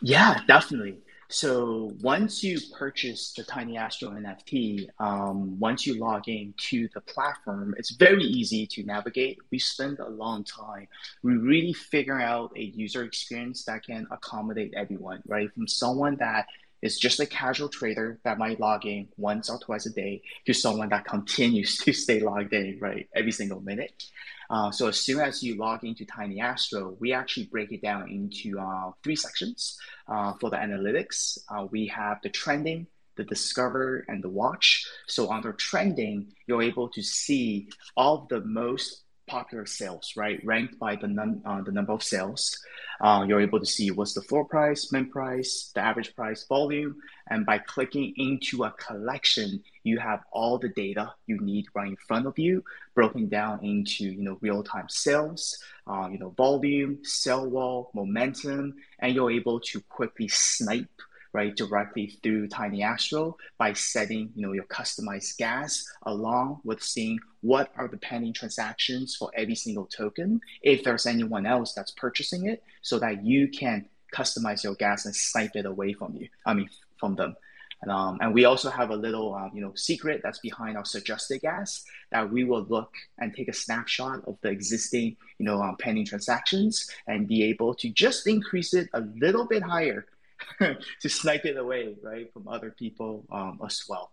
Yeah, 0.03 0.41
definitely. 0.47 0.99
So 1.29 1.91
once 2.03 2.45
you 2.45 2.59
purchase 2.79 3.33
the 3.37 3.43
Tiny 3.43 3.77
Astro 3.77 4.11
NFT, 4.11 4.89
um, 5.01 5.59
once 5.59 5.85
you 5.85 5.99
log 5.99 6.29
in 6.29 6.55
to 6.69 6.89
the 6.95 7.01
platform, 7.01 7.75
it's 7.79 7.91
very 7.97 8.23
easy 8.23 8.65
to 8.69 8.85
navigate. 8.85 9.39
We 9.51 9.59
spend 9.59 9.99
a 9.99 10.09
long 10.09 10.45
time. 10.45 10.87
We 11.25 11.33
really 11.35 11.73
figure 11.73 12.21
out 12.21 12.53
a 12.57 12.63
user 12.63 13.03
experience 13.03 13.65
that 13.65 13.85
can 13.85 14.07
accommodate 14.13 14.75
everyone, 14.77 15.23
right? 15.27 15.53
From 15.53 15.67
someone 15.67 16.17
that 16.21 16.47
is 16.83 16.97
just 16.99 17.19
a 17.19 17.27
casual 17.27 17.69
trader 17.69 18.21
that 18.23 18.39
might 18.39 18.61
log 18.61 18.87
in 18.87 19.09
once 19.17 19.51
or 19.51 19.59
twice 19.59 19.87
a 19.87 19.91
day 19.91 20.23
to 20.45 20.53
someone 20.53 20.91
that 20.91 21.07
continues 21.07 21.79
to 21.85 21.93
stay 21.93 22.21
logged 22.21 22.53
in, 22.53 22.79
right, 22.81 23.09
every 23.17 23.33
single 23.33 23.61
minute. 23.61 24.05
Uh, 24.51 24.71
so 24.71 24.89
as 24.89 25.01
soon 25.01 25.21
as 25.21 25.43
you 25.43 25.57
log 25.57 25.85
into 25.85 26.05
Tiny 26.05 26.41
Astro, 26.41 26.97
we 27.01 27.13
actually 27.13 27.47
break 27.47 27.73
it 27.73 27.83
down 27.83 28.09
into 28.11 28.59
uh, 28.59 28.93
three 29.03 29.17
sections. 29.17 29.79
Uh, 30.09 30.35
for 30.41 30.51
the 30.51 30.57
analytics, 30.57 31.39
uh, 31.49 31.67
we 31.71 31.87
have 31.89 32.19
the 32.23 32.31
trending, 32.31 32.87
the 33.17 33.25
discover, 33.25 34.05
and 34.09 34.23
the 34.23 34.29
watch. 34.29 34.87
So 35.07 35.31
under 35.31 35.53
trending, 35.53 36.33
you're 36.47 36.63
able 36.63 36.89
to 36.91 37.03
see 37.03 37.69
all 37.97 38.23
of 38.23 38.29
the 38.29 38.43
most 38.43 39.03
popular 39.27 39.67
sales, 39.67 40.13
right? 40.17 40.41
Ranked 40.45 40.79
by 40.79 40.97
the, 40.97 41.09
num- 41.09 41.43
uh, 41.45 41.63
the 41.63 41.73
number 41.73 41.93
of 41.93 42.03
sales. 42.03 42.59
Uh, 43.01 43.25
you're 43.27 43.41
able 43.41 43.61
to 43.61 43.67
see 43.67 43.91
what's 43.91 44.15
the 44.15 44.23
floor 44.23 44.45
price, 44.45 44.91
min 44.93 45.11
price, 45.11 45.71
the 45.75 45.81
average 45.81 46.15
price, 46.15 46.45
volume. 46.47 46.97
And 47.29 47.45
by 47.45 47.59
clicking 47.59 48.15
into 48.17 48.65
a 48.65 48.71
collection, 48.73 49.63
you 49.83 49.99
have 49.99 50.25
all 50.33 50.59
the 50.59 50.69
data 50.69 51.13
you 51.27 51.39
need 51.41 51.67
right 51.75 51.89
in 51.89 51.97
front 51.97 52.27
of 52.27 52.39
you, 52.39 52.65
broken 52.95 53.29
down 53.29 53.65
into 53.65 54.05
you 54.05 54.23
know 54.23 54.39
real-time 54.41 54.89
sales, 54.89 55.59
uh, 55.87 56.09
you 56.11 56.19
know 56.19 56.31
volume, 56.31 56.99
sell 57.03 57.47
wall, 57.47 57.91
momentum, 57.95 58.75
and 59.01 59.15
you're 59.15 59.31
able 59.31 59.61
to 59.61 59.81
quickly 59.83 60.29
snipe 60.29 61.03
right 61.33 61.57
directly 61.57 62.19
through 62.23 62.49
Tiny 62.49 62.83
Astro 62.83 63.37
by 63.59 63.73
setting 63.73 64.31
you 64.35 64.43
know 64.47 64.53
your 64.53 64.65
customized 64.65 65.37
gas 65.39 65.85
along 66.05 66.61
with 66.65 66.83
seeing 66.83 67.19
what 67.41 67.71
are 67.77 67.89
the 67.89 67.99
pending 67.99 68.33
transactions 68.33 69.15
for 69.17 69.31
every 69.35 69.55
single 69.55 69.87
token 69.87 70.41
if 70.63 70.83
there's 70.83 71.07
anyone 71.07 71.47
else 71.47 71.73
that's 71.73 71.93
purchasing 71.93 72.47
it 72.47 72.63
so 72.83 72.99
that 72.99 73.25
you 73.25 73.49
can 73.49 73.87
customize 74.15 74.63
your 74.65 74.75
gas 74.75 75.05
and 75.05 75.15
snipe 75.15 75.55
it 75.55 75.67
away 75.67 75.93
from 75.93 76.15
you 76.17 76.29
I 76.45 76.55
mean 76.55 76.71
from 76.99 77.15
them. 77.17 77.37
And, 77.83 77.91
um, 77.91 78.19
and 78.23 78.33
we 78.33 78.47
also 78.47 78.71
have 78.71 78.91
a 78.91 78.97
little, 78.97 79.35
um, 79.35 79.51
you 79.55 79.61
know, 79.61 79.73
secret 79.75 80.23
that's 80.23 80.39
behind 80.39 80.79
our 80.79 80.85
suggested 80.85 81.43
gas 81.43 81.85
that 82.11 82.31
we 82.31 82.43
will 82.45 82.65
look 82.69 82.95
and 83.19 83.35
take 83.35 83.49
a 83.49 83.53
snapshot 83.53 84.23
of 84.27 84.39
the 84.41 84.49
existing, 84.49 85.17
you 85.39 85.45
know, 85.45 85.61
um, 85.61 85.77
pending 85.79 86.07
transactions 86.07 86.89
and 87.07 87.29
be 87.29 87.45
able 87.45 87.75
to 87.75 87.91
just 87.91 88.27
increase 88.27 88.73
it 88.73 88.89
a 88.95 89.03
little 89.21 89.47
bit 89.47 89.63
higher 89.63 90.07
to 90.61 91.09
snipe 91.09 91.45
it 91.45 91.57
away, 91.57 91.95
right, 92.03 92.33
from 92.33 92.49
other 92.49 92.71
people 92.71 93.25
um, 93.31 93.61
as 93.65 93.85
well. 93.89 94.11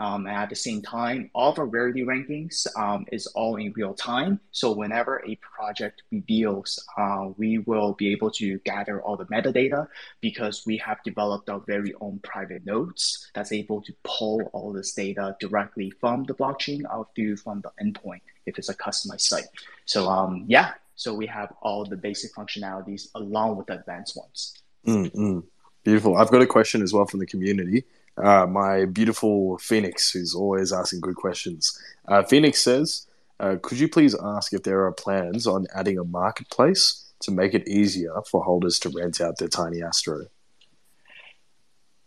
Um, 0.00 0.26
and 0.26 0.36
at 0.36 0.48
the 0.48 0.54
same 0.54 0.80
time, 0.80 1.30
all 1.34 1.50
of 1.50 1.58
our 1.58 1.66
rarity 1.66 2.04
rankings 2.04 2.66
um, 2.76 3.04
is 3.10 3.26
all 3.28 3.56
in 3.56 3.72
real 3.72 3.94
time. 3.94 4.38
So 4.52 4.70
whenever 4.70 5.24
a 5.26 5.34
project 5.36 6.02
reveals, 6.12 6.78
uh, 6.96 7.30
we 7.36 7.58
will 7.58 7.94
be 7.94 8.12
able 8.12 8.30
to 8.32 8.58
gather 8.60 9.02
all 9.02 9.16
the 9.16 9.26
metadata 9.26 9.88
because 10.20 10.64
we 10.64 10.76
have 10.78 11.02
developed 11.02 11.50
our 11.50 11.60
very 11.60 11.94
own 12.00 12.20
private 12.22 12.64
nodes 12.64 13.28
that's 13.34 13.50
able 13.50 13.82
to 13.82 13.92
pull 14.04 14.42
all 14.52 14.72
this 14.72 14.92
data 14.94 15.36
directly 15.40 15.90
from 16.00 16.22
the 16.24 16.34
blockchain 16.34 16.82
out 16.92 17.08
through 17.16 17.36
from 17.36 17.60
the 17.62 17.72
endpoint 17.84 18.20
if 18.46 18.56
it's 18.56 18.68
a 18.68 18.76
customized 18.76 19.22
site. 19.22 19.48
So 19.84 20.08
um, 20.08 20.44
yeah, 20.46 20.74
so 20.94 21.12
we 21.12 21.26
have 21.26 21.52
all 21.60 21.84
the 21.84 21.96
basic 21.96 22.32
functionalities 22.34 23.08
along 23.16 23.56
with 23.56 23.66
the 23.66 23.80
advanced 23.80 24.16
ones. 24.16 24.54
Mm-hmm. 24.86 25.40
Beautiful. 25.84 26.16
I've 26.16 26.30
got 26.30 26.42
a 26.42 26.46
question 26.46 26.82
as 26.82 26.92
well 26.92 27.06
from 27.06 27.20
the 27.20 27.26
community. 27.26 27.84
Uh, 28.16 28.46
my 28.46 28.84
beautiful 28.84 29.58
Phoenix, 29.58 30.10
who's 30.10 30.34
always 30.34 30.72
asking 30.72 31.00
good 31.00 31.14
questions. 31.14 31.78
Uh, 32.08 32.22
Phoenix 32.22 32.60
says, 32.60 33.06
uh, 33.40 33.56
Could 33.62 33.78
you 33.78 33.88
please 33.88 34.14
ask 34.20 34.52
if 34.52 34.64
there 34.64 34.84
are 34.84 34.92
plans 34.92 35.46
on 35.46 35.66
adding 35.74 35.98
a 35.98 36.04
marketplace 36.04 37.12
to 37.20 37.30
make 37.30 37.54
it 37.54 37.68
easier 37.68 38.14
for 38.30 38.42
holders 38.44 38.78
to 38.80 38.88
rent 38.90 39.20
out 39.20 39.38
their 39.38 39.48
Tiny 39.48 39.82
Astro? 39.82 40.26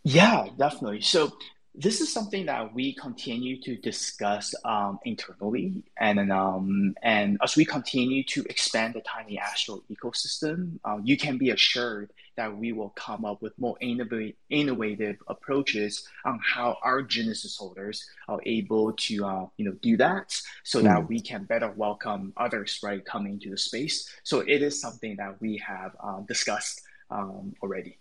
Yeah, 0.03 0.47
definitely. 0.57 1.01
So 1.01 1.31
this 1.73 2.01
is 2.01 2.11
something 2.11 2.45
that 2.47 2.73
we 2.73 2.93
continue 2.93 3.59
to 3.61 3.77
discuss 3.77 4.53
um, 4.65 4.99
internally, 5.05 5.81
and 5.97 6.31
um, 6.31 6.95
and 7.01 7.37
as 7.41 7.55
we 7.55 7.63
continue 7.63 8.23
to 8.25 8.43
expand 8.49 8.93
the 8.93 9.01
Tiny 9.01 9.39
Astro 9.39 9.81
ecosystem, 9.89 10.79
uh, 10.83 10.97
you 11.01 11.15
can 11.15 11.37
be 11.37 11.51
assured 11.51 12.11
that 12.35 12.55
we 12.55 12.73
will 12.73 12.89
come 12.89 13.23
up 13.23 13.41
with 13.41 13.57
more 13.57 13.77
innovative, 13.79 14.35
innovative 14.49 15.15
approaches 15.27 16.05
on 16.25 16.39
how 16.43 16.77
our 16.83 17.01
Genesis 17.01 17.55
holders 17.55 18.05
are 18.27 18.41
able 18.45 18.91
to 18.93 19.25
uh, 19.25 19.45
you 19.55 19.63
know 19.63 19.75
do 19.81 19.95
that, 19.95 20.35
so 20.63 20.81
that 20.81 21.07
we 21.07 21.21
can 21.21 21.45
better 21.45 21.71
welcome 21.77 22.33
others 22.35 22.79
right 22.83 23.05
coming 23.05 23.39
to 23.39 23.49
the 23.49 23.57
space. 23.57 24.13
So 24.23 24.41
it 24.41 24.61
is 24.61 24.81
something 24.81 25.15
that 25.17 25.39
we 25.39 25.55
have 25.65 25.95
uh, 26.03 26.19
discussed 26.27 26.81
um, 27.09 27.55
already. 27.63 27.97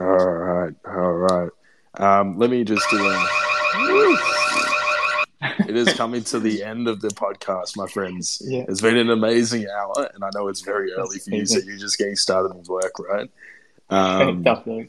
All 0.00 0.06
right, 0.08 0.74
all 0.84 1.12
right. 1.12 1.50
Um, 1.98 2.38
let 2.38 2.50
me 2.50 2.64
just 2.64 2.88
do 2.90 2.98
a. 2.98 3.28
it 5.68 5.76
is 5.76 5.92
coming 5.96 6.22
to 6.24 6.40
the 6.40 6.62
end 6.62 6.88
of 6.88 7.00
the 7.00 7.08
podcast, 7.08 7.76
my 7.76 7.86
friends. 7.86 8.42
Yeah. 8.44 8.64
It's 8.68 8.80
been 8.80 8.96
an 8.96 9.10
amazing 9.10 9.66
hour, 9.68 10.10
and 10.14 10.24
I 10.24 10.30
know 10.34 10.48
it's 10.48 10.60
very 10.60 10.92
early 10.92 11.18
for 11.18 11.30
you, 11.30 11.46
so 11.46 11.58
you're 11.58 11.76
just 11.78 11.98
getting 11.98 12.16
started 12.16 12.54
with 12.54 12.68
work, 12.68 12.98
right? 12.98 13.30
Um, 13.90 14.42
Definitely. 14.42 14.88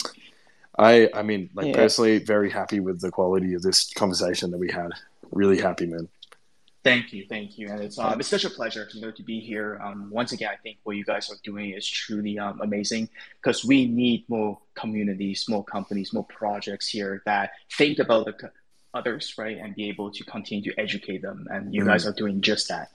I, 0.77 1.09
I 1.13 1.23
mean, 1.23 1.49
like 1.55 1.67
Yeah. 1.67 1.73
personally, 1.75 2.19
very 2.19 2.49
happy 2.49 2.79
with 2.79 3.01
the 3.01 3.09
quality 3.11 3.53
of 3.53 3.61
this 3.61 3.91
conversation 3.93 4.51
that 4.51 4.57
we 4.57 4.69
had. 4.71 4.91
Really 5.31 5.59
happy, 5.59 5.85
man. 5.85 6.07
Thank 6.87 7.11
you, 7.11 7.25
thank 7.27 7.57
you, 7.57 7.67
and 7.69 7.81
it's 7.81 7.99
um, 7.99 8.17
it's 8.19 8.29
such 8.29 8.45
a 8.45 8.49
pleasure, 8.49 8.87
you 8.93 9.01
know, 9.01 9.11
to 9.11 9.23
be 9.23 9.39
here. 9.41 9.77
Um, 9.83 10.09
once 10.09 10.31
again, 10.31 10.49
I 10.53 10.55
think 10.55 10.77
what 10.83 10.95
you 10.95 11.03
guys 11.03 11.29
are 11.29 11.35
doing 11.43 11.71
is 11.71 11.85
truly 11.85 12.39
um, 12.39 12.61
amazing 12.61 13.09
because 13.41 13.65
we 13.65 13.87
need 13.87 14.23
more 14.29 14.57
communities, 14.73 15.45
more 15.49 15.65
companies, 15.65 16.13
more 16.13 16.23
projects 16.25 16.87
here 16.87 17.21
that 17.25 17.51
think 17.73 17.99
about 17.99 18.25
the 18.25 18.33
co- 18.33 18.49
others, 18.93 19.33
right, 19.37 19.57
and 19.57 19.75
be 19.75 19.89
able 19.89 20.09
to 20.11 20.23
continue 20.23 20.63
to 20.71 20.79
educate 20.79 21.21
them. 21.21 21.45
And 21.51 21.73
you 21.73 21.81
Mm. 21.83 21.87
guys 21.87 22.05
are 22.07 22.13
doing 22.13 22.39
just 22.39 22.69
that. 22.69 22.89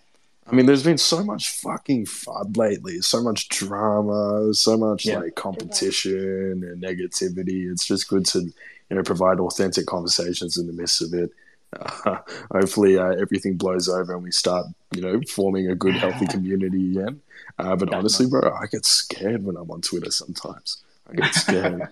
I 0.46 0.54
mean, 0.54 0.66
there's 0.66 0.82
been 0.82 0.98
so 0.98 1.22
much 1.22 1.50
fucking 1.60 2.06
fud 2.06 2.56
lately, 2.56 3.00
so 3.02 3.22
much 3.22 3.48
drama, 3.48 4.52
so 4.54 4.76
much 4.76 5.04
Yeah. 5.04 5.18
like 5.18 5.34
competition 5.36 6.64
and 6.64 6.82
negativity. 6.82 7.70
It's 7.70 7.86
just 7.86 8.08
good 8.08 8.24
to, 8.26 8.40
you 8.40 8.96
know, 8.96 9.02
provide 9.02 9.38
authentic 9.38 9.86
conversations 9.86 10.56
in 10.56 10.66
the 10.66 10.72
midst 10.72 11.02
of 11.02 11.12
it. 11.14 11.30
Uh, 11.78 12.18
hopefully, 12.52 12.98
uh, 12.98 13.10
everything 13.10 13.56
blows 13.56 13.88
over 13.88 14.14
and 14.14 14.22
we 14.22 14.30
start, 14.30 14.66
you 14.94 15.02
know, 15.02 15.20
forming 15.28 15.70
a 15.70 15.74
good, 15.74 15.94
healthy 15.94 16.26
community 16.30 16.98
again. 16.98 17.20
Uh, 17.58 17.76
but 17.76 17.92
honestly, 17.94 18.26
bro, 18.26 18.52
I 18.52 18.66
get 18.66 18.84
scared 18.84 19.44
when 19.44 19.56
I'm 19.56 19.70
on 19.70 19.80
Twitter 19.80 20.10
sometimes. 20.10 20.82
I 21.10 21.14
get 21.14 21.34
scared. 21.34 21.88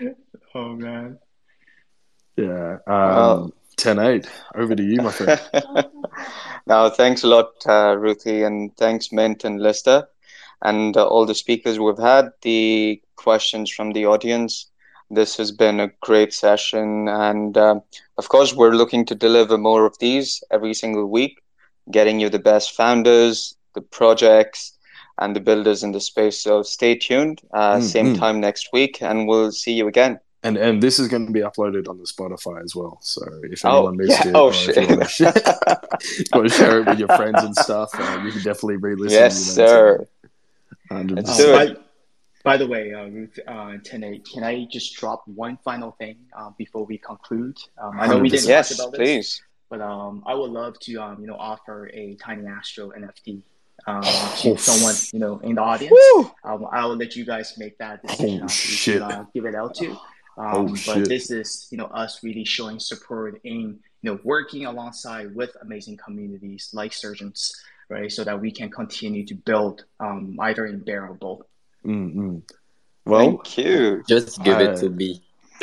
oh 0.54 0.74
man. 0.74 1.18
yeah. 2.36 2.78
Um, 2.86 2.86
Wow. 2.86 3.50
10 3.76 3.98
8. 3.98 4.28
Over 4.54 4.76
to 4.76 4.82
you, 4.82 4.96
my 4.96 5.10
friend. 5.10 5.40
now, 6.66 6.90
thanks 6.90 7.24
a 7.24 7.26
lot, 7.26 7.52
uh, 7.66 7.96
Ruthie, 7.98 8.42
and 8.42 8.76
thanks, 8.76 9.10
Mint 9.10 9.44
and 9.44 9.60
Lysda 9.60 10.08
and 10.62 10.96
uh, 10.96 11.06
all 11.06 11.26
the 11.26 11.34
speakers 11.34 11.78
we've 11.78 11.98
had, 11.98 12.32
the 12.42 13.02
questions 13.16 13.70
from 13.70 13.92
the 13.92 14.06
audience. 14.06 14.66
This 15.14 15.36
has 15.36 15.52
been 15.52 15.78
a 15.80 15.90
great 16.00 16.32
session, 16.32 17.06
and 17.08 17.56
um, 17.58 17.82
of 18.16 18.28
course, 18.30 18.54
we're 18.54 18.72
looking 18.74 19.04
to 19.06 19.14
deliver 19.14 19.58
more 19.58 19.84
of 19.84 19.98
these 19.98 20.42
every 20.50 20.72
single 20.74 21.06
week, 21.06 21.38
getting 21.90 22.18
you 22.18 22.30
the 22.30 22.38
best 22.38 22.72
founders, 22.74 23.54
the 23.74 23.82
projects, 23.82 24.72
and 25.18 25.36
the 25.36 25.40
builders 25.40 25.82
in 25.82 25.92
the 25.92 26.00
space. 26.00 26.40
So 26.40 26.62
stay 26.62 26.94
tuned. 26.94 27.42
Uh, 27.52 27.76
Mm, 27.76 27.82
same 27.82 28.16
time 28.16 28.40
next 28.40 28.70
week, 28.72 29.02
and 29.02 29.28
we'll 29.28 29.52
see 29.52 29.72
you 29.74 29.86
again. 29.86 30.18
And 30.44 30.56
and 30.56 30.82
this 30.82 30.98
is 30.98 31.08
going 31.08 31.26
to 31.26 31.32
be 31.32 31.40
uploaded 31.40 31.88
on 31.88 31.98
the 31.98 32.04
Spotify 32.06 32.64
as 32.64 32.74
well. 32.74 32.98
So 33.02 33.20
if 33.44 33.64
Oh, 33.64 33.68
anyone 33.76 33.96
missed 33.98 34.24
yeah. 34.24 34.30
it, 34.32 34.34
Oh, 34.36 34.46
or 34.46 34.50
if 34.50 34.66
you 34.66 34.72
shit. 34.74 34.88
want 34.88 35.10
share, 35.10 35.34
you 36.18 36.24
want 36.32 36.48
to 36.48 36.54
share 36.54 36.78
it 36.80 36.86
with 36.86 36.98
your 36.98 37.08
friends 37.10 37.42
and 37.44 37.54
stuff, 37.56 37.90
uh, 38.00 38.18
you 38.24 38.32
can 38.32 38.42
definitely 38.42 38.76
re-listen. 38.76 39.20
Yes, 39.20 39.56
you 39.56 39.62
know, 39.62 39.66
sir. 39.68 40.06
Hundred 40.90 41.16
Let's 41.18 41.36
do 41.36 41.54
it. 41.54 41.81
By, 42.44 42.52
by 42.52 42.56
the 42.56 42.66
way, 42.66 42.92
uh, 42.92 43.06
Ruth, 43.06 43.38
uh, 43.46 43.72
Tene, 43.84 44.22
can 44.22 44.42
I 44.44 44.66
just 44.70 44.94
drop 44.96 45.22
one 45.26 45.58
final 45.64 45.92
thing 45.92 46.16
uh, 46.36 46.50
before 46.58 46.84
we 46.84 46.98
conclude? 46.98 47.56
Um, 47.80 48.00
I 48.00 48.06
know 48.06 48.18
we 48.18 48.28
didn't 48.28 48.48
Yes, 48.48 48.76
talk 48.76 48.86
about 48.88 48.98
this. 48.98 48.98
please. 48.98 49.42
But 49.70 49.80
um, 49.80 50.22
I 50.26 50.34
would 50.34 50.50
love 50.50 50.78
to, 50.80 50.96
um, 50.98 51.20
you 51.20 51.26
know, 51.26 51.36
offer 51.36 51.88
a 51.94 52.14
Tiny 52.16 52.46
Astro 52.46 52.90
NFT 52.90 53.42
um, 53.86 54.02
to 54.02 54.56
someone, 54.58 54.94
you 55.12 55.18
know, 55.18 55.38
in 55.38 55.54
the 55.54 55.62
audience. 55.62 55.98
Um, 56.44 56.66
I 56.70 56.84
will 56.84 56.96
let 56.96 57.16
you 57.16 57.24
guys 57.24 57.54
make 57.56 57.78
that 57.78 58.02
decision 58.02 58.40
Oh, 58.40 58.42
on 58.42 58.48
who 58.48 58.48
shit. 58.48 58.98
to 58.98 59.04
uh, 59.06 59.24
give 59.34 59.46
it 59.46 59.54
out 59.54 59.74
to. 59.76 59.90
Um, 59.92 59.98
Oh, 60.36 60.66
but 60.68 60.78
shit. 60.78 61.08
this 61.08 61.30
is, 61.30 61.68
you 61.70 61.78
know, 61.78 61.86
us 61.86 62.22
really 62.22 62.44
showing 62.44 62.78
support 62.80 63.40
in, 63.44 63.78
you 64.02 64.10
know, 64.12 64.18
working 64.24 64.64
alongside 64.66 65.34
with 65.34 65.50
amazing 65.62 65.96
communities 65.98 66.70
like 66.72 66.92
Surgence, 66.92 67.52
right, 67.88 68.10
so 68.12 68.24
that 68.24 68.40
we 68.40 68.50
can 68.50 68.70
continue 68.70 69.24
to 69.26 69.34
build 69.34 69.84
um, 70.00 70.36
either 70.40 70.66
in 70.66 70.80
bear 70.80 71.06
or. 71.84 71.88
Mm-mm. 71.90 72.42
Well, 73.04 73.18
Thank 73.42 73.58
you. 73.58 74.02
Just 74.08 74.42
give 74.44 74.58
I- 74.58 74.62
it 74.64 74.76
to 74.78 74.90
me. 74.90 75.22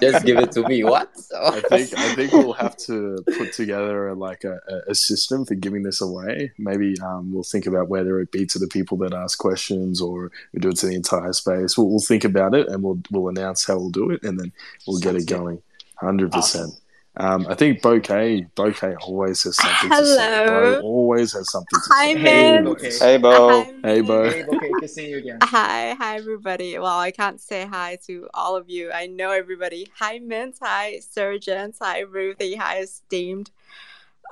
Just 0.00 0.24
give 0.24 0.38
it 0.38 0.50
to 0.52 0.66
me. 0.66 0.82
What? 0.82 1.10
I 1.38 1.60
think 1.60 1.92
I 1.98 2.14
think 2.14 2.32
we'll 2.32 2.54
have 2.54 2.74
to 2.86 3.22
put 3.36 3.52
together 3.52 4.14
like 4.14 4.44
a, 4.44 4.58
a- 4.66 4.92
a 4.92 4.94
system 4.94 5.44
for 5.44 5.54
giving 5.54 5.82
this 5.82 6.00
away. 6.00 6.52
Maybe 6.56 6.94
um, 7.02 7.30
we'll 7.30 7.42
think 7.42 7.66
about 7.66 7.88
whether 7.90 8.18
it 8.20 8.32
be 8.32 8.46
to 8.46 8.58
the 8.58 8.66
people 8.66 8.96
that 8.98 9.12
ask 9.12 9.38
questions 9.38 10.00
or 10.00 10.30
we 10.54 10.60
do 10.60 10.70
it 10.70 10.76
to 10.78 10.86
the 10.86 10.94
entire 10.94 11.34
space. 11.34 11.76
We'll, 11.76 11.90
we'll 11.90 12.00
think 12.00 12.24
about 12.24 12.54
it 12.54 12.66
and 12.68 12.82
we'll 12.82 12.98
we'll 13.10 13.28
announce 13.28 13.66
how 13.66 13.76
we'll 13.76 13.90
do 13.90 14.10
it 14.10 14.22
and 14.22 14.40
then 14.40 14.52
we'll 14.86 15.00
get 15.00 15.16
it 15.16 15.26
good. 15.26 15.36
going. 15.38 15.62
Hundred 15.96 16.32
percent. 16.32 16.72
Awesome. 17.16 17.42
Um, 17.42 17.46
I 17.48 17.54
think 17.54 17.80
Bouquet 17.80 18.46
Bouquet 18.56 18.96
always 19.02 19.42
has 19.44 19.56
something 19.56 19.90
to 19.90 20.06
say. 20.06 20.44
Hello. 20.44 20.74
Bo 20.74 20.80
always 20.82 21.32
has 21.32 21.50
something 21.50 21.80
to 21.80 21.90
Hi, 21.90 22.12
say. 22.12 22.18
Hey, 22.18 22.52
man. 22.52 22.66
okay. 22.66 22.98
Hey, 22.98 23.16
Bo. 23.18 23.48
Hi, 23.48 23.72
Hey, 23.82 24.00
Bo. 24.00 24.30
Hey, 24.30 24.42
okay, 24.42 24.70
good 24.80 24.90
seeing 24.90 25.10
you 25.10 25.18
again. 25.18 25.38
Hi, 25.42 25.94
hi, 25.94 26.16
everybody. 26.16 26.76
Well, 26.78 26.98
I 26.98 27.12
can't 27.12 27.40
say 27.40 27.66
hi 27.66 27.98
to 28.06 28.28
all 28.34 28.56
of 28.56 28.68
you. 28.68 28.90
I 28.90 29.06
know 29.06 29.30
everybody. 29.30 29.88
Hi, 29.98 30.18
Mint. 30.18 30.56
Hi, 30.60 30.98
Surgence. 30.98 31.78
Hi, 31.80 32.00
Ruthie. 32.00 32.56
Hi, 32.56 32.78
Esteemed. 32.78 33.50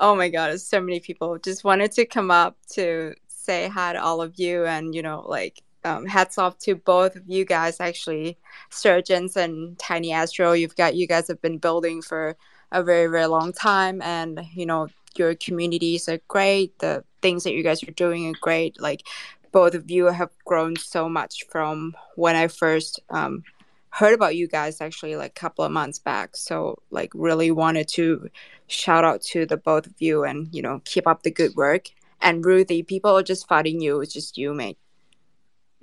Oh 0.00 0.16
my 0.16 0.28
God, 0.28 0.48
there's 0.48 0.66
so 0.66 0.80
many 0.80 0.98
people. 0.98 1.38
Just 1.38 1.62
wanted 1.62 1.92
to 1.92 2.06
come 2.06 2.30
up 2.32 2.56
to 2.72 3.14
say 3.28 3.68
hi 3.68 3.92
to 3.92 4.02
all 4.02 4.20
of 4.22 4.40
you 4.40 4.64
and, 4.66 4.92
you 4.94 5.02
know, 5.02 5.24
like, 5.28 5.62
um, 5.84 6.06
hats 6.06 6.38
off 6.38 6.58
to 6.60 6.74
both 6.74 7.14
of 7.14 7.22
you 7.28 7.44
guys, 7.44 7.78
actually, 7.78 8.38
Surgence 8.70 9.36
and 9.36 9.78
Tiny 9.78 10.12
Astro. 10.12 10.52
You've 10.52 10.76
got, 10.76 10.96
you 10.96 11.06
guys 11.06 11.28
have 11.28 11.40
been 11.42 11.58
building 11.58 12.02
for 12.02 12.36
a 12.72 12.82
very, 12.82 13.06
very 13.06 13.26
long 13.26 13.52
time. 13.52 14.02
And, 14.02 14.40
you 14.54 14.66
know, 14.66 14.88
your 15.16 15.36
communities 15.36 16.08
are 16.08 16.18
great. 16.26 16.78
The 16.80 17.04
things 17.20 17.44
that 17.44 17.52
you 17.52 17.62
guys 17.62 17.82
are 17.84 17.92
doing 17.92 18.28
are 18.28 18.38
great. 18.40 18.80
Like, 18.80 19.06
both 19.52 19.74
of 19.74 19.90
you 19.90 20.06
have 20.06 20.30
grown 20.44 20.74
so 20.76 21.08
much 21.08 21.44
from 21.48 21.94
when 22.16 22.34
I 22.34 22.48
first 22.48 22.98
um, 23.10 23.44
heard 23.90 24.14
about 24.14 24.34
you 24.34 24.48
guys 24.48 24.80
actually 24.80 25.14
like 25.14 25.32
a 25.32 25.40
couple 25.40 25.64
of 25.64 25.70
months 25.70 25.98
back. 25.98 26.36
So 26.36 26.80
like 26.90 27.12
really 27.14 27.50
wanted 27.50 27.86
to 27.88 28.30
shout 28.66 29.04
out 29.04 29.20
to 29.22 29.44
the 29.44 29.58
both 29.58 29.86
of 29.86 29.92
you 29.98 30.24
and 30.24 30.48
you 30.52 30.62
know 30.62 30.80
keep 30.86 31.06
up 31.06 31.22
the 31.22 31.30
good 31.30 31.54
work. 31.54 31.90
And 32.22 32.44
Ruthie, 32.44 32.82
people 32.82 33.16
are 33.16 33.22
just 33.22 33.46
fighting 33.46 33.80
you. 33.80 34.00
It's 34.00 34.14
just 34.14 34.38
you, 34.38 34.54
mate. 34.54 34.78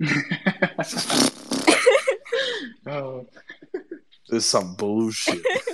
oh. 2.86 3.26
There's 4.30 4.46
some 4.46 4.74
bullshit. 4.74 5.44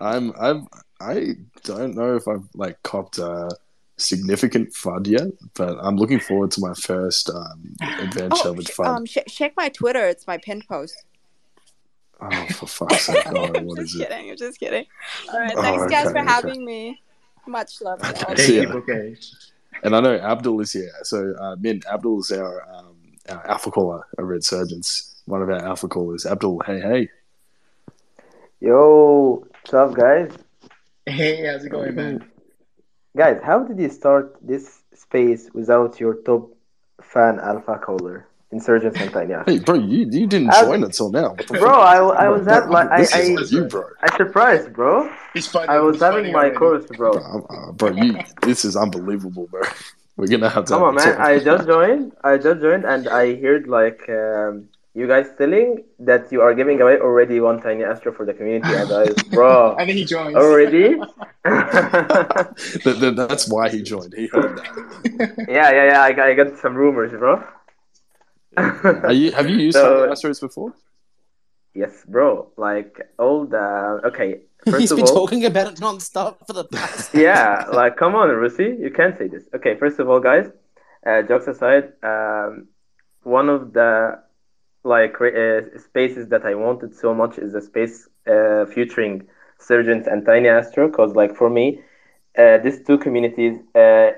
I'm 0.00 0.32
I'm 0.40 0.66
I 1.00 1.34
don't 1.64 1.94
know 1.94 2.16
if 2.16 2.26
I've 2.28 2.44
like 2.54 2.82
copped 2.82 3.18
a 3.18 3.48
significant 3.96 4.72
FUD 4.74 5.06
yet, 5.06 5.28
but 5.54 5.76
I'm 5.80 5.96
looking 5.96 6.20
forward 6.20 6.50
to 6.52 6.60
my 6.60 6.74
first 6.74 7.30
um, 7.30 7.74
adventure 7.82 8.48
Oh, 8.48 8.52
with 8.52 8.68
FUD. 8.68 8.86
um, 8.86 9.06
sh- 9.06 9.18
check 9.28 9.52
my 9.56 9.68
Twitter. 9.68 10.06
It's 10.06 10.26
my 10.26 10.38
pinned 10.38 10.66
post. 10.68 11.04
oh, 12.20 12.46
for 12.54 12.66
fuck's 12.66 13.06
sake! 13.06 13.24
Oh, 13.26 13.50
I'm 13.54 13.64
what 13.66 13.78
just 13.80 13.94
is 13.94 14.00
it? 14.00 14.08
kidding. 14.08 14.30
I'm 14.30 14.36
just 14.36 14.58
kidding. 14.60 14.86
All 15.32 15.40
right, 15.40 15.52
Oh, 15.56 15.62
thanks 15.62 15.86
guys 15.90 16.04
for 16.12 16.18
okay. 16.18 16.26
having 16.26 16.64
me. 16.64 17.00
Much 17.46 17.80
love. 17.80 18.00
Okay, 18.02 18.12
Thank 18.24 18.38
see 18.38 18.54
you. 18.56 18.62
you, 18.62 18.68
ya. 18.68 18.74
okay. 18.74 19.16
And 19.82 19.96
I 19.96 20.00
know 20.00 20.14
Abdul 20.16 20.60
is 20.60 20.72
here. 20.72 20.92
So 21.04 21.32
uh, 21.40 21.56
Min, 21.58 21.80
Abdul 21.90 22.20
is 22.20 22.30
our 22.32 22.62
um, 22.74 22.96
our 23.30 23.46
alpha 23.48 23.70
caller 23.70 24.06
over 24.18 24.34
at 24.34 24.44
Surgence. 24.44 25.22
One 25.24 25.40
of 25.42 25.48
our 25.48 25.64
alpha 25.64 25.88
callers. 25.88 26.26
Abdul, 26.26 26.62
hey 26.66 26.80
hey. 26.80 27.08
Yo, 28.60 29.42
what's 29.48 29.72
up, 29.74 29.94
guys? 29.94 30.30
Hey, 31.06 31.46
how's 31.46 31.64
it 31.64 31.70
going, 31.70 31.94
man? 31.94 32.30
Guys, 33.16 33.40
how 33.42 33.60
did 33.64 33.78
you 33.80 33.88
start 33.88 34.36
this 34.42 34.82
space 34.94 35.48
without 35.54 35.98
your 35.98 36.14
top 36.22 36.50
fan 37.02 37.40
alpha 37.40 37.78
caller, 37.78 38.28
Insurgent 38.52 38.96
and 39.00 39.10
Tiny 39.12 39.32
Ash? 39.32 39.44
Hey, 39.46 39.58
bro, 39.60 39.76
you, 39.76 40.00
you 40.10 40.26
didn't 40.26 40.50
I- 40.50 40.60
join 40.62 40.84
until 40.84 41.10
now. 41.10 41.34
Bro. 41.48 41.70
I, 41.70 41.96
I 41.96 42.28
was 42.28 42.42
bro, 42.44 42.54
at 42.54 42.70
like 42.70 42.90
I 42.90 42.98
this 43.00 43.14
I, 43.14 43.22
you, 43.56 43.64
bro. 43.64 43.84
I 44.02 44.16
surprised, 44.16 44.72
bro. 44.74 45.10
He's 45.32 45.46
funny. 45.46 45.68
I 45.68 45.78
was 45.78 45.96
he's 45.96 46.02
having 46.02 46.30
my 46.30 46.38
already. 46.40 46.56
course, 46.56 46.84
bro. 46.86 47.12
Bro, 47.12 47.46
uh, 47.48 47.72
bro, 47.72 47.90
you 47.92 48.18
this 48.42 48.64
is 48.66 48.76
unbelievable, 48.76 49.46
bro. 49.50 49.62
We're 50.16 50.26
gonna 50.26 50.50
have 50.50 50.66
to 50.66 50.74
Come 50.74 50.82
on, 50.82 50.94
man. 50.96 51.16
I 51.18 51.38
just 51.38 51.66
joined. 51.66 52.12
I 52.22 52.36
just 52.36 52.60
joined, 52.60 52.84
and 52.84 53.08
I 53.08 53.40
heard 53.40 53.68
like 53.68 54.06
um, 54.10 54.68
you 54.94 55.06
guys 55.06 55.26
telling 55.38 55.84
that 56.00 56.32
you 56.32 56.40
are 56.42 56.52
giving 56.54 56.80
away 56.80 56.98
already 56.98 57.38
one 57.40 57.60
tiny 57.62 57.84
astro 57.84 58.12
for 58.12 58.24
the 58.26 58.34
community, 58.34 58.74
and 58.74 58.90
I, 59.02 59.06
bro, 59.34 59.76
and 59.78 59.88
then 59.88 59.96
he 59.96 60.04
joins. 60.04 60.34
already? 60.36 60.94
That- 61.44 62.98
that- 63.00 63.14
that's 63.16 63.48
why 63.48 63.68
he 63.68 63.82
joined. 63.82 64.14
He 64.14 64.26
heard 64.26 64.56
that. 64.58 65.44
yeah, 65.48 65.70
yeah, 65.70 65.84
yeah. 65.92 66.02
I, 66.02 66.12
got- 66.12 66.28
I 66.28 66.34
got 66.34 66.58
some 66.58 66.74
rumors, 66.74 67.12
bro. 67.12 67.42
Are 68.56 69.12
you, 69.12 69.30
have 69.32 69.48
you 69.48 69.56
used 69.56 69.76
So- 69.76 70.00
Tiny 70.06 70.12
Astros 70.12 70.40
before? 70.40 70.74
Yes, 71.72 72.04
bro. 72.06 72.50
Like 72.56 73.00
all 73.18 73.46
the 73.46 74.00
okay. 74.06 74.40
First 74.66 74.80
He's 74.80 74.90
of 74.90 74.96
been 74.98 75.06
all, 75.06 75.14
talking 75.14 75.44
about 75.46 75.72
it 75.72 75.80
non-stop 75.80 76.46
for 76.46 76.52
the 76.52 76.64
past. 76.64 77.14
yeah, 77.14 77.64
like 77.72 77.96
come 77.96 78.14
on, 78.14 78.28
Rusi, 78.28 78.78
you 78.78 78.90
can't 78.90 79.16
say 79.16 79.28
this. 79.28 79.44
Okay, 79.54 79.76
first 79.76 79.98
of 80.00 80.10
all, 80.10 80.20
guys, 80.20 80.50
uh, 81.06 81.22
jokes 81.22 81.46
aside, 81.46 81.92
um, 82.02 82.66
one 83.22 83.48
of 83.48 83.72
the 83.72 84.18
like 84.84 85.20
uh, 85.20 85.60
spaces 85.78 86.28
that 86.28 86.44
I 86.44 86.54
wanted 86.54 86.94
so 86.94 87.14
much 87.14 87.38
is 87.38 87.54
a 87.54 87.60
space 87.60 88.08
uh, 88.26 88.64
featuring 88.66 89.26
Surgence 89.58 90.06
and 90.06 90.24
Tiny 90.24 90.48
Astro, 90.48 90.88
because 90.88 91.14
like 91.14 91.34
for 91.36 91.50
me, 91.50 91.80
uh, 92.38 92.58
these 92.58 92.82
two 92.84 92.98
communities 92.98 93.60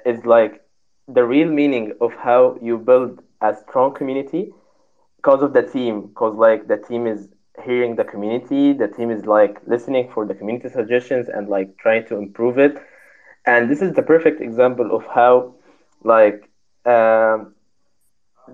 is 0.04 0.24
like 0.24 0.62
the 1.08 1.24
real 1.24 1.48
meaning 1.48 1.92
of 2.00 2.12
how 2.14 2.56
you 2.62 2.78
build 2.78 3.20
a 3.40 3.54
strong 3.54 3.94
community 3.94 4.52
because 5.16 5.42
of 5.42 5.52
the 5.52 5.62
team 5.62 6.02
because 6.08 6.34
like 6.36 6.66
the 6.68 6.76
team 6.76 7.06
is 7.06 7.28
hearing 7.64 7.96
the 7.96 8.04
community 8.04 8.72
the 8.72 8.88
team 8.88 9.10
is 9.10 9.26
like 9.26 9.58
listening 9.66 10.08
for 10.12 10.26
the 10.26 10.34
community 10.34 10.68
suggestions 10.68 11.28
and 11.28 11.48
like 11.48 11.76
trying 11.78 12.04
to 12.06 12.16
improve 12.16 12.58
it. 12.58 12.76
And 13.46 13.70
this 13.70 13.82
is 13.82 13.92
the 13.94 14.02
perfect 14.02 14.40
example 14.40 14.94
of 14.94 15.04
how 15.06 15.54
like 16.02 16.50
um, 16.86 17.54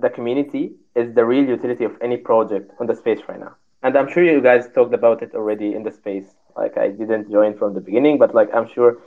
the 0.01 0.11
community 0.11 0.73
is 0.99 1.15
the 1.15 1.25
real 1.25 1.47
utility 1.57 1.85
of 1.85 1.93
any 2.03 2.17
project 2.17 2.73
on 2.81 2.87
the 2.87 2.95
space 2.95 3.21
right 3.29 3.41
now. 3.41 3.55
And 3.83 3.97
i'm 3.97 4.09
sure 4.13 4.25
you 4.25 4.41
guys 4.41 4.69
talked 4.75 4.95
about 4.95 5.23
it 5.23 5.35
already 5.35 5.75
in 5.75 5.83
the 5.85 5.93
space. 5.93 6.29
Like 6.57 6.77
i 6.79 6.89
didn't 6.89 7.31
join 7.31 7.57
from 7.59 7.75
the 7.75 7.81
beginning 7.81 8.19
but 8.19 8.35
like 8.35 8.51
i'm 8.55 8.69
sure 8.77 8.99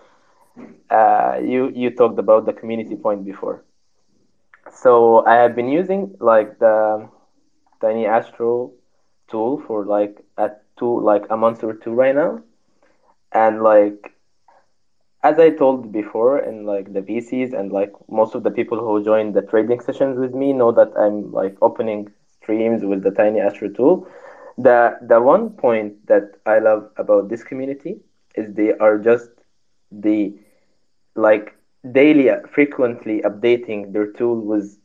uh, 0.90 1.38
you 1.44 1.72
you 1.76 1.90
talked 1.92 2.20
about 2.20 2.46
the 2.46 2.54
community 2.54 2.96
point 2.96 3.26
before. 3.26 3.64
So 4.82 5.26
i 5.26 5.36
have 5.36 5.56
been 5.56 5.70
using 5.70 6.16
like 6.20 6.60
the 6.60 7.08
tiny 7.82 8.06
astro 8.06 8.72
tool 9.30 9.60
for 9.68 9.86
like 9.86 10.24
a 10.38 10.50
two 10.78 11.00
like 11.02 11.26
a 11.30 11.38
month 11.38 11.64
or 11.64 11.74
two 11.74 11.94
right 11.94 12.16
now. 12.16 12.42
And 13.34 13.62
like 13.64 14.14
as 15.24 15.40
i 15.40 15.50
told 15.50 15.92
before 15.92 16.40
in 16.40 16.66
like 16.66 16.94
the 16.94 17.02
vcs 17.02 17.54
and 17.54 17.72
like 17.72 17.94
most 18.10 18.36
of 18.36 18.44
the 18.44 18.52
people 18.52 18.80
who 18.80 19.04
join 19.04 19.32
the 19.34 19.42
trading 19.42 19.80
sessions 19.80 20.18
with 20.18 20.34
me 20.34 20.52
know 20.54 20.72
that 20.72 20.92
i'm 20.98 21.32
like 21.32 21.56
opening 21.62 22.10
streams 22.28 22.84
with 22.84 23.04
the 23.04 23.12
tiny 23.12 23.40
astro 23.40 23.70
tool 23.70 24.08
the 24.58 24.98
the 25.02 25.20
one 25.22 25.50
point 25.50 25.94
that 26.08 26.32
i 26.46 26.60
love 26.60 26.90
about 26.98 27.30
this 27.30 27.44
community 27.44 28.00
is 28.36 28.54
they 28.54 28.72
are 28.74 28.98
just 28.98 29.30
the 29.92 30.34
like 31.16 31.56
daily 31.92 32.30
frequently 32.52 33.22
updating 33.22 33.92
their 33.94 34.08
tool 34.08 34.36
with 34.42 34.78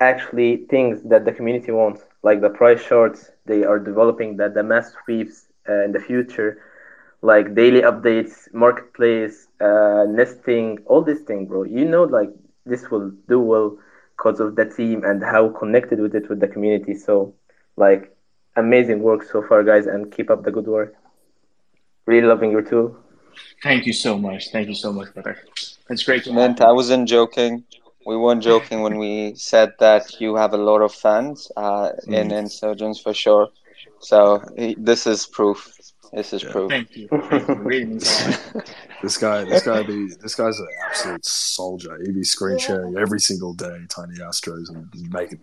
actually 0.00 0.56
things 0.70 1.02
that 1.04 1.24
the 1.24 1.32
community 1.32 1.70
wants, 1.72 2.04
like 2.22 2.40
the 2.40 2.50
price 2.50 2.84
charts. 2.84 3.30
They 3.46 3.64
are 3.64 3.78
developing 3.78 4.36
that 4.36 4.54
the 4.54 4.62
mass 4.62 4.92
sweeps 5.04 5.48
uh, 5.68 5.84
in 5.84 5.92
the 5.92 6.00
future, 6.00 6.58
like 7.22 7.54
daily 7.54 7.82
updates, 7.82 8.52
marketplace, 8.52 9.48
uh, 9.60 10.04
nesting, 10.08 10.78
all 10.86 11.02
this 11.02 11.20
thing, 11.22 11.46
bro. 11.46 11.64
You 11.64 11.84
know, 11.84 12.04
like 12.04 12.30
this 12.66 12.90
will 12.90 13.10
do 13.28 13.40
well 13.40 13.78
because 14.16 14.40
of 14.40 14.56
the 14.56 14.66
team 14.66 15.04
and 15.04 15.22
how 15.22 15.50
connected 15.50 16.00
with 16.00 16.14
it 16.14 16.28
with 16.28 16.40
the 16.40 16.48
community. 16.48 16.94
So, 16.94 17.34
like, 17.76 18.14
amazing 18.56 19.02
work 19.02 19.22
so 19.24 19.42
far, 19.42 19.62
guys, 19.64 19.86
and 19.86 20.10
keep 20.12 20.30
up 20.30 20.44
the 20.44 20.52
good 20.52 20.66
work. 20.66 20.94
Really 22.06 22.26
loving 22.26 22.50
your 22.50 22.62
tool. 22.62 22.96
Thank 23.62 23.86
you 23.86 23.92
so 23.92 24.18
much. 24.18 24.50
Thank 24.50 24.68
you 24.68 24.74
so 24.74 24.92
much, 24.92 25.12
brother. 25.14 25.38
It's 25.90 26.02
great 26.04 26.24
to 26.24 26.32
Mint, 26.32 26.60
I 26.60 26.72
wasn't 26.72 27.08
joking. 27.08 27.64
We 28.06 28.16
weren't 28.16 28.42
joking 28.52 28.82
when 28.82 28.98
we 28.98 29.34
said 29.36 29.72
that 29.78 30.20
you 30.20 30.36
have 30.36 30.52
a 30.54 30.58
lot 30.58 30.82
of 30.82 30.92
fans 30.92 31.50
uh, 31.56 31.90
in 32.08 32.28
Mm. 32.28 32.38
Insurgents 32.38 33.00
for 33.00 33.14
sure. 33.14 33.48
So 34.00 34.42
this 34.76 35.06
is 35.06 35.26
proof. 35.26 35.72
This 36.12 36.32
is 36.34 36.42
Yeah. 36.42 36.52
proof. 36.52 36.70
Thank 36.70 36.94
you. 36.96 37.08
Thank 37.08 37.48
you. 37.48 37.54
It 37.54 37.58
really 37.60 37.84
means 37.86 38.04
a 38.20 38.28
lot. 38.58 38.74
This 39.02 39.16
guy, 39.16 39.44
this 39.44 39.62
guy, 39.64 39.82
be 39.82 40.08
this 40.20 40.34
guy's 40.34 40.58
an 40.60 40.68
absolute 40.88 41.24
soldier. 41.24 41.98
He'd 42.04 42.14
be 42.14 42.22
screen 42.22 42.58
sharing 42.58 42.96
every 42.96 43.18
single 43.18 43.52
day, 43.54 43.78
Tiny 43.88 44.16
Astros, 44.18 44.68
and 44.68 44.88
making 45.10 45.38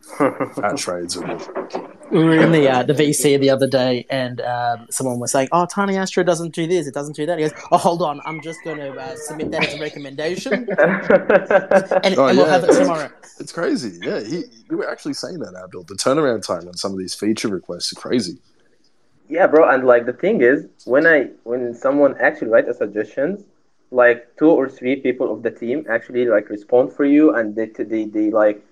fat 0.56 0.78
trades 0.78 1.18
with 1.18 1.30
it. 1.30 1.82
We 2.12 2.24
were 2.24 2.38
in 2.40 2.52
the 2.52 2.70
uh, 2.70 2.84
the 2.84 2.94
VC 2.94 3.40
the 3.40 3.50
other 3.50 3.68
day, 3.68 4.06
and 4.10 4.42
um, 4.42 4.86
someone 4.90 5.20
was 5.20 5.32
saying, 5.32 5.50
"Oh, 5.52 5.66
Tiny 5.66 5.98
Astro 5.98 6.24
doesn't 6.24 6.54
do 6.54 6.68
this, 6.68 6.88
it 6.88 6.94
doesn't 6.94 7.16
do 7.16 7.26
that." 7.26 7.38
He 7.40 7.44
goes, 7.50 7.60
"Oh, 7.72 7.78
hold 7.78 8.02
on, 8.02 8.22
I'm 8.26 8.40
just 8.42 8.64
going 8.64 8.78
to 8.78 8.92
uh, 8.94 9.16
submit 9.16 9.52
that 9.52 9.68
as 9.68 9.74
a 9.74 9.80
recommendation, 9.80 10.54
and, 10.70 10.70
Oh, 10.80 12.00
and 12.04 12.16
we'll 12.16 12.36
yeah. 12.38 12.48
have 12.48 12.64
it 12.64 12.74
tomorrow." 12.74 13.10
It's 13.40 13.52
crazy. 13.52 14.00
Yeah, 14.02 14.22
he, 14.22 14.44
you 14.70 14.78
were 14.78 14.90
actually 14.90 15.14
saying 15.16 15.40
that, 15.40 15.56
Abdul. 15.56 15.84
The 15.84 15.96
turnaround 15.96 16.46
time 16.46 16.68
on 16.68 16.76
some 16.76 16.92
of 16.94 16.98
these 17.00 17.14
feature 17.16 17.48
requests 17.48 17.92
are 17.94 17.96
crazy. 18.00 18.38
Yeah, 19.30 19.46
bro, 19.46 19.70
and 19.70 19.86
like 19.86 20.06
the 20.08 20.14
thing 20.14 20.42
is, 20.42 20.66
when 20.86 21.06
I 21.06 21.30
when 21.44 21.74
someone 21.74 22.18
actually 22.20 22.50
writes 22.50 22.68
a 22.70 22.74
suggestions, 22.74 23.46
like 23.92 24.36
two 24.38 24.50
or 24.50 24.68
three 24.68 24.96
people 24.96 25.32
of 25.32 25.44
the 25.44 25.52
team 25.52 25.86
actually 25.88 26.26
like 26.26 26.50
respond 26.50 26.92
for 26.92 27.06
you, 27.06 27.36
and 27.36 27.56
they 27.56 27.68
they, 27.68 28.06
they 28.06 28.32
like 28.32 28.66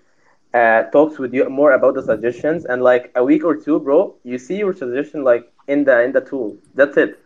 uh, 0.56 0.84
talks 0.96 1.20
with 1.20 1.34
you 1.34 1.48
more 1.50 1.74
about 1.74 1.94
the 1.94 2.02
suggestions, 2.02 2.66
and 2.66 2.82
like 2.82 3.12
a 3.16 3.24
week 3.24 3.46
or 3.46 3.56
two, 3.56 3.80
bro, 3.80 4.16
you 4.24 4.40
see 4.40 4.58
your 4.58 4.74
suggestion 4.74 5.24
like 5.24 5.52
in 5.68 5.84
the 5.84 6.02
in 6.02 6.12
the 6.12 6.22
tool. 6.22 6.58
That's 6.74 6.98
it. 6.98 7.20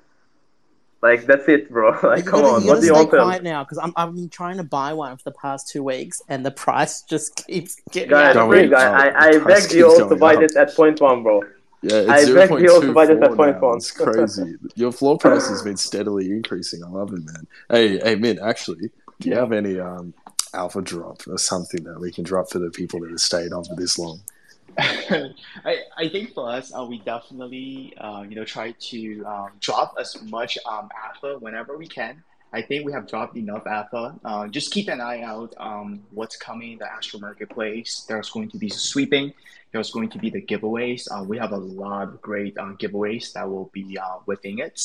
Like 1.01 1.25
that's 1.25 1.47
it, 1.47 1.71
bro. 1.71 1.91
Like 2.03 2.25
come 2.25 2.41
gotta, 2.41 2.55
on, 2.55 2.61
you 2.63 2.67
what 2.67 2.73
gotta 2.75 2.81
do 2.81 2.87
you 2.87 2.93
want 2.93 3.11
them? 3.11 3.19
quiet 3.21 3.43
now 3.43 3.63
because 3.63 3.77
I'm 3.77 3.93
I've 3.95 4.13
been 4.13 4.29
trying 4.29 4.57
to 4.57 4.63
buy 4.63 4.91
one 4.91 5.15
for 5.15 5.23
the 5.23 5.35
past 5.41 5.69
two 5.69 5.83
weeks, 5.83 6.21
and 6.27 6.45
the 6.45 6.51
price 6.51 7.01
just 7.09 7.45
keeps 7.47 7.81
getting 7.91 8.09
Guys, 8.09 8.35
out 8.35 8.43
of 8.43 8.51
Going. 8.51 8.73
I. 8.75 9.07
I, 9.07 9.27
I 9.29 9.37
begged 9.39 9.73
you 9.73 9.87
all 9.89 10.09
to 10.09 10.15
buy 10.15 10.35
up. 10.35 10.41
this 10.41 10.57
at 10.57 10.75
point 10.75 10.99
one, 10.99 11.23
bro. 11.23 11.41
Yeah, 11.81 12.01
it's 12.01 12.09
I 12.09 12.23
zero 12.23 12.39
begged 12.39 12.49
point 12.49 12.63
you 12.63 12.73
all 12.73 12.93
buy 12.93 13.05
this 13.07 13.21
at 13.21 13.27
four 13.27 13.35
point 13.35 13.61
now. 13.61 13.73
It's 13.73 13.91
crazy. 13.91 14.55
Your 14.75 14.91
floor 14.91 15.17
price 15.17 15.47
has 15.49 15.63
been 15.63 15.77
steadily 15.77 16.29
increasing. 16.29 16.83
I 16.83 16.87
love 16.87 17.11
it, 17.13 17.25
man. 17.25 17.47
Hey, 17.69 17.97
hey, 17.97 18.15
Mint. 18.15 18.39
Actually, 18.39 18.91
do 19.19 19.29
you 19.29 19.35
have 19.35 19.51
any 19.51 19.79
um 19.79 20.13
alpha 20.53 20.81
drop 20.81 21.21
or 21.27 21.37
something 21.37 21.83
that 21.85 21.99
we 21.99 22.11
can 22.11 22.23
drop 22.23 22.49
for 22.49 22.59
the 22.59 22.69
people 22.69 22.99
that 22.99 23.09
have 23.09 23.19
stayed 23.19 23.51
on 23.51 23.63
for 23.63 23.75
this 23.75 23.97
long? 23.97 24.21
I, 24.77 25.77
I 25.97 26.09
think 26.09 26.33
for 26.33 26.49
us, 26.49 26.71
uh, 26.73 26.85
we 26.85 26.99
definitely 26.99 27.95
uh, 27.97 28.25
you 28.27 28.35
know 28.35 28.45
try 28.45 28.71
to 28.71 29.23
um, 29.25 29.49
drop 29.59 29.95
as 29.99 30.21
much 30.23 30.57
um, 30.69 30.89
alpha 31.03 31.39
whenever 31.39 31.77
we 31.77 31.87
can. 31.87 32.23
I 32.53 32.61
think 32.61 32.85
we 32.85 32.91
have 32.91 33.07
dropped 33.07 33.37
enough 33.37 33.65
alpha. 33.65 34.19
Uh, 34.25 34.47
just 34.47 34.71
keep 34.71 34.89
an 34.89 34.99
eye 34.99 35.21
out 35.21 35.53
um, 35.57 36.01
what's 36.11 36.35
coming 36.35 36.73
in 36.73 36.79
the 36.79 36.91
Astro 36.91 37.19
Marketplace. 37.19 38.05
There's 38.07 38.29
going 38.29 38.49
to 38.49 38.57
be 38.57 38.69
sweeping. 38.69 39.33
There's 39.71 39.91
going 39.91 40.09
to 40.09 40.19
be 40.19 40.29
the 40.29 40.41
giveaways. 40.41 41.07
Uh, 41.09 41.23
we 41.23 41.37
have 41.37 41.53
a 41.53 41.57
lot 41.57 42.09
of 42.09 42.21
great 42.21 42.57
uh, 42.57 42.73
giveaways 42.73 43.31
that 43.33 43.49
will 43.49 43.69
be 43.73 43.97
uh, 43.97 44.17
within 44.25 44.59
it. 44.59 44.81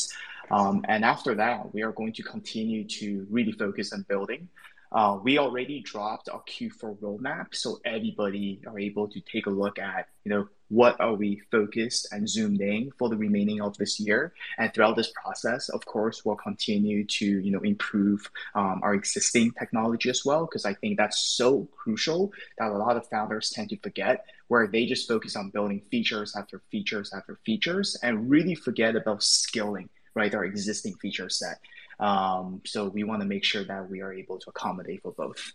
Um, 0.51 0.85
and 0.87 1.05
after 1.05 1.35
that, 1.35 1.75
we 1.75 1.83
are 1.83 1.91
going 1.91 2.13
to 2.13 2.23
continue 2.23 2.85
to 2.85 3.27
really 3.31 3.53
focus 3.53 3.93
on 3.93 4.03
building. 4.09 4.49
Uh, 4.93 5.19
we 5.23 5.39
already 5.39 5.81
dropped 5.81 6.29
our 6.29 6.43
Q4 6.43 6.99
roadmap, 6.99 7.55
so 7.55 7.79
everybody 7.85 8.63
are 8.67 8.79
able 8.79 9.09
to 9.09 9.21
take 9.21 9.47
a 9.47 9.51
look 9.51 9.79
at, 9.79 10.09
you 10.25 10.31
know, 10.31 10.49
what 10.69 11.01
are 11.01 11.15
we 11.15 11.41
focused 11.51 12.09
and 12.13 12.29
zoomed 12.29 12.61
in 12.61 12.91
for 12.99 13.09
the 13.09 13.17
remaining 13.17 13.61
of 13.61 13.77
this 13.77 14.01
year. 14.01 14.33
And 14.59 14.73
throughout 14.73 14.97
this 14.97 15.13
process, 15.23 15.69
of 15.69 15.85
course, 15.87 16.25
we'll 16.25 16.37
continue 16.37 17.05
to, 17.05 17.25
you 17.25 17.51
know, 17.53 17.61
improve 17.61 18.29
um, 18.55 18.81
our 18.83 18.95
existing 18.95 19.53
technology 19.53 20.11
as 20.11 20.25
well, 20.25 20.47
because 20.47 20.65
I 20.65 20.75
think 20.75 20.97
that's 20.99 21.19
so 21.19 21.69
crucial 21.77 22.33
that 22.59 22.71
a 22.71 22.77
lot 22.77 22.97
of 22.97 23.09
founders 23.09 23.51
tend 23.51 23.69
to 23.71 23.79
forget, 23.79 24.25
where 24.49 24.67
they 24.67 24.87
just 24.87 25.09
focus 25.09 25.37
on 25.37 25.51
building 25.51 25.81
features 25.91 26.35
after 26.37 26.63
features 26.71 27.13
after 27.15 27.39
features 27.45 27.97
and 28.03 28.29
really 28.31 28.55
forget 28.55 28.97
about 28.97 29.23
scaling, 29.23 29.89
right, 30.15 30.35
our 30.35 30.45
existing 30.45 30.95
feature 30.95 31.29
set. 31.29 31.61
Um, 31.99 32.61
so 32.67 32.89
we 32.89 33.05
want 33.05 33.23
to 33.23 33.29
make 33.29 33.45
sure 33.45 33.65
that 33.65 33.89
we 33.89 34.01
are 34.01 34.13
able 34.13 34.39
to 34.39 34.51
accommodate 34.51 35.03
for 35.03 35.13
both. 35.13 35.53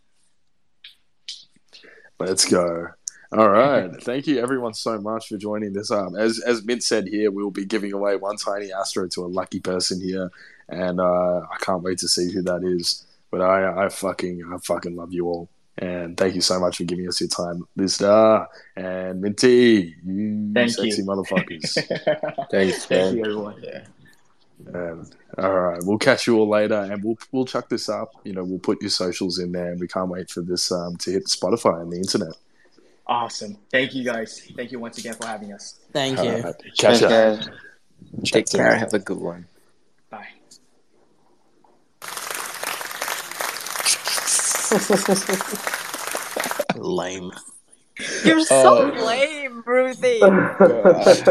Let's 2.19 2.45
go. 2.45 2.87
All 3.33 3.49
right. 3.49 3.89
Thank 4.03 4.27
you 4.27 4.39
everyone 4.39 4.73
so 4.73 4.99
much 4.99 5.29
for 5.29 5.37
joining 5.37 5.71
this 5.71 5.89
up. 5.89 6.13
As 6.17 6.39
as 6.45 6.65
Mint 6.65 6.83
said 6.83 7.07
here, 7.07 7.31
we'll 7.31 7.49
be 7.49 7.65
giving 7.65 7.93
away 7.93 8.17
one 8.17 8.35
tiny 8.35 8.73
Astro 8.73 9.07
to 9.09 9.21
a 9.21 9.27
lucky 9.27 9.59
person 9.59 10.01
here. 10.01 10.29
And 10.67 10.99
uh, 10.99 11.41
I 11.49 11.57
can't 11.61 11.81
wait 11.81 11.99
to 11.99 12.07
see 12.07 12.31
who 12.31 12.41
that 12.43 12.63
is. 12.63 13.05
But 13.31 13.41
I 13.41 13.85
I 13.85 13.89
fucking 13.89 14.43
I 14.53 14.57
fucking 14.57 14.95
love 14.95 15.13
you 15.13 15.27
all. 15.27 15.49
And 15.77 16.17
thank 16.17 16.35
you 16.35 16.41
so 16.41 16.59
much 16.59 16.77
for 16.77 16.83
giving 16.83 17.07
us 17.07 17.21
your 17.21 17.29
time, 17.29 17.65
Lysda 17.77 18.47
and 18.75 19.21
Minty, 19.21 19.95
you 20.05 20.51
Thank 20.53 20.71
sexy 20.71 20.87
you. 20.87 21.05
Thanks, 21.05 21.07
motherfuckers. 21.07 22.89
Thank 22.89 23.15
you, 23.15 23.21
everyone. 23.21 23.63
Yeah. 23.63 23.85
And, 24.67 25.15
all 25.37 25.51
right, 25.51 25.79
we'll 25.83 25.97
catch 25.97 26.27
you 26.27 26.37
all 26.37 26.49
later, 26.49 26.75
and 26.75 27.03
we'll 27.03 27.17
we'll 27.31 27.45
chuck 27.45 27.69
this 27.69 27.89
up. 27.89 28.11
You 28.23 28.33
know, 28.33 28.43
we'll 28.43 28.59
put 28.59 28.81
your 28.81 28.89
socials 28.89 29.39
in 29.39 29.51
there, 29.51 29.71
and 29.71 29.79
we 29.79 29.87
can't 29.87 30.09
wait 30.09 30.29
for 30.29 30.41
this 30.41 30.71
um, 30.71 30.97
to 30.97 31.11
hit 31.11 31.25
Spotify 31.25 31.81
and 31.81 31.91
the 31.91 31.97
internet. 31.97 32.33
Awesome. 33.07 33.57
Thank 33.71 33.93
you 33.93 34.03
guys. 34.03 34.41
Thank 34.55 34.71
you 34.71 34.79
once 34.79 34.97
again 34.97 35.15
for 35.15 35.27
having 35.27 35.53
us. 35.53 35.79
Thank 35.91 36.19
All 36.19 36.25
you. 36.25 36.43
right. 36.43 36.55
Catch 36.77 37.03
up. 37.03 37.11
Okay. 37.11 37.51
Take 38.23 38.47
Chat 38.47 38.59
care. 38.59 38.75
Have 38.77 38.93
a 38.93 38.99
good 38.99 39.17
one. 39.17 39.47
Bye. 40.09 40.27
Lame. 46.75 47.31
You're 48.23 48.41
so 48.45 48.91
Oh. 48.93 49.05
lame, 49.05 49.63
Ruthie. 49.65 50.21
I 50.23 50.27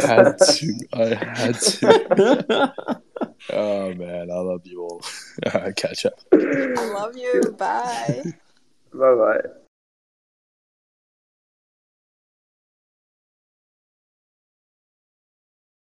had 0.07 0.39
to. 0.39 0.81
I 0.93 1.15
had 1.15 1.55
to. 1.61 2.73
Oh 3.53 3.93
man, 3.95 4.31
I 4.31 4.39
love 4.39 4.61
you 4.65 4.83
all. 4.83 5.03
Catch 5.75 6.07
up. 6.07 6.15
I 6.33 6.37
love 6.95 7.17
you. 7.17 7.55
Bye. 7.59 8.23
Bye 8.93 9.15
bye. 9.15 9.41